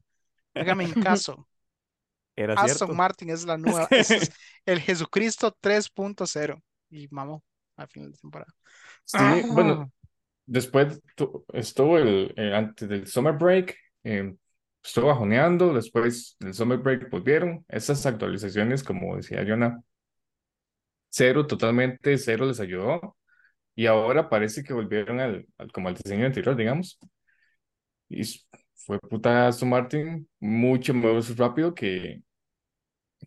Hágame 0.54 0.84
en 0.84 0.94
caso. 0.94 1.48
Era 2.36 2.54
Aston 2.54 2.88
cierto. 2.88 2.94
Martin 2.94 3.30
es 3.30 3.44
la 3.44 3.56
nueva, 3.58 3.88
es 3.90 4.30
el 4.66 4.80
Jesucristo 4.80 5.56
3.0. 5.60 6.62
Y 6.90 7.08
mamó 7.10 7.42
al 7.76 7.88
final 7.88 8.12
de 8.12 8.18
temporada. 8.18 8.52
Sí, 9.04 9.42
bueno, 9.50 9.92
después 10.46 11.00
tu- 11.16 11.44
estuvo 11.52 11.98
el, 11.98 12.32
eh, 12.36 12.54
antes 12.54 12.88
del 12.88 13.06
summer 13.06 13.34
break, 13.34 13.76
eh, 14.04 14.34
estuvo 14.84 15.08
bajoneando, 15.08 15.74
después 15.74 16.36
del 16.40 16.54
summer 16.54 16.78
break 16.78 17.10
volvieron. 17.10 17.64
Esas 17.68 18.04
actualizaciones, 18.06 18.82
como 18.84 19.16
decía 19.16 19.44
Jonah, 19.46 19.82
cero, 21.10 21.46
totalmente 21.46 22.16
cero 22.18 22.46
les 22.46 22.60
ayudó. 22.60 23.16
Y 23.76 23.86
ahora 23.86 24.28
parece 24.30 24.64
que 24.64 24.74
volvieron 24.74 25.20
al, 25.20 25.46
al- 25.58 25.72
como 25.72 25.88
al 25.88 25.96
diseño 25.96 26.26
anterior, 26.26 26.56
digamos. 26.56 26.98
Y 28.08 28.22
fue 28.74 28.98
puta 29.00 29.48
Aston 29.48 29.70
Martin 29.70 30.28
mucho 30.40 30.94
más 30.94 31.36
rápido 31.36 31.74
que, 31.74 32.22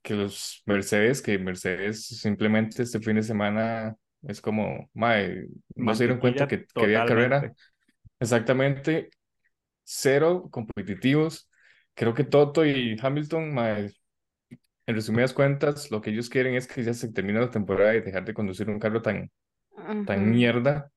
que 0.03 0.13
los 0.13 0.61
Mercedes, 0.65 1.21
que 1.21 1.37
Mercedes 1.39 2.05
simplemente 2.07 2.83
este 2.83 2.99
fin 2.99 3.15
de 3.15 3.23
semana 3.23 3.95
es 4.23 4.41
como, 4.41 4.89
mae, 4.93 5.47
no 5.75 5.93
se 5.95 6.03
dieron 6.03 6.19
cuenta 6.19 6.47
Mantequilla 6.47 6.47
que 6.47 6.67
quería 6.75 7.05
carrera. 7.05 7.53
Exactamente, 8.19 9.11
cero 9.85 10.49
competitivos. 10.51 11.49
Creo 11.93 12.13
que 12.13 12.25
Toto 12.25 12.65
y 12.65 12.97
Hamilton, 13.01 13.53
mae, 13.53 13.93
en 14.87 14.95
resumidas 14.95 15.33
cuentas, 15.33 15.89
lo 15.91 16.01
que 16.01 16.09
ellos 16.09 16.29
quieren 16.29 16.55
es 16.55 16.67
que 16.67 16.83
ya 16.83 16.93
se 16.93 17.11
termine 17.11 17.39
la 17.39 17.49
temporada 17.49 17.95
y 17.95 18.01
dejar 18.01 18.25
de 18.25 18.33
conducir 18.33 18.69
un 18.69 18.79
carro 18.79 19.01
tan, 19.01 19.31
tan 20.05 20.29
mierda. 20.29 20.91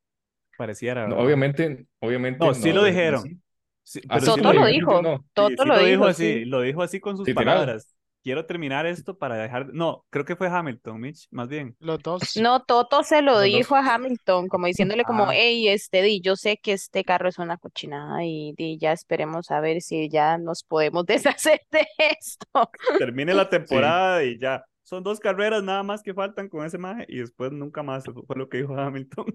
Pareciera, 0.57 1.07
obviamente, 1.15 1.87
obviamente 2.01 2.45
No, 2.45 2.53
sí 2.53 2.73
lo 2.73 2.83
dijeron. 2.83 3.41
Sí, 3.85 4.01
pero 4.09 4.21
sí 4.21 4.27
Toto 4.27 4.53
lo 4.53 4.67
dijo. 4.67 5.03
No. 5.03 5.25
Toto 5.33 5.63
sí 5.63 5.69
lo 5.69 5.77
lo 5.77 5.85
dijo 5.85 6.05
así, 6.07 6.33
sí. 6.33 6.45
lo 6.45 6.61
dijo 6.63 6.83
así 6.83 7.01
con 7.01 7.17
sus 7.17 7.31
palabras. 7.31 7.97
Quiero 8.25 8.45
terminar 8.47 8.85
esto 8.85 9.17
para 9.17 9.37
dejar. 9.37 9.73
No, 9.73 10.05
creo 10.11 10.25
que 10.25 10.37
fue 10.37 10.49
Hamilton, 10.49 11.01
Mitch, 11.01 11.29
más 11.31 11.49
bien. 11.49 11.77
Los 11.79 12.01
dos. 12.01 12.21
No, 12.43 12.63
Toto 12.65 13.03
se 13.03 13.23
lo 13.23 13.33
Los 13.35 13.45
dijo 13.45 13.77
dos. 13.77 13.87
a 13.87 13.95
Hamilton, 13.95 14.49
como 14.49 14.67
diciéndole 14.67 15.05
como, 15.05 15.25
Ah. 15.29 15.35
hey, 15.35 15.69
este, 15.69 16.03
di, 16.03 16.21
yo 16.21 16.37
sé 16.37 16.59
que 16.63 16.73
este 16.73 17.05
carro 17.05 17.29
es 17.29 17.39
una 17.39 17.57
cochinada 17.57 18.25
y 18.25 18.53
di, 18.57 18.77
ya 18.79 18.93
esperemos 18.93 19.51
a 19.51 19.61
ver 19.61 19.81
si 19.81 20.09
ya 20.11 20.37
nos 20.37 20.63
podemos 20.65 21.07
deshacer 21.41 21.63
de 21.71 21.87
esto. 22.19 22.71
Termine 22.99 23.35
la 23.35 23.49
temporada 23.51 24.23
y 24.25 24.39
ya. 24.39 24.65
Son 24.83 25.03
dos 25.03 25.21
carreras 25.21 25.63
nada 25.63 25.83
más 25.83 26.03
que 26.03 26.15
faltan 26.15 26.49
con 26.49 26.65
ese 26.67 26.79
maje 26.79 27.05
y 27.09 27.19
después 27.19 27.53
nunca 27.53 27.83
más. 27.83 28.03
Eso 28.07 28.23
fue 28.27 28.37
lo 28.37 28.49
que 28.49 28.59
dijo 28.59 28.75
Hamilton. 28.79 29.27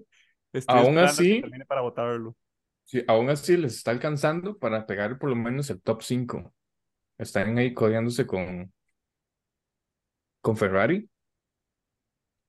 Estoy 0.52 0.78
Aún 0.78 0.98
así- 0.98 1.40
termine 1.40 1.64
para 1.64 1.80
votarlo. 1.80 2.36
Sí, 2.84 3.02
aún 3.08 3.30
así 3.30 3.56
les 3.56 3.76
está 3.76 3.92
alcanzando 3.92 4.58
para 4.58 4.84
pegar 4.86 5.18
por 5.18 5.30
lo 5.30 5.36
menos 5.36 5.70
el 5.70 5.80
top 5.80 6.02
5. 6.02 6.52
Están 7.18 7.58
ahí 7.58 7.74
codeándose 7.74 8.26
con, 8.26 8.72
con 10.40 10.56
Ferrari. 10.56 11.08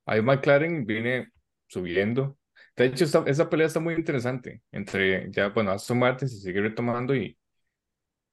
Ahí 0.06 0.22
McLaren 0.22 0.86
viene 0.86 1.30
subiendo. 1.68 2.38
De 2.76 2.86
hecho, 2.86 3.06
esta- 3.06 3.24
esa 3.28 3.50
pelea 3.50 3.68
está 3.68 3.80
muy 3.80 3.96
interesante 3.96 4.62
entre 4.72 5.32
ya, 5.32 5.50
bueno, 5.50 5.72
Aston 5.72 6.00
Martin 6.00 6.28
se 6.30 6.38
sigue 6.40 6.62
retomando 6.62 7.16
y, 7.16 7.38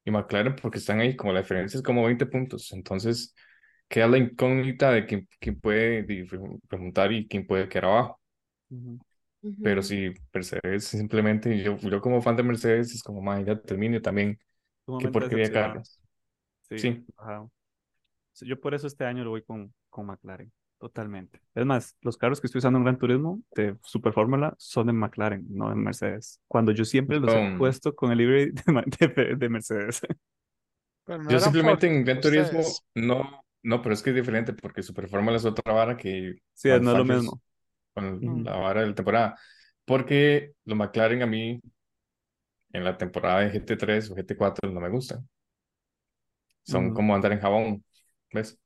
y 0.05 0.11
McLaren 0.11 0.55
porque 0.55 0.79
están 0.79 0.99
ahí 0.99 1.15
como 1.15 1.33
la 1.33 1.41
diferencia 1.41 1.77
es 1.77 1.83
como 1.83 2.05
20 2.05 2.25
puntos. 2.25 2.71
Entonces, 2.73 3.35
queda 3.87 4.07
la 4.07 4.17
incógnita 4.17 4.91
de 4.91 5.05
quién, 5.05 5.27
quién 5.39 5.59
puede 5.59 6.05
remontar 6.69 7.11
y 7.13 7.27
quién 7.27 7.47
puede 7.47 7.69
quedar 7.69 7.85
abajo. 7.87 8.21
Pero 9.61 9.81
sí, 9.81 10.13
Mercedes 10.33 10.85
simplemente, 10.85 11.61
yo, 11.63 11.77
yo 11.77 12.01
como 12.01 12.21
fan 12.21 12.35
de 12.35 12.43
Mercedes 12.43 12.93
es 12.93 13.01
como, 13.03 13.21
man, 13.21 13.45
ya 13.45 13.59
termine 13.61 14.01
también. 14.01 14.39
Qué 14.97 15.09
porquería 15.09 15.51
carros. 15.51 16.01
Sí, 16.79 16.93
Sí. 16.93 17.05
ajá. 17.17 17.47
Sí, 18.33 18.47
Yo 18.47 18.59
por 18.59 18.73
eso 18.73 18.87
este 18.87 19.05
año 19.05 19.23
lo 19.23 19.29
voy 19.31 19.43
con, 19.43 19.73
con 19.89 20.07
McLaren, 20.07 20.51
totalmente. 20.79 21.39
Es 21.53 21.65
más, 21.65 21.95
los 22.01 22.17
carros 22.17 22.41
que 22.41 22.47
estoy 22.47 22.59
usando 22.59 22.77
en 22.79 22.83
Gran 22.85 22.97
Turismo 22.97 23.41
de 23.55 23.77
Super 23.83 24.11
Fórmula 24.13 24.55
son 24.57 24.87
de 24.87 24.93
McLaren, 24.93 25.45
no 25.49 25.69
de 25.69 25.75
Mercedes. 25.75 26.39
Cuando 26.47 26.71
yo 26.71 26.83
siempre 26.85 27.19
los 27.19 27.31
he 27.33 27.55
puesto 27.57 27.93
con 27.95 28.11
el 28.11 28.17
libre 28.17 28.51
de, 28.51 28.71
ma- 28.73 28.83
de- 28.99 29.35
de 29.35 29.49
Mercedes. 29.49 30.01
No 31.07 31.29
Yo 31.29 31.39
simplemente 31.39 31.85
en 31.87 32.03
Gran 32.05 32.21
Turismo, 32.21 32.59
ustedes. 32.59 32.81
no, 32.95 33.43
no, 33.61 33.81
pero 33.81 33.93
es 33.93 34.01
que 34.01 34.09
es 34.11 34.15
diferente 34.15 34.53
porque 34.53 34.81
Super 34.81 35.07
Fórmula 35.07 35.35
es 35.37 35.45
otra 35.45 35.73
vara 35.73 35.95
que 35.97 36.35
Sí, 36.53 36.69
no 36.69 36.75
es 36.91 36.97
lo 36.97 37.05
mismo. 37.05 37.41
con 37.93 38.19
Mm. 38.19 38.43
la 38.45 38.55
vara 38.55 38.81
de 38.81 38.87
la 38.87 38.95
temporada. 38.95 39.37
Porque 39.85 40.53
los 40.65 40.77
McLaren 40.77 41.21
a 41.21 41.27
mí 41.27 41.61
en 42.71 42.83
la 42.83 42.97
temporada 42.97 43.41
de 43.41 43.51
GT3 43.51 44.09
o 44.11 44.15
GT4 44.15 44.71
no 44.71 44.79
me 44.81 44.89
gustan. 44.89 45.27
Son 46.63 46.91
como 46.93 47.15
andar 47.15 47.31
en 47.33 47.39
jabón, 47.41 47.85
¿ves? 48.33 48.59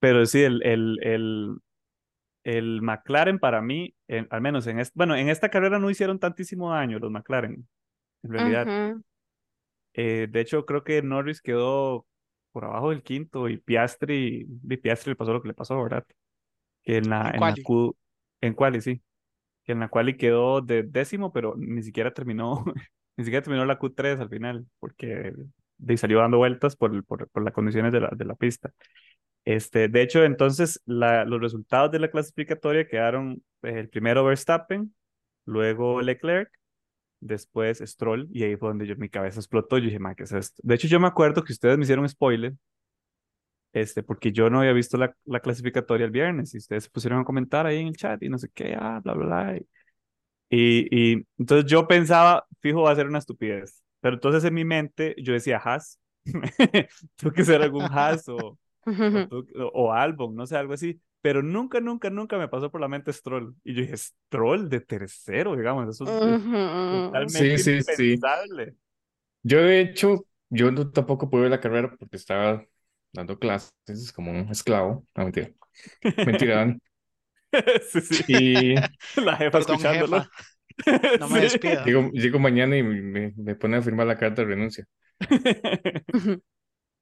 Pero 0.00 0.26
sí, 0.26 0.42
el, 0.42 0.62
el, 0.64 0.98
el, 1.02 1.56
el 2.44 2.82
McLaren 2.82 3.38
para 3.38 3.62
mí, 3.62 3.94
en- 4.08 4.28
al 4.30 4.40
menos 4.42 4.66
en 4.66 4.80
este, 4.80 4.92
bueno, 4.96 5.16
en 5.16 5.28
esta 5.30 5.50
carrera 5.50 5.78
no 5.78 5.90
hicieron 5.90 6.18
tantísimo 6.20 6.72
daño 6.72 6.98
los 6.98 7.10
McLaren, 7.10 7.68
en 8.24 8.32
realidad. 8.32 8.72
Eh, 9.94 10.26
de 10.30 10.40
hecho, 10.40 10.64
creo 10.66 10.84
que 10.84 11.02
Norris 11.02 11.40
quedó 11.42 12.06
por 12.52 12.64
abajo 12.64 12.90
del 12.90 13.02
quinto 13.02 13.48
y 13.48 13.58
Piastri, 13.58 14.46
y 14.68 14.76
Piastri 14.78 15.10
le 15.12 15.16
pasó 15.16 15.32
lo 15.32 15.42
que 15.42 15.48
le 15.48 15.54
pasó, 15.54 15.82
¿verdad? 15.82 16.04
Que 16.84 16.98
en 16.98 17.10
la, 17.10 17.30
En 17.30 17.34
en 17.34 17.46
la. 17.46 17.56
Q, 17.62 17.96
en 18.40 18.54
quali, 18.54 18.80
sí. 18.82 19.02
Que 19.64 19.72
en 19.72 19.80
la 19.80 19.88
quali 19.88 20.16
quedó 20.16 20.60
de 20.62 20.82
décimo, 20.84 21.32
pero 21.32 21.54
ni 21.58 21.82
siquiera 21.82 22.12
terminó, 22.14 22.64
ni 23.16 23.24
siquiera 23.24 23.44
terminó 23.44 23.66
la 23.66 23.78
Q3 23.78 24.20
al 24.20 24.28
final, 24.30 24.66
porque 24.80 25.32
de, 25.82 25.96
salió 25.96 26.18
dando 26.20 26.38
vueltas 26.38 26.76
por, 26.76 27.04
por, 27.04 27.28
por 27.30 27.44
las 27.44 27.52
condiciones 27.54 27.92
de 27.92 28.00
la, 28.00 28.10
de 28.16 28.24
la 28.24 28.34
pista. 28.34 28.72
Este, 29.44 29.88
de 29.88 30.02
hecho, 30.02 30.24
entonces 30.24 30.80
la- 30.86 31.24
los 31.24 31.40
resultados 31.40 31.90
de 31.92 31.98
la 32.00 32.10
clasificatoria 32.10 32.86
quedaron 32.88 33.42
eh, 33.62 33.80
el 33.80 33.88
primero 33.88 34.24
Verstappen, 34.24 34.94
luego 35.46 36.02
Leclerc, 36.02 36.50
después 37.20 37.80
Stroll, 37.84 38.28
y 38.32 38.44
ahí 38.44 38.56
fue 38.56 38.70
donde 38.70 38.86
yo, 38.86 38.96
mi 38.96 39.08
cabeza 39.10 39.40
explotó. 39.40 39.78
Yo 39.78 39.86
dije, 39.86 39.98
ma, 40.00 40.14
¿qué 40.14 40.24
es 40.24 40.32
esto? 40.32 40.60
De 40.64 40.74
hecho, 40.76 40.88
yo 40.88 41.00
me 41.00 41.08
acuerdo 41.08 41.44
que 41.44 41.52
ustedes 41.54 41.78
me 41.78 41.84
hicieron 41.84 42.08
spoiler, 42.08 42.54
este, 43.72 44.02
porque 44.02 44.32
yo 44.32 44.50
no 44.50 44.60
había 44.60 44.72
visto 44.72 44.96
la, 44.98 45.16
la 45.24 45.40
clasificatoria 45.40 46.04
el 46.06 46.10
viernes, 46.10 46.54
y 46.54 46.58
ustedes 46.58 46.84
se 46.84 46.90
pusieron 46.90 47.20
a 47.20 47.24
comentar 47.24 47.66
ahí 47.66 47.78
en 47.80 47.88
el 47.88 47.96
chat 47.96 48.22
y 48.22 48.28
no 48.28 48.38
sé 48.38 48.48
qué, 48.54 48.74
ah, 48.78 49.00
bla, 49.02 49.14
bla, 49.14 49.26
bla. 49.26 49.58
Y, 50.50 51.14
y 51.14 51.26
entonces 51.38 51.70
yo 51.70 51.88
pensaba, 51.88 52.46
fijo, 52.60 52.82
va 52.82 52.92
a 52.92 52.96
ser 52.96 53.06
una 53.08 53.18
estupidez. 53.18 53.81
Pero 54.02 54.16
entonces 54.16 54.44
en 54.44 54.54
mi 54.54 54.66
mente 54.66 55.16
yo 55.18 55.34
decía, 55.34 55.58
Haas, 55.64 56.00
tuvo 57.16 57.32
que 57.34 57.44
ser 57.46 57.62
algún 57.62 57.90
Haas 57.92 58.28
o, 58.30 58.58
o, 59.10 59.18
o- 59.30 59.72
o 59.74 59.92
Albon, 59.94 60.36
no 60.36 60.46
sé, 60.46 60.56
algo 60.58 60.74
así. 60.74 61.02
Pero 61.22 61.42
nunca, 61.42 61.80
nunca, 61.80 62.10
nunca 62.10 62.38
me 62.38 62.48
pasó 62.48 62.70
por 62.72 62.82
la 62.82 62.88
mente 62.88 63.12
Stroll. 63.14 63.56
Y 63.64 63.74
yo 63.74 63.82
dije, 63.82 63.98
Stroll 63.98 64.70
de 64.70 64.82
tercero, 64.82 65.56
digamos, 65.56 65.88
eso 65.90 66.06
es 66.06 66.10
Ujú. 66.10 66.48
totalmente 66.90 67.58
Sí, 67.58 67.58
sí, 67.58 67.82
sí. 67.82 68.20
Yo 69.42 69.58
de 69.62 69.80
hecho, 69.80 70.26
yo 70.50 70.70
no, 70.70 70.90
tampoco 70.90 71.28
pude 71.30 71.42
ver 71.42 71.50
la 71.50 71.60
carrera 71.60 71.96
porque 71.98 72.16
estaba 72.16 72.64
dando 73.12 73.38
clases 73.38 73.72
como 74.14 74.30
un 74.30 74.48
esclavo. 74.50 75.06
No, 75.16 75.24
mentira. 75.24 75.50
Mentira, 76.24 76.56
Dani. 76.58 76.78
Sí, 77.90 78.00
sí. 78.00 78.24
Y 78.28 78.74
La 79.16 79.36
jefa 79.36 79.58
Perdón, 79.58 79.60
escuchándolo. 79.60 80.18
jefa. 80.18 80.30
No 81.20 81.28
me 81.28 81.36
Sí. 81.36 81.42
despida. 81.42 81.84
llego, 81.84 82.10
llego 82.12 82.38
mañana 82.38 82.76
y 82.76 82.82
me, 82.82 83.32
me 83.36 83.54
pone 83.54 83.76
a 83.76 83.82
firmar 83.82 84.06
la 84.06 84.16
carta 84.18 84.42
de 84.42 84.48
renuncia. 84.48 84.84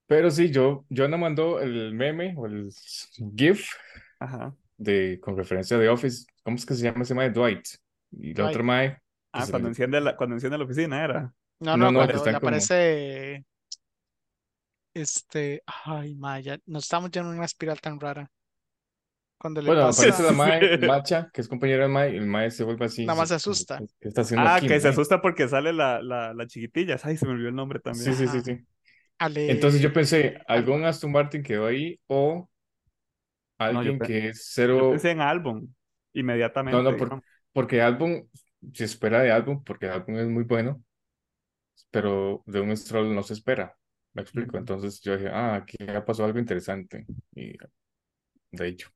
Pero 0.06 0.30
sí, 0.30 0.50
yo, 0.50 0.84
Jonah 0.94 1.16
mandó 1.16 1.60
el 1.60 1.94
meme 1.94 2.34
o 2.36 2.46
el 2.46 2.70
GIF 3.36 3.68
Ajá. 4.18 4.54
de, 4.76 5.20
con 5.20 5.36
referencia 5.36 5.78
de 5.78 5.88
Office. 5.88 6.26
¿Cómo 6.42 6.56
es 6.56 6.66
que 6.66 6.74
se 6.74 6.82
llama 6.82 7.02
ese 7.02 7.14
mae? 7.14 7.30
Dwight. 7.30 7.64
Y 8.12 8.28
el 8.30 8.34
Dwight. 8.34 8.50
otro 8.50 8.64
mae. 8.64 8.98
Ah, 9.32 9.44
se 9.46 9.52
cuando 9.52 9.68
enciende 9.68 10.00
la, 10.00 10.16
cuando 10.16 10.34
enciende 10.34 10.58
la 10.58 10.64
oficina 10.64 11.04
era. 11.04 11.32
No, 11.60 11.76
No, 11.76 11.76
no, 11.76 11.92
no, 11.92 11.98
cuando 12.00 12.14
están 12.16 12.32
le 12.32 12.38
como- 12.40 12.48
aparece. 12.48 13.44
Este. 14.94 15.62
Ay, 15.84 16.16
Maya. 16.16 16.58
Nos 16.66 16.82
estamos 16.84 17.10
yendo 17.12 17.30
en 17.30 17.36
una 17.36 17.44
espiral 17.46 17.80
tan 17.80 18.00
rara. 18.00 18.28
Cuando 19.40 19.62
le 19.62 19.68
Bueno, 19.68 19.82
pasa. 19.82 20.02
aparece 20.02 20.22
la 20.22 20.28
Sí. 20.30 20.36
mae, 20.36 20.60
Macha, 20.88 21.30
que 21.32 21.40
es 21.40 21.48
compañera 21.48 21.82
del 21.84 21.92
mae, 21.92 22.12
y 22.12 22.16
el 22.16 22.26
mae 22.26 22.50
se 22.50 22.64
vuelve 22.64 22.84
así. 22.86 23.06
Nada 23.06 23.18
más 23.20 23.28
se 23.28 23.34
asusta. 23.36 23.78
¿Qué 23.78 23.86
qué 24.00 24.08
está 24.08 24.20
haciendo 24.22 24.46
Ah, 24.48 24.56
aquí, 24.56 24.66
que 24.68 24.80
se 24.80 24.88
mae? 24.88 24.92
asusta 24.92 25.20
porque 25.22 25.48
sale 25.48 25.72
la, 25.72 26.02
la, 26.02 26.34
la 26.34 26.46
chiquitilla. 26.46 26.96
Ay, 27.02 27.16
se 27.16 27.26
me 27.26 27.32
olvidó 27.32 27.48
el 27.48 27.54
nombre 27.54 27.80
también. 27.80 28.12
Sí, 28.12 28.26
sí, 28.26 28.28
sí, 28.28 28.40
sí. 28.42 28.66
Ale- 29.18 29.50
Entonces 29.52 29.80
yo 29.82 29.92
pensé, 29.92 30.38
algo. 30.48 30.74
algún 30.74 30.84
Aston 30.84 31.12
Martin 31.12 31.42
quedó 31.42 31.66
ahí 31.66 32.00
o 32.06 32.50
alguien 33.58 33.98
pe- 33.98 34.06
que 34.06 34.28
es 34.28 34.50
Yo 34.54 34.54
cero. 34.54 34.88
pensé 34.88 35.10
en 35.12 35.20
álbum, 35.20 35.68
No, 36.64 36.82
inmediatamente. 36.82 36.82
no, 36.82 36.96
por- 36.96 37.08
digamos. 37.08 37.24
porque 37.52 37.82
álbum, 37.82 38.28
se 38.74 38.84
espera 38.84 39.20
de 39.22 39.30
álbum, 39.32 39.62
porque 39.64 39.86
el 39.86 39.92
álbum 39.92 40.16
es 40.18 40.28
muy 40.28 40.44
bueno, 40.44 40.82
pero 41.90 42.42
de 42.46 42.60
un 42.60 42.76
Stroll 42.76 43.14
no 43.14 43.22
se 43.22 43.34
espera. 43.34 43.76
Me 44.12 44.22
explico. 44.22 44.58
Entonces 44.58 45.00
yo 45.02 45.16
dije, 45.16 45.28
ah, 45.32 45.54
aquí 45.56 45.76
ya 45.80 46.04
pasó 46.04 46.24
algo 46.24 46.38
interesante. 46.38 47.08
Y 47.34 47.54
de 48.52 48.68
hecho, 48.68 48.90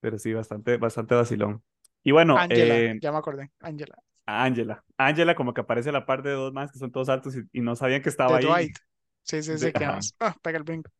Pero 0.00 0.18
sí, 0.18 0.32
bastante, 0.32 0.76
bastante 0.76 1.14
vacilón. 1.14 1.62
Y 2.02 2.12
bueno, 2.12 2.36
Angela, 2.38 2.76
eh, 2.78 2.98
ya 3.00 3.12
me 3.12 3.18
acordé, 3.18 3.50
Angela. 3.60 3.96
Angela. 4.26 4.84
Angela 4.96 5.34
como 5.34 5.52
que 5.54 5.60
aparece 5.62 5.92
la 5.92 6.06
par 6.06 6.22
de 6.22 6.30
dos 6.32 6.52
más 6.52 6.72
que 6.72 6.78
son 6.78 6.90
todos 6.92 7.08
altos 7.08 7.36
y, 7.36 7.42
y 7.52 7.60
no 7.60 7.76
sabían 7.76 8.02
que 8.02 8.08
estaba 8.08 8.38
De 8.38 8.38
ahí. 8.38 8.44
Dwight. 8.46 8.76
Sí, 9.22 9.42
sí, 9.42 9.52
De- 9.52 9.58
sí, 9.58 9.72
que 9.72 9.84
ajá. 9.84 9.96
más. 9.96 10.14
Ah, 10.20 10.34
pega 10.42 10.58
el 10.58 10.64
brinco. 10.64 10.90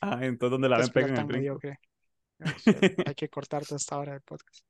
Ah, 0.00 0.18
entonces 0.22 0.50
donde 0.52 0.68
la 0.68 0.78
ven 0.78 0.88
pegan 0.92 1.16
el 1.16 1.24
brinco. 1.24 1.60
Ah, 2.40 2.54
Hay 3.06 3.14
que 3.14 3.28
cortar 3.30 3.64
toda 3.66 3.76
esta 3.76 3.98
hora 3.98 4.14
de 4.14 4.20
podcast. 4.20 4.64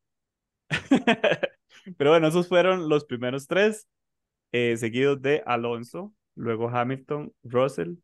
Pero 1.96 2.10
bueno, 2.10 2.28
esos 2.28 2.48
fueron 2.48 2.88
los 2.88 3.04
primeros 3.04 3.46
tres, 3.46 3.88
eh, 4.52 4.76
seguidos 4.76 5.22
de 5.22 5.42
Alonso, 5.46 6.14
luego 6.34 6.68
Hamilton, 6.70 7.32
Russell, 7.44 7.94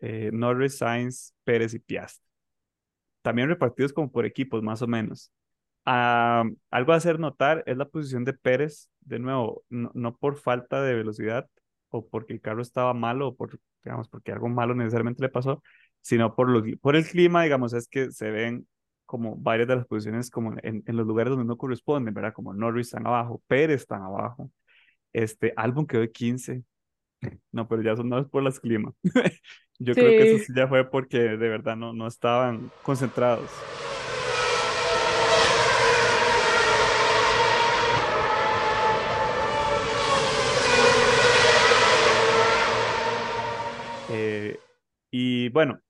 eh, 0.00 0.30
Norris, 0.32 0.78
Sainz, 0.78 1.34
Pérez 1.44 1.74
y 1.74 1.78
Piastri. 1.80 2.24
También 3.24 3.48
repartidos 3.48 3.94
como 3.94 4.12
por 4.12 4.26
equipos, 4.26 4.62
más 4.62 4.82
o 4.82 4.86
menos. 4.86 5.32
Ah, 5.86 6.44
algo 6.70 6.92
a 6.92 6.96
hacer 6.96 7.18
notar 7.18 7.64
es 7.66 7.78
la 7.78 7.88
posición 7.88 8.24
de 8.24 8.34
Pérez, 8.34 8.90
de 9.00 9.18
nuevo, 9.18 9.64
no, 9.70 9.90
no 9.94 10.16
por 10.16 10.36
falta 10.36 10.82
de 10.82 10.94
velocidad 10.94 11.48
o 11.88 12.06
porque 12.06 12.34
el 12.34 12.42
carro 12.42 12.60
estaba 12.60 12.92
malo 12.92 13.28
o 13.28 13.34
por, 13.34 13.58
digamos, 13.82 14.08
porque 14.10 14.30
algo 14.32 14.48
malo 14.50 14.74
necesariamente 14.74 15.22
le 15.22 15.30
pasó, 15.30 15.62
sino 16.02 16.34
por, 16.34 16.50
los, 16.50 16.64
por 16.82 16.96
el 16.96 17.06
clima, 17.06 17.44
digamos, 17.44 17.72
es 17.72 17.88
que 17.88 18.10
se 18.12 18.30
ven 18.30 18.68
como 19.06 19.36
varias 19.36 19.68
de 19.68 19.76
las 19.76 19.86
posiciones 19.86 20.28
como 20.30 20.52
en, 20.62 20.82
en 20.86 20.96
los 20.96 21.06
lugares 21.06 21.30
donde 21.30 21.46
no 21.46 21.56
corresponden, 21.56 22.12
¿verdad? 22.12 22.34
Como 22.34 22.52
Norris 22.52 22.88
están 22.88 23.06
abajo, 23.06 23.42
Pérez 23.46 23.82
están 23.82 24.02
abajo, 24.02 24.50
este 25.14 25.54
Albon 25.56 25.86
quedó 25.86 26.02
de 26.02 26.12
15, 26.12 26.62
no, 27.52 27.68
pero 27.68 27.82
ya 27.82 27.92
eso 27.92 28.04
no 28.04 28.18
es 28.18 28.26
por 28.26 28.42
las 28.42 28.60
climas. 28.60 28.94
Yo 29.78 29.94
creo 29.94 30.10
que 30.10 30.34
eso 30.34 30.44
sí 30.44 30.52
ya 30.54 30.68
fue 30.68 30.88
porque 30.88 31.18
de 31.18 31.48
verdad 31.48 31.76
no, 31.76 31.92
no 31.92 32.06
estaban 32.06 32.70
concentrados. 32.82 33.50
Eh, 44.08 44.58
y 45.10 45.48
bueno, 45.50 45.80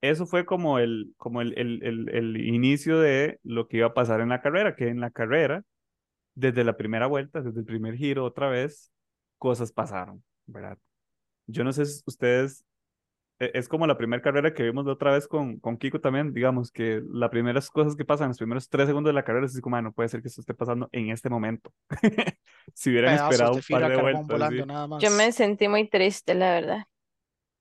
eso 0.00 0.26
fue 0.26 0.44
como 0.44 0.78
el, 0.78 1.14
como 1.16 1.40
el, 1.40 1.58
el, 1.58 1.82
el, 1.82 2.08
el 2.10 2.36
inicio 2.36 2.98
de 3.00 3.38
lo 3.42 3.68
que 3.68 3.78
iba 3.78 3.88
a 3.88 3.94
pasar 3.94 4.20
en 4.20 4.28
la 4.28 4.42
carrera, 4.42 4.76
que 4.76 4.88
en 4.88 5.00
la 5.00 5.10
carrera, 5.10 5.64
desde 6.34 6.64
la 6.64 6.76
primera 6.76 7.06
vuelta, 7.06 7.42
desde 7.42 7.60
el 7.60 7.66
primer 7.66 7.96
giro 7.96 8.24
otra 8.24 8.48
vez, 8.48 8.92
cosas 9.44 9.72
pasaron, 9.72 10.24
¿verdad? 10.46 10.78
Yo 11.46 11.64
no 11.64 11.72
sé 11.72 11.84
si 11.86 12.02
ustedes, 12.06 12.64
e- 13.38 13.50
es 13.54 13.68
como 13.68 13.86
la 13.86 13.98
primera 13.98 14.22
carrera 14.22 14.54
que 14.54 14.62
vimos 14.62 14.86
la 14.86 14.92
otra 14.92 15.12
vez 15.12 15.28
con, 15.28 15.58
con 15.60 15.76
Kiko 15.76 16.00
también, 16.00 16.32
digamos 16.32 16.72
que 16.72 17.02
las 17.12 17.30
primeras 17.30 17.70
cosas 17.70 17.96
que 17.96 18.06
pasan, 18.06 18.28
los 18.28 18.38
primeros 18.38 18.70
tres 18.70 18.86
segundos 18.86 19.10
de 19.10 19.14
la 19.14 19.24
carrera, 19.24 19.46
es 19.46 19.52
así 19.52 19.60
como, 19.60 19.76
"Ah, 19.76 19.82
no 19.82 19.92
puede 19.92 20.08
ser 20.08 20.22
que 20.22 20.28
esto 20.28 20.40
esté 20.40 20.54
pasando 20.54 20.88
en 20.92 21.10
este 21.10 21.28
momento. 21.30 21.72
Si 22.74 22.90
hubieran 22.90 23.12
Pedazos 23.16 23.32
esperado 23.32 23.54
un 23.56 23.62
par 23.68 23.90
de 23.90 23.96
vueltas, 24.02 24.28
volando, 24.28 24.62
sí. 24.62 24.68
nada 24.68 24.86
más. 24.88 25.02
Yo 25.02 25.10
me 25.10 25.32
sentí 25.32 25.68
muy 25.68 25.88
triste, 25.88 26.34
la 26.34 26.52
verdad. 26.54 26.84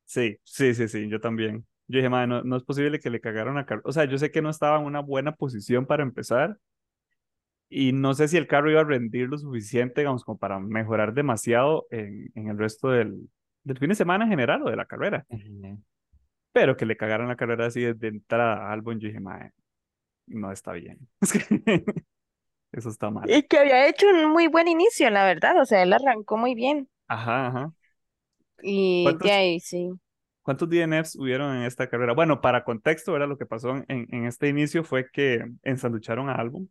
Sí, 0.06 0.38
sí, 0.46 0.74
sí, 0.74 0.88
sí, 0.88 1.10
yo 1.10 1.20
también. 1.20 1.68
Yo 1.88 1.98
dije, 1.98 2.10
"Mae, 2.10 2.28
no, 2.28 2.44
no 2.44 2.56
es 2.56 2.64
posible 2.64 3.00
que 3.00 3.10
le 3.10 3.20
cagaron 3.22 3.58
a 3.58 3.66
carro. 3.66 3.82
O 3.86 3.92
sea, 3.92 4.06
yo 4.06 4.18
sé 4.18 4.32
que 4.32 4.42
no 4.42 4.50
estaba 4.50 4.80
en 4.80 4.86
una 4.86 5.02
buena 5.02 5.36
posición 5.36 5.86
para 5.86 6.04
empezar 6.04 6.58
y 7.74 7.94
no 7.94 8.14
sé 8.14 8.28
si 8.28 8.38
el 8.38 8.48
carro 8.48 8.70
iba 8.72 8.82
a 8.82 8.84
rendir 8.84 9.30
lo 9.30 9.38
suficiente, 9.38 10.02
digamos, 10.02 10.24
como 10.24 10.38
para 10.38 10.60
mejorar 10.60 11.14
demasiado 11.14 11.88
en, 11.92 12.32
en 12.36 12.50
el 12.50 12.58
resto 12.58 12.90
del, 12.90 13.30
del 13.64 13.78
fin 13.78 13.90
de 13.90 13.96
semana 13.96 14.26
en 14.26 14.30
general 14.30 14.62
o 14.64 14.70
de 14.70 14.76
la 14.76 14.86
carrera. 14.86 15.26
Pero 16.52 16.78
que 16.78 16.86
le 16.86 16.98
cagaron 16.98 17.28
la 17.28 17.36
carrera 17.36 17.66
así 17.66 17.82
desde 17.82 18.08
entrada 18.08 18.68
a 18.68 18.72
Albon, 18.74 19.00
yo 19.00 19.08
dije, 19.08 19.20
"Mae, 19.20 19.52
no 20.28 20.52
está 20.52 20.74
bien. 20.74 21.00
Es 21.22 21.32
que 21.34 22.80
eso 22.80 22.90
está 22.90 23.12
mal. 23.12 23.30
Y 23.30 23.44
que 23.44 23.60
había 23.60 23.88
hecho 23.88 24.08
un 24.10 24.32
muy 24.32 24.48
buen 24.48 24.68
inicio, 24.68 25.10
la 25.12 25.26
verdad. 25.26 25.60
O 25.62 25.66
sea, 25.66 25.84
él 25.84 25.94
arrancó 25.94 26.38
muy 26.38 26.56
bien. 26.56 26.90
Ajá, 27.08 27.48
ajá. 27.48 27.74
Y 28.62 29.04
¿Cuántos, 29.04 29.28
de 29.28 29.32
ahí 29.32 29.60
sí. 29.60 29.92
cuántos 30.42 30.70
DNFs 30.70 31.16
hubieron 31.18 31.56
en 31.56 31.64
esta 31.64 31.90
carrera? 31.90 32.14
Bueno, 32.14 32.42
para 32.42 32.64
contexto, 32.64 33.12
¿verdad? 33.14 33.28
Lo 33.28 33.38
que 33.38 33.46
pasó 33.46 33.76
en, 33.76 33.86
en 33.88 34.26
este 34.26 34.48
inicio 34.48 34.84
fue 34.84 35.10
que 35.12 35.46
ensanducharon 35.64 36.30
a 36.30 36.36
Albon. 36.36 36.70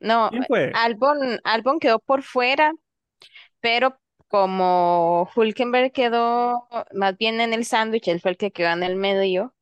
No, 0.00 0.28
¿Quién 0.30 0.44
fue? 0.44 0.72
Albon, 0.74 1.40
Albon 1.44 1.78
quedó 1.78 1.98
por 1.98 2.22
fuera, 2.22 2.72
pero 3.60 3.98
como 4.28 5.30
Hulkenberg 5.34 5.92
quedó 5.92 6.68
más 6.92 7.16
bien 7.16 7.40
en 7.40 7.52
el 7.52 7.64
sándwich, 7.64 8.08
él 8.08 8.20
fue 8.20 8.32
el 8.32 8.36
que 8.36 8.50
quedó 8.50 8.70
en 8.70 8.82
el 8.82 8.96
medio. 8.96 9.54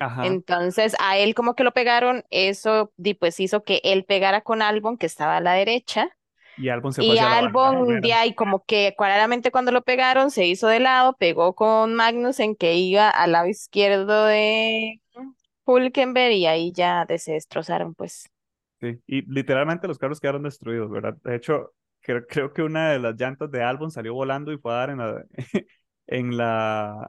Ajá. 0.00 0.26
Entonces 0.26 0.94
a 1.00 1.18
él 1.18 1.34
como 1.34 1.54
que 1.54 1.64
lo 1.64 1.72
pegaron, 1.72 2.24
eso 2.30 2.92
pues 3.18 3.40
hizo 3.40 3.62
que 3.62 3.80
él 3.84 4.04
pegara 4.04 4.40
con 4.40 4.62
Albon, 4.62 4.98
que 4.98 5.06
estaba 5.06 5.36
a 5.36 5.40
la 5.40 5.52
derecha. 5.54 6.10
Y 6.56 6.68
Albon 6.68 6.92
se 6.92 7.02
fue 7.02 7.14
Y 7.14 7.18
hacia 7.18 7.38
Albon 7.38 8.00
de 8.00 8.12
ahí 8.12 8.34
como 8.34 8.64
que 8.64 8.94
claramente 8.96 9.50
cuando 9.50 9.72
lo 9.72 9.82
pegaron 9.82 10.30
se 10.30 10.46
hizo 10.46 10.68
de 10.68 10.80
lado, 10.80 11.16
pegó 11.18 11.54
con 11.54 11.94
Magnussen 11.94 12.54
que 12.54 12.74
iba 12.74 13.08
al 13.08 13.32
lado 13.32 13.48
izquierdo 13.48 14.26
de 14.26 15.00
Hulkenberg 15.64 16.32
y 16.32 16.46
ahí 16.46 16.72
ya 16.72 17.06
se 17.18 17.32
destrozaron 17.32 17.94
pues. 17.94 18.30
Sí, 18.84 19.00
y 19.06 19.22
literalmente 19.32 19.88
los 19.88 19.98
carros 19.98 20.20
quedaron 20.20 20.42
destruidos, 20.42 20.90
¿verdad? 20.90 21.16
De 21.24 21.36
hecho, 21.36 21.72
creo, 22.00 22.26
creo 22.26 22.52
que 22.52 22.62
una 22.62 22.90
de 22.90 22.98
las 22.98 23.14
llantas 23.18 23.50
de 23.50 23.62
Albon 23.62 23.90
salió 23.90 24.12
volando 24.14 24.52
y 24.52 24.58
fue 24.58 24.72
a 24.72 24.76
dar 24.76 24.90
en 24.90 24.98
la, 24.98 25.24
en 26.08 26.36
la, 26.36 27.08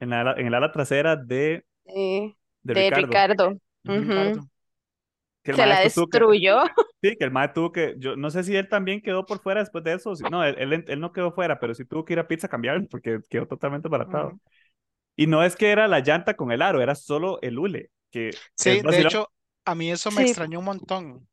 en 0.00 0.10
la, 0.10 0.20
ala- 0.22 0.34
en 0.38 0.46
el 0.48 0.54
ala 0.54 0.72
trasera 0.72 1.16
de, 1.16 1.64
Eh, 1.86 2.34
de 2.62 2.74
de 2.74 2.90
Ricardo. 2.90 2.90
Ricardo. 2.90 3.58
Ujú. 3.84 4.00
Ujú. 4.02 4.04
Ricardo. 4.04 4.48
Que 5.42 5.52
Se 5.52 5.66
la 5.66 5.80
tuvo 5.94 6.08
que, 6.08 6.20
destruyó. 6.20 6.62
sí, 7.02 7.16
que 7.16 7.24
el 7.24 7.30
maestro 7.32 7.64
tuvo 7.64 7.72
que, 7.72 7.96
yo 7.98 8.16
no 8.16 8.30
sé 8.30 8.44
si 8.44 8.56
él 8.56 8.68
también 8.68 9.02
quedó 9.02 9.26
por 9.26 9.40
fuera 9.42 9.60
después 9.60 9.84
de 9.84 9.94
eso, 9.94 10.16
si- 10.16 10.26
no, 10.26 10.44
él, 10.44 10.56
él, 10.58 10.84
él 10.88 11.00
no 11.00 11.12
quedó 11.12 11.32
fuera, 11.32 11.60
pero 11.60 11.74
sí 11.74 11.84
tuvo 11.86 12.04
que 12.04 12.14
ir 12.14 12.18
a 12.20 12.28
pizza 12.28 12.46
a 12.48 12.50
cambiar 12.50 12.86
porque 12.90 13.20
quedó 13.30 13.46
totalmente 13.48 13.88
baratado. 13.88 14.34
Ujú. 14.34 14.40
Y 15.16 15.26
no 15.28 15.44
es 15.44 15.56
que 15.56 15.70
era 15.72 15.88
la 15.88 16.00
llanta 16.00 16.34
con 16.36 16.52
el 16.52 16.62
aro, 16.62 16.82
era 16.82 16.94
solo 16.96 17.40
el 17.42 17.58
hule, 17.58 17.90
que 18.10 18.42
Sí, 18.54 18.82
de 18.82 19.00
hecho, 19.00 19.28
a 19.64 19.74
mí 19.74 19.90
eso 19.90 20.10
me 20.10 20.22
Sí. 20.22 20.22
extrañó 20.22 20.58
un 20.60 20.64
montón. 20.66 21.28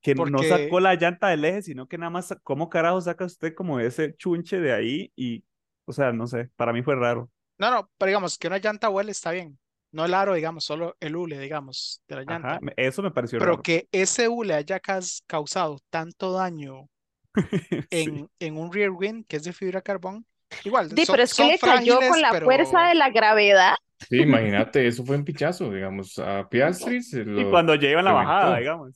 que 0.00 0.14
no 0.14 0.42
sacó 0.42 0.80
la 0.80 0.94
llanta 0.94 1.28
del 1.28 1.44
eje, 1.44 1.62
sino 1.62 1.88
que 1.88 1.98
nada 1.98 2.10
más, 2.10 2.34
¿cómo 2.44 2.68
carajo 2.68 3.00
saca 3.00 3.24
usted 3.24 3.54
como 3.54 3.80
ese 3.80 4.14
chunche 4.16 4.60
de 4.60 4.72
ahí? 4.72 5.12
Y, 5.16 5.44
o 5.86 5.92
sea, 5.92 6.12
no 6.12 6.26
sé, 6.26 6.50
para 6.56 6.72
mí 6.72 6.82
fue 6.82 6.94
raro. 6.94 7.30
No, 7.58 7.70
no, 7.70 7.90
pero 7.98 8.08
digamos 8.08 8.38
que 8.38 8.46
una 8.46 8.58
llanta 8.58 8.88
huele 8.90 9.10
está 9.12 9.32
bien. 9.32 9.58
No 9.90 10.04
el 10.04 10.14
aro, 10.14 10.34
digamos, 10.34 10.64
solo 10.64 10.96
el 11.00 11.16
hule, 11.16 11.38
digamos, 11.38 12.02
de 12.06 12.16
la 12.16 12.22
llanta. 12.22 12.48
Ajá, 12.48 12.60
eso 12.76 13.02
me 13.02 13.10
pareció 13.10 13.38
Pero 13.38 13.52
raro. 13.52 13.62
que 13.62 13.88
ese 13.90 14.28
hule 14.28 14.54
haya 14.54 14.80
causado 15.26 15.78
tanto 15.90 16.32
daño 16.32 16.88
Sí. 17.90 18.12
en, 18.20 18.30
en 18.38 18.56
un 18.58 18.72
rear 18.72 18.90
wing 18.90 19.24
que 19.24 19.36
es 19.36 19.44
de 19.44 19.52
fibra 19.52 19.82
carbón, 19.82 20.26
igual, 20.64 21.00
son, 21.02 21.10
pero 21.10 21.22
es 21.22 21.34
que 21.34 21.44
son 21.44 21.52
le 21.52 21.58
cayó 21.60 22.04
con 22.04 22.20
la 22.20 22.36
pero 22.38 22.44
fuerza 22.44 22.88
de 22.88 22.94
la 22.94 23.10
gravedad. 23.10 23.74
Sí, 24.08 24.20
imagínate, 24.22 24.86
eso 24.86 25.04
fue 25.04 25.16
un 25.16 25.24
pichazo, 25.24 25.70
digamos, 25.72 26.18
a 26.18 26.48
Piastri 26.48 27.02
se 27.02 27.24
Y 27.34 27.46
lo 27.46 27.46
cuando 27.46 27.74
ya 27.74 27.88
iba 27.90 28.00
en 28.00 28.04
la 28.06 28.12
bajada, 28.12 28.58
digamos. 28.58 28.94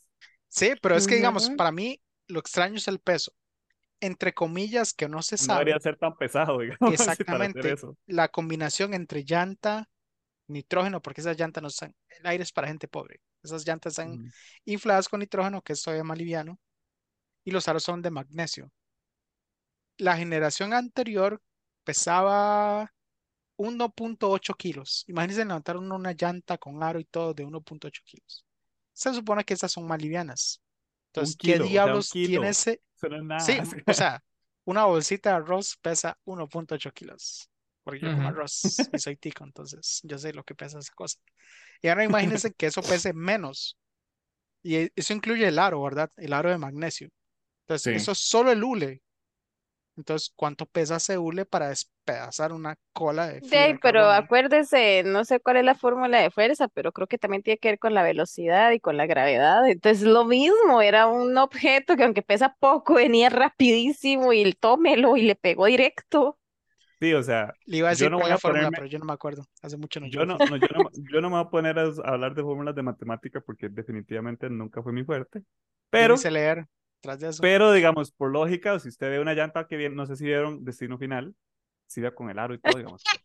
sí, 0.48 0.72
pero 0.80 0.96
es 0.96 1.06
que 1.06 1.16
digamos, 1.16 1.50
para 1.50 1.72
mí 1.72 2.00
lo 2.28 2.40
extraño 2.40 2.76
es 2.76 2.88
el 2.88 3.00
peso. 3.00 3.32
Entre 4.00 4.34
comillas, 4.34 4.94
que 4.94 5.08
no 5.08 5.22
se 5.22 5.38
No 5.38 5.52
debería 5.52 5.78
sabe 5.78 5.80
ser 5.80 5.96
tan 5.98 6.16
pesado, 6.16 6.58
digamos, 6.60 6.78
exactamente 6.86 7.72
eso. 7.72 7.96
la 8.06 8.28
combinación 8.28 8.94
entre 8.94 9.24
llanta, 9.24 9.88
nitrógeno, 10.48 11.02
porque 11.02 11.20
esas 11.22 11.38
llantas 11.38 11.62
no 11.62 11.68
están, 11.68 11.94
el 12.10 12.26
aire 12.26 12.44
es 12.44 12.52
para 12.52 12.68
gente 12.68 12.88
pobre. 12.88 13.20
Esas 13.42 13.66
llantas 13.66 13.92
están 13.94 14.20
Ujú. 14.20 14.32
infladas 14.66 15.08
con 15.08 15.20
nitrógeno, 15.20 15.62
que 15.62 15.74
es 15.74 15.82
todavía 15.82 16.04
más 16.04 16.18
liviano, 16.18 16.58
y 17.44 17.50
los 17.52 17.68
aros 17.68 17.84
son 17.84 18.02
de 18.02 18.10
magnesio. 18.10 18.70
La 20.02 20.16
generación 20.16 20.72
anterior 20.74 21.40
pesaba 21.84 22.92
1.8 23.56 24.54
kilos. 24.54 25.04
Imagínense 25.06 25.44
levantar 25.44 25.76
una 25.76 26.12
llanta 26.12 26.58
con 26.58 26.82
aro 26.82 26.98
y 26.98 27.04
todo 27.04 27.34
de 27.34 27.44
1.8 27.44 28.02
kilos. 28.04 28.44
Se 28.92 29.14
supone 29.14 29.44
que 29.44 29.54
esas 29.54 29.70
son 29.70 29.86
más 29.86 30.02
livianas. 30.02 30.60
Entonces, 31.08 31.36
¿qué 31.36 31.52
kilo, 31.52 31.68
diablos 31.68 32.10
tiene 32.20 32.48
ese? 32.48 32.82
No. 33.28 33.34
Sí, 33.36 33.60
o 33.86 33.94
sea, 33.94 34.24
una 34.64 34.86
bolsita 34.86 35.30
de 35.30 35.36
arroz 35.36 35.76
pesa 35.80 36.18
1.8 36.24 36.92
kilos. 36.92 37.48
Porque 37.84 38.00
yo 38.00 38.10
como 38.10 38.28
Ujú. 38.28 38.28
arroz 38.28 38.90
y 38.92 38.98
soy 38.98 39.16
tico, 39.16 39.44
entonces 39.44 40.00
yo 40.04 40.18
sé 40.18 40.32
lo 40.32 40.42
que 40.44 40.56
pesa 40.56 40.80
esa 40.80 40.92
cosa. 40.94 41.18
Y 41.80 41.88
ahora 41.88 42.04
imagínense 42.04 42.52
que 42.52 42.66
eso 42.66 42.82
pese 42.82 43.12
menos. 43.12 43.78
Y 44.62 44.90
eso 44.96 45.12
incluye 45.12 45.46
el 45.48 45.58
aro, 45.60 45.82
¿verdad? 45.82 46.10
El 46.16 46.32
aro 46.32 46.50
de 46.50 46.58
magnesio. 46.58 47.08
Entonces, 47.62 47.88
Sí. 47.88 47.90
eso 47.92 48.12
es 48.12 48.18
solo 48.18 48.52
el 48.52 48.64
hule. 48.64 49.02
Entonces, 49.96 50.32
¿cuánto 50.34 50.64
pesa 50.66 50.98
hule 51.18 51.44
para 51.44 51.68
despedazar 51.68 52.52
una 52.52 52.76
cola 52.92 53.26
de 53.26 53.40
fibra 53.40 53.66
de 53.66 53.78
pero 53.82 54.00
carbono? 54.00 54.24
acuérdese, 54.24 55.02
no 55.04 55.24
sé 55.24 55.40
cuál 55.40 55.58
es 55.58 55.64
la 55.64 55.74
fórmula 55.74 56.20
de 56.20 56.30
fuerza, 56.30 56.68
pero 56.68 56.92
creo 56.92 57.06
que 57.06 57.18
también 57.18 57.42
tiene 57.42 57.58
que 57.58 57.68
ver 57.68 57.78
con 57.78 57.92
la 57.92 58.02
velocidad 58.02 58.72
y 58.72 58.80
con 58.80 58.96
la 58.96 59.06
gravedad. 59.06 59.68
Entonces, 59.68 60.02
lo 60.06 60.24
mismo, 60.24 60.80
era 60.80 61.06
un 61.06 61.36
objeto 61.36 61.96
que 61.96 62.04
aunque 62.04 62.22
pesa 62.22 62.56
poco, 62.58 62.94
venía 62.94 63.28
rapidísimo 63.28 64.32
y 64.32 64.42
el 64.42 64.56
tómelo 64.56 65.16
y 65.16 65.22
le 65.22 65.34
pegó 65.34 65.66
directo. 65.66 66.38
Sí, 66.98 67.12
o 67.14 67.22
sea, 67.22 67.52
Le 67.66 67.78
iba 67.78 67.90
a 67.90 67.94
yo 67.94 68.08
no 68.08 68.18
voy 68.18 68.26
a 68.26 68.30
la 68.30 68.38
fórmula, 68.38 68.68
ponerme, 68.68 68.76
pero 68.76 68.86
yo 68.86 68.98
no 68.98 69.04
me 69.04 69.12
acuerdo. 69.12 69.44
Hace 69.60 69.76
mucho 69.76 69.98
no 69.98 70.06
yo 70.06 70.24
no, 70.24 70.38
no, 70.38 70.56
yo 70.56 70.68
no, 70.72 70.90
yo 71.12 71.20
no 71.20 71.30
me 71.30 71.36
voy 71.36 71.44
a 71.44 71.50
poner 71.50 71.78
a, 71.78 71.82
hablar 72.04 72.34
de 72.34 72.42
fórmulas 72.42 72.76
de 72.76 72.82
matemática 72.82 73.40
porque 73.40 73.68
definitivamente 73.68 74.48
nunca 74.48 74.82
fue 74.82 74.92
mi 74.92 75.04
fuerte. 75.04 75.42
Pero, 75.90 76.14
leer 76.30 76.66
tras 77.02 77.20
de 77.20 77.28
eso. 77.30 77.42
pero 77.42 77.72
digamos, 77.72 78.12
por 78.12 78.30
lógica, 78.30 78.78
si 78.78 78.88
usted 78.88 79.10
ve 79.10 79.20
una 79.20 79.34
llanta 79.34 79.66
que 79.66 79.76
viene, 79.76 79.94
no 79.96 80.06
sé 80.06 80.16
si 80.16 80.24
vieron 80.24 80.64
Destino 80.64 80.98
Final, 80.98 81.34
si 81.86 82.00
iba 82.00 82.12
con 82.14 82.30
el 82.30 82.38
aro 82.38 82.54
y 82.54 82.58
todo, 82.60 82.76
digamos. 82.78 83.02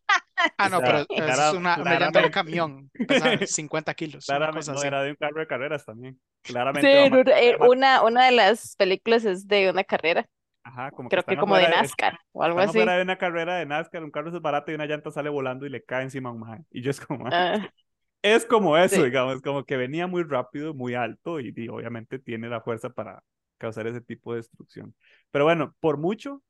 Ah, 0.60 0.70
no, 0.70 0.82
pero 0.82 1.06
pero 1.10 1.28
eso 1.30 1.42
es 1.50 1.54
una, 1.54 1.82
una 1.82 2.00
llanta 2.00 2.20
de 2.20 2.26
un 2.26 2.32
camión. 2.32 2.92
Pesa 3.08 3.38
50 3.46 3.94
kilos, 3.94 4.26
Claramente, 4.26 4.72
no 4.72 4.84
era 4.84 5.04
de 5.04 5.12
un 5.12 5.16
carro 5.16 5.40
de 5.40 5.48
carreras 5.48 5.86
también. 5.86 6.20
Claramente, 6.44 6.98
Sí, 6.98 7.56
más- 7.60 7.70
una, 7.70 8.04
una, 8.04 8.26
de 8.26 8.32
las 8.32 8.76
películas 8.76 9.26
es 9.26 9.48
de 9.48 9.70
una 9.70 9.84
carrera, 9.84 10.28
ajá, 10.64 10.92
como 10.92 11.10
creo 11.10 11.24
que 11.24 11.34
están 11.34 11.38
como 11.38 11.56
de 11.56 11.68
NASCAR 11.70 12.20
o 12.34 12.44
algo 12.44 12.60
así. 12.60 12.80
de 12.80 13.02
una 13.02 13.18
carrera 13.18 13.58
de 13.58 13.66
NASCAR, 13.66 14.04
un 14.04 14.12
carro 14.12 14.30
es 14.36 14.42
barato 14.42 14.72
y 14.72 14.76
una 14.76 14.86
llanta 14.86 15.12
sale 15.12 15.30
volando 15.30 15.66
y 15.66 15.70
le 15.70 15.84
cae 15.84 16.04
encima 16.04 16.30
a 16.30 16.32
un 16.34 16.40
man. 16.40 16.66
Y 16.72 16.82
yo 16.82 16.92
es 16.92 17.00
como, 17.00 17.24
"Mae, 17.26 17.34
Ah, 17.34 17.54
es 18.22 18.46
como 18.46 18.78
eso, 18.78 18.96
Sí. 18.98 19.04
digamos, 19.04 19.42
como 19.42 19.66
que 19.66 19.78
venía 19.78 20.08
muy 20.08 20.24
rápido, 20.24 20.74
muy 20.74 20.96
alto 20.96 21.40
y, 21.40 21.54
y 21.56 21.68
obviamente 21.70 22.20
tiene 22.20 22.50
la 22.50 22.62
fuerza 22.62 22.90
para 22.90 23.24
causar 23.58 23.88
ese 23.88 24.01
tipo 24.01 24.34
de 24.34 24.38
destrucción. 24.39 24.95
Pero 25.32 25.45
bueno, 25.45 25.76
por 25.80 25.97
mucho, 25.97 26.43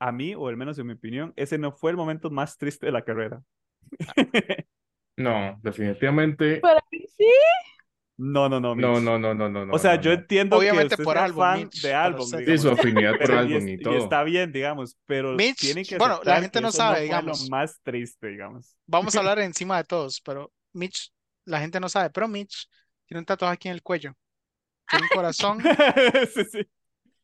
a 0.00 0.12
mí, 0.12 0.34
o 0.36 0.48
al 0.48 0.56
menos 0.58 0.78
en 0.78 0.86
mi 0.88 0.94
opinión, 0.94 1.32
ese 1.36 1.58
no 1.58 1.72
fue 1.72 1.90
el 1.92 1.96
momento 1.98 2.30
más 2.30 2.58
triste 2.58 2.86
de 2.86 2.92
la 2.92 3.04
carrera. 3.04 3.42
No, 5.16 5.58
definitivamente. 5.62 6.60
para 6.60 6.80
mí 6.90 7.04
sí. 7.16 7.24
No, 8.18 8.48
no, 8.48 8.60
no, 8.60 8.74
No, 8.74 9.00
Mitch. 9.00 9.00
no, 9.00 9.18
no, 9.18 9.34
no, 9.34 9.48
no, 9.48 9.66
no. 9.66 9.74
O 9.74 9.78
sea, 9.78 9.96
no, 9.96 10.00
yo 10.00 10.12
no. 10.12 10.12
entiendo 10.12 10.58
Obviamente 10.58 10.96
que 10.96 11.02
usted 11.02 11.04
por 11.04 11.16
sea 11.16 11.24
álbum, 11.24 11.48
fan 11.48 11.70
Mitch, 11.70 11.80
de 11.80 11.94
álbum. 11.94 12.36
Sí, 12.36 12.36
digamos, 12.36 12.60
su 12.60 12.70
afinidad 12.70 13.18
por 13.18 13.32
y, 13.34 13.34
álbum 13.34 13.56
es- 13.56 13.68
y 13.68 13.78
y 13.78 13.82
todo. 13.82 13.94
está 13.94 14.22
bien, 14.24 14.52
digamos, 14.52 14.96
pero 15.06 15.38
Mitch, 15.38 15.58
tienen 15.58 15.86
que 15.86 15.98
bueno, 15.98 16.20
la 16.24 16.38
gente 16.40 16.60
no 16.60 16.72
sabe, 16.72 17.02
fue 17.06 17.22
lo 17.22 17.38
digamos. 17.38 17.48
más 17.50 17.80
triste, 17.82 18.28
digamos. 18.28 18.76
Vamos 18.86 19.16
a 19.16 19.20
hablar 19.20 19.38
encima 19.40 19.76
de 19.78 19.84
todos, 19.84 20.20
pero 20.20 20.52
Mitch, 20.72 21.12
la 21.44 21.60
gente 21.60 21.80
no 21.80 21.88
sabe, 21.88 22.10
pero 22.10 22.28
Mitch 22.28 22.68
tiene 23.06 23.20
un 23.20 23.24
tatuaje 23.26 23.54
aquí 23.54 23.68
en 23.68 23.74
el 23.74 23.82
cuello. 23.82 24.14
Tiene 24.90 25.04
un 25.04 25.08
corazón, 25.08 25.58
sí, 26.34 26.44
sí. 26.50 26.68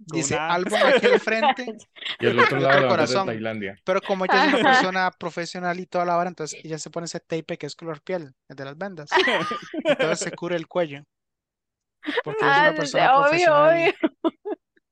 Con 0.08 0.18
dice 0.18 0.34
una- 0.34 0.48
álbum 0.54 0.78
aquí 0.84 1.06
al 1.06 1.20
frente, 1.20 1.76
Y 2.20 2.26
el 2.26 2.38
otro 2.38 2.58
lado 2.60 2.86
otro 2.86 3.06
de. 3.06 3.26
Tailandia. 3.26 3.76
pero 3.84 4.00
como 4.02 4.24
ella 4.26 4.44
es 4.46 4.54
una 4.54 4.62
persona 4.72 5.10
profesional 5.10 5.80
y 5.80 5.86
toda 5.86 6.04
la 6.04 6.16
hora, 6.18 6.28
entonces 6.28 6.60
ella 6.62 6.78
se 6.78 6.90
pone 6.90 7.06
ese 7.06 7.18
tape 7.20 7.56
que 7.58 7.66
es 7.66 7.74
color 7.74 8.02
piel, 8.02 8.34
el 8.48 8.56
de 8.56 8.64
las 8.64 8.76
vendas. 8.76 9.08
Entonces 9.84 10.18
se 10.20 10.32
cubre 10.32 10.56
el 10.56 10.66
cuello. 10.68 11.02
Porque 12.22 12.44
es 12.44 12.50
Ah, 12.52 12.60
una 12.68 12.74
persona 12.74 13.16
obvio, 13.16 13.22
profesional. 13.28 13.94
obvio. 14.22 14.32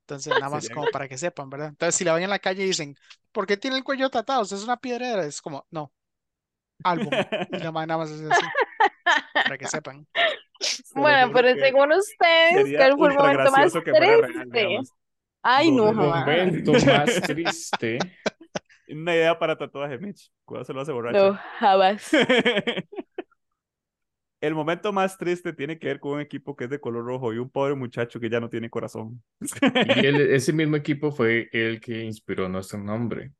Entonces, 0.01 0.33
nada 0.33 0.49
más 0.49 0.69
como 0.69 0.85
para 0.91 1.07
que 1.07 1.17
sepan, 1.17 1.49
¿verdad? 1.49 1.69
Entonces, 1.69 1.95
si 1.95 2.03
la 2.03 2.13
ven 2.13 2.23
en 2.23 2.29
la 2.29 2.39
calle 2.39 2.63
y 2.63 2.67
dicen, 2.67 2.95
¿por 3.31 3.47
qué 3.47 3.57
tiene 3.57 3.77
el 3.77 3.83
cuello? 3.83 4.07
¿Usted 4.07 4.57
es 4.57 4.63
una 4.63 4.77
piedrera? 4.77 5.23
Es 5.25 5.41
como, 5.41 5.65
no, 5.71 5.91
álbum. 6.83 7.09
Y 7.51 7.57
la 7.57 7.71
madre 7.71 7.87
nada 7.87 7.99
más 7.99 8.11
es 8.11 8.21
así, 8.29 8.45
para 9.33 9.57
que 9.57 9.67
sepan. 9.67 10.05
Bueno, 10.95 11.31
pero 11.33 11.53
según 11.55 11.91
ustedes, 11.91 12.77
¿cuál 12.77 12.97
fue 12.97 13.09
el 13.09 13.15
momento 13.15 13.51
más 13.51 13.73
triste? 13.73 14.79
Ay, 15.41 15.71
no, 15.71 15.85
Lo 15.85 15.89
El 15.89 15.95
jamás. 15.95 16.25
momento 16.25 16.71
más 16.73 17.21
triste. 17.21 17.99
Una 18.89 19.15
idea 19.15 19.37
para 19.37 19.57
tatuaje, 19.57 19.97
Mitch. 19.97 20.31
Cuidado 20.43 20.65
se 20.65 20.73
lo 20.73 20.81
hace 20.81 20.91
borracho. 20.91 21.33
No, 21.33 21.39
jamás. 21.59 22.09
El 24.41 24.53
momento 24.53 24.93
más 24.93 25.17
triste 25.17 25.53
tiene 25.53 25.79
que 25.79 25.87
ver 25.87 25.99
con 25.99 26.13
un 26.13 26.21
equipo 26.21 26.55
que 26.55 26.65
es 26.65 26.69
de 26.69 26.79
color 26.79 27.03
rojo 27.03 27.33
y 27.33 27.39
un 27.39 27.49
pobre 27.49 27.73
muchacho 27.73 28.19
que 28.19 28.29
ya 28.29 28.39
no 28.39 28.49
tiene 28.49 28.69
corazón. 28.69 29.23
Y 29.41 30.05
ese 30.05 30.53
mismo 30.53 30.75
equipo 30.75 31.11
fue 31.11 31.49
el 31.51 31.79
que 31.81 32.03
inspiró 32.03 32.47
nuestro 32.47 32.77
nombre. 32.77 33.31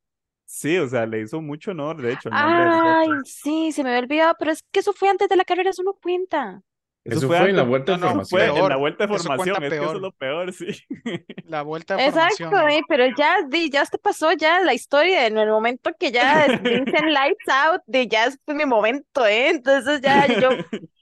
Sí, 0.45 0.78
o 0.78 0.88
sea, 0.88 1.05
le 1.05 1.22
hizo 1.22 1.41
mucho 1.41 1.72
honor, 1.72 2.01
de 2.01 2.13
hecho, 2.13 2.30
el 2.30 2.36
nombre 2.36 2.63
de 2.63 2.70
Ay, 2.70 3.09
sí, 3.26 3.72
se 3.72 3.84
me 3.84 3.89
había 3.89 4.01
olvidado, 4.01 4.36
pero 4.39 4.51
es 4.51 4.63
que 4.72 4.80
eso 4.80 4.93
fue 4.93 5.09
antes 5.09 5.28
de 5.28 5.36
la 5.36 5.43
carrera, 5.43 5.72
eso 5.72 5.84
no 5.84 5.93
cuenta. 5.93 6.61
Eso 7.08 7.32
fue 7.32 7.49
en 7.49 7.56
la 7.56 7.64
vuelta 7.64 7.93
de 7.93 7.99
No, 7.99 8.08
no, 8.14 8.26
formación. 8.26 8.28
Fue 8.28 8.47
en 8.58 8.68
la 8.70 8.76
vuelta 8.78 9.06
de 9.06 9.08
formación, 9.10 9.64
es 9.64 9.76
que 9.76 9.86
eso 9.86 9.95
es 9.97 10.01
lo 10.01 10.12
peor, 10.12 10.51
sí. 10.53 10.68
La 11.45 11.62
vuelta 11.64 11.95
de 11.95 11.99
Exacto, 11.99 12.36
formación. 12.39 12.70
eh, 12.70 12.84
pero 12.89 13.06
ya, 13.16 13.43
di, 13.47 13.70
ya 13.70 13.86
te 13.86 13.97
pasó 13.97 14.34
ya 14.34 14.60
la 14.62 14.74
historia, 14.74 15.28
en 15.28 15.38
el 15.38 15.49
momento 15.49 15.91
que 15.97 16.12
ya 16.12 16.47
dicen 16.62 17.14
lights 17.14 17.47
out, 17.47 17.82
de 17.88 18.08
ya 18.08 18.26
es 18.26 18.38
mi 18.47 18.66
momento, 18.66 19.26
¿eh? 19.26 19.49
Entonces 19.49 20.01
ya 20.01 20.28
yo, 20.28 20.58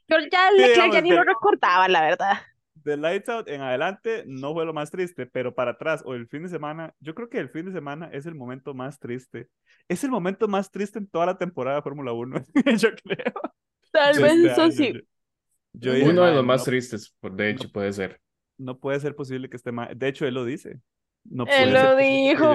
yo 0.08 0.18
ya 0.32 0.52
Sí, 0.56 1.02
ni 1.02 1.12
lo 1.12 1.24
recordaba, 1.24 1.88
la 1.88 2.02
verdad. 2.02 2.38
De 2.76 2.98
Lights 2.98 3.30
Out 3.30 3.48
en 3.50 3.62
adelante 3.62 4.24
no 4.28 4.54
fue 4.54 4.66
lo 4.66 4.74
más 4.74 4.92
triste, 4.92 5.26
pero 5.26 5.54
para 5.56 5.72
atrás 5.72 6.02
o 6.06 6.16
el 6.16 6.28
fin 6.28 6.44
de 6.44 6.50
semana, 6.50 6.94
yo 7.00 7.16
creo 7.16 7.30
que 7.30 7.38
el 7.40 7.50
fin 7.50 7.66
de 7.66 7.72
semana 7.72 8.10
es 8.12 8.26
el 8.26 8.36
momento 8.36 8.74
más 8.74 9.00
triste. 9.00 9.48
Es 9.88 10.04
el 10.04 10.12
momento 10.12 10.48
más 10.48 10.70
triste 10.72 11.00
en 11.00 11.08
toda 11.08 11.26
la 11.28 11.38
temporada 11.38 11.78
de 11.78 11.82
Fórmula 11.84 12.12
1, 12.14 12.42
yo 12.78 12.90
creo. 13.04 13.34
Tal 13.92 14.20
vez 14.20 14.34
este 14.36 14.52
eso 14.52 14.52
año. 14.52 14.72
sí. 14.72 14.94
Yo- 14.94 15.02
yo 15.74 15.94
dije, 15.94 16.10
Uno 16.10 16.22
de 16.24 16.28
"Mae, 16.28 16.36
los 16.36 16.46
más 16.46 16.62
no- 16.62 16.66
tristes, 16.66 17.16
por- 17.20 17.34
de 17.36 17.50
hecho, 17.50 17.72
puede 17.72 17.92
ser. 17.94 18.20
no 18.58 18.80
puede 18.80 19.00
ser 19.00 19.16
posible 19.16 19.50
que 19.50 19.58
esté 19.58 19.72
mal. 19.72 19.98
De 19.98 20.08
hecho, 20.08 20.26
él 20.26 20.34
lo 20.36 20.46
dice. 20.46 20.80
No 21.26 21.44
Él 21.46 21.50
puede 21.50 21.66
lo 21.72 21.78
ser 21.80 21.84
posible 21.86 22.04
que 22.04 22.30
dijo, 22.30 22.54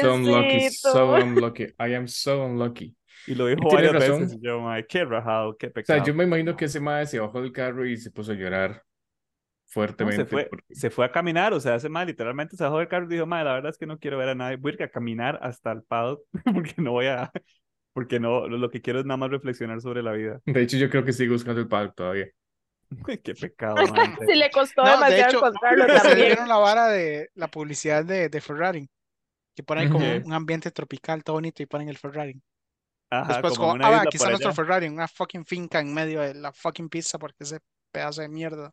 so 0.00 0.14
unlucky, 0.14 0.70
so 0.70 1.14
unlucky. 1.14 1.62
I 1.78 1.94
am 1.94 2.06
so 2.08 2.44
unlucky. 2.44 2.96
Y 3.26 3.34
lo 3.34 3.46
dijo 3.46 3.60
Y 3.64 3.68
tiene 3.68 3.74
varias 3.88 3.92
razón. 3.94 4.20
veces. 4.22 4.38
Y 4.40 4.46
yo, 4.46 4.62
qué 4.88 5.04
rajado, 5.04 5.56
qué 5.56 5.66
O 5.68 5.72
pecado. 5.72 5.98
sea, 5.98 6.06
yo 6.06 6.14
me 6.14 6.24
imagino 6.24 6.56
que 6.56 6.66
ese 6.66 6.80
mae 6.80 7.06
se 7.06 7.18
bajó 7.18 7.40
del 7.42 7.52
carro 7.52 7.86
y 7.86 7.96
se 7.96 8.10
puso 8.10 8.32
a 8.32 8.34
llorar 8.34 8.70
No, 8.70 8.82
fuertemente. 9.66 10.22
se 10.24 10.26
fue, 10.26 10.46
porque- 10.50 10.74
se 10.74 10.90
fue 10.90 11.04
a 11.06 11.12
caminar, 11.12 11.52
o 11.52 11.60
sea, 11.60 11.76
ese 11.76 11.88
mal 11.88 12.06
literalmente 12.06 12.56
se 12.56 12.64
bajó 12.64 12.78
del 12.78 12.88
carro 12.88 13.06
y 13.06 13.08
dijo, 13.14 13.26
madre, 13.26 13.44
la 13.46 13.54
verdad 13.54 13.70
es 13.70 13.78
que 13.78 13.86
no 13.86 13.98
quiero 13.98 14.18
ver 14.18 14.30
a 14.30 14.34
nadie, 14.34 14.56
voy 14.56 14.72
a 14.72 14.74
ir 14.74 14.82
a 14.82 14.88
caminar 14.90 15.38
hasta 15.42 15.72
el 15.72 15.82
paddock 15.82 16.22
porque 16.74 16.74
no 16.78 16.92
voy 16.92 17.06
a, 17.06 17.30
porque 17.92 18.20
no, 18.20 18.48
lo 18.48 18.58
lo 18.58 18.70
que 18.70 18.80
quiero 18.82 19.00
es 19.00 19.06
nada 19.06 19.16
más 19.18 19.30
reflexionar 19.30 19.80
sobre 19.80 20.02
la 20.02 20.12
vida. 20.12 20.40
De 20.44 20.62
hecho, 20.62 20.76
yo 20.76 20.90
creo 20.90 21.04
que 21.04 21.12
sigue 21.12 21.30
buscando 21.32 21.60
el 21.60 21.68
paddock 21.68 21.94
todavía. 21.94 22.26
Qué 23.22 23.34
pecado, 23.34 23.76
man. 23.94 24.18
Sí 24.26 24.34
le 24.34 24.50
costó 24.50 24.82
No, 24.82 24.88
de 24.88 24.94
demasiado 24.94 25.28
hecho, 25.28 25.38
encontrarlo 25.38 25.84
¿Ustedes 25.86 26.02
también. 26.02 26.26
vieron 26.28 26.48
la 26.48 26.56
vara 26.56 26.88
de 26.88 27.30
la 27.34 27.48
publicidad 27.48 28.04
de, 28.04 28.28
de 28.28 28.40
Ferrari? 28.40 28.88
Que 29.54 29.62
ponen 29.62 29.90
como 29.90 30.04
un 30.24 30.32
ambiente 30.32 30.70
tropical 30.70 31.22
todo 31.22 31.36
bonito 31.36 31.62
y 31.62 31.66
ponen 31.66 31.88
el 31.88 31.98
Ferrari. 31.98 32.40
Ajá, 33.10 33.32
Después 33.34 33.58
como 33.58 33.72
como, 33.72 33.84
ah, 33.84 34.02
aquí 34.02 34.16
está 34.16 34.30
nuestro. 34.30 34.52
Ferrari, 34.52 34.86
en 34.86 34.94
una 34.94 35.08
fucking 35.08 35.44
finca 35.44 35.80
en 35.80 35.92
medio 35.92 36.20
de 36.20 36.34
la 36.34 36.52
fucking 36.52 36.88
pista 36.88 37.18
porque 37.18 37.44
ese 37.44 37.58
pedazo 37.92 38.22
de 38.22 38.28
mierda 38.28 38.72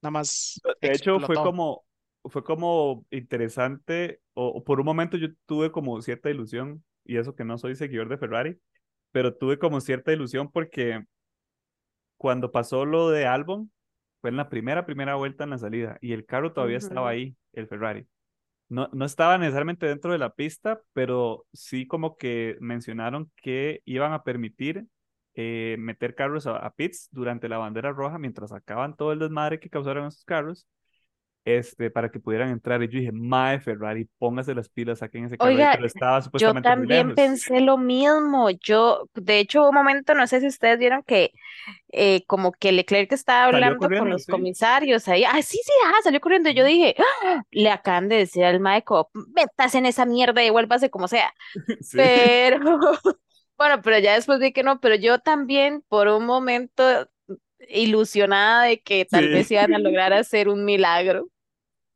nada 0.00 0.10
más 0.10 0.60
De 0.80 0.92
hecho, 0.92 1.18
fue 1.20 1.34
como, 1.34 1.84
fue 2.24 2.44
como 2.44 3.04
interesante, 3.10 4.20
o, 4.34 4.46
o 4.48 4.64
por 4.64 4.80
un 4.80 4.86
momento 4.86 5.16
yo 5.16 5.28
tuve 5.46 5.72
como 5.72 6.00
cierta 6.02 6.30
ilusión, 6.30 6.84
y 7.04 7.16
eso 7.16 7.34
que 7.34 7.44
no 7.44 7.58
soy 7.58 7.74
seguidor 7.74 8.08
de 8.08 8.18
Ferrari, 8.18 8.58
pero 9.10 9.34
tuve 9.34 9.58
como 9.58 9.80
cierta 9.80 10.12
ilusión 10.12 10.50
porque 10.50 11.02
cuando 12.18 12.52
pasó 12.52 12.84
lo 12.84 13.10
de 13.10 13.26
Albon, 13.26 13.72
fue 14.20 14.30
en 14.30 14.36
la 14.36 14.48
primera, 14.50 14.84
primera 14.84 15.14
vuelta 15.14 15.44
en 15.44 15.50
la 15.50 15.58
salida, 15.58 15.96
y 16.00 16.12
el 16.12 16.26
carro 16.26 16.52
todavía 16.52 16.78
estaba 16.78 17.08
ahí, 17.08 17.36
el 17.52 17.68
Ferrari. 17.68 18.06
No, 18.68 18.90
no 18.92 19.06
estaba 19.06 19.38
necesariamente 19.38 19.86
dentro 19.86 20.12
de 20.12 20.18
la 20.18 20.34
pista, 20.34 20.82
pero 20.92 21.46
sí 21.54 21.86
como 21.86 22.18
que 22.18 22.58
mencionaron 22.60 23.32
que 23.36 23.80
iban 23.86 24.12
a 24.12 24.24
permitir 24.24 24.86
eh, 25.34 25.76
meter 25.78 26.14
carros 26.14 26.46
a, 26.46 26.56
a 26.58 26.74
pits 26.74 27.08
durante 27.10 27.48
la 27.48 27.58
bandera 27.58 27.92
roja 27.92 28.18
mientras 28.18 28.50
sacaban 28.50 28.96
todo 28.96 29.12
el 29.12 29.20
desmadre 29.20 29.60
que 29.60 29.70
causaron 29.70 30.06
esos 30.06 30.24
carros, 30.24 30.66
este, 31.56 31.90
para 31.90 32.10
que 32.10 32.20
pudieran 32.20 32.50
entrar. 32.50 32.82
Y 32.82 32.88
yo 32.88 32.98
dije, 32.98 33.12
mae, 33.12 33.60
Ferrari, 33.60 34.08
póngase 34.18 34.54
las 34.54 34.68
pilas, 34.68 34.98
saquen 35.00 35.24
ese 35.24 35.38
carro, 35.38 35.58
ahí", 35.58 35.64
Oiga, 35.64 35.76
pero 35.76 35.86
estaba 35.86 36.20
Yo 36.20 36.26
supuestamente 36.26 36.72
muy 36.72 36.86
también 36.86 37.14
pensé 37.14 37.60
lo 37.60 37.78
mismo. 37.78 38.50
Yo, 38.50 39.08
de 39.14 39.38
hecho, 39.40 39.60
hubo 39.62 39.68
un 39.70 39.74
momento, 39.76 40.14
no 40.14 40.26
sé 40.26 40.40
si 40.40 40.46
ustedes 40.48 40.78
vieron 40.78 41.02
que 41.02 41.32
eh, 41.92 42.24
como 42.26 42.52
que 42.52 42.72
Leclerc 42.72 43.12
estaba 43.12 43.46
hablando 43.46 43.90
con 43.90 44.10
los 44.10 44.24
sí. 44.24 44.32
comisarios 44.32 45.08
ahí. 45.08 45.24
Ah, 45.24 45.42
sí, 45.42 45.58
sí, 45.64 45.72
ah, 45.86 45.94
salió 46.04 46.20
corriendo. 46.20 46.50
Yo 46.50 46.64
dije, 46.64 46.96
"Ah", 47.24 47.42
le 47.50 47.70
acaban 47.70 48.08
de 48.08 48.16
decir 48.18 48.44
al 48.44 48.60
Maeco, 48.60 49.10
métase 49.34 49.78
en 49.78 49.86
esa 49.86 50.06
mierda 50.06 50.44
y 50.44 50.50
vuélvase 50.50 50.90
como 50.90 51.08
sea. 51.08 51.32
Sí. 51.82 51.98
Pero, 51.98 52.58
bueno, 53.58 53.82
pero 53.82 53.98
ya 53.98 54.14
después 54.14 54.38
vi 54.40 54.52
que 54.52 54.62
no, 54.62 54.80
pero 54.80 54.94
yo 54.96 55.18
también 55.20 55.82
por 55.88 56.08
un 56.08 56.26
momento 56.26 56.84
ilusionada 57.68 58.64
de 58.64 58.80
que 58.82 59.04
tal 59.04 59.24
Sí. 59.24 59.30
vez 59.30 59.50
iban 59.50 59.74
a 59.74 59.78
lograr 59.78 60.12
hacer 60.14 60.48
un 60.48 60.64
milagro. 60.64 61.28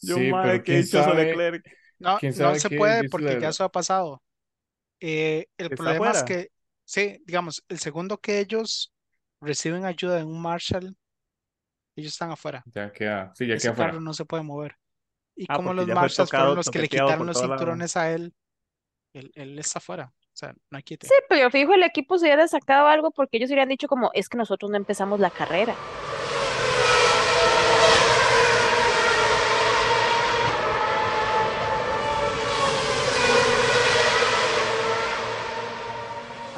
Yo, 0.02 0.16
Sí, 0.16 0.30
pero 0.42 0.58
qué 0.58 0.62
quién 0.64 0.82
dichoso 0.82 1.04
sabe, 1.04 1.24
Leclerc. 1.26 1.64
No, 1.98 2.18
quién 2.18 2.34
no 2.38 2.54
se 2.56 2.70
puede 2.70 3.08
porque 3.08 3.40
ya 3.40 3.48
eso 3.50 3.64
ha 3.64 3.70
pasado. 3.72 4.22
Eh, 5.00 5.46
el 5.58 5.70
problema 5.70 6.10
es 6.10 6.22
que, 6.22 6.48
sí, 6.84 7.18
digamos, 7.24 7.64
el 7.68 7.78
segundo 7.78 8.18
que 8.18 8.38
ellos 8.40 8.92
reciben 9.40 9.84
ayuda 9.84 10.16
de 10.16 10.24
un 10.24 10.40
Marshall, 10.40 10.96
ellos 11.96 12.12
están 12.12 12.30
afuera. 12.30 12.62
Ya 12.74 12.92
queda, 12.92 13.32
sí, 13.34 13.46
ya 13.46 13.54
Ese 13.54 13.68
queda 13.68 13.76
carro 13.76 13.88
afuera. 13.90 14.04
no 14.04 14.14
se 14.14 14.24
puede 14.24 14.42
mover. 14.42 14.76
Y 15.34 15.46
Ah, 15.48 15.56
como 15.56 15.72
los 15.74 15.86
Marshalls 15.86 16.30
fueron 16.30 16.56
los 16.56 16.70
que 16.70 16.78
le 16.80 16.88
quitaron 16.88 17.26
los 17.26 17.38
cinturones 17.40 17.96
a 17.96 18.12
él, 18.12 18.34
Él, 19.14 19.30
él 19.34 19.58
está 19.58 19.78
afuera. 19.78 20.12
O 20.14 20.36
sea, 20.36 20.54
no 20.70 20.76
hay 20.76 20.82
quite. 20.82 21.06
Sí, 21.06 21.14
pero 21.28 21.50
fijo, 21.50 21.74
el 21.74 21.82
equipo 21.82 22.18
se 22.18 22.26
hubiera 22.26 22.46
sacado 22.48 22.86
algo 22.88 23.10
porque 23.10 23.36
ellos 23.36 23.50
hubieran 23.50 23.68
dicho 23.68 23.86
como, 23.88 24.10
es 24.14 24.28
que 24.28 24.38
nosotros 24.38 24.70
no 24.70 24.76
empezamos 24.78 25.20
la 25.20 25.30
carrera. 25.30 25.74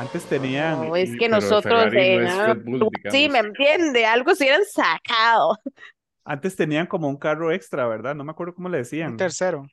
Antes 0.05 0.25
tenían. 0.27 0.89
No, 0.89 0.97
es 0.97 1.17
que 1.17 1.29
nosotros 1.29 1.91
de 1.91 2.19
no 2.19 2.55
Bull, 2.57 2.89
Sí, 3.11 3.29
me 3.29 3.39
entiende, 3.41 4.07
algo 4.07 4.35
se 4.35 4.45
hubieran 4.45 4.65
sacado. 4.65 5.59
Antes 6.25 6.57
tenían 6.57 6.87
como 6.87 7.09
un 7.09 7.17
carro 7.17 7.53
extra, 7.53 7.87
¿verdad? 7.87 8.15
No 8.15 8.25
me 8.25 8.31
acuerdo 8.33 8.55
cómo 8.55 8.69
le 8.69 8.79
Un 8.79 8.83
decían. 8.83 9.17
tercero. 9.17 9.67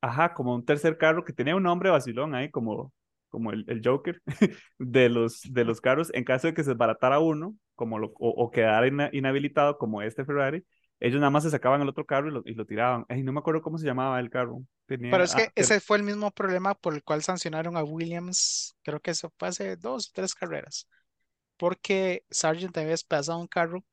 Ajá, 0.00 0.34
como 0.34 0.54
un 0.54 0.64
tercer 0.64 0.98
carro 0.98 1.24
que 1.24 1.32
tenía 1.32 1.56
un 1.56 1.62
nombre 1.62 1.90
vacilón 1.90 2.34
ahí, 2.34 2.50
como, 2.50 2.92
como 3.28 3.52
el, 3.52 3.64
el 3.68 3.80
Joker 3.84 4.20
de 4.78 5.08
los, 5.08 5.40
de 5.50 5.64
los 5.64 5.80
carros. 5.80 6.10
En 6.14 6.24
caso 6.24 6.46
de 6.46 6.54
que 6.54 6.62
se 6.62 6.70
desbaratara 6.70 7.18
uno, 7.20 7.56
como 7.74 7.98
lo, 7.98 8.08
o, 8.18 8.28
o 8.30 8.50
quedara 8.50 8.86
inhabilitado, 9.12 9.78
como 9.78 10.02
este 10.02 10.24
Ferrari, 10.24 10.64
ellos 11.00 11.20
nada 11.20 11.30
más 11.30 11.44
se 11.44 11.50
sacaban 11.50 11.82
el 11.82 11.88
otro 11.88 12.06
carro 12.06 12.28
y 12.28 12.32
lo, 12.32 12.42
y 12.46 12.54
lo 12.54 12.66
tiraban. 12.66 13.04
Ay, 13.08 13.22
no 13.22 13.32
me 13.32 13.40
acuerdo 13.40 13.62
cómo 13.62 13.78
se 13.78 13.86
llamaba 13.86 14.20
el 14.20 14.30
carro. 14.30 14.64
Tenía, 14.86 15.16
Pero 15.16 15.24
es 15.24 15.34
que 15.34 15.48
ah, 15.48 15.52
pero- 15.56 15.72
ese 15.72 15.80
fue 15.80 15.96
el 15.98 16.02
mismo 16.02 16.30
problema 16.30 16.74
por 16.74 16.94
el 16.94 17.02
cual 17.04 17.22
sancionaron 17.22 17.76
a 17.76 17.84
Williams, 17.84 18.76
creo 18.82 19.00
que 19.00 19.12
eso 19.12 19.32
fue 19.38 19.48
hace 19.48 19.76
dos 19.76 20.08
o 20.08 20.10
tres 20.12 20.34
carreras, 20.34 20.88
porque 21.58 22.24
Sargent 22.30 22.76
había 22.78 22.96
pasado 23.08 23.38
un 23.40 23.48
carro, 23.48 23.84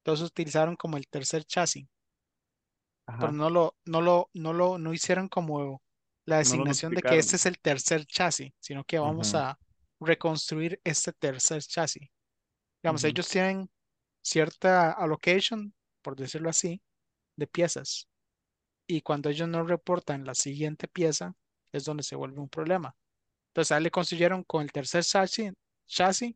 entonces 0.00 0.26
utilizaron 0.28 0.76
como 0.76 0.96
el 0.98 1.08
tercer 1.08 1.44
chasis, 1.44 1.86
pero 3.18 3.32
ajá, 3.32 3.32
no 3.32 3.50
lo, 3.50 3.76
no 3.84 4.00
lo, 4.02 4.30
no 4.34 4.52
lo, 4.52 4.78
no 4.78 4.92
hicieron 4.92 5.28
como 5.28 5.82
la 6.24 6.38
designación 6.38 6.92
de 6.94 7.02
que 7.02 7.18
este 7.18 7.36
es 7.36 7.46
el 7.46 7.58
tercer 7.58 8.04
chasis, 8.06 8.52
sino 8.60 8.84
que 8.84 8.98
vamos 8.98 9.34
Ujú. 9.34 9.34
a 9.34 9.58
reconstruir 10.00 10.80
este 10.84 11.12
tercer 11.12 11.62
chasis. 11.62 12.08
Digamos, 12.82 13.04
Ujú. 13.04 13.06
ellos 13.06 13.28
tienen 13.28 13.70
cierta 14.22 14.92
allocation, 14.92 15.74
por 16.06 16.16
decirlo 16.16 16.50
así, 16.50 16.80
de 17.36 17.48
piezas. 17.48 18.08
Y 18.86 19.02
cuando 19.02 19.30
ellos 19.30 19.48
no 19.48 19.64
reportan 19.64 20.24
la 20.26 20.34
siguiente 20.34 20.88
pieza, 20.88 21.34
es 21.72 21.84
donde 21.84 22.02
se 22.04 22.16
vuelve 22.16 22.40
un 22.40 22.48
problema. 22.48 22.96
Entonces, 23.50 23.72
a 23.72 23.78
él 23.78 23.84
le 23.84 23.92
construyeron 23.92 24.44
con 24.44 24.62
el 24.62 24.72
tercer 24.72 25.04
chasis, 25.04 25.52
chasis, 25.86 26.34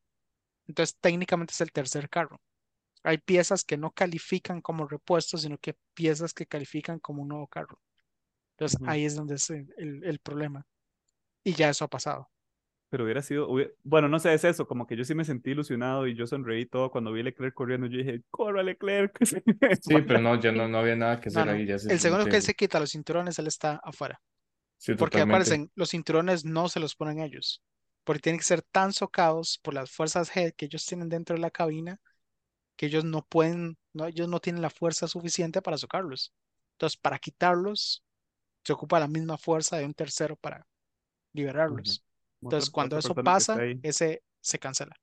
entonces 0.69 0.97
técnicamente 1.01 1.53
es 1.53 1.61
el 1.63 1.73
tercer 1.73 2.11
carro. 2.11 2.41
Hay 3.05 3.19
piezas 3.19 3.65
que 3.65 3.79
no 3.79 3.93
califican 3.93 4.63
como 4.63 4.89
repuestos, 4.89 5.43
sino 5.43 5.59
que 5.59 5.77
piezas 5.95 6.35
que 6.35 6.47
califican 6.47 7.01
como 7.01 7.23
un 7.23 7.29
nuevo 7.29 7.49
carro. 7.49 7.81
Entonces, 8.57 8.79
Ujú. 8.79 8.87
ahí 8.87 9.05
es 9.07 9.17
donde 9.17 9.37
es 9.37 9.51
el, 9.51 9.73
el- 9.79 10.05
el 10.05 10.21
problema. 10.21 10.67
Y 11.45 11.55
ya 11.55 11.71
eso 11.71 11.85
ha 11.87 11.89
pasado. 11.89 12.31
Pero 12.91 13.05
hubiera 13.05 13.23
sido, 13.23 13.49
hubiera- 13.51 13.73
bueno, 13.85 14.09
no 14.09 14.19
sé, 14.21 14.35
es 14.35 14.45
eso, 14.45 14.67
como 14.69 14.87
que 14.87 14.97
yo 14.97 15.05
sí 15.05 15.15
me 15.15 15.25
sentí 15.25 15.53
ilusionado 15.53 16.07
y 16.09 16.17
yo 16.17 16.27
sonreí 16.27 16.67
todo 16.67 16.91
cuando 16.91 17.13
vi 17.13 17.21
a 17.21 17.25
Leclerc 17.25 17.55
corriendo. 17.55 17.87
Yo 17.89 17.99
dije, 17.99 18.23
corre 18.31 18.65
Leclerc. 18.65 19.19
Sí, 19.79 20.03
pero 20.03 20.21
no, 20.21 20.39
ya 20.41 20.53
no, 20.53 20.69
no 20.69 20.79
había 20.79 20.97
nada 20.97 21.21
que 21.21 21.29
No, 21.29 21.45
hacer 21.45 21.47
no. 21.47 21.51
ahí. 21.51 21.67
Ya 21.67 21.79
se 21.79 21.89
El 21.89 22.01
segundo 22.01 22.29
que 22.29 22.37
él 22.37 22.43
se 22.43 22.55
quita 22.55 22.81
los 22.81 22.91
cinturones, 22.93 23.39
él 23.39 23.47
está 23.47 23.81
afuera. 23.85 24.21
Sí, 24.79 24.97
Porque 24.97 25.23
totalmente. 25.23 25.23
acuérdense, 25.23 25.71
los 25.77 25.91
cinturones 25.91 26.45
no 26.45 26.69
se 26.69 26.81
los 26.81 26.97
ponen 26.97 27.21
ellos, 27.21 27.63
porque 28.05 28.21
tienen 28.23 28.41
que 28.41 28.47
ser 28.47 28.63
tan 28.63 28.93
socados 28.95 29.59
por 29.63 29.75
las 29.75 29.91
fuerzas 29.91 30.31
G 30.33 30.55
que 30.57 30.67
ellos 30.67 30.87
tienen 30.87 31.09
dentro 31.11 31.37
de 31.37 31.43
la 31.43 31.51
cabina 31.53 32.01
que 32.77 32.87
ellos 32.87 33.05
no 33.05 33.23
pueden, 33.27 33.79
no, 33.95 34.07
ellos 34.07 34.29
no 34.29 34.41
tienen 34.41 34.63
la 34.63 34.71
fuerza 34.71 35.09
suficiente 35.09 35.63
para 35.63 35.79
socarlos. 35.79 36.33
Entonces, 36.75 36.97
para 36.99 37.19
quitarlos, 37.19 38.05
se 38.65 38.73
ocupa 38.75 39.01
la 39.01 39.09
misma 39.09 39.39
fuerza 39.39 39.79
de 39.79 39.87
un 39.87 39.95
tercero 39.95 40.37
para 40.37 40.67
liberarlos. 41.35 42.05
Entonces, 42.43 42.69
Otra- 42.69 42.73
cuando 42.75 42.97
otra 42.97 43.09
eso 43.11 43.15
pasa, 43.23 43.59
ese 43.83 44.23
se 44.41 44.59
cancela. 44.59 44.97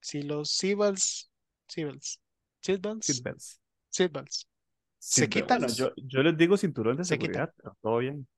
Si 0.00 0.22
los 0.22 0.50
Seatbelts, 0.50 1.30
Seatbelts, 1.68 2.20
Seatbelts, 2.62 3.06
Seatbelts. 3.06 3.60
Seatbelts, 3.90 4.48
se 4.98 5.28
quitan, 5.28 5.60
Bueno, 5.60 5.74
yo, 5.74 5.92
yo 5.96 6.22
les 6.22 6.36
digo 6.36 6.56
cinturón 6.56 6.96
de 6.96 7.04
Se 7.04 7.18
quitan. 7.18 7.34
seguridad, 7.34 7.54
pero 7.56 7.76
todo 7.80 7.98
bien. 7.98 8.28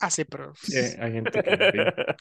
ah, 0.00 0.10
sí, 0.10 0.24
pero 0.24 0.54
Sí, 0.56 0.76
hay 0.76 1.12
gente 1.12 1.42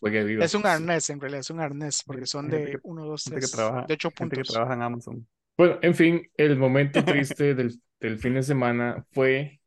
que 0.01 0.23
vivo. 0.23 0.43
Es 0.43 0.53
un 0.53 0.65
arnés, 0.65 1.09
en 1.09 1.19
realidad, 1.19 1.39
es 1.41 1.49
un 1.49 1.59
arnés, 1.61 2.03
porque 2.03 2.25
son 2.25 2.49
de 2.49 2.65
que- 2.65 2.77
1, 2.83 3.05
2, 3.05 3.23
gente 3.23 3.35
que 3.39 3.41
3, 3.47 3.51
trabaja- 3.51 3.85
de 3.87 3.93
8 3.93 4.09
Gente 4.09 4.29
que 4.35 4.35
puntos. 4.41 4.53
trabaja 4.53 4.73
en 4.73 4.81
Amazon. 4.81 5.27
Bueno, 5.57 5.79
en 5.81 5.95
fin, 5.95 6.29
el 6.35 6.57
momento 6.57 6.99
triste 7.33 7.55
del, 7.55 7.81
del 7.99 8.19
fin 8.19 8.33
de 8.35 8.43
semana 8.43 9.05
fue 9.11 9.59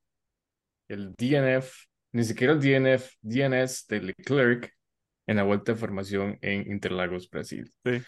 el 0.89 1.15
DNF, 1.15 1.73
ni 2.13 2.25
siquiera 2.25 2.53
el 2.53 2.61
DNF, 2.61 3.13
DNS 3.23 3.87
de 3.89 4.01
Leclerc 4.03 4.73
en 5.27 5.37
la 5.37 5.43
vuelta 5.45 5.73
de 5.73 5.79
formación 5.79 6.39
en 6.43 6.71
Interlagos, 6.71 7.29
Brasil. 7.31 7.73
Sí. 7.85 8.03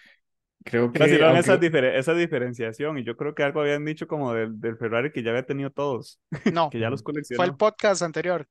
Creo 0.65 0.93
que 0.93 1.03
aunque- 1.03 1.39
esa, 1.41 1.59
difere- 1.59 1.97
esa 1.99 2.15
diferenciación, 2.15 2.99
y 2.99 3.05
yo 3.05 3.17
creo 3.17 3.35
que 3.35 3.43
algo 3.43 3.61
habían 3.63 3.85
dicho 3.85 4.07
como 4.07 4.33
del, 4.33 4.61
del 4.61 4.77
Ferrari 4.77 5.11
que 5.13 5.23
ya 5.23 5.31
había 5.31 5.45
tenido 5.45 5.71
todos, 5.71 6.21
No, 6.57 6.71
que 6.71 6.79
ya 6.79 6.89
los 6.91 7.03
fue 7.03 7.47
el 7.47 7.57
podcast 7.57 8.03
anterior 8.03 8.47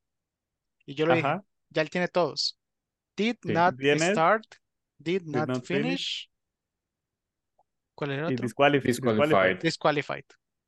y 0.85 0.95
yo 0.95 1.05
lo 1.05 1.15
dije, 1.15 1.27
Ajá, 1.27 1.43
ya 1.69 1.81
él 1.81 1.89
tiene 1.89 2.07
todos. 2.09 2.59
Did 3.15 3.35
Sí. 3.43 3.53
not 3.53 3.75
start, 3.79 4.43
did 4.97 5.21
not, 5.25 5.47
not 5.47 5.63
finish. 5.65 5.83
finish. 5.83 6.31
¿Cuál 7.95 8.11
era 8.11 8.27
el 8.27 8.33
otro? 8.33 8.47
disqualif- 8.47 8.81
Disqualified. 8.83 9.59
disqualified 9.61 9.61
Disqualified. 9.61 10.25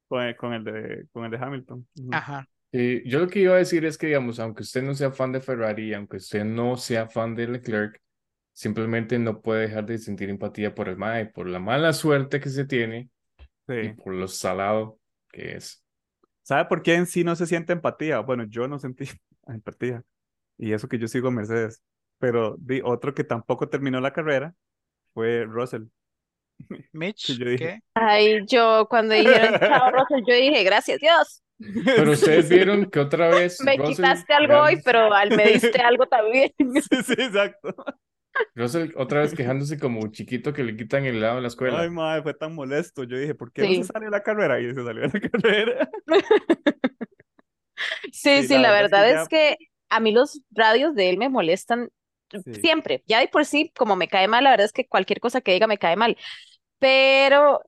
con, 0.07 0.21
el- 0.23 0.35
con 0.37 0.53
el 0.53 0.63
de, 0.63 1.07
con 1.11 1.25
el 1.25 1.31
de 1.31 1.37
Hamilton. 1.37 1.87
Ajá. 2.11 2.47
Eh, 2.75 3.03
yo 3.05 3.19
lo 3.19 3.27
que 3.27 3.39
iba 3.39 3.53
a 3.53 3.59
decir 3.59 3.85
es 3.85 3.99
que, 3.99 4.07
digamos, 4.07 4.39
aunque 4.39 4.63
usted 4.63 4.81
no 4.81 4.95
sea 4.95 5.11
fan 5.11 5.31
de 5.31 5.39
Ferrari, 5.41 5.93
aunque 5.93 6.17
usted 6.17 6.43
no 6.43 6.75
sea 6.75 7.07
fan 7.07 7.35
de 7.35 7.47
Leclerc, 7.47 8.01
simplemente 8.51 9.19
no 9.19 9.41
puede 9.41 9.67
dejar 9.67 9.85
de 9.85 9.99
sentir 9.99 10.29
empatía 10.29 10.73
por 10.73 10.89
el 10.89 10.97
MAE, 10.97 11.27
por 11.27 11.47
la 11.47 11.59
mala 11.59 11.93
suerte 11.93 12.39
que 12.39 12.49
se 12.49 12.65
tiene 12.65 13.09
y 13.67 13.89
por 13.89 14.15
lo 14.15 14.27
salado 14.27 14.99
que 15.31 15.55
es. 15.55 15.83
¿Sabe 16.41 16.65
por 16.65 16.81
qué 16.81 16.95
en 16.95 17.05
sí 17.05 17.23
no 17.23 17.35
se 17.35 17.45
siente 17.45 17.73
empatía? 17.73 18.19
Bueno, 18.19 18.45
yo 18.45 18.67
no 18.67 18.79
sentí 18.79 19.05
empatía. 19.47 20.03
Y 20.57 20.73
eso 20.73 20.87
que 20.87 20.97
yo 20.97 21.07
sigo 21.07 21.27
a 21.27 21.31
Mercedes. 21.31 21.83
Pero 22.17 22.55
di, 22.59 22.81
otro 22.83 23.13
que 23.13 23.23
tampoco 23.23 23.69
terminó 23.69 24.01
la 24.01 24.13
carrera 24.13 24.55
fue 25.13 25.45
Russell. 25.45 25.83
Mitch, 26.91 27.37
yo. 27.37 27.45
¿qué? 27.57 27.81
Ay, 27.93 28.45
yo 28.47 28.87
cuando 28.89 29.13
dijeron 29.13 29.59
chao, 29.59 29.91
Russell, 29.91 30.23
yo 30.27 30.35
dije, 30.35 30.63
gracias 30.63 30.99
Dios. 30.99 31.43
Pero 31.59 32.11
ustedes 32.13 32.49
vieron 32.49 32.89
que 32.89 32.99
otra 32.99 33.29
vez 33.29 33.61
Me 33.61 33.77
Russell 33.77 33.95
quitaste 33.95 34.33
algo 34.33 34.61
hoy, 34.61 34.81
pero 34.83 35.13
al 35.13 35.29
me 35.35 35.45
diste 35.47 35.77
algo 35.81 36.07
también. 36.07 36.51
Sí, 36.57 37.03
sí, 37.05 37.13
exacto. 37.13 37.75
Russell 38.55 38.91
otra 38.95 39.21
vez 39.21 39.33
quejándose 39.33 39.77
como 39.77 40.07
chiquito 40.11 40.53
que 40.53 40.63
le 40.63 40.75
quitan 40.75 41.05
el 41.05 41.17
helado 41.17 41.37
en 41.37 41.43
la 41.43 41.49
escuela. 41.49 41.81
Ay, 41.81 41.89
madre, 41.91 42.23
fue 42.23 42.33
tan 42.33 42.55
molesto. 42.55 43.03
Yo 43.03 43.17
dije, 43.17 43.35
¿por 43.35 43.51
qué 43.51 43.61
no 43.61 43.73
se 43.75 43.83
salió 43.83 44.09
de 44.09 44.17
la 44.17 44.23
carrera? 44.23 44.59
Y 44.59 44.73
se 44.73 44.83
salió 44.83 45.07
de 45.07 45.19
la 45.19 45.29
carrera. 45.31 45.89
Sí, 48.11 48.41
Sí, 48.41 48.47
sí, 48.47 48.57
la 48.57 48.71
verdad 48.71 49.09
es 49.09 49.27
que 49.27 49.57
a 49.89 49.99
mí 49.99 50.11
los 50.11 50.41
radios 50.51 50.95
de 50.95 51.09
él 51.09 51.17
me 51.17 51.29
molestan 51.29 51.89
Sí. 52.43 52.55
siempre. 52.55 53.03
Ya 53.05 53.19
de 53.19 53.27
por 53.27 53.45
sí, 53.45 53.71
como 53.75 53.95
me 53.95 54.07
cae 54.07 54.27
mal, 54.27 54.43
la 54.43 54.49
verdad 54.49 54.65
es 54.65 54.71
que 54.73 54.87
cualquier 54.87 55.19
cosa 55.19 55.41
que 55.41 55.53
diga 55.53 55.67
me 55.67 55.77
cae 55.77 55.95
mal. 55.95 56.17
Pero 56.79 57.61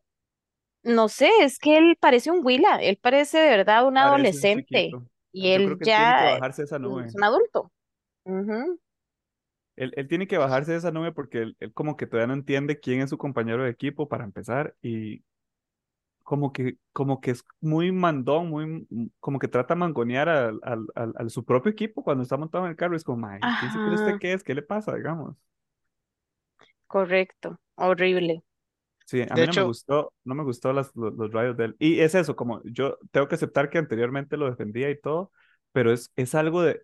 no 0.85 1.09
sé, 1.09 1.29
es 1.41 1.59
que 1.59 1.77
él 1.77 1.97
parece 1.99 2.31
un 2.31 2.45
Willa, 2.45 2.77
él 2.81 2.97
parece 3.01 3.39
de 3.39 3.49
verdad 3.57 3.87
un 3.87 3.97
adolescente 3.97 4.99
y 5.33 5.51
Yo 5.53 5.63
él 5.63 5.63
creo 5.63 5.77
que 5.77 5.85
él 5.85 5.93
tiene 5.93 6.15
que 6.15 6.23
ya 6.23 6.25
bajarse 6.25 6.61
de 6.63 6.65
esa 6.65 6.79
nube. 6.79 7.07
es 7.07 7.15
un 7.15 7.23
adulto. 7.23 7.71
Ujú. 8.25 8.77
Él, 9.75 9.91
él 9.97 10.07
tiene 10.07 10.27
que 10.27 10.37
bajarse 10.37 10.71
de 10.71 10.77
esa 10.77 10.91
nube 10.91 11.11
porque 11.11 11.39
él, 11.41 11.57
él 11.59 11.73
como 11.73 11.97
que 11.97 12.07
todavía 12.07 12.27
no 12.27 12.33
entiende 12.33 12.79
quién 12.79 13.01
es 13.01 13.09
su 13.09 13.17
compañero 13.17 13.63
de 13.63 13.69
equipo 13.71 14.07
para 14.07 14.23
empezar 14.23 14.75
y 14.81 15.23
como 16.23 16.51
que, 16.53 16.77
como 16.93 17.21
que 17.21 17.31
es 17.31 17.45
muy 17.61 17.91
mandón, 17.91 18.49
muy, 18.49 18.63
m- 18.65 19.09
como 19.19 19.39
que 19.39 19.47
trata 19.47 19.73
de 19.75 19.79
mangonear 19.79 20.29
al, 20.29 20.59
al, 20.63 20.85
al, 20.95 21.13
al 21.17 21.29
su 21.29 21.45
propio 21.45 21.71
equipo 21.71 22.03
cuando 22.03 22.23
está 22.23 22.37
montado 22.37 22.65
en 22.65 22.71
el 22.71 22.77
carro. 22.77 22.95
Es 22.95 23.03
como, 23.03 23.19
"Mae, 23.19 23.51
¿quién 23.57 23.71
se 23.71 23.81
cree 23.81 23.95
usted 23.95 24.17
que 24.17 24.33
es? 24.33 24.43
¿Qué 24.43 24.55
le 24.55 24.61
pasa, 24.63 24.95
digamos? 24.95 25.35
Correcto, 26.87 27.59
horrible. 27.75 28.41
Sí, 29.05 29.21
a 29.21 29.25
De 29.35 29.41
mí 29.41 29.47
no 29.47 29.53
me 29.53 29.63
gustó, 29.63 30.13
no 30.23 30.35
me 30.35 30.43
gustó 30.43 30.73
las, 30.73 30.95
los, 30.95 31.13
los 31.13 31.31
rayos 31.31 31.55
de 31.57 31.65
él. 31.65 31.75
Y 31.79 31.99
es 31.99 32.15
eso, 32.15 32.35
como 32.35 32.61
yo 32.63 32.97
tengo 33.11 33.27
que 33.27 33.35
aceptar 33.35 33.69
que 33.69 33.77
anteriormente 33.77 34.35
lo 34.37 34.49
defendía 34.49 34.89
y 34.89 34.99
todo, 34.99 35.31
pero 35.71 35.93
es, 35.93 36.11
es 36.15 36.33
algo 36.33 36.63
de, 36.63 36.81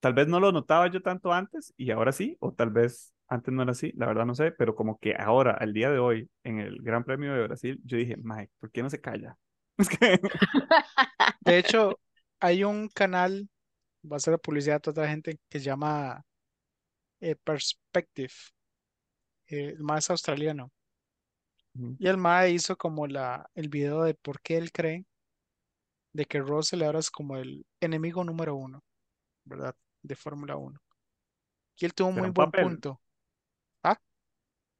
tal 0.00 0.14
vez 0.14 0.26
no 0.26 0.40
lo 0.40 0.50
notaba 0.52 0.90
yo 0.90 1.00
tanto 1.00 1.32
antes 1.32 1.72
y 1.76 1.90
ahora 1.92 2.12
sí, 2.12 2.36
o 2.40 2.52
tal 2.52 2.70
vez 2.70 3.14
antes 3.28 3.54
no 3.54 3.62
era 3.62 3.72
así, 3.72 3.92
la 3.96 4.06
verdad 4.06 4.26
no 4.26 4.34
sé, 4.34 4.50
pero 4.52 4.74
como 4.74 4.98
que 4.98 5.14
ahora, 5.14 5.52
al 5.52 5.72
día 5.72 5.90
de 5.90 5.98
hoy, 5.98 6.28
en 6.42 6.58
el 6.58 6.82
Gran 6.82 7.04
Premio 7.04 7.32
de 7.32 7.46
Brasil, 7.46 7.80
yo 7.84 7.96
dije, 7.96 8.16
Mike, 8.22 8.52
¿por 8.58 8.70
qué 8.70 8.82
no 8.82 8.90
se 8.90 9.00
calla? 9.00 9.38
De 11.44 11.58
hecho, 11.58 11.98
hay 12.40 12.64
un 12.64 12.88
canal, 12.88 13.48
va 14.10 14.16
a 14.16 14.20
ser 14.20 14.38
publicidad 14.40 14.76
a 14.76 14.80
toda 14.80 15.02
la 15.04 15.10
gente, 15.10 15.38
que 15.48 15.60
se 15.60 15.64
llama 15.66 16.24
eh, 17.20 17.36
Perspective. 17.36 18.32
Eh, 19.46 19.76
más 19.78 20.10
australiano. 20.10 20.72
Ujú. 21.74 21.96
Y 21.98 22.08
el 22.08 22.16
MAE 22.16 22.50
hizo 22.52 22.76
como 22.76 23.06
la, 23.06 23.50
el 23.54 23.68
video 23.70 24.02
de 24.04 24.14
por 24.14 24.42
qué 24.42 24.58
él 24.58 24.72
cree 24.72 25.06
de 26.12 26.24
que 26.26 26.40
Russell 26.40 26.82
ahora 26.82 26.98
es 27.00 27.10
como 27.10 27.36
el 27.36 27.66
enemigo 27.80 28.24
número 28.24 28.54
uno, 28.56 28.82
¿verdad? 29.44 29.76
De 30.02 30.16
Fórmula 30.16 30.56
1. 30.56 30.80
Y 31.78 31.86
él 31.86 31.94
tuvo 31.94 32.08
un 32.10 32.14
¿Será 32.14 32.26
muy 32.26 32.30
un 32.30 32.32
buen 32.32 32.52
papel? 32.52 32.52
punto. 32.52 33.00
¿Ah? 33.84 33.98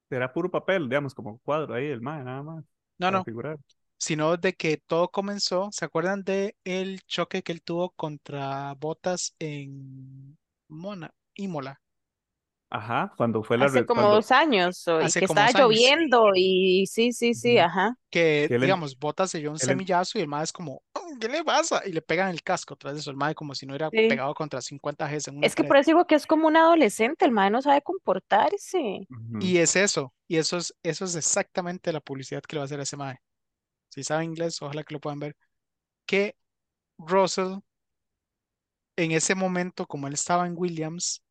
Será 0.08 0.32
puro 0.32 0.50
papel, 0.50 0.88
digamos, 0.88 1.14
como 1.14 1.38
cuadro 1.40 1.74
ahí, 1.74 1.86
el 1.86 2.00
mae, 2.00 2.22
nada 2.24 2.42
más, 2.42 2.64
No, 2.98 3.10
para 3.10 3.20
no, 3.20 3.22
figurar. 3.22 3.58
sino 3.98 4.36
de 4.38 4.54
que 4.54 4.78
todo 4.78 5.10
comenzó, 5.10 5.70
¿se 5.72 5.86
acuerdan 5.86 6.24
de 6.24 6.56
el 6.64 7.02
choque 7.02 7.44
que 7.44 7.52
él 7.52 7.62
tuvo 7.62 7.92
contra 7.92 8.74
Bottas 8.76 9.36
en 9.40 10.38
Mona, 10.68 11.14
Imola, 11.36 11.81
Ajá, 12.74 13.12
cuando 13.16 13.42
fue 13.42 13.58
la... 13.58 13.66
Hace 13.66 13.84
como 13.86 14.00
cuando, 14.00 14.16
dos 14.16 14.30
años, 14.30 14.88
o- 14.88 15.00
y 15.00 15.04
hace 15.04 15.20
que 15.20 15.26
como 15.26 15.40
estaba 15.40 15.60
años? 15.60 15.60
lloviendo, 15.74 16.30
y 16.34 16.86
sí, 16.86 17.12
sí, 17.12 17.34
sí, 17.34 17.58
Ujú. 17.58 17.66
ajá. 17.66 17.96
Que, 18.10 18.46
que 18.48 18.58
digamos, 18.58 18.98
Bottas 18.98 19.30
se 19.30 19.38
dio 19.38 19.50
un 19.50 19.58
semillazo 19.58 20.18
y 20.18 20.22
el 20.22 20.28
mae 20.28 20.44
es 20.44 20.52
como, 20.52 20.82
"Oh, 20.94 21.00
¿qué 21.20 21.28
le 21.28 21.44
pasa? 21.44 21.82
Y 21.86 21.92
le 21.92 22.02
pegan 22.02 22.28
el 22.30 22.42
casco 22.42 22.76
tras 22.76 22.96
eso, 22.96 23.10
el 23.10 23.16
mae 23.16 23.34
como 23.34 23.54
si 23.54 23.66
no 23.66 23.72
hubiera 23.72 23.90
Sí. 23.90 24.08
pegado 24.08 24.34
contra 24.34 24.60
50 24.60 25.06
Gs 25.08 25.28
en 25.28 25.38
una 25.38 25.46
Es 25.46 25.54
que 25.54 25.64
por 25.64 25.76
eso 25.78 25.90
digo 25.90 26.06
que 26.06 26.14
es 26.14 26.26
como 26.26 26.46
un 26.48 26.56
adolescente, 26.56 27.24
el 27.24 27.32
mae 27.32 27.50
no 27.50 27.62
sabe 27.62 27.82
comportarse. 27.82 29.06
Ujú. 29.08 29.38
Y 29.40 29.58
es 29.58 29.76
eso, 29.76 30.12
y 30.28 30.36
eso 30.36 30.56
es, 30.58 30.74
eso 30.82 31.04
es 31.04 31.14
exactamente 31.14 31.92
la 31.92 32.00
publicidad 32.00 32.42
que 32.42 32.56
le 32.56 32.60
va 32.60 32.64
a 32.64 32.66
hacer 32.66 32.80
a 32.80 32.84
ese 32.84 32.96
mae. 32.96 33.18
Si 33.90 34.04
sabe 34.04 34.24
inglés, 34.24 34.60
ojalá 34.62 34.84
que 34.84 34.94
lo 34.94 35.00
puedan 35.00 35.20
ver. 35.20 35.36
Que 36.06 36.36
Russell, 36.98 37.58
en 38.96 39.12
ese 39.12 39.34
momento, 39.34 39.86
como 39.86 40.06
él 40.06 40.14
estaba 40.14 40.46
en 40.46 40.54
Williams, 40.56 41.22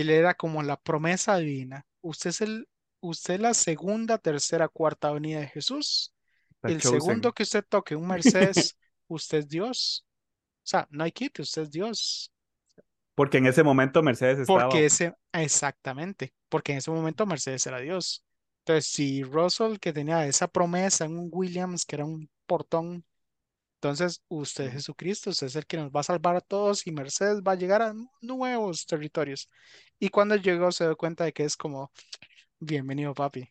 él 0.00 0.10
era 0.10 0.34
como 0.34 0.62
la 0.62 0.76
promesa 0.80 1.36
divina. 1.38 1.86
Usted 2.00 2.30
es 2.30 2.40
el, 2.40 2.68
usted 3.00 3.34
es 3.34 3.40
la 3.40 3.54
segunda, 3.54 4.18
tercera, 4.18 4.68
cuarta 4.68 5.10
venida 5.10 5.40
de 5.40 5.48
Jesús. 5.48 6.14
El 6.62 6.80
segundo 6.82 7.32
que 7.32 7.44
usted 7.44 7.64
toque 7.68 7.96
un 7.96 8.06
Mercedes, 8.06 8.76
usted 9.08 9.38
es 9.38 9.48
Dios. 9.48 10.06
O 10.58 10.70
sea, 10.70 10.86
no 10.90 11.04
hay 11.04 11.12
quite, 11.12 11.42
usted 11.42 11.62
es 11.62 11.70
Dios. 11.70 12.32
Porque 13.14 13.38
en 13.38 13.46
ese 13.46 13.62
momento 13.62 14.02
Mercedes 14.02 14.40
estaba... 14.40 14.68
Porque 14.68 14.86
ese, 14.86 15.14
exactamente, 15.32 16.32
porque 16.48 16.72
en 16.72 16.78
ese 16.78 16.90
momento 16.90 17.26
Mercedes 17.26 17.66
era 17.66 17.80
Dios. 17.80 18.24
Entonces, 18.60 18.86
si 18.92 19.22
Russell, 19.22 19.78
que 19.78 19.92
tenía 19.92 20.26
esa 20.26 20.46
promesa 20.46 21.06
en 21.06 21.18
un 21.18 21.28
Williams, 21.32 21.84
que 21.84 21.96
era 21.96 22.04
un 22.04 22.30
portón, 22.46 23.04
entonces 23.78 24.22
usted 24.28 24.64
es 24.66 24.72
Jesucristo, 24.74 25.30
usted 25.30 25.46
es 25.48 25.56
el 25.56 25.66
que 25.66 25.76
nos 25.78 25.90
va 25.92 26.00
a 26.00 26.02
salvar 26.04 26.36
a 26.36 26.40
todos 26.40 26.86
y 26.86 26.92
Mercedes 26.92 27.42
va 27.46 27.52
a 27.52 27.54
llegar 27.56 27.82
a 27.82 27.94
nuevos 28.20 28.86
territorios. 28.86 29.48
Y 29.98 30.08
cuando 30.10 30.36
llegó 30.36 30.72
se 30.72 30.84
dio 30.84 30.96
cuenta 30.96 31.24
de 31.24 31.32
que 31.32 31.44
es 31.44 31.56
como, 31.56 31.92
bienvenido 32.60 33.14
papi, 33.14 33.50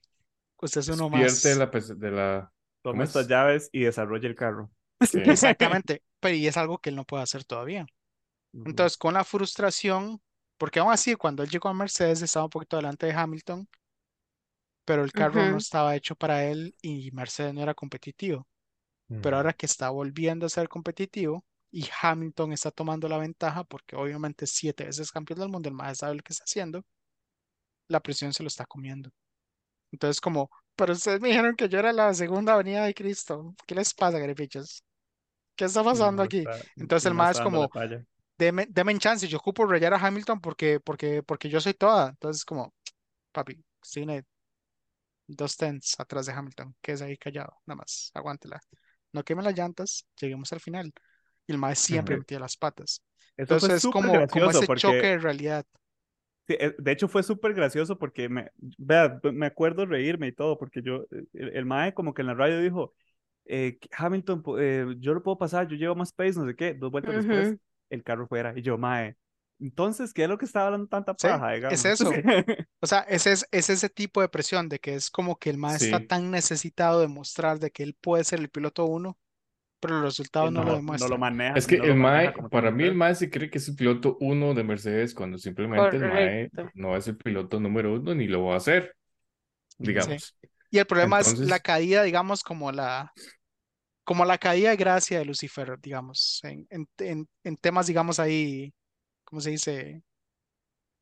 usted 0.62 0.82
es 0.82 0.90
uno 0.90 1.10
Despierte 1.16 1.50
de 1.50 1.56
más. 1.56 1.56
la, 1.56 1.66
de 1.68 2.12
la... 2.12 2.54
Toma 2.82 3.04
¿Cómo 3.04 3.04
estas 3.04 3.28
es? 3.28 3.28
llaves 3.28 3.70
y 3.74 3.82
desarrolla 3.84 4.28
el 4.30 4.36
carro. 4.36 4.72
Sí. 5.02 5.20
Exactamente, 5.26 6.04
pero 6.20 6.36
y 6.36 6.48
es 6.48 6.58
algo 6.58 6.80
que 6.80 6.90
él 6.90 6.96
no 6.96 7.06
puede 7.06 7.24
hacer 7.24 7.44
todavía. 7.44 7.86
Entonces, 8.66 8.98
con 8.98 9.16
la 9.16 9.24
frustración, 9.26 10.22
porque 10.58 10.80
aún 10.80 10.94
así, 10.94 11.16
cuando 11.16 11.44
él 11.44 11.50
llegó 11.50 11.70
a 11.70 11.76
Mercedes, 11.76 12.22
estaba 12.22 12.46
un 12.48 12.52
poquito 12.52 12.78
delante 12.78 13.08
de 13.08 13.14
Hamilton, 13.14 13.68
pero 14.86 15.04
el 15.04 15.14
carro 15.14 15.46
no 15.48 15.58
Ujú. 15.58 15.58
estaba 15.58 15.96
hecho 15.96 16.16
para 16.16 16.46
él 16.46 16.76
y 16.82 17.12
Mercedes 17.12 17.54
no 17.54 17.62
era 17.62 17.74
competitivo. 17.76 18.48
Pero 19.22 19.38
ahora 19.38 19.53
que 19.53 19.66
está 19.66 19.89
volviendo 19.89 20.45
a 20.45 20.49
ser 20.49 20.70
competitivo 20.70 21.45
y 21.72 21.89
Hamilton 22.01 22.53
está 22.53 22.72
tomando 22.72 23.10
la 23.10 23.18
ventaja, 23.18 23.64
porque 23.64 23.95
obviamente 23.95 24.47
siete 24.47 24.86
veces 24.86 25.12
campeón 25.12 25.39
del 25.39 25.49
mundo, 25.49 25.70
el 25.70 25.76
más 25.76 25.99
sabe 25.99 26.16
lo 26.16 26.24
que 26.24 26.34
está 26.34 26.45
haciendo, 26.45 26.84
la 27.88 27.99
presión 27.99 28.34
se 28.34 28.43
lo 28.43 28.47
está 28.47 28.66
comiendo. 28.66 29.10
Entonces, 29.91 30.22
como, 30.22 30.49
pero 30.76 30.93
ustedes 30.93 31.22
me 31.22 31.30
dijeron 31.30 31.55
que 31.55 31.70
yo 31.70 31.80
era 31.80 31.93
la 31.93 32.14
segunda 32.14 32.55
venida 32.58 32.86
de 32.86 32.93
Cristo. 32.93 33.55
¿Qué 33.66 33.76
les 33.76 33.93
pasa, 33.93 34.20
garipichos? 34.20 34.84
¿Qué 35.55 35.66
está 35.66 35.84
pasando 35.84 36.22
No 36.22 36.24
aquí? 36.24 36.39
está, 36.39 36.58
Entonces 36.78 37.08
el 37.08 37.14
más 37.16 37.39
como, 37.41 37.70
deme, 38.38 38.68
deme 38.70 38.91
en 38.91 38.99
chance, 38.99 39.28
yo 39.28 39.38
ocupo 39.38 39.66
rayar 39.66 39.93
a 39.93 39.97
Hamilton 40.05 40.41
porque, 40.41 40.80
porque, 40.80 41.24
porque 41.24 41.49
yo 41.49 41.62
soy 41.62 41.74
toda. 41.74 42.10
Entonces, 42.10 42.45
como, 42.45 42.74
papi, 43.32 43.64
tiene 43.91 44.26
dos 45.28 45.55
tens 45.58 45.99
atrás 45.99 46.26
de 46.26 46.34
Hamilton, 46.34 46.76
que 46.82 46.93
es 46.93 47.01
ahí 47.01 47.18
callado, 47.18 47.58
nada 47.66 47.78
más, 47.78 48.12
aguántela. 48.14 48.60
No 49.14 49.24
quemen 49.24 49.45
las 49.45 49.58
llantas, 49.58 50.08
lleguemos 50.20 50.51
al 50.53 50.60
final. 50.60 50.93
Y 51.47 51.53
el 51.53 51.58
maestro 51.58 51.88
siempre 51.88 52.18
metía 52.18 52.39
las 52.39 52.58
patas. 52.58 53.03
Eso 53.38 53.58
fue 53.58 53.70
Entonces 53.70 53.72
es 53.72 53.82
súper 53.82 53.91
como, 53.91 54.28
como 54.28 54.49
gracioso 54.49 54.60
ese 54.60 54.74
choque 54.76 54.97
porque, 54.97 55.08
de 55.08 55.18
realidad. 55.20 55.66
sí, 56.47 56.55
eh, 56.60 56.76
de 56.78 56.91
hecho 56.91 57.08
fue 57.08 57.24
súper 57.24 57.53
gracioso 57.53 57.97
porque, 57.97 58.30
me, 58.30 58.51
vea, 58.78 59.20
me 59.34 59.45
acuerdo 59.45 59.86
reírme 59.86 60.28
y 60.28 60.32
todo, 60.34 60.58
porque 60.58 60.82
yo, 60.82 61.03
eh, 61.12 61.24
el, 61.34 61.49
el 61.58 61.66
mae 61.66 61.93
como 61.93 62.14
que 62.14 62.22
en 62.22 62.28
la 62.28 62.34
radio 62.34 62.60
dijo, 62.60 62.93
eh, 63.45 63.80
Hamilton, 63.91 64.43
eh, 64.60 64.95
yo 64.99 65.14
lo 65.14 65.24
puedo 65.24 65.38
pasar, 65.38 65.68
yo 65.68 65.78
llevo 65.78 65.95
más 65.95 66.12
pace, 66.14 66.39
no 66.39 66.45
sé 66.47 66.55
qué, 66.55 66.74
dos 66.74 66.91
vueltas 66.91 67.16
después, 67.16 67.55
el 67.89 68.03
carro 68.03 68.28
fuera, 68.28 68.53
y 68.55 68.62
yo, 68.62 68.78
mae, 68.78 69.16
entonces, 69.60 70.14
¿qué 70.14 70.24
es 70.24 70.30
lo 70.30 70.38
que 70.38 70.45
estaba 70.45 70.68
hablando 70.68 70.88
tanta 70.88 71.16
Sí, 71.18 71.30
paja, 71.30 71.51
es 71.68 71.86
digamos? 71.86 71.86
eso. 71.86 72.22
O 72.82 72.88
sea, 72.88 72.99
ese 73.01 73.32
es, 73.34 73.47
es 73.51 73.70
ese 73.70 73.89
tipo 73.89 74.22
de 74.22 74.30
presión 74.30 74.70
de 74.70 74.80
que 74.80 74.95
es 74.95 75.10
como 75.12 75.38
que 75.39 75.49
el 75.49 75.58
maestro 75.58 75.97
está 75.97 75.99
Sí. 75.99 76.08
tan 76.08 76.32
necesitado 76.32 77.01
de 77.01 77.08
mostrar 77.08 77.60
de 77.60 77.72
que 77.72 77.84
él 77.84 77.95
puede 77.95 78.24
ser 78.24 78.39
el 78.39 78.49
piloto 78.49 78.86
uno, 78.86 79.18
pero 79.82 79.95
los 80.01 80.05
resultados 80.18 80.53
no 80.53 80.64
lo 80.64 80.74
no, 80.74 80.86
no 80.88 81.08
lo 81.08 81.18
demuestran. 81.18 81.18
maneja, 81.18 81.60
Es 81.60 81.68
que 81.68 81.76
no 81.78 81.88
el 81.88 81.95
maneja 81.95 81.95
Mae, 81.95 82.34
como 82.34 82.49
para 82.49 82.72
mí 82.72 82.84
el 82.86 82.93
ser. 82.93 82.95
Mae 82.95 83.16
se 83.16 83.30
cree 83.30 83.49
que 83.49 83.58
es 83.58 83.68
el 83.70 83.76
piloto 83.76 84.18
uno 84.22 84.53
de 84.53 84.64
Mercedes 84.64 85.14
cuando 85.14 85.38
simplemente 85.38 85.97
el 85.97 86.05
Mae 86.05 86.51
no 86.74 86.95
es 86.95 87.08
el 87.08 87.18
piloto 87.18 87.60
número 87.60 87.93
uno 87.95 88.14
ni 88.16 88.28
lo 88.28 88.45
va 88.45 88.53
a 88.55 88.58
hacer, 88.58 88.95
digamos. 89.80 90.38
Y 90.70 90.80
el 90.80 90.86
problema 90.88 91.20
es 91.20 91.38
la 91.39 91.60
Entonces, 91.60 91.62
caída, 91.62 92.03
digamos, 92.03 92.43
como 92.43 92.72
la, 92.72 93.14
como 94.03 94.26
la 94.26 94.38
caída 94.38 94.72
de 94.72 94.78
gracia 94.78 95.20
de 95.20 95.26
Lucifer, 95.26 95.80
digamos, 95.82 96.41
en, 96.43 96.68
en, 96.72 96.89
en, 96.99 97.30
en 97.43 97.58
temas, 97.58 97.88
digamos, 97.88 98.20
ahí, 98.20 98.74
¿cómo 99.28 99.42
se 99.42 99.52
dice? 99.52 100.04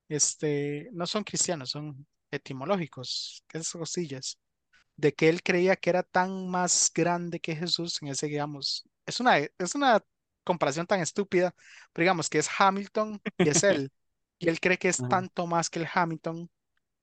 Este, 0.08 0.90
no 0.94 1.08
son 1.08 1.24
cristianos, 1.24 1.72
son 1.72 2.06
etimológicos, 2.32 3.44
esas 3.54 3.72
cosillas, 3.72 4.38
de 4.98 5.14
que 5.14 5.30
él 5.30 5.44
creía 5.44 5.76
que 5.78 5.90
era 5.92 6.04
tan 6.04 6.50
más 6.50 6.92
grande 6.96 7.40
que 7.42 7.56
Jesús 7.56 8.02
en 8.02 8.10
ese, 8.10 8.28
digamos, 8.28 8.86
es 9.06 9.20
una, 9.22 9.38
es 9.40 9.76
una 9.76 10.02
comparación 10.46 10.88
tan 10.88 11.02
estúpida, 11.02 11.56
pero 11.94 12.04
digamos 12.06 12.30
que 12.30 12.40
es 12.40 12.50
Hamilton 12.60 13.22
y 13.42 13.50
es 13.50 13.64
él, 13.64 13.92
y 14.40 14.50
él 14.50 14.60
cree 14.62 14.78
que 14.80 14.90
es 14.90 15.06
Ajá. 15.06 15.08
tanto 15.08 15.48
más 15.48 15.70
que 15.70 15.80
el 15.80 15.88
Hamilton, 15.94 16.50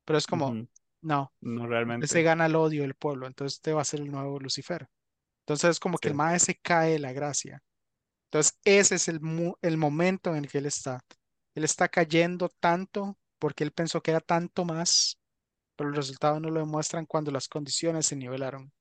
pero 0.05 0.19
es 0.19 0.27
como, 0.29 0.61
no, 1.03 1.33
No 1.43 1.67
usted 1.95 2.09
se 2.09 2.23
realmente. 2.23 2.25
gana 2.25 2.47
el 2.47 2.57
odio 2.57 2.83
del 2.83 2.95
pueblo, 2.95 3.27
entonces 3.27 3.59
usted 3.59 3.75
va 3.75 3.83
a 3.83 3.85
ser 3.85 4.01
el 4.01 4.11
nuevo 4.13 4.39
Lucifer. 4.41 4.89
Entonces 5.43 5.73
es 5.73 5.81
como 5.81 5.99
que 5.99 6.09
el 6.09 6.15
Sí. 6.15 6.17
mae 6.17 6.39
se 6.41 6.57
cae 6.57 6.93
de 6.93 6.99
la 7.01 7.13
gracia. 7.15 7.63
Entonces 8.33 8.59
ese 8.65 8.95
es 8.95 9.09
el, 9.09 9.21
el 9.61 9.77
momento 9.77 10.31
en 10.31 10.37
el 10.37 10.51
que 10.51 10.59
él 10.59 10.67
está. 10.67 11.01
Él 11.55 11.65
está 11.65 11.89
cayendo 11.89 12.49
tanto 12.61 13.19
porque 13.39 13.63
él 13.63 13.73
pensó 13.73 14.03
que 14.03 14.11
era 14.13 14.21
tanto 14.21 14.65
más, 14.65 15.19
pero 15.77 15.91
los 15.91 15.99
resultados 15.99 16.41
no 16.41 16.51
lo 16.51 16.61
demuestran 16.61 17.07
cuando 17.07 17.31
las 17.31 17.49
condiciones 17.49 18.07
se 18.07 18.17
nivelaron. 18.17 18.73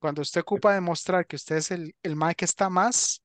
Cuando 0.00 0.22
usted 0.22 0.40
ocupa 0.42 0.74
demostrar 0.74 1.26
que 1.26 1.36
usted 1.36 1.56
es 1.56 1.70
el, 1.70 1.94
el 2.02 2.16
mae 2.16 2.34
que 2.34 2.44
está 2.44 2.68
más, 2.70 3.22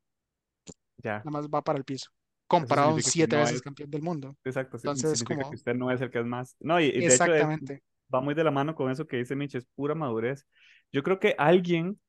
Ya. 1.04 1.20
nada 1.24 1.32
más 1.32 1.48
va 1.48 1.62
para 1.64 1.78
el 1.80 1.86
piso, 1.86 2.12
comparado 2.48 2.90
a 2.92 2.94
un 2.96 3.02
siete 3.02 3.36
no 3.36 3.42
veces 3.42 3.56
es, 3.58 3.62
campeón 3.62 3.90
del 3.90 4.02
mundo. 4.02 4.36
exacto, 4.44 4.78
Entonces 4.78 5.14
es 5.14 5.20
significa 5.20 5.36
que 5.44 5.44
como, 5.44 5.56
usted 5.56 5.76
no 5.76 5.92
es 5.92 6.02
el 6.02 6.12
que 6.12 6.20
es 6.20 6.26
más. 6.26 6.56
No, 6.60 6.80
y, 6.80 6.86
y 6.86 7.02
de 7.02 7.16
hecho 7.16 7.32
exactamente. 7.32 7.84
va 8.14 8.22
muy 8.22 8.34
de 8.34 8.44
la 8.44 8.52
mano 8.52 8.76
con 8.76 8.92
eso 8.92 9.08
que 9.08 9.18
dice 9.18 9.36
Mitch, 9.36 9.56
es 9.56 9.66
pura 9.76 9.96
madurez. 9.96 10.46
Yo 10.92 11.04
creo 11.04 11.20
que 11.20 11.36
alguien 11.38 12.00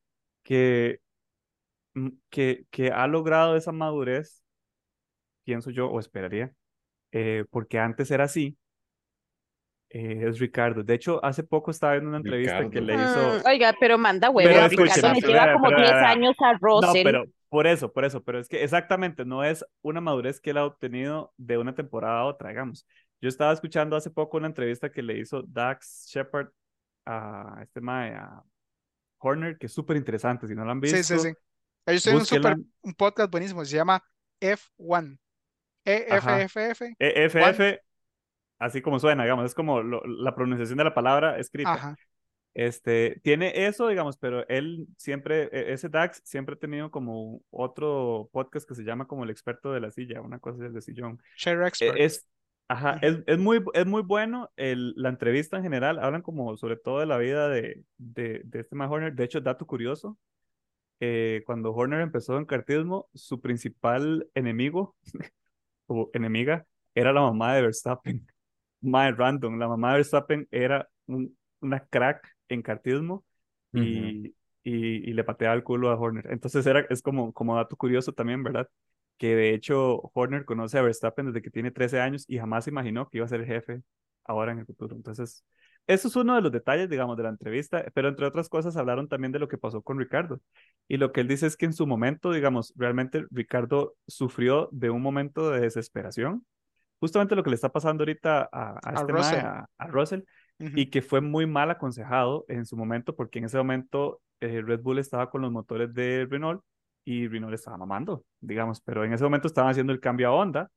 que, 0.43 1.01
que, 2.31 2.67
que 2.71 2.91
ha 2.91 3.07
logrado 3.07 3.57
esa 3.57 3.73
madurez, 3.73 4.43
pienso 5.45 5.71
yo, 5.71 5.89
o 5.91 6.01
esperaría, 6.01 6.53
eh, 7.13 7.45
porque 7.51 7.79
antes 7.79 8.11
era 8.11 8.25
así, 8.25 8.59
eh, 9.91 10.25
es 10.29 10.39
Ricardo. 10.39 10.83
De 10.83 10.95
hecho, 10.95 11.23
hace 11.25 11.43
poco 11.45 11.71
estaba 11.71 11.93
viendo 11.95 12.09
una 12.09 12.19
entrevista 12.19 12.69
que 12.69 12.81
Ricardo. 12.81 12.87
le 12.87 12.95
hizo, 13.05 13.43
Mm, 13.45 13.47
oiga, 13.47 13.75
pero 13.79 13.99
manda 13.99 14.31
huevo, 14.31 14.49
pero 14.49 14.69
Ricardo 14.69 15.09
no, 15.09 15.15
le 15.15 15.21
lleva 15.21 15.53
como 15.53 15.65
pero 15.67 15.77
10 15.79 15.91
vea, 15.91 16.01
vea. 16.01 16.11
años 16.11 16.37
a 16.41 16.53
No, 16.53 16.59
Russell. 16.59 17.05
pero 17.05 17.25
por 17.49 17.67
eso, 17.67 17.93
por 17.93 18.05
eso, 18.05 18.23
pero 18.23 18.39
es 18.41 18.49
que 18.49 18.63
exactamente 18.65 19.25
no 19.25 19.45
es 19.45 19.65
una 19.83 20.01
madurez 20.01 20.41
que 20.41 20.51
él 20.51 20.57
ha 20.59 20.65
obtenido 20.65 21.33
de 21.37 21.59
una 21.59 21.75
temporada 21.75 22.21
a 22.21 22.25
otra, 22.25 22.49
digamos. 22.51 22.87
Yo 23.21 23.29
estaba 23.29 23.53
escuchando 23.53 23.95
hace 23.97 24.11
poco 24.11 24.39
una 24.39 24.47
entrevista 24.47 24.91
que 24.91 25.03
le 25.03 25.19
hizo 25.19 25.43
Dax 25.43 26.07
Shepard 26.09 26.49
a 27.05 27.61
este 27.63 27.81
mae, 27.81 28.15
a 28.15 28.43
Horner, 29.19 29.59
que 29.59 29.67
es 29.67 29.73
súper 29.73 29.97
interesante. 29.97 30.47
Si 30.49 30.55
no 30.55 30.65
lo 30.65 30.73
han 30.73 30.83
Sí, 30.83 31.03
sí, 31.05 31.19
sí. 31.19 31.33
Ellos 31.87 32.03
tienen 32.03 32.21
un 32.21 32.27
super, 32.27 32.57
un 32.83 32.95
podcast 32.95 33.31
buenísimo, 33.31 33.65
se 33.65 33.77
llama 33.77 34.03
F1. 34.41 35.19
Ajá. 36.11 36.43
E-F-F-F, 36.43 36.95
E- 36.99 37.13
One. 37.15 37.25
FF, 37.25 37.81
así 38.59 38.81
como 38.83 38.99
suena, 39.01 39.25
digamos, 39.25 39.47
es 39.47 39.55
como 39.55 39.83
lo- 39.83 40.03
la 40.07 40.35
pronunciación 40.35 40.79
de 40.79 40.85
la 40.85 40.95
palabra 40.95 41.39
escrita. 41.39 41.73
Ajá. 41.75 41.97
Este, 42.55 43.19
tiene 43.25 43.67
eso, 43.67 43.89
digamos, 43.89 44.19
pero 44.19 44.47
él 44.49 44.87
siempre, 44.99 45.45
e- 45.53 45.73
ese 45.73 45.89
Dax 45.89 46.21
siempre 46.25 46.55
ha 46.55 46.59
tenido 46.59 46.91
como 46.91 47.41
otro 47.51 48.29
podcast 48.33 48.69
que 48.69 48.75
se 48.75 48.85
llama 48.85 49.07
como 49.07 49.25
el 49.25 49.31
experto 49.31 49.73
de 49.73 49.81
la 49.81 49.91
silla, 49.91 50.21
una 50.21 50.39
cosa 50.39 50.63
del 50.63 50.81
sillón. 50.83 51.19
Share 51.37 51.63
E- 51.63 51.67
Expert. 51.69 51.97
Es, 51.99 52.29
ajá, 52.69 52.99
es, 53.03 53.19
es 53.27 53.39
muy, 53.39 53.65
es 53.73 53.87
muy 53.87 54.03
bueno 54.03 54.51
el, 54.57 54.93
la 54.97 55.09
entrevista 55.09 55.57
en 55.57 55.63
general, 55.63 55.99
hablan 55.99 56.23
como 56.23 56.57
sobre 56.59 56.77
todo 56.77 57.01
de 57.01 57.07
la 57.07 57.17
vida 57.17 57.49
de, 57.49 57.83
de, 57.97 58.43
de 58.45 58.61
este 58.61 58.77
man 58.77 58.91
Horner. 58.91 59.15
De 59.15 59.25
hecho, 59.25 59.41
dato 59.41 59.67
curioso, 59.67 60.19
eh, 61.03 61.43
cuando 61.47 61.75
Horner 61.75 62.01
empezó 62.03 62.39
en 62.39 62.47
kartismo, 62.47 63.09
su 63.15 63.41
principal 63.43 64.29
enemigo 64.35 64.97
o 65.87 66.11
enemiga 66.15 66.67
era 66.95 67.13
la 67.13 67.23
mamá 67.23 67.55
de 67.55 67.63
Verstappen. 67.63 68.27
Mae, 68.83 69.13
random, 69.13 69.59
la 69.59 69.69
mamá 69.69 69.91
de 69.93 69.97
Verstappen 69.99 70.49
era 70.51 70.89
un- 71.07 71.37
una 71.61 71.81
crack 71.87 72.29
en 72.49 72.63
kartismo 72.63 73.25
Ujú. 73.75 74.15
y, 74.21 74.29
y, 74.65 75.11
y 75.11 75.13
le 75.15 75.25
pateaba 75.25 75.55
el 75.55 75.63
culo 75.65 75.91
a 75.91 75.97
Horner. 75.99 76.27
Entonces 76.33 76.67
era, 76.67 76.81
es 76.91 77.03
como, 77.03 77.33
como 77.33 77.57
dato 77.57 77.77
curioso 77.77 78.13
también, 78.13 78.43
¿verdad? 78.43 78.69
Que 79.19 79.37
de 79.37 79.55
hecho 79.55 80.11
Horner 80.15 80.45
conoce 80.45 80.79
a 80.79 80.83
Verstappen 80.83 81.27
desde 81.27 81.43
que 81.43 81.51
tiene 81.51 81.71
13 81.71 82.01
años 82.01 82.25
y 82.29 82.39
jamás 82.39 82.67
imaginó 82.69 83.09
que 83.09 83.19
iba 83.19 83.27
a 83.27 83.29
ser 83.29 83.45
jefe 83.47 83.83
ahora 84.25 84.53
en 84.53 84.61
el 84.61 84.67
futuro. 84.67 84.97
Entonces, 84.97 85.45
eso 85.87 86.09
es 86.09 86.17
uno 86.17 86.35
de 86.35 86.41
los 86.43 86.53
detalles, 86.53 86.89
digamos, 86.89 87.17
de 87.17 87.25
la 87.25 87.29
entrevista, 87.31 87.85
pero 87.95 88.09
entre 88.09 88.27
otras 88.27 88.49
cosas 88.49 88.77
hablaron 88.77 89.09
también 89.09 89.33
de 89.33 89.39
lo 89.39 89.49
que 89.49 89.59
pasó 89.59 89.83
con 89.83 89.99
Ricardo. 89.99 90.41
Y 90.89 90.97
lo 90.97 91.13
que 91.13 91.21
él 91.23 91.29
dice 91.29 91.47
es 91.47 91.57
que 91.57 91.67
en 91.67 91.73
su 91.73 91.87
momento, 91.87 92.33
digamos, 92.33 92.73
realmente 92.77 93.25
Ricardo 93.31 93.95
sufrió 94.07 94.69
de 94.73 94.91
un 94.91 95.03
momento 95.03 95.51
de 95.51 95.61
desesperación, 95.61 96.47
justamente 97.01 97.35
lo 97.35 97.43
que 97.43 97.51
le 97.51 97.57
está 97.57 97.71
pasando 97.71 98.03
ahorita 98.03 98.49
a, 98.53 98.79
a 98.83 98.91
A 98.91 98.95
este 98.95 99.13
Russell. 99.13 99.39
a, 99.41 99.69
a 99.79 99.87
Russell, 99.89 100.21
y 100.59 100.91
que 100.91 101.03
fue 101.03 101.21
muy 101.21 101.47
mal 101.47 101.71
aconsejado 101.71 102.45
en 102.49 102.65
su 102.65 102.77
momento, 102.77 103.17
porque 103.17 103.41
en 103.41 103.47
ese 103.47 103.59
momento 103.59 104.21
eh, 104.41 104.63
Red 104.63 104.81
Bull 104.81 104.99
estaba 104.99 105.29
con 105.31 105.43
los 105.43 105.51
motores 105.51 105.93
de 105.93 106.27
Renault 106.31 106.63
y 107.05 107.27
Renault 107.27 107.55
estaba 107.55 107.77
mamando, 107.77 108.25
digamos, 108.41 108.81
pero 108.81 109.05
en 109.05 109.13
ese 109.13 109.25
momento 109.25 109.49
estaban 109.49 109.71
haciendo 109.71 109.93
el 109.93 109.99
cambio 110.01 110.29
a 110.29 110.33
Honda 110.33 110.71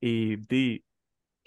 y 0.00 0.36
di, 0.36 0.84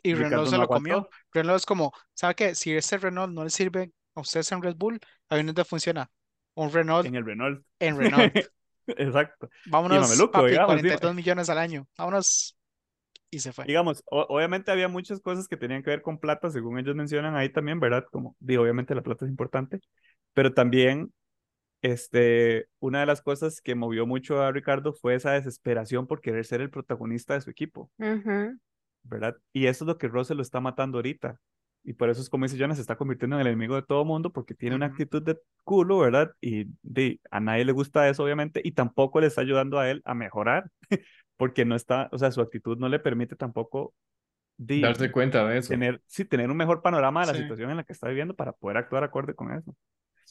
Y 0.03 0.13
Ricardo 0.13 0.45
Renault 0.45 0.49
se 0.49 0.55
no 0.55 0.61
lo 0.63 0.67
comió. 0.67 1.09
Renault 1.33 1.57
es 1.57 1.65
como, 1.65 1.91
¿sabe 2.13 2.35
qué? 2.35 2.55
Si 2.55 2.75
ese 2.75 2.97
Renault 2.97 3.33
no 3.33 3.43
le 3.43 3.49
sirve 3.49 3.91
a 4.15 4.21
ustedes 4.21 4.51
en 4.51 4.61
Red 4.61 4.75
Bull, 4.75 4.99
ahí 5.29 5.43
no 5.43 5.53
te 5.53 5.63
funciona. 5.63 6.09
Un 6.55 6.71
Renault 6.71 7.05
en 7.05 7.15
el 7.15 7.25
Renault. 7.25 7.63
en 7.79 7.97
Renault. 7.97 8.33
Exacto. 8.87 9.49
Vámonos, 9.67 10.01
mameluco, 10.01 10.31
papi, 10.31 10.49
digamos, 10.49 10.75
sí. 10.75 10.81
42 10.81 11.15
millones 11.15 11.49
al 11.49 11.57
año. 11.57 11.87
Vámonos. 11.97 12.57
Y 13.31 13.39
se 13.39 13.53
fue. 13.53 13.65
Digamos, 13.65 14.03
obviamente 14.07 14.71
había 14.71 14.87
muchas 14.87 15.19
cosas 15.21 15.47
que 15.47 15.55
tenían 15.55 15.83
que 15.83 15.91
ver 15.91 16.01
con 16.01 16.17
plata, 16.17 16.49
según 16.49 16.79
ellos 16.79 16.95
mencionan 16.95 17.35
ahí 17.35 17.49
también, 17.49 17.79
¿verdad? 17.79 18.05
Como, 18.11 18.35
digo, 18.39 18.63
obviamente 18.63 18.95
la 18.95 19.03
plata 19.03 19.25
es 19.25 19.29
importante, 19.29 19.79
pero 20.33 20.53
también, 20.53 21.13
este, 21.83 22.67
una 22.79 23.01
de 23.01 23.05
las 23.05 23.21
cosas 23.21 23.61
que 23.61 23.75
movió 23.75 24.07
mucho 24.07 24.41
a 24.41 24.51
Ricardo 24.51 24.93
fue 24.93 25.13
esa 25.13 25.33
desesperación 25.33 26.07
por 26.07 26.21
querer 26.21 26.43
ser 26.43 26.61
el 26.61 26.71
protagonista 26.71 27.35
de 27.35 27.41
su 27.41 27.51
equipo, 27.51 27.91
Ujú. 27.99 28.57
¿Verdad? 29.03 29.35
Y 29.53 29.67
eso 29.67 29.83
es 29.85 29.87
lo 29.87 29.97
que 29.97 30.07
Russell 30.07 30.37
lo 30.37 30.41
está 30.43 30.59
matando 30.59 30.97
ahorita. 30.97 31.39
Y 31.83 31.93
por 31.93 32.09
eso 32.09 32.21
es 32.21 32.29
como 32.29 32.45
dice 32.45 32.57
Jonas, 32.57 32.77
se 32.77 32.81
está 32.81 32.97
convirtiendo 32.97 33.35
en 33.37 33.41
el 33.41 33.47
enemigo 33.47 33.75
de 33.75 33.83
todo 33.83 34.03
mundo 34.05 34.31
porque 34.31 34.53
tiene 34.53 34.75
una 34.75 34.87
actitud 34.87 35.21
de 35.23 35.39
culo, 35.63 35.99
¿verdad? 35.99 36.31
Y 36.41 36.65
de, 36.83 37.19
a 37.31 37.39
nadie 37.39 37.65
le 37.65 37.71
gusta 37.71 38.07
eso, 38.09 38.23
obviamente, 38.23 38.61
y 38.63 38.73
tampoco 38.73 39.21
le 39.21 39.27
está 39.27 39.41
ayudando 39.41 39.79
a 39.79 39.89
él 39.89 40.01
a 40.05 40.13
mejorar, 40.13 40.69
porque 41.37 41.63
no 41.65 41.75
está, 41.75 42.09
o 42.11 42.17
sea, 42.17 42.31
su 42.31 42.41
actitud 42.41 42.77
no 42.77 42.89
le 42.89 42.99
permite 42.99 43.35
tampoco 43.35 43.93
de, 44.57 44.81
Darse 44.81 45.09
cuenta 45.11 45.47
de 45.47 45.57
eso. 45.59 45.69
tener, 45.69 46.01
sí, 46.05 46.25
tener 46.25 46.51
un 46.51 46.57
mejor 46.57 46.81
panorama 46.81 47.21
de 47.21 47.27
la 47.27 47.33
Sí. 47.33 47.41
situación 47.43 47.71
en 47.71 47.77
la 47.77 47.83
que 47.85 47.93
está 47.93 48.09
viviendo 48.09 48.35
para 48.35 48.51
poder 48.51 48.75
actuar 48.77 49.05
acorde 49.05 49.33
con 49.33 49.53
eso. 49.53 49.73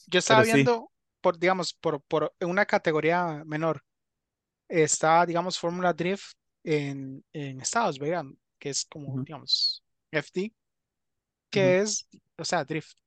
Yo 0.07 0.19
estaba 0.19 0.43
Pero 0.43 0.51
sí. 0.53 0.55
viendo, 0.65 0.91
por, 1.23 1.39
digamos, 1.39 1.73
por, 1.75 2.03
por 2.03 2.35
una 2.41 2.67
categoría 2.67 3.43
menor. 3.47 3.83
Está, 4.69 5.25
digamos, 5.25 5.59
Fórmula 5.59 5.95
Drift 5.95 6.35
en, 6.63 7.25
en 7.33 7.61
Estados, 7.61 7.99
vean, 7.99 8.37
que 8.59 8.71
es 8.71 8.85
como, 8.87 9.21
Ujú. 9.21 9.27
digamos, 9.27 9.85
FD, 10.11 10.55
que 11.51 11.81
es, 11.81 12.09
o 12.39 12.45
sea, 12.47 12.65
Drift. 12.65 12.99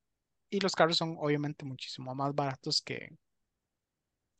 Y 0.50 0.60
los 0.60 0.74
carros 0.76 0.98
son 0.98 1.16
obviamente 1.20 1.64
muchísimo 1.66 2.14
más 2.16 2.34
baratos 2.34 2.82
que, 2.82 3.10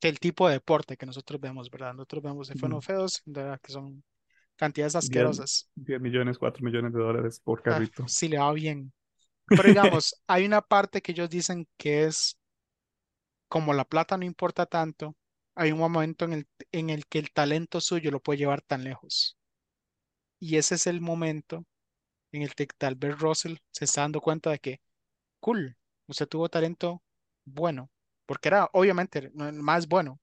que 0.01 0.09
el 0.09 0.19
tipo 0.21 0.47
de 0.49 0.55
deporte 0.55 0.97
que 0.99 1.07
nosotros 1.07 1.41
vemos, 1.41 1.71
¿verdad? 1.71 1.95
Nosotros 1.95 2.23
vemos 2.23 2.51
F1 2.51 2.79
Ujú. 2.79 2.79
F2, 2.79 3.23
de 3.25 3.43
verdad 3.43 3.61
que 3.63 3.73
son 3.73 4.05
cantidades 4.57 4.97
asquerosas. 4.97 5.71
10 5.75 6.01
millones, 6.01 6.39
4 6.39 6.65
millones 6.65 6.93
de 6.93 6.99
dólares 7.01 7.41
por 7.41 7.63
Ah, 7.69 7.85
carrito. 7.87 8.07
si 8.07 8.29
le 8.29 8.39
va 8.39 8.53
bien. 8.53 8.93
Pero 9.55 9.69
digamos, 9.69 10.15
hay 10.29 10.47
una 10.47 10.63
parte 10.63 11.03
que 11.03 11.13
ellos 11.13 11.31
dicen 11.31 11.69
que 11.79 12.05
es 12.07 12.39
como 13.49 13.73
la 13.73 13.85
plata 13.85 14.17
no 14.17 14.25
importa 14.25 14.67
tanto, 14.67 15.15
hay 15.55 15.71
un 15.71 15.79
momento 15.79 16.25
en 16.25 16.33
el, 16.33 16.49
en 16.73 16.91
el 16.91 17.07
que 17.07 17.21
el 17.21 17.31
talento 17.33 17.81
suyo 17.81 18.11
lo 18.11 18.21
puede 18.21 18.39
llevar 18.41 18.63
tan 18.63 18.83
lejos. 18.83 19.39
Y 20.45 20.57
ese 20.57 20.75
es 20.75 20.89
el 20.89 21.01
momento 21.01 21.65
en 22.33 22.43
el 22.43 22.53
que 22.57 22.67
tal 22.67 22.97
vez 22.97 23.17
Russell 23.17 23.59
se 23.71 23.85
está 23.85 24.01
dando 24.01 24.21
cuenta 24.21 24.51
de 24.51 24.59
que, 24.59 24.81
cool, 25.39 25.77
usted 26.09 26.27
tuvo 26.27 26.49
talento 26.49 27.01
bueno, 27.45 27.89
porque 28.27 28.49
era 28.49 28.69
obviamente 28.73 29.31
más 29.35 29.87
bueno. 29.87 30.19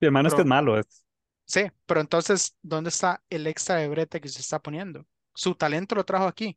Mi 0.00 0.06
hermano 0.06 0.28
es 0.28 0.34
que 0.34 0.40
es 0.40 0.46
malo. 0.46 0.78
Es, 0.78 1.04
Sí, 1.44 1.64
pero 1.84 2.00
entonces, 2.00 2.56
¿dónde 2.62 2.88
está 2.88 3.22
el 3.28 3.46
extra 3.46 3.76
de 3.76 3.88
brete 3.88 4.18
que 4.18 4.30
se 4.30 4.40
está 4.40 4.60
poniendo? 4.60 5.04
Su 5.34 5.54
talento 5.54 5.94
lo 5.94 6.04
trajo 6.04 6.26
aquí. 6.26 6.56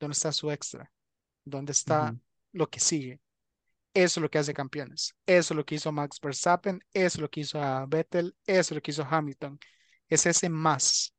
¿Dónde 0.00 0.14
está 0.14 0.32
su 0.32 0.50
extra? 0.50 0.90
¿Dónde 1.44 1.70
está 1.70 2.16
lo 2.50 2.68
que 2.68 2.80
sigue? 2.80 3.20
Eso 3.94 4.18
es 4.18 4.22
lo 4.22 4.28
que 4.28 4.38
hace 4.38 4.54
campeones. 4.54 5.14
Eso 5.24 5.54
es 5.54 5.56
lo 5.56 5.64
que 5.64 5.76
hizo 5.76 5.92
Max 5.92 6.18
Verstappen. 6.20 6.82
Eso 6.92 7.18
es 7.18 7.20
lo 7.20 7.30
que 7.30 7.40
hizo 7.40 7.62
a 7.62 7.86
Vettel. 7.86 8.34
Eso 8.44 8.60
es 8.60 8.70
lo 8.72 8.80
que 8.82 8.90
hizo 8.90 9.06
Hamilton. 9.08 9.56
Es 10.08 10.26
ese 10.26 10.48
más. 10.48 11.14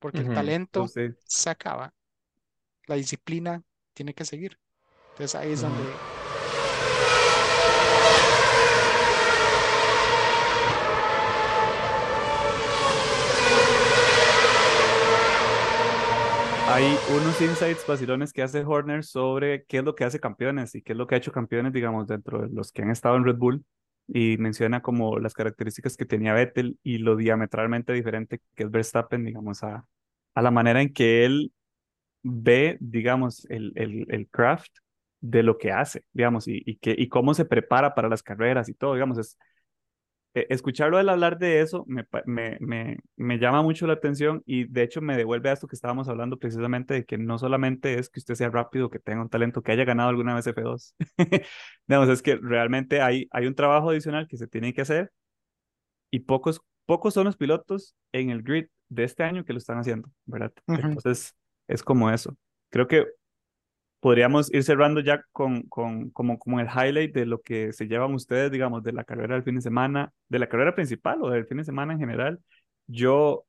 Porque 0.00 0.18
el 0.18 0.34
talento 0.34 0.80
Entonces, 0.80 1.14
se 1.24 1.50
acaba. 1.50 1.94
La 2.86 2.96
disciplina 2.96 3.62
tiene 3.94 4.14
que 4.14 4.24
seguir. 4.24 4.58
Entonces 5.10 5.34
ahí 5.36 5.52
es 5.52 5.60
donde 5.60 5.84
hay 16.66 16.96
unos 17.14 17.40
insights 17.40 17.86
vacilones 17.86 18.32
que 18.32 18.42
hace 18.42 18.64
Horner 18.64 19.04
sobre 19.04 19.64
qué 19.64 19.78
es 19.78 19.84
lo 19.84 19.94
que 19.94 20.04
hace 20.04 20.18
campeones 20.18 20.74
y 20.74 20.82
qué 20.82 20.92
es 20.92 20.98
lo 20.98 21.06
que 21.06 21.16
ha 21.16 21.18
hecho 21.18 21.32
campeones, 21.32 21.72
digamos, 21.72 22.06
dentro 22.06 22.40
de 22.40 22.48
los 22.48 22.72
que 22.72 22.82
han 22.82 22.90
estado 22.90 23.16
en 23.16 23.24
Red 23.24 23.36
Bull. 23.36 23.64
Y 24.12 24.36
menciona 24.38 24.82
como 24.82 25.18
las 25.18 25.34
características 25.34 25.96
que 25.96 26.06
tenía 26.06 26.34
Vettel 26.34 26.78
y 26.82 26.98
lo 26.98 27.16
diametralmente 27.16 27.92
diferente 27.92 28.40
que 28.56 28.64
es 28.64 28.70
Verstappen, 28.70 29.24
digamos, 29.24 29.62
a, 29.62 29.86
a 30.34 30.42
la 30.42 30.50
manera 30.50 30.82
en 30.82 30.92
que 30.92 31.24
él 31.24 31.52
ve, 32.22 32.76
digamos, 32.80 33.46
el, 33.50 33.72
el, 33.76 34.06
el 34.10 34.28
craft 34.28 34.72
de 35.20 35.42
lo 35.42 35.58
que 35.58 35.72
hace, 35.72 36.04
digamos, 36.12 36.48
y, 36.48 36.62
y, 36.66 36.76
que, 36.76 36.94
y 36.96 37.08
cómo 37.08 37.34
se 37.34 37.44
prepara 37.44 37.94
para 37.94 38.08
las 38.08 38.22
carreras 38.22 38.68
y 38.68 38.74
todo, 38.74 38.94
digamos, 38.94 39.18
es, 39.18 39.38
escucharlo 40.34 41.00
él 41.00 41.08
hablar 41.08 41.38
de 41.38 41.60
eso 41.60 41.84
me, 41.88 42.06
me, 42.26 42.56
me, 42.60 42.98
me 43.16 43.38
llama 43.38 43.62
mucho 43.62 43.86
la 43.86 43.94
atención 43.94 44.42
y 44.46 44.64
de 44.64 44.82
hecho 44.82 45.00
me 45.00 45.16
devuelve 45.16 45.50
a 45.50 45.52
esto 45.52 45.66
que 45.66 45.74
estábamos 45.74 46.08
hablando 46.08 46.38
precisamente 46.38 46.94
de 46.94 47.04
que 47.04 47.18
no 47.18 47.38
solamente 47.38 47.98
es 47.98 48.08
que 48.10 48.20
usted 48.20 48.34
sea 48.36 48.50
rápido, 48.50 48.90
que 48.90 49.00
tenga 49.00 49.22
un 49.22 49.28
talento, 49.28 49.62
que 49.62 49.72
haya 49.72 49.84
ganado 49.84 50.10
alguna 50.10 50.34
vez 50.34 50.46
F2, 50.46 50.94
digamos, 51.86 52.08
es 52.08 52.22
que 52.22 52.36
realmente 52.36 53.00
hay, 53.00 53.28
hay 53.32 53.46
un 53.46 53.54
trabajo 53.54 53.90
adicional 53.90 54.28
que 54.28 54.36
se 54.36 54.46
tiene 54.46 54.72
que 54.72 54.82
hacer 54.82 55.10
y 56.10 56.20
pocos, 56.20 56.60
pocos 56.86 57.14
son 57.14 57.24
los 57.24 57.36
pilotos 57.36 57.94
en 58.12 58.30
el 58.30 58.42
grid 58.42 58.66
de 58.88 59.04
este 59.04 59.22
año 59.22 59.44
que 59.44 59.52
lo 59.52 59.58
están 59.58 59.78
haciendo, 59.78 60.10
¿verdad? 60.26 60.52
Entonces, 60.66 61.34
es 61.68 61.82
como 61.82 62.10
eso. 62.10 62.36
Creo 62.70 62.88
que 62.88 63.06
podríamos 64.00 64.52
ir 64.52 64.64
cerrando 64.64 65.00
ya 65.00 65.22
con, 65.32 65.62
con 65.64 66.10
como, 66.10 66.38
como 66.38 66.60
el 66.60 66.68
highlight 66.68 67.14
de 67.14 67.26
lo 67.26 67.40
que 67.42 67.72
se 67.72 67.86
llevan 67.88 68.14
ustedes, 68.14 68.50
digamos, 68.50 68.82
de 68.82 68.92
la 68.92 69.04
carrera 69.04 69.34
del 69.34 69.44
fin 69.44 69.56
de 69.56 69.62
semana, 69.62 70.12
de 70.28 70.38
la 70.38 70.48
carrera 70.48 70.74
principal 70.74 71.22
o 71.22 71.30
del 71.30 71.46
fin 71.46 71.58
de 71.58 71.64
semana 71.64 71.92
en 71.92 71.98
general. 72.00 72.40
Yo 72.86 73.44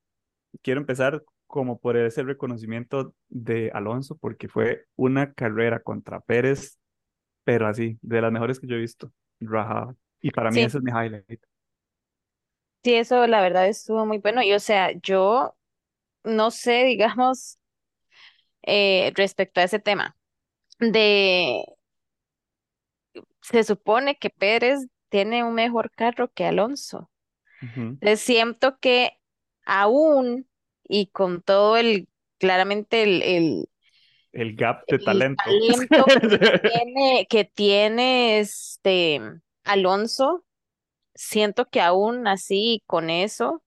quiero 0.62 0.82
empezar 0.82 1.24
como 1.48 1.80
por 1.80 1.98
ese 1.98 2.24
reconocimiento 2.24 3.14
de 3.30 3.72
Alonso, 3.74 4.18
porque 4.18 4.48
fue 4.50 4.86
una 4.96 5.34
carrera 5.34 5.82
contra 5.82 6.22
Pérez, 6.22 6.80
pero 7.44 7.68
así, 7.68 7.98
de 8.02 8.22
las 8.22 8.32
mejores 8.32 8.60
que 8.60 8.68
yo 8.68 8.76
he 8.76 8.80
visto, 8.80 9.12
rajada. 9.40 9.96
Y 10.22 10.32
para 10.32 10.52
mí 10.52 10.62
Sí. 10.62 10.64
ese 10.64 10.78
es 10.80 10.84
mi 10.84 10.92
highlight. 10.92 11.42
Sí, 12.84 12.96
eso 12.96 13.28
la 13.28 13.42
verdad 13.42 13.68
estuvo 13.68 14.06
muy 14.06 14.18
bueno. 14.18 14.42
Y 14.42 14.54
o 14.54 14.60
sea, 14.60 14.92
yo 15.02 15.56
no 16.24 16.52
sé, 16.52 16.86
digamos, 16.86 17.60
eh, 18.64 19.12
respecto 19.16 19.60
a 19.62 19.64
ese 19.64 19.80
tema, 19.80 20.18
de 20.82 21.64
se 23.42 23.64
supone 23.64 24.18
que 24.18 24.30
Pérez 24.30 24.88
tiene 25.10 25.44
un 25.44 25.54
mejor 25.54 25.92
carro 25.92 26.32
que 26.32 26.46
Alonso. 26.46 27.10
Entonces 27.62 28.22
siento 28.22 28.80
que 28.80 29.20
aún 29.66 30.48
y 30.84 31.08
con 31.08 31.42
todo 31.44 31.78
el, 31.78 32.08
claramente 32.40 33.04
el, 33.04 33.22
el, 33.22 33.70
El 34.32 34.56
gap 34.56 34.84
de 34.88 34.96
el 34.96 35.04
talento. 35.04 35.44
talento 35.44 36.06
que 36.06 36.60
tiene, 36.70 37.28
que 37.30 37.46
tiene 37.46 38.40
este 38.40 39.22
Alonso, 39.64 40.44
siento 41.14 41.70
que 41.70 41.82
aún 41.82 42.28
así 42.28 42.82
con 42.88 43.12
eso, 43.12 43.64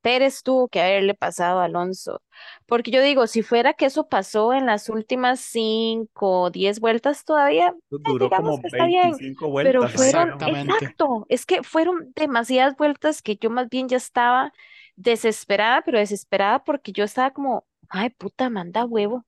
Pérez 0.00 0.42
tuvo 0.42 0.68
que 0.68 0.80
haberle 0.80 1.14
pasado 1.14 1.60
a 1.60 1.64
Alonso. 1.64 2.22
Porque 2.66 2.90
yo 2.90 3.02
digo, 3.02 3.26
si 3.26 3.42
fuera 3.42 3.74
que 3.74 3.86
eso 3.86 4.08
pasó 4.08 4.52
en 4.52 4.66
las 4.66 4.88
últimas 4.88 5.40
cinco 5.40 6.42
o 6.42 6.50
diez 6.50 6.80
vueltas 6.80 7.24
todavía, 7.24 7.68
eh, 7.68 7.72
Duró 7.90 8.24
digamos 8.24 8.50
como 8.50 8.60
que 8.60 8.68
está 8.68 8.86
bien. 8.86 9.02
25 9.12 9.48
Pero 9.60 9.82
vueltas. 9.82 9.92
fueron, 9.94 10.32
creo. 10.38 10.48
Exactamente. 10.48 10.84
exacto, 10.84 11.26
es 11.28 11.46
que 11.46 11.62
fueron 11.62 12.12
demasiadas 12.16 12.76
vueltas 12.76 13.22
que 13.22 13.36
yo 13.36 13.50
más 13.50 13.68
bien 13.68 13.88
ya 13.88 13.96
estaba 13.98 14.52
desesperada, 14.96 15.82
pero 15.82 15.98
desesperada 15.98 16.64
porque 16.64 16.92
yo 16.92 17.04
estaba 17.04 17.30
como, 17.32 17.66
ay, 17.88 18.10
puta, 18.10 18.50
manda 18.50 18.84
huevo. 18.84 19.24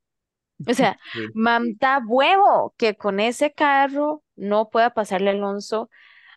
O 0.66 0.74
sea, 0.74 0.98
Sí. 1.12 1.32
manda 1.32 2.00
huevo 2.06 2.74
que 2.78 2.96
con 2.96 3.20
ese 3.20 3.52
carro 3.52 4.22
no 4.36 4.70
pueda 4.70 4.90
pasarle 4.94 5.30
a 5.30 5.32
Alonso 5.34 5.90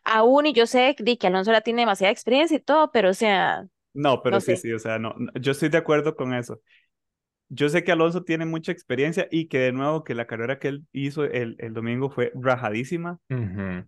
aún, 0.05 0.45
y 0.47 0.53
yo 0.53 0.67
sé 0.67 0.95
di, 0.99 1.17
que 1.17 1.27
Alonso 1.27 1.51
la 1.51 1.61
tiene 1.61 1.81
demasiada 1.83 2.11
experiencia 2.11 2.57
y 2.57 2.59
todo, 2.61 2.91
pero 2.91 3.09
o 3.11 3.13
sea, 3.15 3.67
No, 3.95 4.21
pero 4.23 4.39
no 4.39 4.41
sí, 4.41 4.55
sé. 4.55 4.57
sí, 4.57 4.73
o 4.73 4.79
sea, 4.79 4.99
no, 4.99 5.13
no, 5.17 5.31
yo 5.39 5.53
estoy 5.53 5.69
de 5.69 5.77
acuerdo 5.77 6.15
con 6.17 6.33
eso. 6.33 6.61
Yo 7.49 7.69
sé 7.69 7.83
que 7.83 7.91
Alonso 7.93 8.23
tiene 8.23 8.45
mucha 8.45 8.71
experiencia 8.71 9.27
y 9.31 9.47
que 9.49 9.59
de 9.59 9.73
nuevo 9.73 10.03
que 10.03 10.15
la 10.15 10.27
carrera 10.27 10.59
que 10.59 10.69
él 10.69 10.85
hizo 10.93 11.25
el, 11.25 11.55
el 11.59 11.73
domingo 11.73 12.09
fue 12.11 12.31
rajadísima, 12.35 13.19
Ujú. 13.29 13.85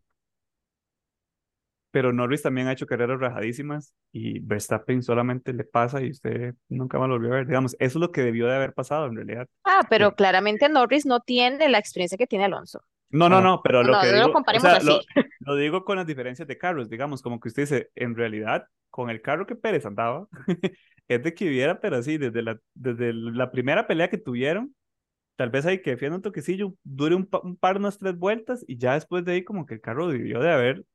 pero 1.92 2.14
Norris 2.14 2.42
también 2.44 2.68
ha 2.68 2.74
hecho 2.74 2.86
carreras 2.86 3.20
rajadísimas 3.20 3.94
y 4.12 4.40
Verstappen 4.40 5.02
solamente 5.04 5.54
le 5.54 5.64
pasa 5.64 6.02
y 6.02 6.12
usted 6.12 6.56
nunca 6.70 7.00
más 7.00 7.08
lo 7.10 7.16
volvió 7.16 7.34
a 7.34 7.36
ver. 7.38 7.48
Digamos, 7.48 7.74
eso 7.80 7.98
es 8.00 8.02
lo 8.02 8.12
que 8.12 8.22
debió 8.22 8.48
de 8.48 8.56
haber 8.56 8.74
pasado 8.74 9.08
en 9.08 9.16
realidad. 9.16 9.48
Ah, 9.64 9.86
pero 9.90 10.12
Sí. 10.12 10.16
claramente 10.16 10.68
Norris 10.68 11.06
no 11.06 11.20
tiene 11.20 11.70
la 11.70 11.78
experiencia 11.78 12.18
que 12.18 12.26
tiene 12.28 12.46
Alonso. 12.46 12.82
No, 13.10 13.30
no, 13.30 13.42
no, 13.42 13.62
pero 13.64 13.84
lo 13.84 13.98
No, 13.98 13.98
que 13.98 14.08
no 14.08 14.14
lo 14.14 14.14
digo, 14.14 14.44
o 14.52 14.60
sea, 14.60 14.80
lo, 14.82 15.08
digo 15.56 15.86
con 15.86 15.98
las 15.98 16.06
diferencias 16.08 16.48
de 16.48 16.58
carros, 16.58 16.90
digamos, 16.90 17.22
como 17.22 17.40
que 17.40 17.48
usted 17.50 17.64
dice, 17.64 17.90
en 17.96 18.16
realidad, 18.16 18.68
con 18.90 19.10
el 19.10 19.22
carro 19.22 19.46
que 19.48 19.56
Pérez 19.56 19.86
andaba, 19.86 20.28
es 21.08 21.24
de 21.24 21.34
que 21.34 21.48
hubiera, 21.48 21.80
pero 21.80 21.96
así, 21.98 22.18
desde 22.18 22.42
la, 22.42 22.60
desde 22.74 23.14
la 23.14 23.52
primera 23.52 23.88
pelea 23.88 24.10
que 24.10 24.18
tuvieron, 24.18 24.76
tal 25.38 25.50
vez 25.52 25.66
hay 25.68 25.82
que 25.82 25.92
defienda 25.92 26.18
un 26.18 26.24
toquecillo, 26.24 26.74
dure 26.84 27.16
un, 27.16 27.28
pa- 27.28 27.42
un 27.44 27.58
par, 27.58 27.78
unas 27.78 27.98
tres 28.00 28.18
vueltas, 28.18 28.66
y 28.68 28.78
ya 28.78 28.96
después 28.96 29.26
de 29.26 29.34
ahí 29.34 29.44
como 29.46 29.66
que 29.66 29.76
el 29.76 29.82
carro 29.82 30.10
debió 30.10 30.40
de 30.42 30.52
haber 30.52 30.86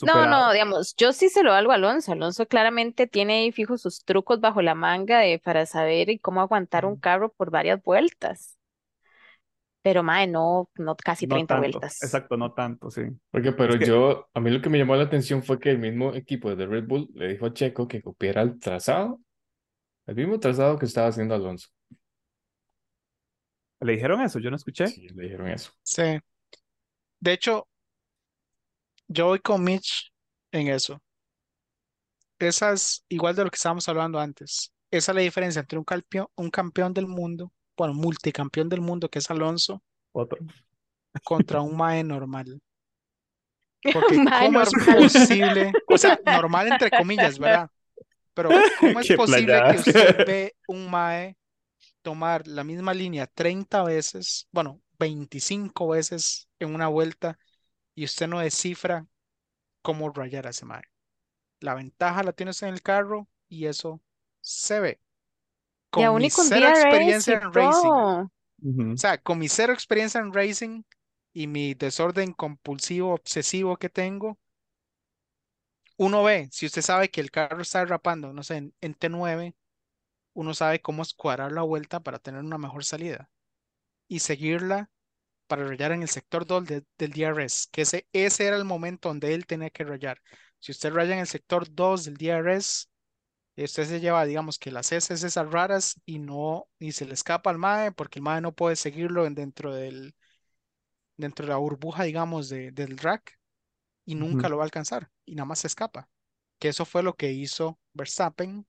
No, 0.00 0.26
superado. 0.26 0.48
no, 0.48 0.52
digamos, 0.52 0.94
yo 0.96 1.12
sí 1.12 1.28
se 1.28 1.42
lo 1.42 1.52
hago 1.52 1.72
a 1.72 1.74
Alonso. 1.74 2.12
Alonso 2.12 2.46
claramente 2.46 3.06
tiene 3.08 3.38
ahí 3.40 3.52
fijo 3.52 3.76
sus 3.78 4.04
trucos 4.04 4.40
bajo 4.40 4.62
la 4.62 4.74
manga 4.74 5.18
de, 5.20 5.38
para 5.40 5.66
saber 5.66 6.08
y 6.10 6.18
cómo 6.20 6.40
aguantar 6.40 6.84
un 6.86 6.96
carro 6.96 7.32
por 7.32 7.50
varias 7.50 7.82
vueltas. 7.82 8.57
Pero, 9.82 10.02
mae, 10.02 10.26
no, 10.26 10.70
no 10.76 10.96
casi 10.96 11.26
No 11.26 11.34
30 11.34 11.54
tanto, 11.54 11.80
vueltas. 11.80 12.02
exacto, 12.02 12.36
no 12.36 12.52
tanto, 12.52 12.90
sí. 12.90 13.02
Porque, 13.30 13.52
pero 13.52 13.74
Es 13.74 13.78
que, 13.78 13.86
yo, 13.86 14.28
a 14.34 14.40
mí 14.40 14.50
lo 14.50 14.60
que 14.62 14.70
me 14.70 14.78
llamó 14.78 14.96
la 14.96 15.04
atención 15.04 15.42
fue 15.42 15.58
que 15.60 15.70
el 15.70 15.78
mismo 15.78 16.14
equipo 16.14 16.54
de 16.54 16.66
Red 16.66 16.86
Bull 16.86 17.08
le 17.14 17.28
dijo 17.28 17.46
a 17.46 17.52
Checo 17.52 17.86
que 17.88 18.02
copiara 18.02 18.42
el 18.42 18.58
trazado, 18.58 19.20
el 20.06 20.16
mismo 20.16 20.40
trazado 20.40 20.78
que 20.78 20.86
estaba 20.86 21.08
haciendo 21.08 21.34
Alonso. 21.36 21.68
¿le 23.80 23.92
dijeron 23.92 24.20
eso? 24.22 24.38
Yo 24.38 24.50
no 24.50 24.56
escuché. 24.56 24.86
Sí, 24.86 25.08
le 25.10 25.24
dijeron 25.24 25.48
eso. 25.48 25.72
Sí. 25.82 26.18
De 27.20 27.32
hecho, 27.32 27.68
yo 29.08 29.26
voy 29.26 29.40
con 29.40 29.62
Mitch 29.64 30.12
en 30.52 30.68
eso. 30.68 31.00
Esa 32.38 32.72
es 32.72 33.04
igual 33.08 33.34
de 33.36 33.44
lo 33.44 33.50
que 33.50 33.56
estábamos 33.56 33.88
hablando 33.88 34.18
antes. 34.18 34.72
Esa 34.90 35.12
es 35.12 35.16
la 35.16 35.22
diferencia 35.22 35.60
entre 35.60 35.78
un 35.78 35.84
campeón, 35.84 36.26
un 36.36 36.50
campeón 36.50 36.92
del 36.94 37.06
mundo, 37.06 37.52
bueno, 37.78 37.94
multicampeón 37.94 38.68
del 38.68 38.80
mundo, 38.80 39.08
que 39.08 39.20
es 39.20 39.30
Alonso, 39.30 39.80
Otro. 40.12 40.38
contra 41.22 41.62
un 41.62 41.76
mae 41.76 42.02
normal. 42.02 42.60
Porque 43.94 44.16
Mae, 44.18 44.46
¿cómo 44.46 44.60
es 44.60 44.70
posible? 44.72 45.72
O 45.86 45.96
sea, 45.96 46.18
normal 46.26 46.72
entre 46.72 46.90
comillas, 46.90 47.38
¿verdad? 47.38 47.70
Pero 48.34 48.50
¿cómo 48.80 49.00
es 49.00 49.12
posible 49.12 49.62
que 49.70 49.76
usted 49.78 50.26
ve 50.26 50.56
un 50.66 50.90
mae 50.90 51.36
tomar 52.02 52.46
la 52.48 52.64
misma 52.64 52.92
línea 52.92 53.26
30 53.28 53.84
veces, 53.84 54.48
bueno, 54.50 54.80
25 54.98 55.88
veces 55.88 56.48
en 56.58 56.74
una 56.74 56.88
vuelta 56.88 57.38
y 57.94 58.04
usted 58.04 58.26
no 58.26 58.40
descifra 58.40 59.06
cómo 59.82 60.10
rayar 60.10 60.48
a 60.48 60.50
ese 60.50 60.66
mae? 60.66 60.82
La 61.60 61.74
ventaja 61.74 62.24
la 62.24 62.32
tienes 62.32 62.60
en 62.62 62.70
el 62.70 62.82
carro 62.82 63.28
y 63.48 63.66
eso 63.66 64.00
se 64.40 64.80
ve. 64.80 65.00
Con 65.90 66.14
mi 66.16 66.30
cero 66.30 66.68
experiencia 66.68 67.38
en 67.38 67.52
racing, 67.52 67.92
todo. 67.92 68.30
Ujú, 68.62 68.92
o 68.92 68.96
sea, 68.96 69.18
con 69.18 69.38
mi 69.38 69.48
cero 69.48 69.72
experiencia 69.72 70.20
en 70.20 70.32
racing 70.32 70.82
y 71.34 71.46
mi 71.48 71.74
desorden 71.74 72.32
compulsivo, 72.32 73.14
obsesivo 73.14 73.76
que 73.78 73.88
tengo, 73.90 74.38
uno 75.96 76.22
ve, 76.24 76.48
si 76.52 76.66
usted 76.66 76.82
sabe 76.82 77.10
que 77.10 77.20
el 77.20 77.30
carro 77.30 77.62
está 77.62 77.80
derrapando, 77.80 78.32
no 78.32 78.42
sé, 78.42 78.56
en, 78.56 78.74
en 78.80 78.94
T9, 78.94 79.54
uno 80.34 80.54
sabe 80.54 80.80
cómo 80.80 81.02
escuadrar 81.02 81.52
la 81.52 81.62
vuelta 81.62 82.00
para 82.00 82.18
tener 82.20 82.42
una 82.42 82.58
mejor 82.58 82.84
salida 82.84 83.30
y 84.08 84.20
seguirla 84.20 84.90
para 85.48 85.66
rayar 85.66 85.92
en 85.92 86.02
el 86.02 86.08
sector 86.10 86.46
2 86.46 86.66
de- 86.66 86.84
del 86.98 87.12
DRS, 87.12 87.68
que 87.72 87.82
ese, 87.82 88.08
ese 88.12 88.46
era 88.46 88.56
el 88.56 88.64
momento 88.66 89.08
donde 89.10 89.34
él 89.34 89.46
tenía 89.46 89.70
que 89.70 89.84
rayar. 89.84 90.22
Si 90.60 90.72
usted 90.72 90.92
raya 90.92 91.14
en 91.14 91.20
el 91.20 91.28
sector 91.28 91.66
2 91.74 92.04
del 92.06 92.16
DRS, 92.18 92.88
usted 93.64 93.84
se 93.86 94.00
lleva, 94.00 94.24
digamos, 94.24 94.58
que 94.58 94.70
las 94.70 94.92
heces 94.92 95.22
esas 95.24 95.50
raras 95.50 96.00
y 96.06 96.18
no, 96.18 96.68
y 96.78 96.92
se 96.92 97.06
le 97.06 97.14
escapa 97.14 97.50
al 97.50 97.56
MAE 97.56 97.92
porque 97.92 98.18
el 98.20 98.22
MAE 98.24 98.40
no 98.42 98.52
puede 98.54 98.76
seguirlo 98.76 99.26
en- 99.26 99.34
dentro 99.34 99.74
del, 99.74 100.14
dentro 101.16 101.44
de 101.46 101.50
la 101.52 101.58
burbuja, 101.58 102.04
digamos, 102.04 102.48
de- 102.48 102.70
del 102.72 102.98
rack 102.98 103.38
y 104.06 104.14
nunca 104.16 104.48
lo 104.48 104.58
va 104.58 104.64
a 104.64 104.66
alcanzar 104.66 105.10
y 105.26 105.34
nada 105.36 105.46
más 105.46 105.60
se 105.60 105.68
escapa. 105.68 106.10
Que 106.60 106.68
eso 106.68 106.84
fue 106.86 107.02
lo 107.02 107.16
que 107.16 107.32
hizo 107.32 107.78
Verstappen 107.94 108.66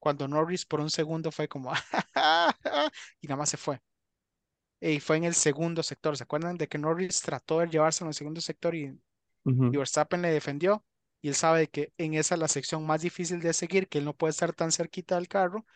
cuando 0.00 0.28
Norris 0.28 0.66
por 0.66 0.80
un 0.80 0.90
segundo 0.90 1.32
fue 1.32 1.48
como 1.48 1.72
y 3.20 3.28
nada 3.28 3.38
más 3.38 3.50
se 3.50 3.56
fue. 3.58 3.80
Y 4.80 5.00
fue 5.00 5.16
en 5.16 5.24
el 5.24 5.34
segundo 5.34 5.82
sector. 5.82 6.16
¿Se 6.16 6.22
acuerdan 6.24 6.56
de 6.56 6.68
que 6.68 6.78
Norris 6.78 7.20
trató 7.22 7.58
de 7.60 7.66
llevarse 7.68 8.04
en 8.04 8.08
el 8.08 8.14
segundo 8.14 8.40
sector 8.40 8.74
y, 8.76 8.96
Verstappen 9.70 10.22
le 10.22 10.30
defendió? 10.30 10.84
Y 11.24 11.28
él 11.30 11.34
sabe 11.36 11.68
que 11.68 11.92
en 11.98 12.14
esa 12.14 12.36
es 12.36 12.40
la 12.40 12.48
sección 12.48 12.86
más 12.86 13.02
difícil 13.02 13.40
de 13.40 13.52
seguir, 13.54 13.88
que 13.88 13.98
él 13.98 14.04
no 14.06 14.14
puede 14.16 14.32
estar 14.32 14.52
tan 14.54 14.70
cerquita 14.72 15.16
del 15.16 15.28
carro 15.28 15.66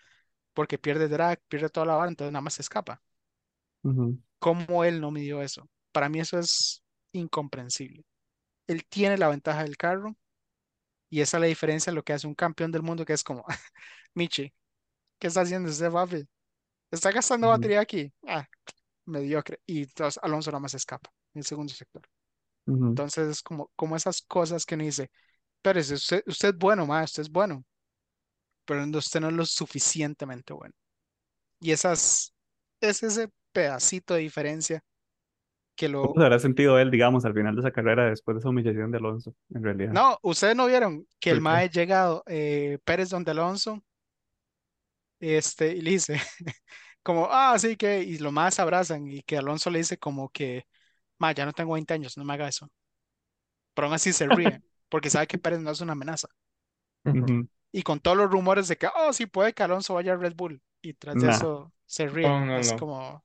porque 0.55 0.79
pierde 0.79 1.09
drag, 1.09 1.41
pierde 1.49 1.71
toda 1.71 1.87
la 1.87 1.97
vara, 1.97 2.11
entonces 2.11 2.33
nada 2.33 2.43
más 2.43 2.55
se 2.55 2.63
escapa. 2.63 3.03
¿Cómo 4.39 4.85
él 4.85 5.01
no 5.01 5.11
midió 5.11 5.43
eso? 5.43 5.69
Para 5.93 6.09
mí 6.09 6.21
eso 6.21 6.39
es 6.39 6.83
incomprensible. 7.13 8.05
Él 8.69 8.85
tiene 8.87 9.19
la 9.19 9.29
ventaja 9.29 9.65
del 9.65 9.77
carro 9.77 10.17
y 11.11 11.21
esa 11.23 11.39
es 11.39 11.43
la 11.43 11.47
diferencia 11.49 11.93
de 11.93 11.97
lo 11.97 12.03
que 12.05 12.13
hace 12.13 12.27
un 12.27 12.35
campeón 12.35 12.73
del 12.73 12.83
mundo 12.83 13.05
que 13.05 13.13
es 13.15 13.25
como, 13.25 13.45
Michi, 14.15 14.53
¿qué 15.19 15.29
está 15.29 15.43
haciendo 15.43 15.71
ese 15.71 15.91
papi? 15.91 16.29
¿Está 16.91 17.13
gastando 17.13 17.49
Ujú, 17.49 17.51
batería 17.51 17.81
aquí? 17.81 18.13
Ah, 18.27 18.47
mediocre. 19.07 19.61
Y 19.67 19.83
entonces 19.85 20.21
Alonso 20.23 20.51
nada 20.51 20.61
más 20.61 20.73
se 20.73 20.79
escapa 20.79 21.13
en 21.35 21.41
el 21.41 21.47
segundo 21.47 21.73
sector. 21.75 22.03
Entonces 22.91 23.29
es 23.29 23.43
como, 23.43 23.71
como 23.77 23.97
esas 23.97 24.23
cosas 24.23 24.67
que 24.67 24.75
uno 24.75 24.85
dice, 24.85 25.11
pero 25.63 25.81
usted, 25.81 26.23
usted 26.27 26.49
es 26.51 26.59
bueno, 26.59 26.87
ma, 26.87 27.03
usted 27.03 27.23
es 27.23 27.31
bueno, 27.31 27.65
pero 28.65 28.85
usted 28.99 29.21
no 29.21 29.29
es 29.29 29.35
lo 29.35 29.45
suficientemente 29.47 30.53
bueno. 30.53 30.75
Y 31.61 31.73
esas, 31.73 32.35
es 32.81 33.03
ese 33.03 33.31
pedacito 33.53 34.15
de 34.15 34.21
diferencia 34.21 34.83
que 35.75 35.91
¿Cómo 35.91 36.09
lo... 36.09 36.21
se 36.21 36.25
habrá 36.25 36.39
sentido 36.39 36.79
él, 36.79 36.91
digamos, 36.91 37.25
al 37.25 37.35
final 37.35 37.55
de 37.55 37.61
esa 37.61 37.71
carrera 37.71 38.11
después 38.11 38.37
de 38.37 38.41
esa 38.41 38.49
humillación 38.49 38.91
de 38.91 38.99
Alonso, 38.99 39.35
en 39.51 39.63
realidad? 39.63 39.93
No, 39.93 40.19
ustedes 40.23 40.57
no 40.57 40.67
vieron 40.67 41.07
que 41.21 41.31
el 41.31 41.41
mae 41.41 41.69
llega 41.69 42.21
eh, 42.27 42.79
Pérez 42.85 43.11
donde 43.11 43.31
Alonso, 43.31 43.83
este, 45.21 45.77
y 45.77 45.81
le 45.81 45.91
dice 45.93 46.21
como, 47.03 47.29
ah, 47.31 47.59
sí 47.59 47.77
que, 47.77 48.03
y 48.03 48.19
lo 48.19 48.33
más 48.33 48.59
abrazan 48.59 49.09
y 49.09 49.23
que 49.23 49.39
Alonso 49.39 49.71
le 49.71 49.79
dice 49.79 49.99
como 49.99 50.29
que, 50.31 50.67
ma, 51.19 51.33
ya 51.33 51.47
no 51.47 51.53
tengo 51.53 51.75
20 51.75 51.95
años, 51.95 52.17
no 52.17 52.25
me 52.25 52.35
haga 52.35 52.49
eso. 52.49 52.69
Pero 53.75 53.87
aún 53.87 53.95
así 53.95 54.13
se 54.13 54.27
ríe, 54.29 54.63
porque 54.89 55.11
sabe 55.11 55.27
que 55.27 55.39
Pérez 55.39 55.61
no 55.61 55.71
es 55.71 55.81
una 55.81 55.93
amenaza. 55.93 56.29
Ujú. 57.05 57.19
Ujú. 57.19 57.49
Y 57.73 57.83
con 57.83 58.01
todos 58.01 58.17
los 58.17 58.31
rumores 58.31 58.69
de 58.69 58.77
que, 58.77 58.89
oh, 58.95 59.13
sí 59.13 59.27
puede 59.27 59.53
que 59.55 59.63
Alonso 59.63 59.95
vaya 59.95 60.15
a 60.15 60.17
Red 60.17 60.35
Bull, 60.37 60.63
y 60.83 60.95
tras 60.95 61.19
de 61.19 61.29
Nah, 61.29 61.31
eso 61.31 61.73
se 61.87 62.09
No, 62.23 62.41
ríen. 62.41 62.47
no, 62.47 62.61
Es 62.61 62.73
no. 62.73 62.79
como, 62.79 63.25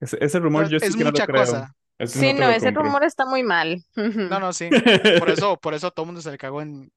ese, 0.00 0.18
ese 0.24 0.38
rumor 0.40 0.66
es, 0.66 0.70
yo 0.70 0.80
sí 0.80 0.92
es 0.92 0.96
que 0.96 1.04
no 1.04 1.10
lo 1.10 1.22
mucha 1.22 1.22
creo. 1.22 1.44
cosa. 1.50 1.74
Ese 1.98 2.18
Sí, 2.18 2.32
no 2.34 2.50
ese 2.50 2.70
compro. 2.72 2.72
rumor 2.72 3.04
está 3.04 3.26
muy 3.26 3.42
mal. 3.42 3.84
No, 4.28 4.40
no, 4.40 4.52
sí. 4.52 4.76
Por 5.16 5.28
eso, 5.30 5.56
por 5.60 5.74
eso 5.74 5.90
todo 5.90 6.04
el 6.04 6.06
mundo 6.08 6.22
se 6.22 6.30
le 6.30 6.38
cagó 6.38 6.62
en, 6.62 6.92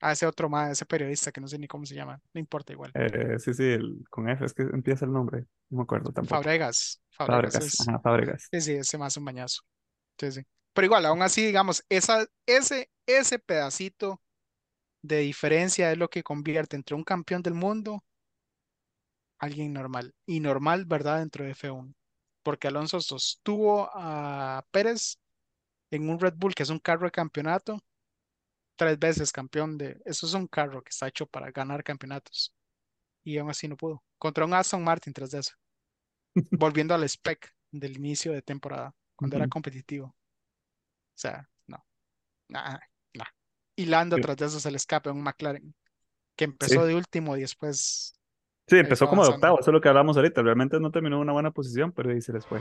a 0.00 0.12
ese 0.12 0.26
otro 0.26 0.48
mae, 0.48 0.70
ese 0.72 0.86
periodista 0.86 1.32
que 1.32 1.40
no 1.40 1.48
sé 1.48 1.58
ni 1.58 1.66
cómo 1.66 1.84
se 1.86 1.94
llama, 1.96 2.20
no 2.32 2.38
importa 2.40 2.72
igual. 2.72 2.94
Eh, 2.94 3.38
sí, 3.38 3.52
sí, 3.54 3.62
el- 3.64 4.04
con 4.10 4.28
F 4.28 4.44
es 4.44 4.54
que 4.54 4.62
empieza 4.62 5.04
el 5.04 5.12
nombre. 5.12 5.46
No 5.70 5.78
me 5.78 5.82
acuerdo 5.82 6.12
tampoco. 6.12 6.42
Fabregas, 6.42 7.00
Fabregas 7.10 7.60
Fábregas, 7.60 7.60
es, 7.60 7.78
ajá, 7.80 8.00
Fábregas. 8.00 8.52
sí, 8.52 8.60
sí, 8.60 8.72
ese 8.72 8.98
más 8.98 9.16
un 9.16 9.24
bañazo. 9.24 9.62
Sí, 10.18 10.32
sí. 10.32 10.42
Pero 10.74 10.86
igual, 10.86 11.06
aún 11.06 11.22
así, 11.22 11.46
digamos, 11.46 11.84
esa, 11.88 12.26
ese, 12.46 12.90
ese 13.06 13.38
pedacito 13.38 14.20
de 15.02 15.18
diferencia 15.20 15.92
es 15.92 15.98
lo 15.98 16.08
que 16.10 16.22
convierte 16.22 16.76
entre 16.76 16.96
un 16.96 17.04
campeón 17.04 17.42
del 17.42 17.54
mundo 17.54 18.04
a 19.38 19.46
alguien 19.46 19.72
normal. 19.72 20.14
Y 20.26 20.40
normal, 20.40 20.84
¿verdad? 20.84 21.20
Dentro 21.20 21.44
de 21.44 21.52
F1. 21.54 21.94
Porque 22.42 22.68
Alonso 22.68 23.00
sostuvo 23.00 23.88
a 23.94 24.64
Pérez 24.70 25.18
en 25.90 26.10
un 26.10 26.18
Red 26.18 26.34
Bull, 26.36 26.54
que 26.54 26.64
es 26.64 26.70
un 26.70 26.80
carro 26.80 27.06
de 27.06 27.12
campeonato, 27.12 27.78
tres 28.76 28.98
veces 28.98 29.32
campeón 29.32 29.78
de... 29.78 30.00
Eso 30.04 30.26
es 30.26 30.34
un 30.34 30.48
carro 30.48 30.82
que 30.82 30.90
está 30.90 31.08
hecho 31.08 31.26
para 31.26 31.50
ganar 31.52 31.84
campeonatos. 31.84 32.52
Y 33.22 33.38
aún 33.38 33.50
así 33.50 33.68
no 33.68 33.76
pudo. 33.76 34.02
Contra 34.18 34.44
un 34.44 34.54
Aston 34.54 34.82
Martin 34.82 35.12
tras 35.12 35.30
de 35.30 35.40
eso. 35.40 35.52
Volviendo 36.50 36.94
al 36.94 37.04
spec 37.04 37.54
del 37.70 37.96
inicio 37.96 38.32
de 38.32 38.42
temporada, 38.42 38.94
cuando 39.16 39.36
era 39.36 39.48
competitivo. 39.48 40.14
O 41.14 41.18
sea, 41.18 41.48
no. 41.66 41.84
Nah, 42.48 42.78
nah. 43.14 43.24
Y 43.76 43.86
Lando 43.86 44.16
Sí, 44.16 44.22
tras 44.22 44.36
de 44.36 44.46
eso 44.46 44.60
se 44.60 44.70
le 44.70 44.76
escapa 44.76 45.12
un 45.12 45.22
McLaren, 45.22 45.74
que 46.36 46.44
sí, 46.44 46.50
empezó 46.50 46.84
de 46.86 46.94
último 46.94 47.36
y 47.36 47.42
después 47.42 48.14
Sí, 48.66 48.78
empezó 48.78 49.08
como 49.08 49.22
de 49.24 49.30
octavo, 49.34 49.60
eso 49.60 49.70
es 49.70 49.74
lo 49.74 49.80
que 49.80 49.88
hablamos 49.88 50.16
ahorita. 50.16 50.42
Realmente 50.42 50.80
no 50.80 50.90
terminó 50.90 51.16
en 51.16 51.22
una 51.22 51.32
buena 51.32 51.50
posición, 51.50 51.92
pero 51.92 52.10
ahí 52.10 52.20
se 52.22 52.32
les 52.32 52.46
fue. 52.46 52.60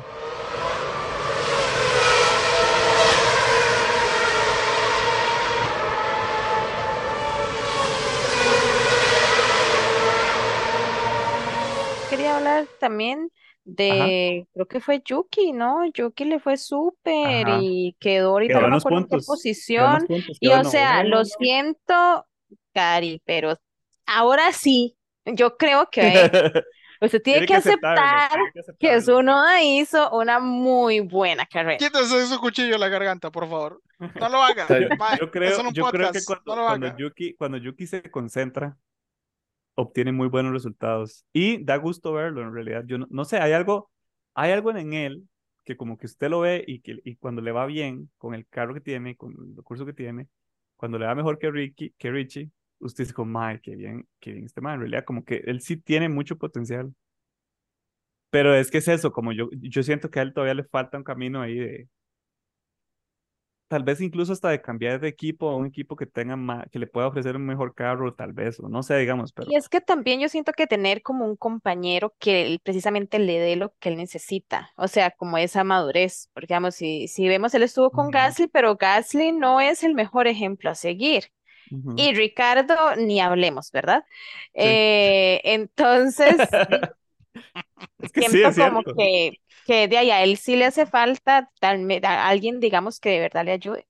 Quería 12.10 12.36
hablar 12.36 12.68
también 12.80 13.32
de, 13.66 14.48
creo 14.54 14.68
que 14.68 14.80
fue 14.82 15.02
Yuki, 15.06 15.54
¿no? 15.54 15.86
Yuki 15.94 16.26
le 16.26 16.40
fue 16.40 16.58
súper 16.58 17.48
Ajá. 17.48 17.60
y 17.62 17.96
quedó 18.00 18.32
ahorita, 18.32 18.60
Quedó 18.60 18.62
no 18.62 18.68
en 18.68 18.72
me 18.72 18.76
los 18.76 18.86
acuerdo 18.86 18.98
en 19.00 19.08
qué 19.08 19.18
posición. 19.26 20.06
puntos. 20.08 20.38
Y 20.40 20.50
Quedó 20.50 20.62
o 20.62 20.64
sea, 20.64 21.04
lo 21.04 21.24
siento, 21.26 22.26
Cari, 22.74 23.22
pero 23.26 23.58
ahora 24.06 24.52
sí, 24.52 24.98
yo 25.26 25.56
creo 25.58 25.90
que 25.90 26.30
usted 27.02 27.22
tiene 27.24 27.46
que 27.46 27.54
aceptarlo, 27.56 28.02
aceptar 28.02 28.30
tiene 28.30 28.52
que 28.54 28.60
que 28.80 28.92
aceptarlo. 28.92 29.02
Tsunoda 29.02 29.64
hizo 29.64 30.12
una 30.12 30.40
muy 30.40 31.00
buena 31.00 31.46
carrera. 31.46 31.78
Quítese 31.78 32.28
su 32.28 32.40
cuchillo 32.40 32.76
en 32.76 32.82
la 32.82 32.90
garganta, 32.90 33.32
por 33.32 33.48
favor. 33.50 33.82
No 34.20 34.30
lo 34.30 34.44
haga. 34.44 34.68
Yo 35.20 35.30
es 35.32 35.32
creo, 35.32 35.56
solo 35.56 35.70
un 35.70 35.74
yo 35.76 35.86
creo 35.86 36.12
que 36.12 36.20
podcast. 36.20 36.28
cuando, 36.28 36.56
No 36.56 36.56
lo 36.62 36.68
cuando 36.68 36.88
haga. 36.88 36.98
Yuki, 36.98 37.34
cuando 37.36 37.58
Yuki 37.58 37.88
se 37.88 38.02
concentra, 38.12 38.78
obtiene 39.76 40.12
muy 40.12 40.28
buenos 40.28 40.54
resultados. 40.54 41.26
Y 41.34 41.64
da 41.64 41.78
gusto 41.78 42.14
verlo, 42.14 42.42
en 42.42 42.54
realidad. 42.54 42.84
Yo 42.86 42.98
no, 42.98 43.08
no 43.10 43.26
sé, 43.26 43.38
hay 43.38 43.54
algo, 43.54 43.92
hay 44.34 44.52
algo 44.52 44.72
en 44.76 44.94
él 44.94 45.28
que 45.64 45.78
como 45.78 45.98
que 45.98 46.08
usted 46.08 46.30
lo 46.30 46.42
ve 46.42 46.64
y, 46.68 46.82
que, 46.82 47.00
y 47.04 47.16
cuando 47.16 47.42
le 47.42 47.52
va 47.52 47.66
bien 47.66 48.12
con 48.18 48.34
el 48.36 48.48
carro 48.48 48.74
que 48.74 48.82
tiene, 48.82 49.16
con 49.16 49.32
el 49.32 49.56
recurso 49.56 49.86
que 49.86 49.94
tiene, 49.94 50.28
cuando 50.76 51.00
le 51.00 51.06
va 51.06 51.16
mejor 51.16 51.40
que, 51.40 51.50
Ricky, 51.52 51.94
que 51.98 52.12
Richie, 52.12 52.52
usted 52.80 53.06
dice 53.06 53.24
mae, 53.24 53.62
qué 53.62 53.76
bien, 53.76 54.08
qué 54.20 54.34
bien 54.34 54.46
este 54.46 54.62
man. 54.62 54.76
En 54.76 54.80
realidad, 54.82 55.06
como 55.06 55.24
que 55.26 55.38
él 55.46 55.62
sí 55.62 55.78
tiene 55.78 56.10
mucho 56.10 56.38
potencial. 56.38 56.94
Pero 58.30 58.56
es 58.56 58.72
que 58.72 58.80
es 58.80 58.88
eso, 58.88 59.12
como 59.12 59.32
yo, 59.32 59.50
yo 59.54 59.84
siento 59.84 60.10
que 60.10 60.20
a 60.20 60.24
él 60.24 60.34
todavía 60.34 60.56
le 60.56 60.64
falta 60.64 60.98
un 60.98 61.04
camino 61.04 61.42
ahí 61.42 61.56
de, 61.56 61.88
tal 63.68 63.84
vez 63.84 64.02
incluso 64.02 64.34
hasta 64.34 64.50
de 64.50 64.62
cambiar 64.62 65.00
de 65.00 65.08
equipo 65.08 65.50
a 65.50 65.56
un 65.56 65.66
equipo 65.66 65.96
que 65.96 66.06
tenga 66.06 66.36
más, 66.36 66.66
que 66.72 66.80
le 66.80 66.88
pueda 66.88 67.08
ofrecer 67.08 67.36
un 67.36 67.46
mejor 67.46 67.74
carro, 67.74 68.14
tal 68.14 68.34
vez, 68.34 68.60
o 68.60 68.70
no 68.70 68.84
sé, 68.84 68.98
digamos, 68.98 69.34
pero 69.34 69.52
Y 69.52 69.56
es 69.56 69.70
que 69.70 69.82
también 69.82 70.20
yo 70.20 70.30
siento 70.30 70.54
que 70.54 70.68
tener 70.68 71.02
como 71.02 71.26
un 71.26 71.36
compañero 71.36 72.14
que 72.20 72.46
él 72.46 72.60
precisamente 72.64 73.20
le 73.20 73.40
dé 73.40 73.56
lo 73.56 73.74
que 73.80 73.90
él 73.90 73.98
necesita, 73.98 74.72
o 74.76 74.88
sea, 74.88 75.12
como 75.12 75.38
esa 75.38 75.64
madurez, 75.64 76.30
porque 76.34 76.48
digamos, 76.48 76.76
si, 76.76 77.08
si 77.08 77.28
vemos, 77.28 77.54
él 77.54 77.64
estuvo 77.64 77.92
con. 77.92 78.12
Gasly, 78.12 78.48
pero 78.48 78.76
Gasly 78.76 79.32
no 79.32 79.60
es 79.60 79.84
el 79.84 79.96
mejor 79.96 80.28
ejemplo 80.28 80.70
a 80.70 80.76
seguir. 80.76 81.26
Y 81.96 82.14
Ricardo, 82.14 82.76
ni 82.98 83.20
hablemos, 83.20 83.72
¿verdad? 83.72 84.04
Eh, 84.54 85.42
entonces, 85.44 86.36
es 88.02 88.12
que 88.12 88.24
sí, 88.24 88.42
siento 88.42 88.54
es 88.58 88.58
como 88.58 88.84
que, 88.96 89.34
que 89.66 89.88
de 89.88 89.98
ahí 89.98 90.12
a 90.12 90.24
él 90.24 90.38
sí 90.38 90.56
le 90.56 90.66
hace 90.66 90.86
falta 90.86 91.50
tal, 91.60 91.80
me- 91.80 92.02
a 92.04 92.28
alguien, 92.28 92.60
digamos, 92.60 93.00
que 93.00 93.10
de 93.12 93.20
verdad 93.22 93.46
le 93.46 93.52
ayude. 93.54 93.88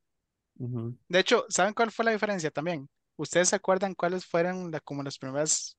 De 1.08 1.20
hecho, 1.20 1.46
¿saben 1.50 1.74
cuál 1.74 1.92
fue 1.92 2.06
la 2.06 2.12
diferencia 2.12 2.52
también? 2.52 2.90
¿Ustedes 3.18 3.50
se 3.50 3.56
acuerdan 3.56 3.94
cuáles 3.96 4.26
fueron 4.26 4.72
la- 4.72 4.80
como 4.80 5.04
las 5.04 5.18
primeras 5.18 5.78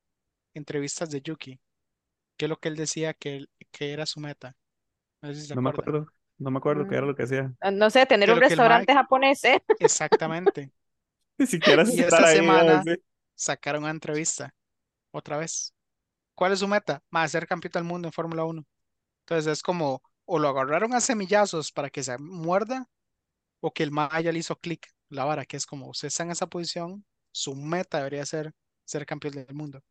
entrevistas 0.53 1.09
de 1.11 1.21
Yuki? 1.21 1.59
¿Qué 2.37 2.45
es 2.45 2.49
lo 2.49 2.57
que 2.59 2.69
él 2.69 2.75
decía 2.77 3.13
que, 3.15 3.45
que 3.71 3.93
era 3.93 4.05
su 4.07 4.19
meta? 4.19 4.55
No 5.21 5.29
sé 5.33 5.41
si 5.41 5.47
se 5.47 5.53
No 5.53 5.61
me 5.61 5.69
acuerdo, 5.69 6.05
no 6.37 6.51
me 6.51 6.57
acuerdo 6.59 6.85
qué 6.85 6.95
era 6.95 7.05
Mm, 7.05 7.07
lo 7.07 7.15
que 7.15 7.23
hacía. 7.23 7.53
No 7.73 7.89
sé, 7.89 8.05
tener 8.05 8.31
Que 8.31 8.33
un 8.33 8.41
restaurante 8.41 8.93
japonés, 8.93 9.43
¿eh? 9.45 9.63
exactamente. 9.79 10.71
Ni 11.37 11.47
siquiera 11.47 11.83
Y 11.83 12.01
esta 12.01 12.25
ahí, 12.25 12.27
semana 12.27 12.87
sacaron 13.35 13.83
una 13.83 13.91
entrevista, 13.91 14.53
otra 15.11 15.37
vez. 15.37 15.73
¿Cuál 16.35 16.53
es 16.53 16.59
su 16.59 16.67
meta? 16.67 17.01
Más 17.09 17.31
ser 17.31 17.47
campeón 17.47 17.71
del 17.73 17.83
mundo 17.83 18.07
en 18.07 18.13
Fórmula 18.13 18.43
1. 18.43 18.63
Entonces 19.21 19.51
es 19.51 19.63
como, 19.63 20.03
o 20.25 20.39
lo 20.39 20.49
agarraron 20.49 20.93
a 20.93 21.01
semillazos 21.01 21.71
para 21.71 21.89
que 21.89 22.03
se 22.03 22.17
muerda, 22.17 22.87
o 23.61 23.71
que 23.73 23.83
el 23.83 23.91
mae 23.91 24.23
ya 24.23 24.31
le 24.31 24.39
hizo 24.39 24.55
clic 24.57 24.87
la 25.09 25.25
vara, 25.25 25.45
que 25.45 25.57
es 25.57 25.65
como, 25.65 25.89
usted 25.89 26.07
está 26.07 26.23
en 26.23 26.31
esa 26.31 26.47
posición, 26.47 27.05
su 27.31 27.55
meta 27.55 27.97
debería 27.97 28.25
ser 28.25 28.53
ser 28.85 29.05
campeón 29.05 29.33
del 29.33 29.55
mundo. 29.55 29.81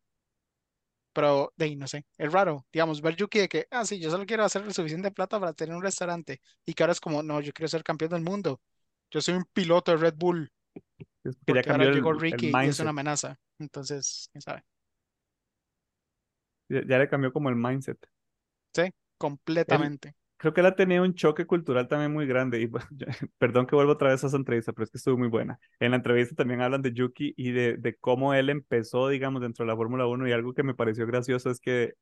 Pero 1.13 1.53
de 1.55 1.65
ahí, 1.65 1.75
no 1.75 1.87
sé, 1.87 2.05
es 2.17 2.31
raro, 2.31 2.65
digamos, 2.73 3.01
ver 3.01 3.15
Yuki 3.15 3.39
de 3.39 3.49
que, 3.49 3.67
ah, 3.71 3.85
sí, 3.85 3.99
yo 3.99 4.09
solo 4.11 4.25
quiero 4.25 4.43
hacer 4.43 4.73
suficiente 4.73 5.11
plata 5.11 5.39
para 5.39 5.53
tener 5.53 5.75
un 5.75 5.81
restaurante, 5.83 6.41
y 6.65 6.73
que 6.73 6.83
ahora 6.83 6.93
es 6.93 6.99
como, 6.99 7.23
no, 7.23 7.39
yo 7.39 7.53
quiero 7.53 7.69
ser 7.69 7.83
campeón 7.83 8.11
del 8.11 8.21
mundo, 8.21 8.61
yo 9.11 9.21
soy 9.21 9.35
un 9.35 9.45
piloto 9.53 9.91
de 9.91 9.97
Red 9.97 10.15
Bull, 10.17 10.51
que 11.45 11.53
ya 11.53 11.71
ahora 11.71 11.85
llegó 11.85 12.11
el 12.11 12.19
Ricky 12.19 12.51
y 12.53 12.67
es 12.67 12.79
una 12.79 12.89
amenaza, 12.89 13.39
entonces, 13.59 14.27
quién 14.31 14.41
sabe, 14.41 14.63
Ya, 16.69 16.81
ya 16.87 16.99
le 16.99 17.09
cambió 17.09 17.31
como 17.33 17.49
el 17.49 17.55
mindset. 17.55 17.97
sí, 18.73 18.91
Él, 19.67 19.95
completamente. 19.97 20.15
creo 20.37 20.53
que 20.53 20.61
él 20.61 20.67
ha 20.67 20.75
tenido 20.75 21.03
un 21.03 21.13
choque 21.15 21.45
cultural 21.45 21.87
también 21.87 22.13
muy 22.13 22.27
grande. 22.27 22.59
Y 22.61 22.67
bueno, 22.67 22.87
yo- 22.97 23.07
perdón 23.37 23.67
que 23.67 23.75
vuelvo 23.75 23.93
otra 23.93 24.09
vez 24.11 24.23
a 24.23 24.27
esa 24.27 24.37
entrevista, 24.37 24.73
pero 24.73 24.83
es 24.85 24.91
que 24.91 24.97
estuvo 24.97 25.17
muy 25.17 25.27
buena. 25.29 25.59
En 25.79 25.91
la 25.91 25.97
entrevista 25.97 26.35
también 26.35 26.61
hablan 26.61 26.81
de 26.81 26.93
Yuki 26.93 27.33
y 27.37 27.51
de, 27.51 27.77
de 27.77 27.95
cómo 27.97 28.33
él 28.33 28.49
empezó, 28.49 29.09
digamos, 29.09 29.41
dentro 29.41 29.65
de 29.65 29.71
la 29.71 29.75
Fórmula 29.77 30.07
1 30.07 30.27
y 30.27 30.31
algo 30.31 30.53
que 30.53 30.63
me 30.63 30.75
pareció 30.75 31.05
gracioso 31.07 31.49
es 31.49 31.59
que 31.59 31.93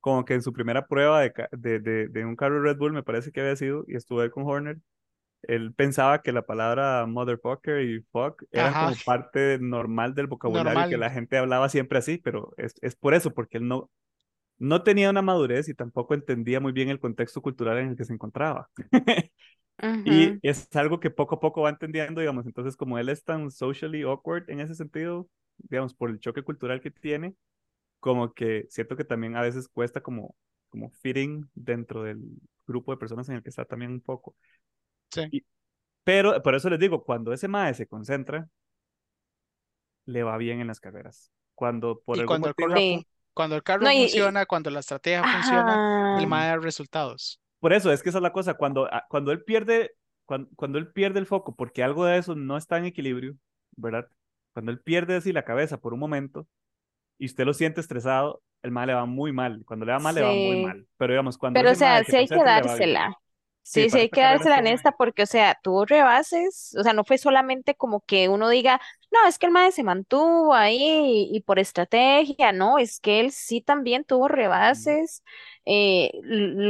como 0.00 0.24
que 0.24 0.34
en 0.34 0.42
su 0.42 0.52
primera 0.52 0.86
prueba 0.86 1.20
de, 1.22 1.32
de, 1.52 1.80
de, 1.80 2.08
de 2.08 2.24
un 2.26 2.36
carro 2.36 2.62
Red 2.62 2.78
Bull, 2.78 2.92
me 2.92 3.02
parece 3.04 3.32
que 3.32 3.40
había 3.42 3.56
sido, 3.56 3.84
y 3.88 3.96
estuve 3.96 4.30
con 4.30 4.44
Horner, 4.46 4.78
él 5.42 5.74
pensaba 5.74 6.22
que 6.22 6.32
la 6.32 6.42
palabra 6.42 7.06
motherfucker 7.06 7.82
y 7.82 8.00
fuck 8.12 8.44
Ajá, 8.54 8.86
como 8.86 8.96
parte 9.04 9.58
normal 9.60 10.14
del 10.14 10.26
vocabulario 10.26 10.72
y 10.72 10.74
que 10.74 10.90
normal, 10.92 11.00
la 11.00 11.10
gente 11.10 11.36
hablaba 11.38 11.68
siempre 11.68 11.98
así, 11.98 12.18
pero 12.18 12.52
es, 12.56 12.74
es 12.82 12.94
por 12.96 13.14
eso, 13.14 13.32
porque 13.34 13.58
él 13.58 13.68
no, 13.68 13.90
no 14.58 14.82
tenía 14.82 15.10
una 15.10 15.22
madurez 15.22 15.68
y 15.68 15.74
tampoco 15.74 16.14
entendía 16.14 16.60
muy 16.60 16.72
bien 16.72 16.88
el 16.88 17.00
contexto 17.00 17.42
cultural 17.42 17.78
en 17.78 17.88
el 17.90 17.96
que 17.96 18.04
se 18.04 18.12
encontraba. 18.12 18.68
Y 20.04 20.38
es 20.42 20.68
algo 20.76 21.00
que 21.00 21.10
poco 21.10 21.36
a 21.36 21.40
poco 21.40 21.62
va 21.62 21.70
entendiendo, 21.70 22.20
digamos, 22.20 22.46
entonces 22.46 22.76
como 22.76 22.98
él 22.98 23.08
es 23.08 23.24
tan 23.24 23.50
socially 23.50 24.02
awkward 24.02 24.48
en 24.48 24.60
ese 24.60 24.76
sentido, 24.76 25.28
digamos, 25.58 25.94
por 25.94 26.10
el 26.10 26.20
choque 26.20 26.42
cultural 26.42 26.80
que 26.80 26.92
tiene, 26.92 27.34
como 27.98 28.32
que 28.32 28.66
siento 28.70 28.96
que 28.96 29.04
también 29.04 29.36
a 29.36 29.42
veces 29.42 29.68
cuesta 29.68 30.00
como, 30.00 30.36
como 30.68 30.90
fitting 30.90 31.48
dentro 31.54 32.04
del 32.04 32.20
grupo 32.66 32.92
de 32.92 32.98
personas 32.98 33.28
en 33.28 33.36
el 33.36 33.42
que 33.42 33.50
está 33.50 33.64
también 33.64 33.92
un 33.92 34.00
poco. 34.00 34.36
Sí. 35.12 35.22
Y, 35.30 35.44
pero 36.04 36.42
por 36.42 36.54
eso 36.54 36.70
les 36.70 36.80
digo, 36.80 37.04
cuando 37.04 37.32
ese 37.32 37.48
mae 37.48 37.74
se 37.74 37.86
concentra, 37.88 38.48
le 40.06 40.22
va 40.22 40.36
bien 40.36 40.60
en 40.60 40.66
las 40.66 40.80
carreras. 40.80 41.30
Cuando 41.54 42.00
por 42.00 42.18
el 42.18 42.26
Sí. 42.74 43.06
cuando 43.34 43.56
el 43.56 43.62
carro 43.62 43.84
No, 43.84 43.90
y, 43.92 43.96
y- 43.96 44.08
funciona, 44.08 44.46
cuando 44.46 44.70
la 44.70 44.80
estrategia 44.80 45.24
funciona, 45.24 45.82
el 46.14 46.26
mae 46.26 46.48
da 46.48 46.56
resultados. 46.58 47.40
por 47.60 47.72
eso 47.72 47.92
es 47.92 48.02
que 48.02 48.08
esa 48.08 48.18
es 48.18 48.22
la 48.22 48.32
cosa, 48.32 48.54
cuando, 48.54 48.86
ah, 48.92 49.04
cuando 49.08 49.32
él 49.32 49.44
pierde, 49.44 49.92
cuando, 50.24 50.48
cuando 50.56 50.78
él 50.78 50.92
pierde 50.92 51.18
el 51.20 51.26
foco, 51.26 51.54
porque 51.54 51.82
algo 51.82 52.04
de 52.04 52.18
eso 52.18 52.34
no 52.34 52.56
está 52.56 52.78
en 52.78 52.86
equilibrio, 52.86 53.36
¿verdad? 53.76 54.08
Cuando 54.52 54.72
él 54.72 54.80
pierde 54.80 55.16
así 55.16 55.32
la 55.32 55.44
cabeza 55.44 55.78
por 55.80 55.94
un 55.94 56.00
momento 56.00 56.46
y 57.18 57.26
usted 57.26 57.44
lo 57.46 57.54
siente 57.54 57.80
estresado, 57.80 58.42
el 58.62 58.70
mae 58.72 58.86
le 58.88 58.94
va 58.94 59.06
muy 59.06 59.32
mal. 59.32 59.64
Cuando 59.66 59.86
le 59.86 59.92
va 59.92 59.98
mal, 60.00 60.14
le 60.14 60.22
va 60.22 60.32
muy 60.34 60.62
mal. 60.62 60.86
Pero 60.98 61.12
digamos, 61.14 61.38
cuando 61.38 61.58
Pero, 61.60 61.72
o 61.72 61.74
sea, 61.74 62.04
sí 62.04 62.16
hay 62.16 62.28
que 62.28 62.36
dársela. 62.36 63.16
Sí, 63.62 63.88
Sí, 63.88 63.98
hay 63.98 64.10
que 64.10 64.20
dársela 64.20 64.58
en 64.58 64.66
esta 64.66 64.92
porque, 64.92 65.22
o 65.22 65.26
sea, 65.26 65.58
tuvo 65.62 65.84
rebases, 65.86 66.74
o 66.78 66.82
sea, 66.82 66.92
no 66.92 67.04
fue 67.04 67.16
solamente 67.16 67.74
como 67.76 68.00
que 68.00 68.28
uno 68.28 68.48
diga, 68.48 68.80
no, 69.12 69.26
es 69.28 69.38
que 69.38 69.46
el 69.46 69.52
mae 69.52 69.70
se 69.72 69.84
mantuvo 69.84 70.52
ahí 70.54 71.28
y, 71.32 71.40
por 71.42 71.58
estrategia, 71.58 72.52
no, 72.52 72.78
es 72.78 72.98
que 73.00 73.20
él 73.20 73.30
sí 73.30 73.60
también 73.60 74.04
tuvo 74.04 74.26
rebases, 74.28 75.22
eh, 75.64 76.10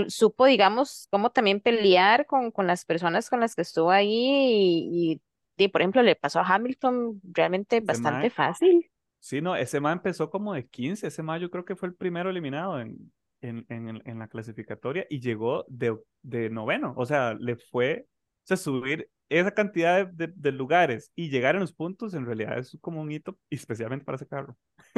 supo, 0.09 0.45
digamos, 0.47 1.09
cómo 1.11 1.31
también 1.31 1.61
pelear 1.61 2.27
con, 2.27 2.51
con 2.51 2.67
las 2.67 2.85
personas 2.85 3.31
con 3.31 3.41
las 3.41 3.55
que 3.55 3.63
estuvo 3.63 3.91
ahí 3.91 4.11
y, 4.11 5.13
y, 5.15 5.65
y, 5.65 5.69
por 5.69 5.81
ejemplo, 5.81 6.03
le 6.03 6.17
pasó 6.17 6.41
a 6.41 6.47
Hamilton 6.47 7.21
realmente 7.25 7.81
bastante 7.81 8.29
mae, 8.29 8.31
fácil. 8.31 8.91
sí, 9.21 9.41
no, 9.41 9.57
ese 9.57 9.81
mae 9.81 9.95
empezó 9.95 10.31
como 10.31 10.55
de 10.55 10.69
15, 10.69 11.07
ese 11.09 11.23
mae 11.23 11.41
yo 11.41 11.51
creo 11.51 11.65
que 11.65 11.77
fue 11.77 11.89
el 11.89 11.95
primero 11.95 12.31
eliminado 12.31 12.81
en, 12.81 13.13
en, 13.43 13.67
en, 13.69 14.03
en 14.07 14.19
la 14.21 14.29
clasificatoria 14.29 15.07
y 15.11 15.21
llegó 15.21 15.65
de, 15.69 15.99
de 16.23 16.51
noveno, 16.51 16.95
o 16.97 17.07
sea, 17.07 17.35
le 17.35 17.57
fue, 17.57 18.07
o 18.45 18.47
sea, 18.47 18.57
subir 18.59 19.11
esa 19.29 19.53
cantidad 19.53 20.07
de, 20.09 20.27
de- 20.29 20.33
de 20.37 20.53
lugares 20.53 21.13
y 21.17 21.31
llegar 21.31 21.55
en 21.57 21.63
los 21.63 21.73
puntos 21.75 22.15
en 22.15 22.27
realidad 22.27 22.59
es 22.59 22.77
como 22.81 23.01
un 23.03 23.13
hito, 23.13 23.39
especialmente 23.51 24.05
para 24.05 24.17
ese 24.17 24.27
carro. 24.29 24.57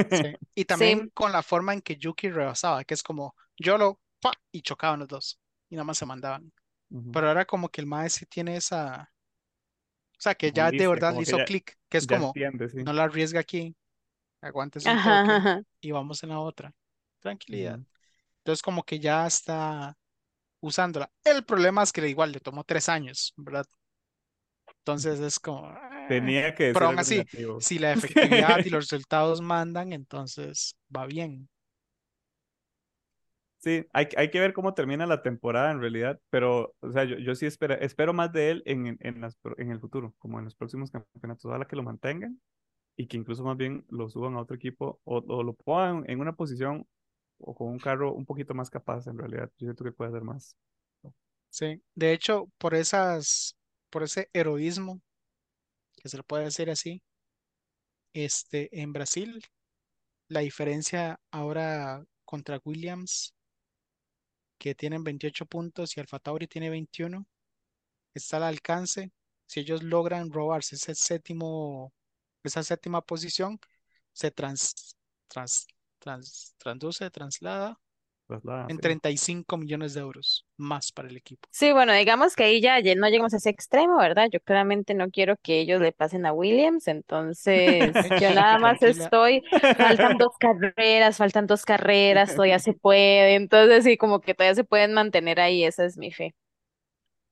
Sí. 0.09 0.37
Y 0.55 0.65
también 0.65 1.09
Sí, 1.09 1.13
con 1.15 1.33
la 1.33 1.43
forma 1.43 1.73
en 1.75 1.83
que 1.83 1.97
Yuki 1.97 2.31
rebasaba, 2.31 2.85
que 2.85 2.95
es 2.95 3.03
como 3.03 3.35
yo 3.59 3.79
lo 3.79 4.01
pa, 4.21 4.33
y 4.53 4.63
chocaban 4.63 5.01
los 5.01 5.09
dos 5.09 5.41
y 5.69 5.75
nada 5.77 5.85
más 5.85 5.99
se 5.99 6.07
mandaban. 6.07 6.53
Ujú. 6.91 7.13
Pero 7.13 7.29
ahora 7.29 7.45
como 7.47 7.71
que 7.71 7.81
el 7.83 7.87
mae 7.89 8.11
sí 8.11 8.27
tiene 8.27 8.57
esa, 8.57 9.13
o 10.19 10.21
sea, 10.21 10.35
que 10.35 10.53
Como 10.53 10.53
ya 10.53 10.73
de 10.73 10.89
verdad 10.89 11.17
hizo 11.17 11.41
clic, 11.43 11.79
que 11.89 11.99
es 11.99 12.07
como 12.07 12.39
entiende, 12.39 12.69
sí. 12.69 12.79
no 12.85 12.93
la 12.93 13.05
arriesga 13.05 13.41
aquí, 13.41 13.77
aguántese 14.43 14.91
un 14.91 15.01
ajá. 15.01 15.63
y 15.81 15.93
vamos 15.93 16.23
en 16.23 16.31
la 16.31 16.41
otra. 16.41 16.75
Tranquilidad. 17.21 17.81
Entonces 18.45 18.63
como 18.63 18.83
que 18.83 19.01
ya 19.01 19.27
está 19.27 19.97
usándola. 20.61 21.11
El 21.25 21.45
problema 21.45 21.83
es 21.83 21.93
que 21.93 22.07
igual 22.07 22.31
le 22.31 22.41
tomó 22.41 22.63
tres 22.63 22.91
años, 22.91 23.33
¿verdad? 23.39 23.65
Entonces 24.81 25.19
es 25.21 25.41
como, 25.41 25.71
eh, 25.71 26.07
Tenía 26.11 26.55
que 26.55 26.73
pero 26.75 26.87
aún 26.87 26.99
así, 26.99 27.25
si 27.61 27.79
la 27.79 27.95
efectividad 27.95 28.59
y 28.59 28.69
los 28.71 28.91
resultados 28.91 29.41
mandan, 29.41 29.95
entonces 29.95 30.77
va 30.95 31.07
bien. 31.07 31.49
Sí, 33.61 33.87
hay, 33.95 34.09
hay 34.19 34.31
que 34.31 34.41
ver 34.41 34.53
cómo 34.53 34.75
termina 34.75 35.07
la 35.07 35.23
temporada 35.23 35.71
en 35.71 35.81
realidad, 35.81 36.21
pero, 36.29 36.75
o 36.81 36.93
sea, 36.93 37.05
yo, 37.05 37.17
yo 37.17 37.35
sí 37.35 37.47
espero, 37.47 37.73
espero 37.77 38.13
más 38.13 38.31
de 38.31 38.51
él 38.51 38.63
en, 38.67 38.87
en, 38.89 38.99
en 39.01 39.23
las, 39.23 39.39
en 39.57 39.71
el 39.71 39.81
futuro, 39.81 40.15
como 40.19 40.39
en 40.39 40.45
los 40.45 40.55
próximos 40.55 40.91
campeonatos. 40.91 41.47
Ojalá 41.47 41.65
que 41.65 41.77
lo 41.77 41.83
mantengan 41.83 42.39
y 42.95 43.07
que 43.07 43.17
incluso 43.17 43.43
más 43.43 43.57
bien 43.57 43.87
lo 43.89 44.11
suban 44.11 44.35
a 44.35 44.41
otro 44.43 44.55
equipo 44.55 45.01
o, 45.05 45.25
o 45.27 45.43
lo 45.43 45.55
pongan 45.55 46.05
en 46.09 46.21
una 46.21 46.35
posición 46.35 46.87
o 47.47 47.55
con 47.55 47.69
un 47.69 47.79
carro 47.79 48.13
un 48.15 48.25
poquito 48.25 48.55
más 48.55 48.71
capaz 48.71 49.07
en 49.07 49.19
realidad. 49.19 49.51
Yo 49.59 49.67
siento 49.67 49.85
que 49.85 49.93
puede 49.93 50.11
hacer 50.11 50.23
más. 50.23 50.57
Sí, 51.51 51.83
de 51.95 52.13
hecho, 52.13 52.51
por 52.59 52.75
esas, 52.75 53.57
por 53.91 54.03
ese 54.03 54.29
heroísmo, 54.33 55.01
que 55.97 56.09
se 56.09 56.17
le 56.17 56.23
puede 56.23 56.45
decir 56.45 56.71
así, 56.71 57.03
este, 58.15 58.81
en 58.81 58.93
Brasil, 58.93 59.43
la 60.29 60.41
diferencia 60.41 61.21
ahora 61.31 62.05
contra 62.25 62.61
Williams, 62.65 63.35
que 64.59 64.75
tienen 64.75 65.05
28 65.05 65.47
puntos 65.47 65.97
y 65.97 66.01
Alfa 66.01 66.19
Tauri 66.19 66.47
tiene 66.49 66.71
21, 66.71 67.27
está 68.15 68.39
al 68.39 68.45
alcance. 68.45 69.13
Si 69.47 69.61
ellos 69.61 69.83
logran 69.83 70.33
robarse 70.33 70.77
ese 70.77 70.95
séptimo, 70.95 71.93
esa 72.45 72.63
séptima 72.63 73.03
posición, 73.03 73.59
se 74.13 74.31
trans, 74.31 74.97
trans, 76.05 76.55
transduce, 76.59 77.11
traslada 77.11 77.79
Traslada, 78.27 78.69
en 78.69 78.77
sí. 78.77 78.83
35 78.83 79.57
millones 79.59 79.95
de 79.95 80.01
euros 80.01 80.47
más 80.57 80.93
para 80.93 81.09
el 81.09 81.17
equipo. 81.17 81.49
Sí, 81.51 81.73
bueno, 81.73 81.93
digamos 81.93 82.35
que 82.35 82.43
ahí 82.45 82.61
ya, 82.61 82.81
no 82.97 83.09
llegamos 83.09 83.33
a 83.33 83.37
ese 83.37 83.49
extremo, 83.49 83.97
¿verdad? 83.99 84.29
Yo 84.33 84.41
claramente 84.41 84.93
no 84.93 85.09
quiero 85.11 85.37
que 85.37 85.61
ellos 85.61 85.81
le 85.81 85.93
pasen 85.93 86.27
a 86.27 86.33
Williams, 86.33 86.89
entonces 86.89 87.95
yo 88.19 88.33
nada 88.33 88.59
más 88.59 88.83
estoy, 88.83 89.45
faltan 89.77 90.19
dos 90.19 90.33
carreras, 90.41 91.17
faltan 91.17 91.47
dos 91.47 91.65
carreras, 91.65 92.35
todavía 92.35 92.59
se 92.59 92.73
puede, 92.75 93.37
entonces 93.37 93.85
sí, 93.85 93.97
como 93.97 94.21
que 94.21 94.35
todavía 94.35 94.57
se 94.57 94.65
pueden 94.65 94.95
mantener 94.95 95.39
ahí, 95.41 95.63
esa 95.65 95.85
es 95.85 95.97
mi 95.97 96.11
fe. 96.11 96.35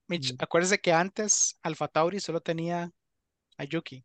Mitch, 0.09 0.33
Mm. 0.33 0.39
acuérdese 0.39 0.81
que 0.81 0.93
antes 0.93 1.59
Alfa 1.63 1.89
Tauri 1.89 2.21
solo 2.21 2.41
tenía 2.41 2.93
a 3.59 3.65
Yuki. 3.65 4.05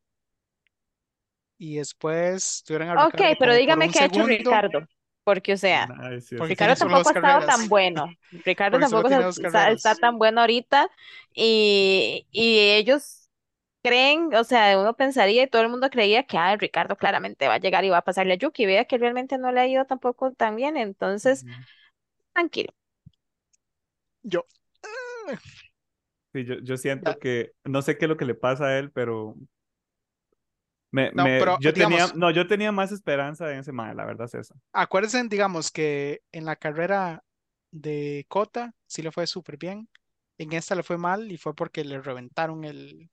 Y 1.57 1.77
después 1.77 2.63
tuvieron 2.65 2.89
a 2.89 2.95
Ok, 2.95 3.21
Ricardo 3.23 3.35
pero 3.39 3.53
como 3.53 3.61
por 3.61 3.67
dígame 3.67 3.89
qué 3.91 3.99
ha 3.99 4.05
hecho 4.05 4.23
Ricardo, 4.23 4.88
porque 5.23 5.53
o 5.53 5.57
sea, 5.57 5.93
Ay, 5.99 6.21
sí, 6.21 6.35
Porque 6.35 6.55
Ricardo 6.55 6.75
tampoco 6.77 7.09
ha 7.09 7.13
estado 7.13 7.43
tan 7.43 7.67
bueno. 7.69 8.17
Ricardo 8.45 8.79
tampoco 8.79 9.09
está, 9.09 9.71
está 9.71 9.95
tan 9.95 10.17
bueno 10.19 10.41
ahorita 10.41 10.89
y, 11.34 12.27
y 12.31 12.59
ellos 12.59 13.29
creen, 13.84 14.34
o 14.35 14.43
sea, 14.43 14.79
uno 14.79 14.95
pensaría 14.95 15.43
y 15.43 15.47
todo 15.49 15.61
el 15.63 15.69
mundo 15.69 15.89
creía 15.89 16.25
que 16.27 16.38
ah, 16.38 16.55
Ricardo 16.57 16.97
claramente 16.97 17.47
va 17.47 17.55
a 17.55 17.59
llegar 17.59 17.85
y 17.85 17.89
va 17.89 17.99
a 17.99 18.03
pasarle 18.05 18.34
a 18.34 18.38
Yuki. 18.38 18.65
Vea 18.65 18.85
que 18.85 18.97
realmente 18.97 19.38
no 19.39 19.51
le 19.51 19.61
ha 19.61 19.67
ido 19.67 19.85
tampoco 19.85 20.34
tan 20.34 20.55
bien, 20.57 20.77
entonces 20.77 21.45
Ujú. 21.45 21.65
tranquilo. 22.34 22.73
Yo. 24.23 24.45
ah, 24.84 25.39
Sí, 26.34 26.45
yo, 26.45 26.55
yo 26.59 26.77
ya. 27.05 27.17
siento 27.17 27.17
que, 27.19 27.53
no 27.63 27.81
sé 27.81 27.97
qué 27.97 28.05
es 28.05 28.09
lo 28.09 28.17
que 28.17 28.25
le 28.25 28.35
pasa 28.35 28.65
a 28.67 28.77
él, 28.79 28.91
pero 28.91 29.35
me, 30.98 31.11
No, 31.14 31.24
me, 31.24 31.38
pero 31.38 31.57
yo 31.60 31.74
tenía, 31.74 32.07
no, 32.15 32.32
yo 32.32 32.48
tenía 32.48 32.72
más 32.72 32.91
esperanza 32.91 33.52
en 33.52 33.60
ese 33.60 33.72
mae, 33.72 33.94
la 33.95 34.06
verdad 34.06 34.28
es 34.28 34.36
eso. 34.36 34.56
acuérdense, 34.74 35.24
digamos 35.28 35.72
que 35.72 36.22
en 36.32 36.45
la 36.45 36.56
carrera 36.56 37.24
de 37.72 38.26
Cota 38.30 38.74
sí 38.88 39.02
le 39.02 39.11
fue 39.11 39.28
súper 39.28 39.57
bien. 39.57 39.90
En 40.38 40.53
esta 40.53 40.76
le 40.76 40.84
fue 40.84 40.98
mal 40.98 41.32
y 41.32 41.38
fue 41.38 41.56
porque 41.56 41.84
le 41.84 41.99
reventaron 42.02 42.64
el, 42.64 43.10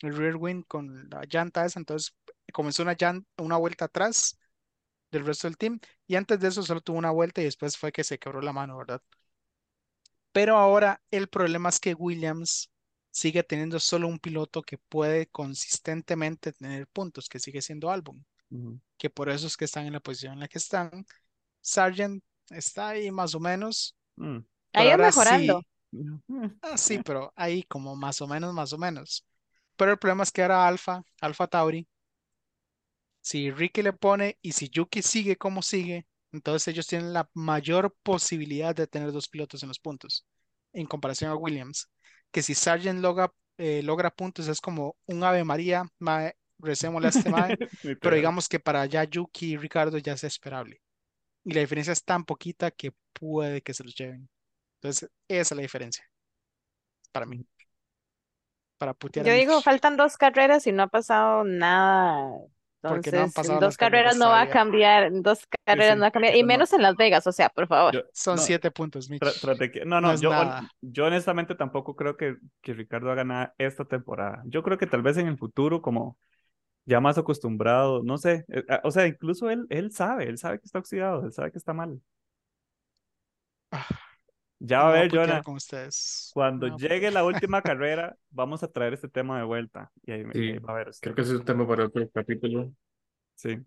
el 0.00 0.16
rear 0.16 0.36
wing 0.36 0.62
con 0.64 1.08
la 1.10 1.22
llanta 1.28 1.66
esa. 1.66 1.80
Entonces 1.80 2.16
comenzó 2.52 2.82
una, 2.84 2.96
una 3.38 3.56
vuelta 3.58 3.86
atrás 3.86 4.38
del 5.12 5.26
resto 5.26 5.48
del 5.48 5.58
team. 5.58 5.80
Y 6.06 6.16
antes 6.16 6.40
de 6.40 6.48
eso 6.48 6.62
solo 6.62 6.80
tuvo 6.82 6.98
una 6.98 7.12
vuelta 7.12 7.40
y 7.42 7.44
después 7.44 7.78
fue 7.78 7.92
que 7.92 8.04
se 8.04 8.18
quebró 8.18 8.42
la 8.42 8.52
mano, 8.54 8.78
¿verdad? 8.78 9.02
Pero 10.32 10.56
ahora 10.58 11.02
el 11.10 11.28
problema 11.28 11.68
es 11.70 11.80
que 11.80 11.94
Williams 11.94 12.70
sigue 13.14 13.44
teniendo 13.44 13.78
solo 13.78 14.08
un 14.08 14.18
piloto 14.18 14.60
que 14.62 14.76
puede 14.76 15.28
consistentemente 15.28 16.52
tener 16.52 16.88
puntos, 16.88 17.28
que 17.28 17.38
sigue 17.38 17.62
siendo 17.62 17.90
Albon, 17.90 18.24
que 18.98 19.08
por 19.08 19.28
eso 19.28 19.46
es 19.46 19.56
que 19.56 19.66
están 19.66 19.86
en 19.86 19.92
la 19.92 20.00
posición 20.00 20.34
en 20.34 20.40
la 20.40 20.48
que 20.48 20.58
están. 20.58 21.06
Sargent 21.60 22.22
está 22.50 22.88
ahí 22.88 23.10
más 23.12 23.34
o 23.34 23.40
menos, 23.40 23.96
Mm. 24.16 24.38
Ahora 24.72 24.96
mejorando. 24.96 25.62
sí, 25.90 25.98
ah, 26.62 26.76
sí, 26.76 27.00
pero 27.04 27.32
ahí 27.36 27.62
como 27.64 27.96
más 27.96 28.20
o 28.20 28.26
menos, 28.26 28.52
más 28.52 28.72
o 28.72 28.78
menos. 28.78 29.24
Pero 29.76 29.92
el 29.92 29.98
problema 29.98 30.22
es 30.22 30.30
que 30.32 30.42
ahora 30.42 30.66
Alfa, 30.66 31.02
Alfa 31.20 31.46
Tauri, 31.46 31.86
si 33.20 33.50
Ricky 33.50 33.82
le 33.82 33.92
pone 33.92 34.38
y 34.42 34.52
si 34.52 34.68
Yuki 34.68 35.02
sigue 35.02 35.36
como 35.36 35.62
sigue, 35.62 36.06
entonces 36.32 36.68
ellos 36.68 36.86
tienen 36.86 37.12
la 37.12 37.28
mayor 37.34 37.94
posibilidad 38.02 38.74
de 38.74 38.86
tener 38.86 39.12
dos 39.12 39.28
pilotos 39.28 39.62
en 39.62 39.68
los 39.68 39.78
puntos, 39.78 40.26
en 40.72 40.86
comparación 40.86 41.30
a 41.30 41.36
Williams, 41.36 41.88
que 42.34 42.42
si 42.42 42.56
Sargent 42.56 43.00
logra, 43.00 43.32
eh, 43.58 43.80
logra 43.84 44.10
puntos 44.10 44.48
es 44.48 44.60
como 44.60 44.96
un 45.06 45.22
Ave 45.22 45.44
María, 45.44 45.84
mae, 46.00 46.34
recémosle 46.58 47.06
a 47.06 47.10
este 47.10 47.30
mae, 47.30 47.56
pero 48.02 48.16
digamos 48.16 48.48
que 48.48 48.58
para 48.58 48.84
ya 48.86 49.04
Yuki 49.04 49.52
y 49.52 49.56
Ricardo 49.56 49.98
ya 49.98 50.14
es 50.14 50.24
esperable. 50.24 50.82
Y 51.44 51.52
la 51.54 51.60
diferencia 51.60 51.92
es 51.92 52.02
tan 52.02 52.24
poquita 52.24 52.72
que 52.72 52.92
puede 53.12 53.62
que 53.62 53.72
se 53.72 53.84
los 53.84 53.94
lleven. 53.94 54.28
Entonces, 54.80 55.08
esa 55.28 55.54
es 55.54 55.56
la 55.56 55.62
diferencia 55.62 56.04
para 57.12 57.26
mí, 57.26 57.46
para 58.78 58.94
putear 58.94 59.24
Yo 59.24 59.32
digo, 59.32 59.62
faltan 59.62 59.96
dos 59.96 60.16
carreras 60.16 60.66
y 60.66 60.72
no 60.72 60.82
ha 60.82 60.88
pasado 60.88 61.44
nada. 61.44 62.40
Porque 62.86 63.12
no 63.12 63.22
han 63.22 63.32
Entonces, 63.32 63.48
en 63.48 63.58
dos 63.58 63.76
carreras 63.76 63.76
carreras 63.76 64.16
no 64.16 64.28
va 64.30 64.42
a 64.42 64.48
cambiar, 64.48 65.04
en 65.04 65.22
dos 65.22 65.40
Sí, 65.66 65.78
carreras 65.78 65.96
no 65.96 66.02
va 66.02 66.08
a 66.08 66.10
cambiar, 66.10 66.36
y 66.36 66.44
no. 66.44 66.44
menos 66.44 66.72
en 66.72 66.82
Las 66.82 66.96
Vegas, 66.96 67.26
o 67.26 67.32
sea, 67.32 67.48
por 67.50 67.66
favor. 67.68 67.94
Yo, 67.94 68.00
Son 68.12 68.36
no, 68.36 68.42
siete 68.42 68.70
puntos, 68.70 69.08
Mitch. 69.10 69.50
que, 69.72 69.84
no, 69.84 70.00
No 70.00 70.14
yo, 70.82 71.06
honestamente 71.06 71.54
tampoco 71.54 71.94
creo 71.96 72.16
que, 72.16 72.36
que 72.62 72.74
Ricardo 72.74 73.10
haga 73.10 73.24
nada 73.24 73.54
esta 73.58 73.84
temporada. 73.84 74.42
Yo 74.46 74.62
creo 74.62 74.78
que 74.78 74.86
tal 74.86 75.02
vez 75.02 75.16
en 75.18 75.26
el 75.28 75.38
futuro, 75.38 75.82
como 75.82 76.18
ya 76.86 77.00
más 77.00 77.18
acostumbrado, 77.18 78.02
no 78.04 78.18
sé, 78.18 78.44
eh, 78.48 78.64
ah, 78.70 78.80
o 78.84 78.90
sea, 78.92 79.06
incluso 79.06 79.50
él, 79.50 79.66
él 79.70 79.92
sabe, 79.92 80.28
él 80.28 80.38
sabe 80.38 80.58
que 80.60 80.66
está 80.66 80.80
oxidado, 80.80 81.24
él 81.26 81.32
sabe 81.32 81.52
que 81.52 81.58
está 81.58 81.74
mal. 81.74 82.00
Ya 84.66 84.82
va 84.82 84.90
a 84.90 84.92
ver, 84.92 85.10
Jonah, 85.10 85.42
con 85.42 85.54
ustedes. 85.56 86.30
cuando 86.32 86.66
a 86.66 86.76
llegue 86.76 87.10
la 87.10 87.24
última 87.24 87.62
carrera, 87.62 88.16
vamos 88.30 88.62
a 88.62 88.68
traer 88.72 88.94
este 88.94 89.08
tema 89.08 89.38
de 89.38 89.44
vuelta 89.44 89.90
y 90.04 90.12
ahí, 90.12 90.20
y 90.22 90.24
ahí 90.24 90.32
Sí, 90.32 90.58
va 90.58 90.72
a 90.72 90.76
ver 90.76 90.88
usted. 90.88 91.04
creo 91.04 91.14
que 91.14 91.22
ese 91.22 91.34
es 91.34 91.40
un 91.40 91.44
tema 91.44 91.66
para 91.66 91.84
otro 91.86 92.08
capítulo. 92.12 92.72
Sí. 93.34 93.58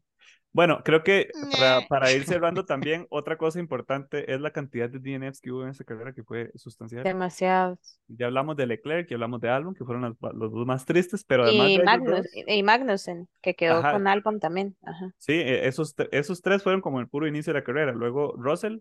Bueno, 0.54 0.82
creo 0.84 1.04
que 1.04 1.30
para, 1.52 1.88
para 1.88 2.12
ir 2.12 2.24
cerrando 2.26 2.66
también, 2.66 3.06
otra 3.10 3.38
cosa 3.38 3.60
importante 3.60 4.34
es 4.34 4.42
la 4.42 4.52
cantidad 4.52 4.90
de 4.90 4.98
DNFs 5.00 5.40
que 5.42 5.52
hubo 5.52 5.64
en 5.64 5.70
esa 5.70 5.84
carrera, 5.84 6.14
que 6.14 6.24
fue 6.24 6.52
sustancial. 6.56 7.04
Demasiados. 7.04 8.00
Ya 8.08 8.26
hablamos 8.28 8.56
de 8.58 8.66
Leclerc 8.66 9.12
y 9.12 9.14
hablamos 9.14 9.40
de 9.42 9.50
Albon, 9.50 9.76
que 9.76 9.86
fueron 9.86 10.02
las- 10.04 10.34
los 10.34 10.52
dos 10.52 10.66
más 10.66 10.86
tristes, 10.86 11.24
pero 11.26 11.44
además 11.44 11.70
Y 11.70 11.80
Magnus, 11.80 12.10
dos, 12.10 12.28
y 12.48 12.64
Magnussen, 12.64 13.28
que 13.42 13.54
quedó 13.56 13.76
ajá, 13.76 13.92
con 13.94 14.08
Albon 14.08 14.40
también. 14.40 14.76
Ajá. 14.84 15.12
sí, 15.20 15.34
e- 15.34 15.68
esos, 15.68 15.94
esos 16.12 16.42
tres 16.42 16.64
fueron 16.64 16.82
como 16.82 17.02
el 17.02 17.08
puro 17.08 17.28
inicio 17.28 17.54
de 17.54 17.60
la 17.60 17.64
carrera. 17.66 17.92
Luego 17.92 18.34
Russell, 18.38 18.80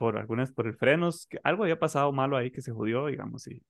por 0.00 0.18
algunas, 0.18 0.52
por 0.52 0.66
el 0.68 0.74
frenos, 0.76 1.28
que 1.28 1.40
algo 1.44 1.64
había 1.64 1.80
pasado 1.80 2.12
malo 2.12 2.38
ahí 2.38 2.50
que 2.52 2.62
se 2.62 2.72
jodió, 2.72 3.06
digamos, 3.08 3.46
y, 3.48 3.62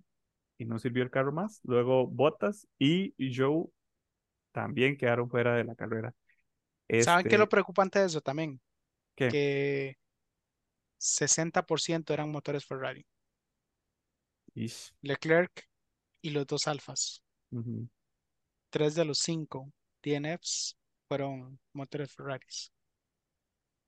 y 0.58 0.66
no 0.66 0.78
sirvió 0.78 1.02
el 1.04 1.10
carro 1.10 1.32
más. 1.32 1.60
Luego 1.64 2.06
Bottas 2.08 2.68
y 2.78 3.14
Joe 3.36 3.66
también 4.52 4.96
quedaron 4.98 5.30
fuera 5.30 5.54
de 5.56 5.64
la 5.64 5.74
carrera. 5.76 6.14
¿Saben 6.98 7.26
qué 7.26 7.36
es 7.36 7.38
lo 7.40 7.48
Este, 7.48 7.54
preocupante 7.54 7.98
de 8.00 8.06
eso 8.06 8.20
también? 8.20 8.60
¿qué? 9.14 9.38
Que 9.38 9.98
60% 10.98 12.14
eran 12.14 12.30
motores 12.32 12.64
Ferrari. 12.66 13.06
Ish, 14.54 14.92
Leclerc 15.02 15.68
y 16.22 16.30
los 16.30 16.46
dos 16.46 16.66
alfas. 16.68 17.22
Tres 18.70 18.96
de 18.96 19.04
los 19.04 19.20
cinco 19.20 19.72
DNFs 20.02 20.76
fueron 21.06 21.60
motores 21.72 22.10
Ferraris. 22.12 22.72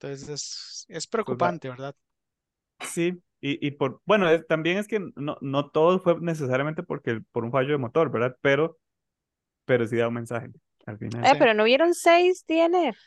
Entonces 0.01 0.29
es, 0.29 0.85
es 0.89 1.07
Eso 1.25 1.33
es 1.35 1.39
ra- 1.39 1.53
preocupante, 1.53 1.69
¿verdad? 1.71 1.95
Sí, 2.85 3.23
y, 3.41 3.67
y 3.67 3.71
por, 3.73 4.01
bueno, 4.05 4.29
es- 4.29 4.47
también 4.47 4.79
es 4.79 4.89
que 4.89 5.01
no, 5.17 5.37
no 5.41 5.71
todo 5.71 6.01
fue 6.01 6.21
necesariamente 6.21 6.83
porque, 6.83 7.21
por 7.33 7.45
un 7.45 7.53
fallo 7.53 7.71
de 7.73 7.79
motor, 7.79 8.11
¿verdad? 8.11 8.37
Pero, 8.41 8.79
pero 9.65 9.87
sí 9.87 9.97
da 9.97 10.09
un 10.09 10.15
mensaje 10.15 10.49
al 10.87 10.99
final. 10.99 11.25
Eh, 11.25 11.29
Sí. 11.33 11.37
pero 11.39 11.55
no 11.55 11.65
hubieron 11.65 11.95
seis 11.95 12.45
DNF. 12.47 12.99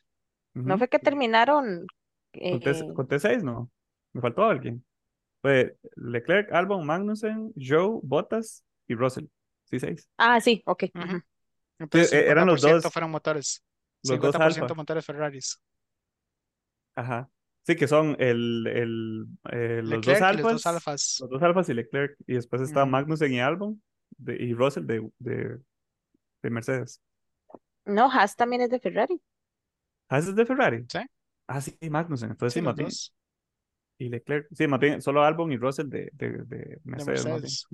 No 0.53 0.77
fue 0.77 0.87
que 0.87 0.99
terminaron. 0.99 1.85
Conté, 2.31 2.71
eh, 2.71 2.93
conté 2.95 3.19
seis, 3.19 3.43
¿no? 3.43 3.69
Me 4.13 4.21
faltó 4.21 4.45
alguien. 4.45 4.85
Fue 5.41 5.77
Leclerc, 5.95 6.51
Albon, 6.53 6.85
Magnussen, 6.85 7.53
Joe, 7.55 7.99
Bottas 8.03 8.63
y 8.87 8.95
Russell. 8.95 9.25
Sí, 9.65 9.79
seis. 9.79 10.09
Ah, 10.17 10.39
sí, 10.41 10.63
ok. 10.65 10.85
Entonces 11.79 12.13
e- 12.13 12.27
eran 12.27 12.47
los 12.47 12.61
50% 12.61 12.83
dos, 12.83 12.93
fueron 12.93 13.11
motores. 13.11 13.63
los 14.03 14.19
dos 14.19 14.35
50% 14.35 14.63
alfa. 14.63 14.75
motores 14.75 15.05
Ferraris. 15.05 15.61
Ajá. 16.95 17.29
Sí, 17.65 17.75
que 17.75 17.87
son 17.87 18.15
el, 18.19 18.67
el, 18.67 19.25
eh, 19.51 19.81
los 19.83 20.05
dos 20.05 20.21
los 20.37 20.65
alfas, 20.65 21.17
los 21.19 21.29
dos 21.29 21.41
alfas 21.41 21.69
y 21.69 21.73
Leclerc. 21.73 22.15
Y 22.27 22.35
después 22.35 22.61
está. 22.61 22.85
Magnussen 22.85 23.33
y 23.33 23.39
Albon 23.39 23.81
de- 24.17 24.35
y 24.35 24.53
Russell 24.53 24.85
de, 24.85 25.09
de, 25.19 25.57
de 26.43 26.49
Mercedes. 26.49 27.01
No, 27.85 28.11
Haas 28.11 28.35
también 28.35 28.61
es 28.61 28.69
de 28.69 28.79
Ferrari. 28.79 29.19
¿Ah, 30.09 30.19
ese 30.19 30.29
es 30.29 30.35
de 30.35 30.45
Ferrari? 30.45 30.85
¿Sí? 30.87 30.99
Ah, 31.47 31.61
sí, 31.61 31.77
Magnussen. 31.89 32.31
Entonces 32.31 32.53
Sí, 32.53 32.59
sí, 32.59 32.83
dos. 32.83 33.13
y 33.97 34.09
Leclerc. 34.09 34.47
Sí, 34.51 34.67
bien 34.79 35.01
solo 35.01 35.23
Albon 35.23 35.51
y 35.51 35.57
Russell 35.57 35.89
de, 35.89 36.09
de, 36.13 36.29
de 36.45 36.79
Mercedes. 36.83 37.25
Mercedes. 37.25 37.67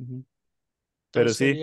Pero 1.11 1.30
sí, 1.34 1.61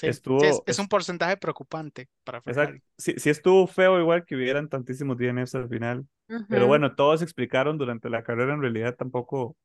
sí, 0.00 0.06
estuvo- 0.06 0.40
sí, 0.40 0.46
es, 0.46 0.56
es 0.66 0.78
es- 0.78 0.78
un 0.78 0.88
porcentaje 0.88 1.36
preocupante 1.36 2.08
para 2.24 2.40
Ferrari. 2.40 2.82
Sí, 2.98 3.14
sí 3.18 3.30
estuvo 3.30 3.66
feo 3.66 4.00
igual 4.00 4.24
que 4.24 4.36
hubieran 4.36 4.68
tantísimos 4.68 5.16
DNFs 5.18 5.54
al 5.54 5.68
final. 5.68 6.06
Pero 6.48 6.62
Ujú. 6.62 6.68
bueno, 6.68 6.94
todos 6.94 7.22
explicaron 7.22 7.78
durante 7.78 8.08
la 8.10 8.22
carrera, 8.22 8.54
en 8.54 8.60
realidad 8.62 8.94
tampoco. 8.96 9.56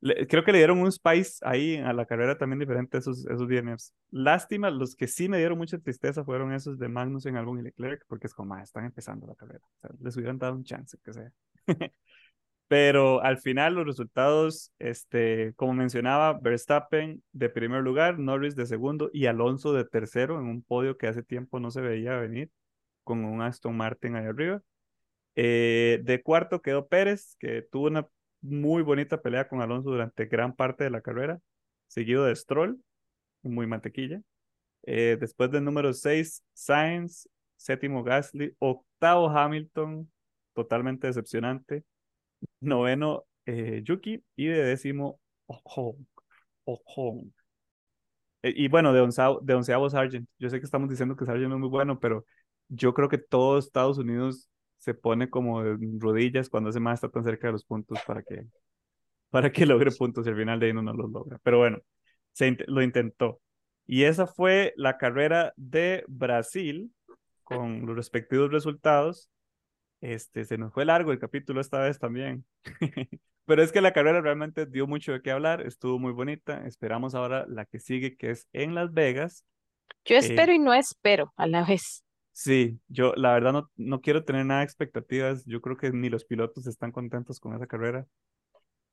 le- 0.00 0.26
creo 0.28 0.44
que 0.44 0.52
le 0.52 0.58
dieron 0.58 0.78
un 0.80 0.92
spice 0.92 1.38
ahí 1.42 1.76
a 1.78 1.92
la 1.92 2.06
carrera 2.06 2.38
también 2.38 2.60
diferente 2.60 2.96
a 2.98 3.00
esos, 3.00 3.26
esos 3.26 3.48
DNFs. 3.48 3.92
Lástima, 4.10 4.70
los 4.70 4.94
que 4.96 5.08
sí 5.08 5.28
me 5.28 5.38
dieron 5.38 5.58
mucha 5.58 5.78
tristeza 5.78 6.24
fueron 6.24 6.52
esos 6.52 6.78
de 6.78 6.88
Magnussen, 6.88 7.36
Albon 7.36 7.58
y 7.60 7.62
Leclerc, 7.62 8.04
porque 8.08 8.28
es 8.28 8.34
como, 8.34 8.54
ah, 8.54 8.62
están 8.62 8.84
empezando 8.84 9.26
la 9.26 9.34
carrera. 9.34 9.60
O 9.64 9.80
sea, 9.80 9.90
les 10.00 10.16
hubieran 10.16 10.38
dado 10.38 10.54
un 10.54 10.64
chance, 10.64 10.96
que 11.04 11.12
sea. 11.12 11.32
Pero 12.68 13.22
al 13.22 13.38
final 13.38 13.74
los 13.74 13.86
resultados, 13.86 14.72
este, 14.78 15.54
como 15.56 15.72
mencionaba, 15.72 16.38
Verstappen 16.38 17.22
de 17.32 17.48
primer 17.48 17.82
lugar, 17.82 18.18
Norris 18.18 18.56
de 18.56 18.66
segundo 18.66 19.10
y 19.12 19.26
Alonso 19.26 19.72
de 19.72 19.86
tercero 19.86 20.38
en 20.38 20.46
un 20.46 20.62
podio 20.62 20.98
que 20.98 21.06
hace 21.08 21.22
tiempo 21.22 21.60
no 21.60 21.70
se 21.70 21.80
veía 21.80 22.18
venir, 22.18 22.50
con 23.04 23.24
un 23.24 23.40
Aston 23.40 23.76
Martin 23.76 24.16
ahí 24.16 24.26
arriba. 24.26 24.62
Eh, 25.34 26.00
de 26.04 26.22
cuarto 26.22 26.60
quedó 26.60 26.88
Pérez, 26.88 27.36
que 27.38 27.62
tuvo 27.62 27.86
una 27.86 28.06
muy 28.42 28.82
bonita 28.82 29.22
pelea 29.22 29.48
con 29.48 29.62
Alonso 29.62 29.90
durante 29.90 30.26
gran 30.26 30.54
parte 30.54 30.84
de 30.84 30.90
la 30.90 31.00
carrera, 31.00 31.40
seguido 31.86 32.24
de 32.24 32.36
Stroll, 32.36 32.82
muy 33.42 33.66
mantequilla. 33.66 34.20
Eh, 34.82 35.16
después 35.18 35.50
del 35.50 35.64
número 35.64 35.92
6, 35.92 36.42
Sainz, 36.52 37.28
séptimo 37.56 38.02
Gasly, 38.02 38.54
octavo 38.58 39.28
Hamilton, 39.30 40.10
totalmente 40.54 41.06
decepcionante. 41.06 41.84
Noveno, 42.60 43.24
eh, 43.46 43.82
Yuki, 43.84 44.22
y 44.36 44.46
de 44.46 44.64
décimo, 44.64 45.20
Ocon. 45.46 46.06
Ocon. 46.64 47.32
Eh, 48.42 48.52
y 48.56 48.68
bueno, 48.68 48.92
de, 48.92 49.00
onceavo, 49.00 49.40
de 49.42 49.54
onceavo 49.54 49.90
Sargent. 49.90 50.28
Yo 50.38 50.50
sé 50.50 50.58
que 50.58 50.64
estamos 50.64 50.88
diciendo 50.88 51.16
que 51.16 51.24
Sargent 51.24 51.48
no 51.48 51.56
es 51.56 51.60
muy 51.60 51.68
bueno, 51.68 51.98
pero 51.98 52.24
yo 52.68 52.94
creo 52.94 53.08
que 53.08 53.18
todo 53.18 53.58
Estados 53.58 53.98
Unidos 53.98 54.48
se 54.78 54.94
pone 54.94 55.28
como 55.30 55.64
en 55.64 56.00
rodillas 56.00 56.48
cuando 56.48 56.70
ese 56.70 56.80
más 56.80 56.94
está 56.94 57.08
tan 57.08 57.24
cerca 57.24 57.48
de 57.48 57.52
los 57.52 57.64
puntos 57.64 57.98
para 58.06 58.22
que, 58.22 58.44
para 59.30 59.52
que 59.52 59.66
logre 59.66 59.90
puntos 59.90 60.26
y 60.26 60.30
al 60.30 60.36
final 60.36 60.60
de 60.60 60.66
ahí 60.66 60.72
no, 60.72 60.82
no 60.82 60.92
los 60.92 61.10
logra. 61.10 61.38
Pero 61.42 61.58
bueno, 61.58 61.78
se 62.32 62.56
lo 62.66 62.82
intentó. 62.82 63.40
Y 63.86 64.04
esa 64.04 64.26
fue 64.26 64.74
la 64.76 64.98
carrera 64.98 65.52
de 65.56 66.04
Brasil 66.08 66.92
con 67.42 67.86
los 67.86 67.96
respectivos 67.96 68.52
resultados. 68.52 69.30
Este, 70.00 70.44
se 70.44 70.58
nos 70.58 70.72
fue 70.72 70.84
largo 70.84 71.12
el 71.12 71.18
capítulo 71.18 71.60
esta 71.60 71.80
vez 71.80 71.98
también. 71.98 72.44
Pero 73.46 73.62
es 73.62 73.72
que 73.72 73.80
la 73.80 73.92
carrera 73.92 74.20
realmente 74.20 74.66
dio 74.66 74.86
mucho 74.86 75.12
de 75.12 75.22
qué 75.22 75.30
hablar, 75.30 75.62
estuvo 75.62 75.98
muy 75.98 76.12
bonita. 76.12 76.66
Esperamos 76.66 77.14
ahora 77.14 77.46
la 77.48 77.64
que 77.64 77.80
sigue, 77.80 78.16
que 78.16 78.30
es 78.30 78.46
en 78.52 78.74
Las 78.74 78.92
Vegas. 78.92 79.44
Yo 80.04 80.16
Eh, 80.16 80.18
espero 80.18 80.52
y 80.52 80.58
no 80.58 80.74
espero 80.74 81.32
a 81.36 81.46
la 81.46 81.64
vez. 81.64 82.04
Sí, 82.32 82.80
yo 82.88 83.14
la 83.16 83.32
verdad 83.32 83.52
no, 83.52 83.70
no 83.76 84.00
quiero 84.00 84.24
tener 84.24 84.46
nada 84.46 84.60
de 84.60 84.64
expectativas. 84.66 85.44
Yo 85.44 85.60
creo 85.60 85.76
que 85.76 85.90
ni 85.90 86.08
los 86.08 86.24
pilotos 86.24 86.66
están 86.66 86.92
contentos 86.92 87.40
con 87.40 87.54
esa 87.54 87.66
carrera. 87.66 88.06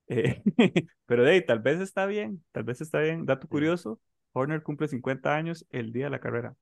Eh, 0.07 0.41
pero 1.06 1.26
ahí, 1.26 1.45
tal 1.45 1.60
vez 1.60 1.80
está 1.80 2.06
bien, 2.06 2.44
tal 2.52 2.64
vez 2.64 2.82
está 2.82 2.99
bien. 2.99 3.26
Dato 3.26 3.48
curioso, 3.48 3.99
Horner 4.34 4.64
cumple 4.64 4.88
50 4.88 5.36
años 5.36 5.65
el 5.69 5.91
día 5.94 6.06
de 6.06 6.11
la 6.11 6.19
carrera. 6.19 6.56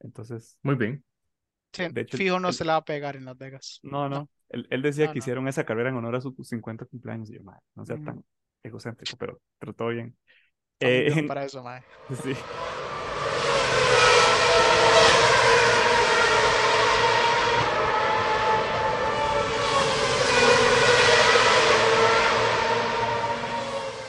Entonces, 0.00 0.58
Muy 0.62 0.76
bien. 0.76 1.04
Sí, 1.72 1.84
de 1.90 2.00
hecho, 2.00 2.16
fijo 2.16 2.40
no 2.40 2.48
el- 2.48 2.54
se 2.54 2.64
la 2.64 2.72
va 2.74 2.78
a 2.78 2.84
pegar 2.84 3.16
en 3.16 3.24
Las 3.24 3.36
Vegas. 3.38 3.80
no, 3.82 4.08
no, 4.08 4.28
él, 4.48 4.66
él 4.70 4.82
decía 4.82 5.06
No, 5.06 5.12
que 5.12 5.18
no. 5.18 5.22
hicieron 5.22 5.48
esa 5.48 5.64
carrera 5.64 5.90
en 5.90 5.96
honor 5.96 6.16
a 6.16 6.20
sus 6.20 6.34
50 6.48 6.84
cumpleaños. 6.86 7.30
Y 7.30 7.34
yo, 7.34 7.42
"Mae, 7.42 7.60
no 7.74 7.84
sea 7.84 7.96
Ujú. 7.96 8.04
tan 8.04 8.24
egocéntrico, 8.62 9.16
pero, 9.18 9.72
todo 9.74 9.88
bien. 9.88 10.16
Eh, 10.80 11.12
en- 11.14 11.26
para 11.28 11.44
eso, 11.44 11.62
mae. 11.62 11.82
Sí. 12.22 12.32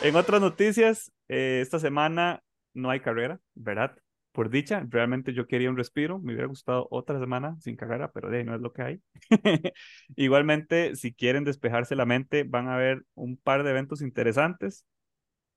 En 0.01 0.15
otras 0.15 0.39
noticias, 0.39 1.11
eh, 1.27 1.59
esta 1.61 1.77
semana 1.79 2.41
no 2.73 2.89
hay 2.89 3.01
carrera, 3.01 3.39
¿verdad? 3.53 3.97
Por 4.31 4.49
dicha, 4.49 4.85
realmente 4.89 5.33
yo 5.33 5.47
quería 5.47 5.69
un 5.69 5.77
respiro, 5.77 6.19
me 6.19 6.33
hubiera 6.33 6.47
gustado 6.47 6.87
otra 6.91 7.19
semana 7.19 7.57
sin 7.59 7.75
carrera, 7.75 8.11
pero 8.11 8.29
de 8.29 8.37
ahí 8.39 8.43
no 8.43 8.55
es 8.55 8.61
lo 8.61 8.71
que 8.71 8.81
hay. 8.83 9.01
Igualmente, 10.15 10.95
si 10.95 11.13
quieren 11.13 11.43
despejarse 11.43 11.95
la 11.95 12.05
mente, 12.05 12.43
van 12.43 12.69
a 12.69 12.77
ver 12.77 13.03
un 13.15 13.37
par 13.37 13.63
de 13.63 13.71
eventos 13.71 14.01
interesantes. 14.01 14.85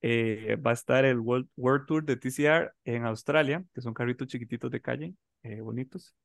Eh, 0.01 0.57
va 0.57 0.73
a 0.73 0.75
estar 0.75 1.05
el 1.05 1.21
World, 1.21 1.49
World 1.57 1.87
Tour 1.87 2.05
de 2.05 2.17
TCR 2.17 2.73
en 2.85 3.05
Australia, 3.05 3.65
que 3.75 3.81
son 3.81 3.95
carritos 3.95 4.27
chiquititos 4.29 4.71
de 4.71 4.81
calle, 4.81 5.15
eh, 5.45 5.61
bonitos. 5.61 6.17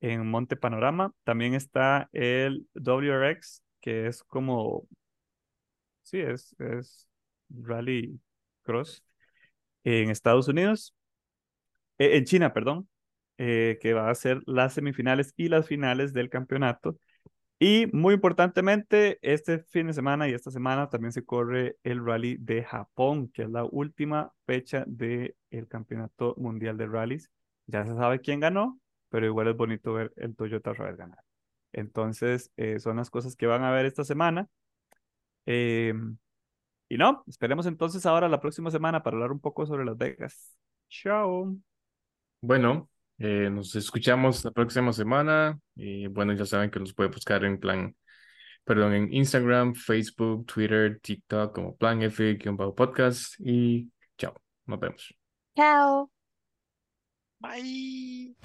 En 0.00 0.26
Monte 0.28 0.56
Panorama 0.56 1.12
también 1.24 1.54
está 1.54 2.08
el 2.12 2.68
WRX, 2.74 3.62
que 3.80 4.06
es 4.06 4.22
como, 4.22 4.86
sí, 6.02 6.20
es, 6.20 6.54
es 6.58 7.08
Rally 7.48 8.20
Cross 8.62 9.02
en 9.84 10.10
Estados 10.10 10.48
Unidos, 10.48 10.94
eh, 11.98 12.16
en 12.16 12.24
China, 12.24 12.52
perdón, 12.52 12.88
eh, 13.38 13.78
que 13.80 13.94
va 13.94 14.10
a 14.10 14.14
ser 14.14 14.42
las 14.46 14.74
semifinales 14.74 15.34
y 15.36 15.48
las 15.48 15.66
finales 15.66 16.12
del 16.12 16.30
campeonato. 16.30 16.98
Y 17.58 17.86
muy 17.92 18.14
importantemente, 18.14 19.18
este 19.22 19.60
fin 19.60 19.86
de 19.86 19.94
semana 19.94 20.28
y 20.28 20.34
esta 20.34 20.50
semana 20.50 20.90
también 20.90 21.12
se 21.12 21.24
corre 21.24 21.76
el 21.82 22.04
Rally 22.04 22.36
de 22.38 22.64
Japón, 22.64 23.28
que 23.28 23.42
es 23.42 23.50
la 23.50 23.64
última 23.64 24.32
fecha 24.46 24.84
del 24.86 25.34
Campeonato 25.68 26.34
Mundial 26.36 26.76
de 26.76 26.86
Rallys. 26.86 27.30
Ya 27.66 27.86
se 27.86 27.94
sabe 27.94 28.20
quién 28.20 28.40
ganó, 28.40 28.78
pero 29.08 29.26
igual 29.26 29.48
es 29.48 29.56
bonito 29.56 29.94
ver 29.94 30.12
el 30.16 30.36
Toyota 30.36 30.72
vez 30.72 30.96
ganar. 30.96 31.20
Entonces, 31.72 32.50
eh, 32.56 32.78
son 32.80 32.96
las 32.96 33.10
cosas 33.10 33.36
que 33.36 33.46
van 33.46 33.62
a 33.62 33.70
ver 33.70 33.86
esta 33.86 34.04
semana. 34.04 34.48
Eh, 35.46 35.94
y 36.88 36.96
no, 36.98 37.24
esperemos 37.26 37.66
entonces 37.66 38.06
ahora 38.06 38.28
la 38.28 38.40
próxima 38.40 38.70
semana 38.70 39.02
para 39.02 39.16
hablar 39.16 39.32
un 39.32 39.40
poco 39.40 39.66
sobre 39.66 39.84
Las 39.84 39.96
Vegas. 39.96 40.56
Chao. 40.88 41.56
Bueno, 42.46 42.90
eh, 43.16 43.48
nos 43.50 43.74
escuchamos 43.74 44.44
la 44.44 44.50
próxima 44.50 44.92
semana. 44.92 45.58
Y 45.74 46.08
bueno, 46.08 46.34
ya 46.34 46.44
saben 46.44 46.70
que 46.70 46.78
nos 46.78 46.92
puede 46.92 47.08
buscar 47.08 47.42
en 47.42 47.58
plan, 47.58 47.96
perdón, 48.64 48.92
en 48.92 49.14
Instagram, 49.14 49.74
Facebook, 49.74 50.44
Twitter, 50.44 51.00
TikTok 51.00 51.54
como 51.54 51.74
Plan 51.74 52.02
F-podcast. 52.02 53.36
Y 53.38 53.90
chao, 54.18 54.34
nos 54.66 54.78
vemos. 54.78 55.14
Chao. 55.56 56.10
Bye. 57.40 58.36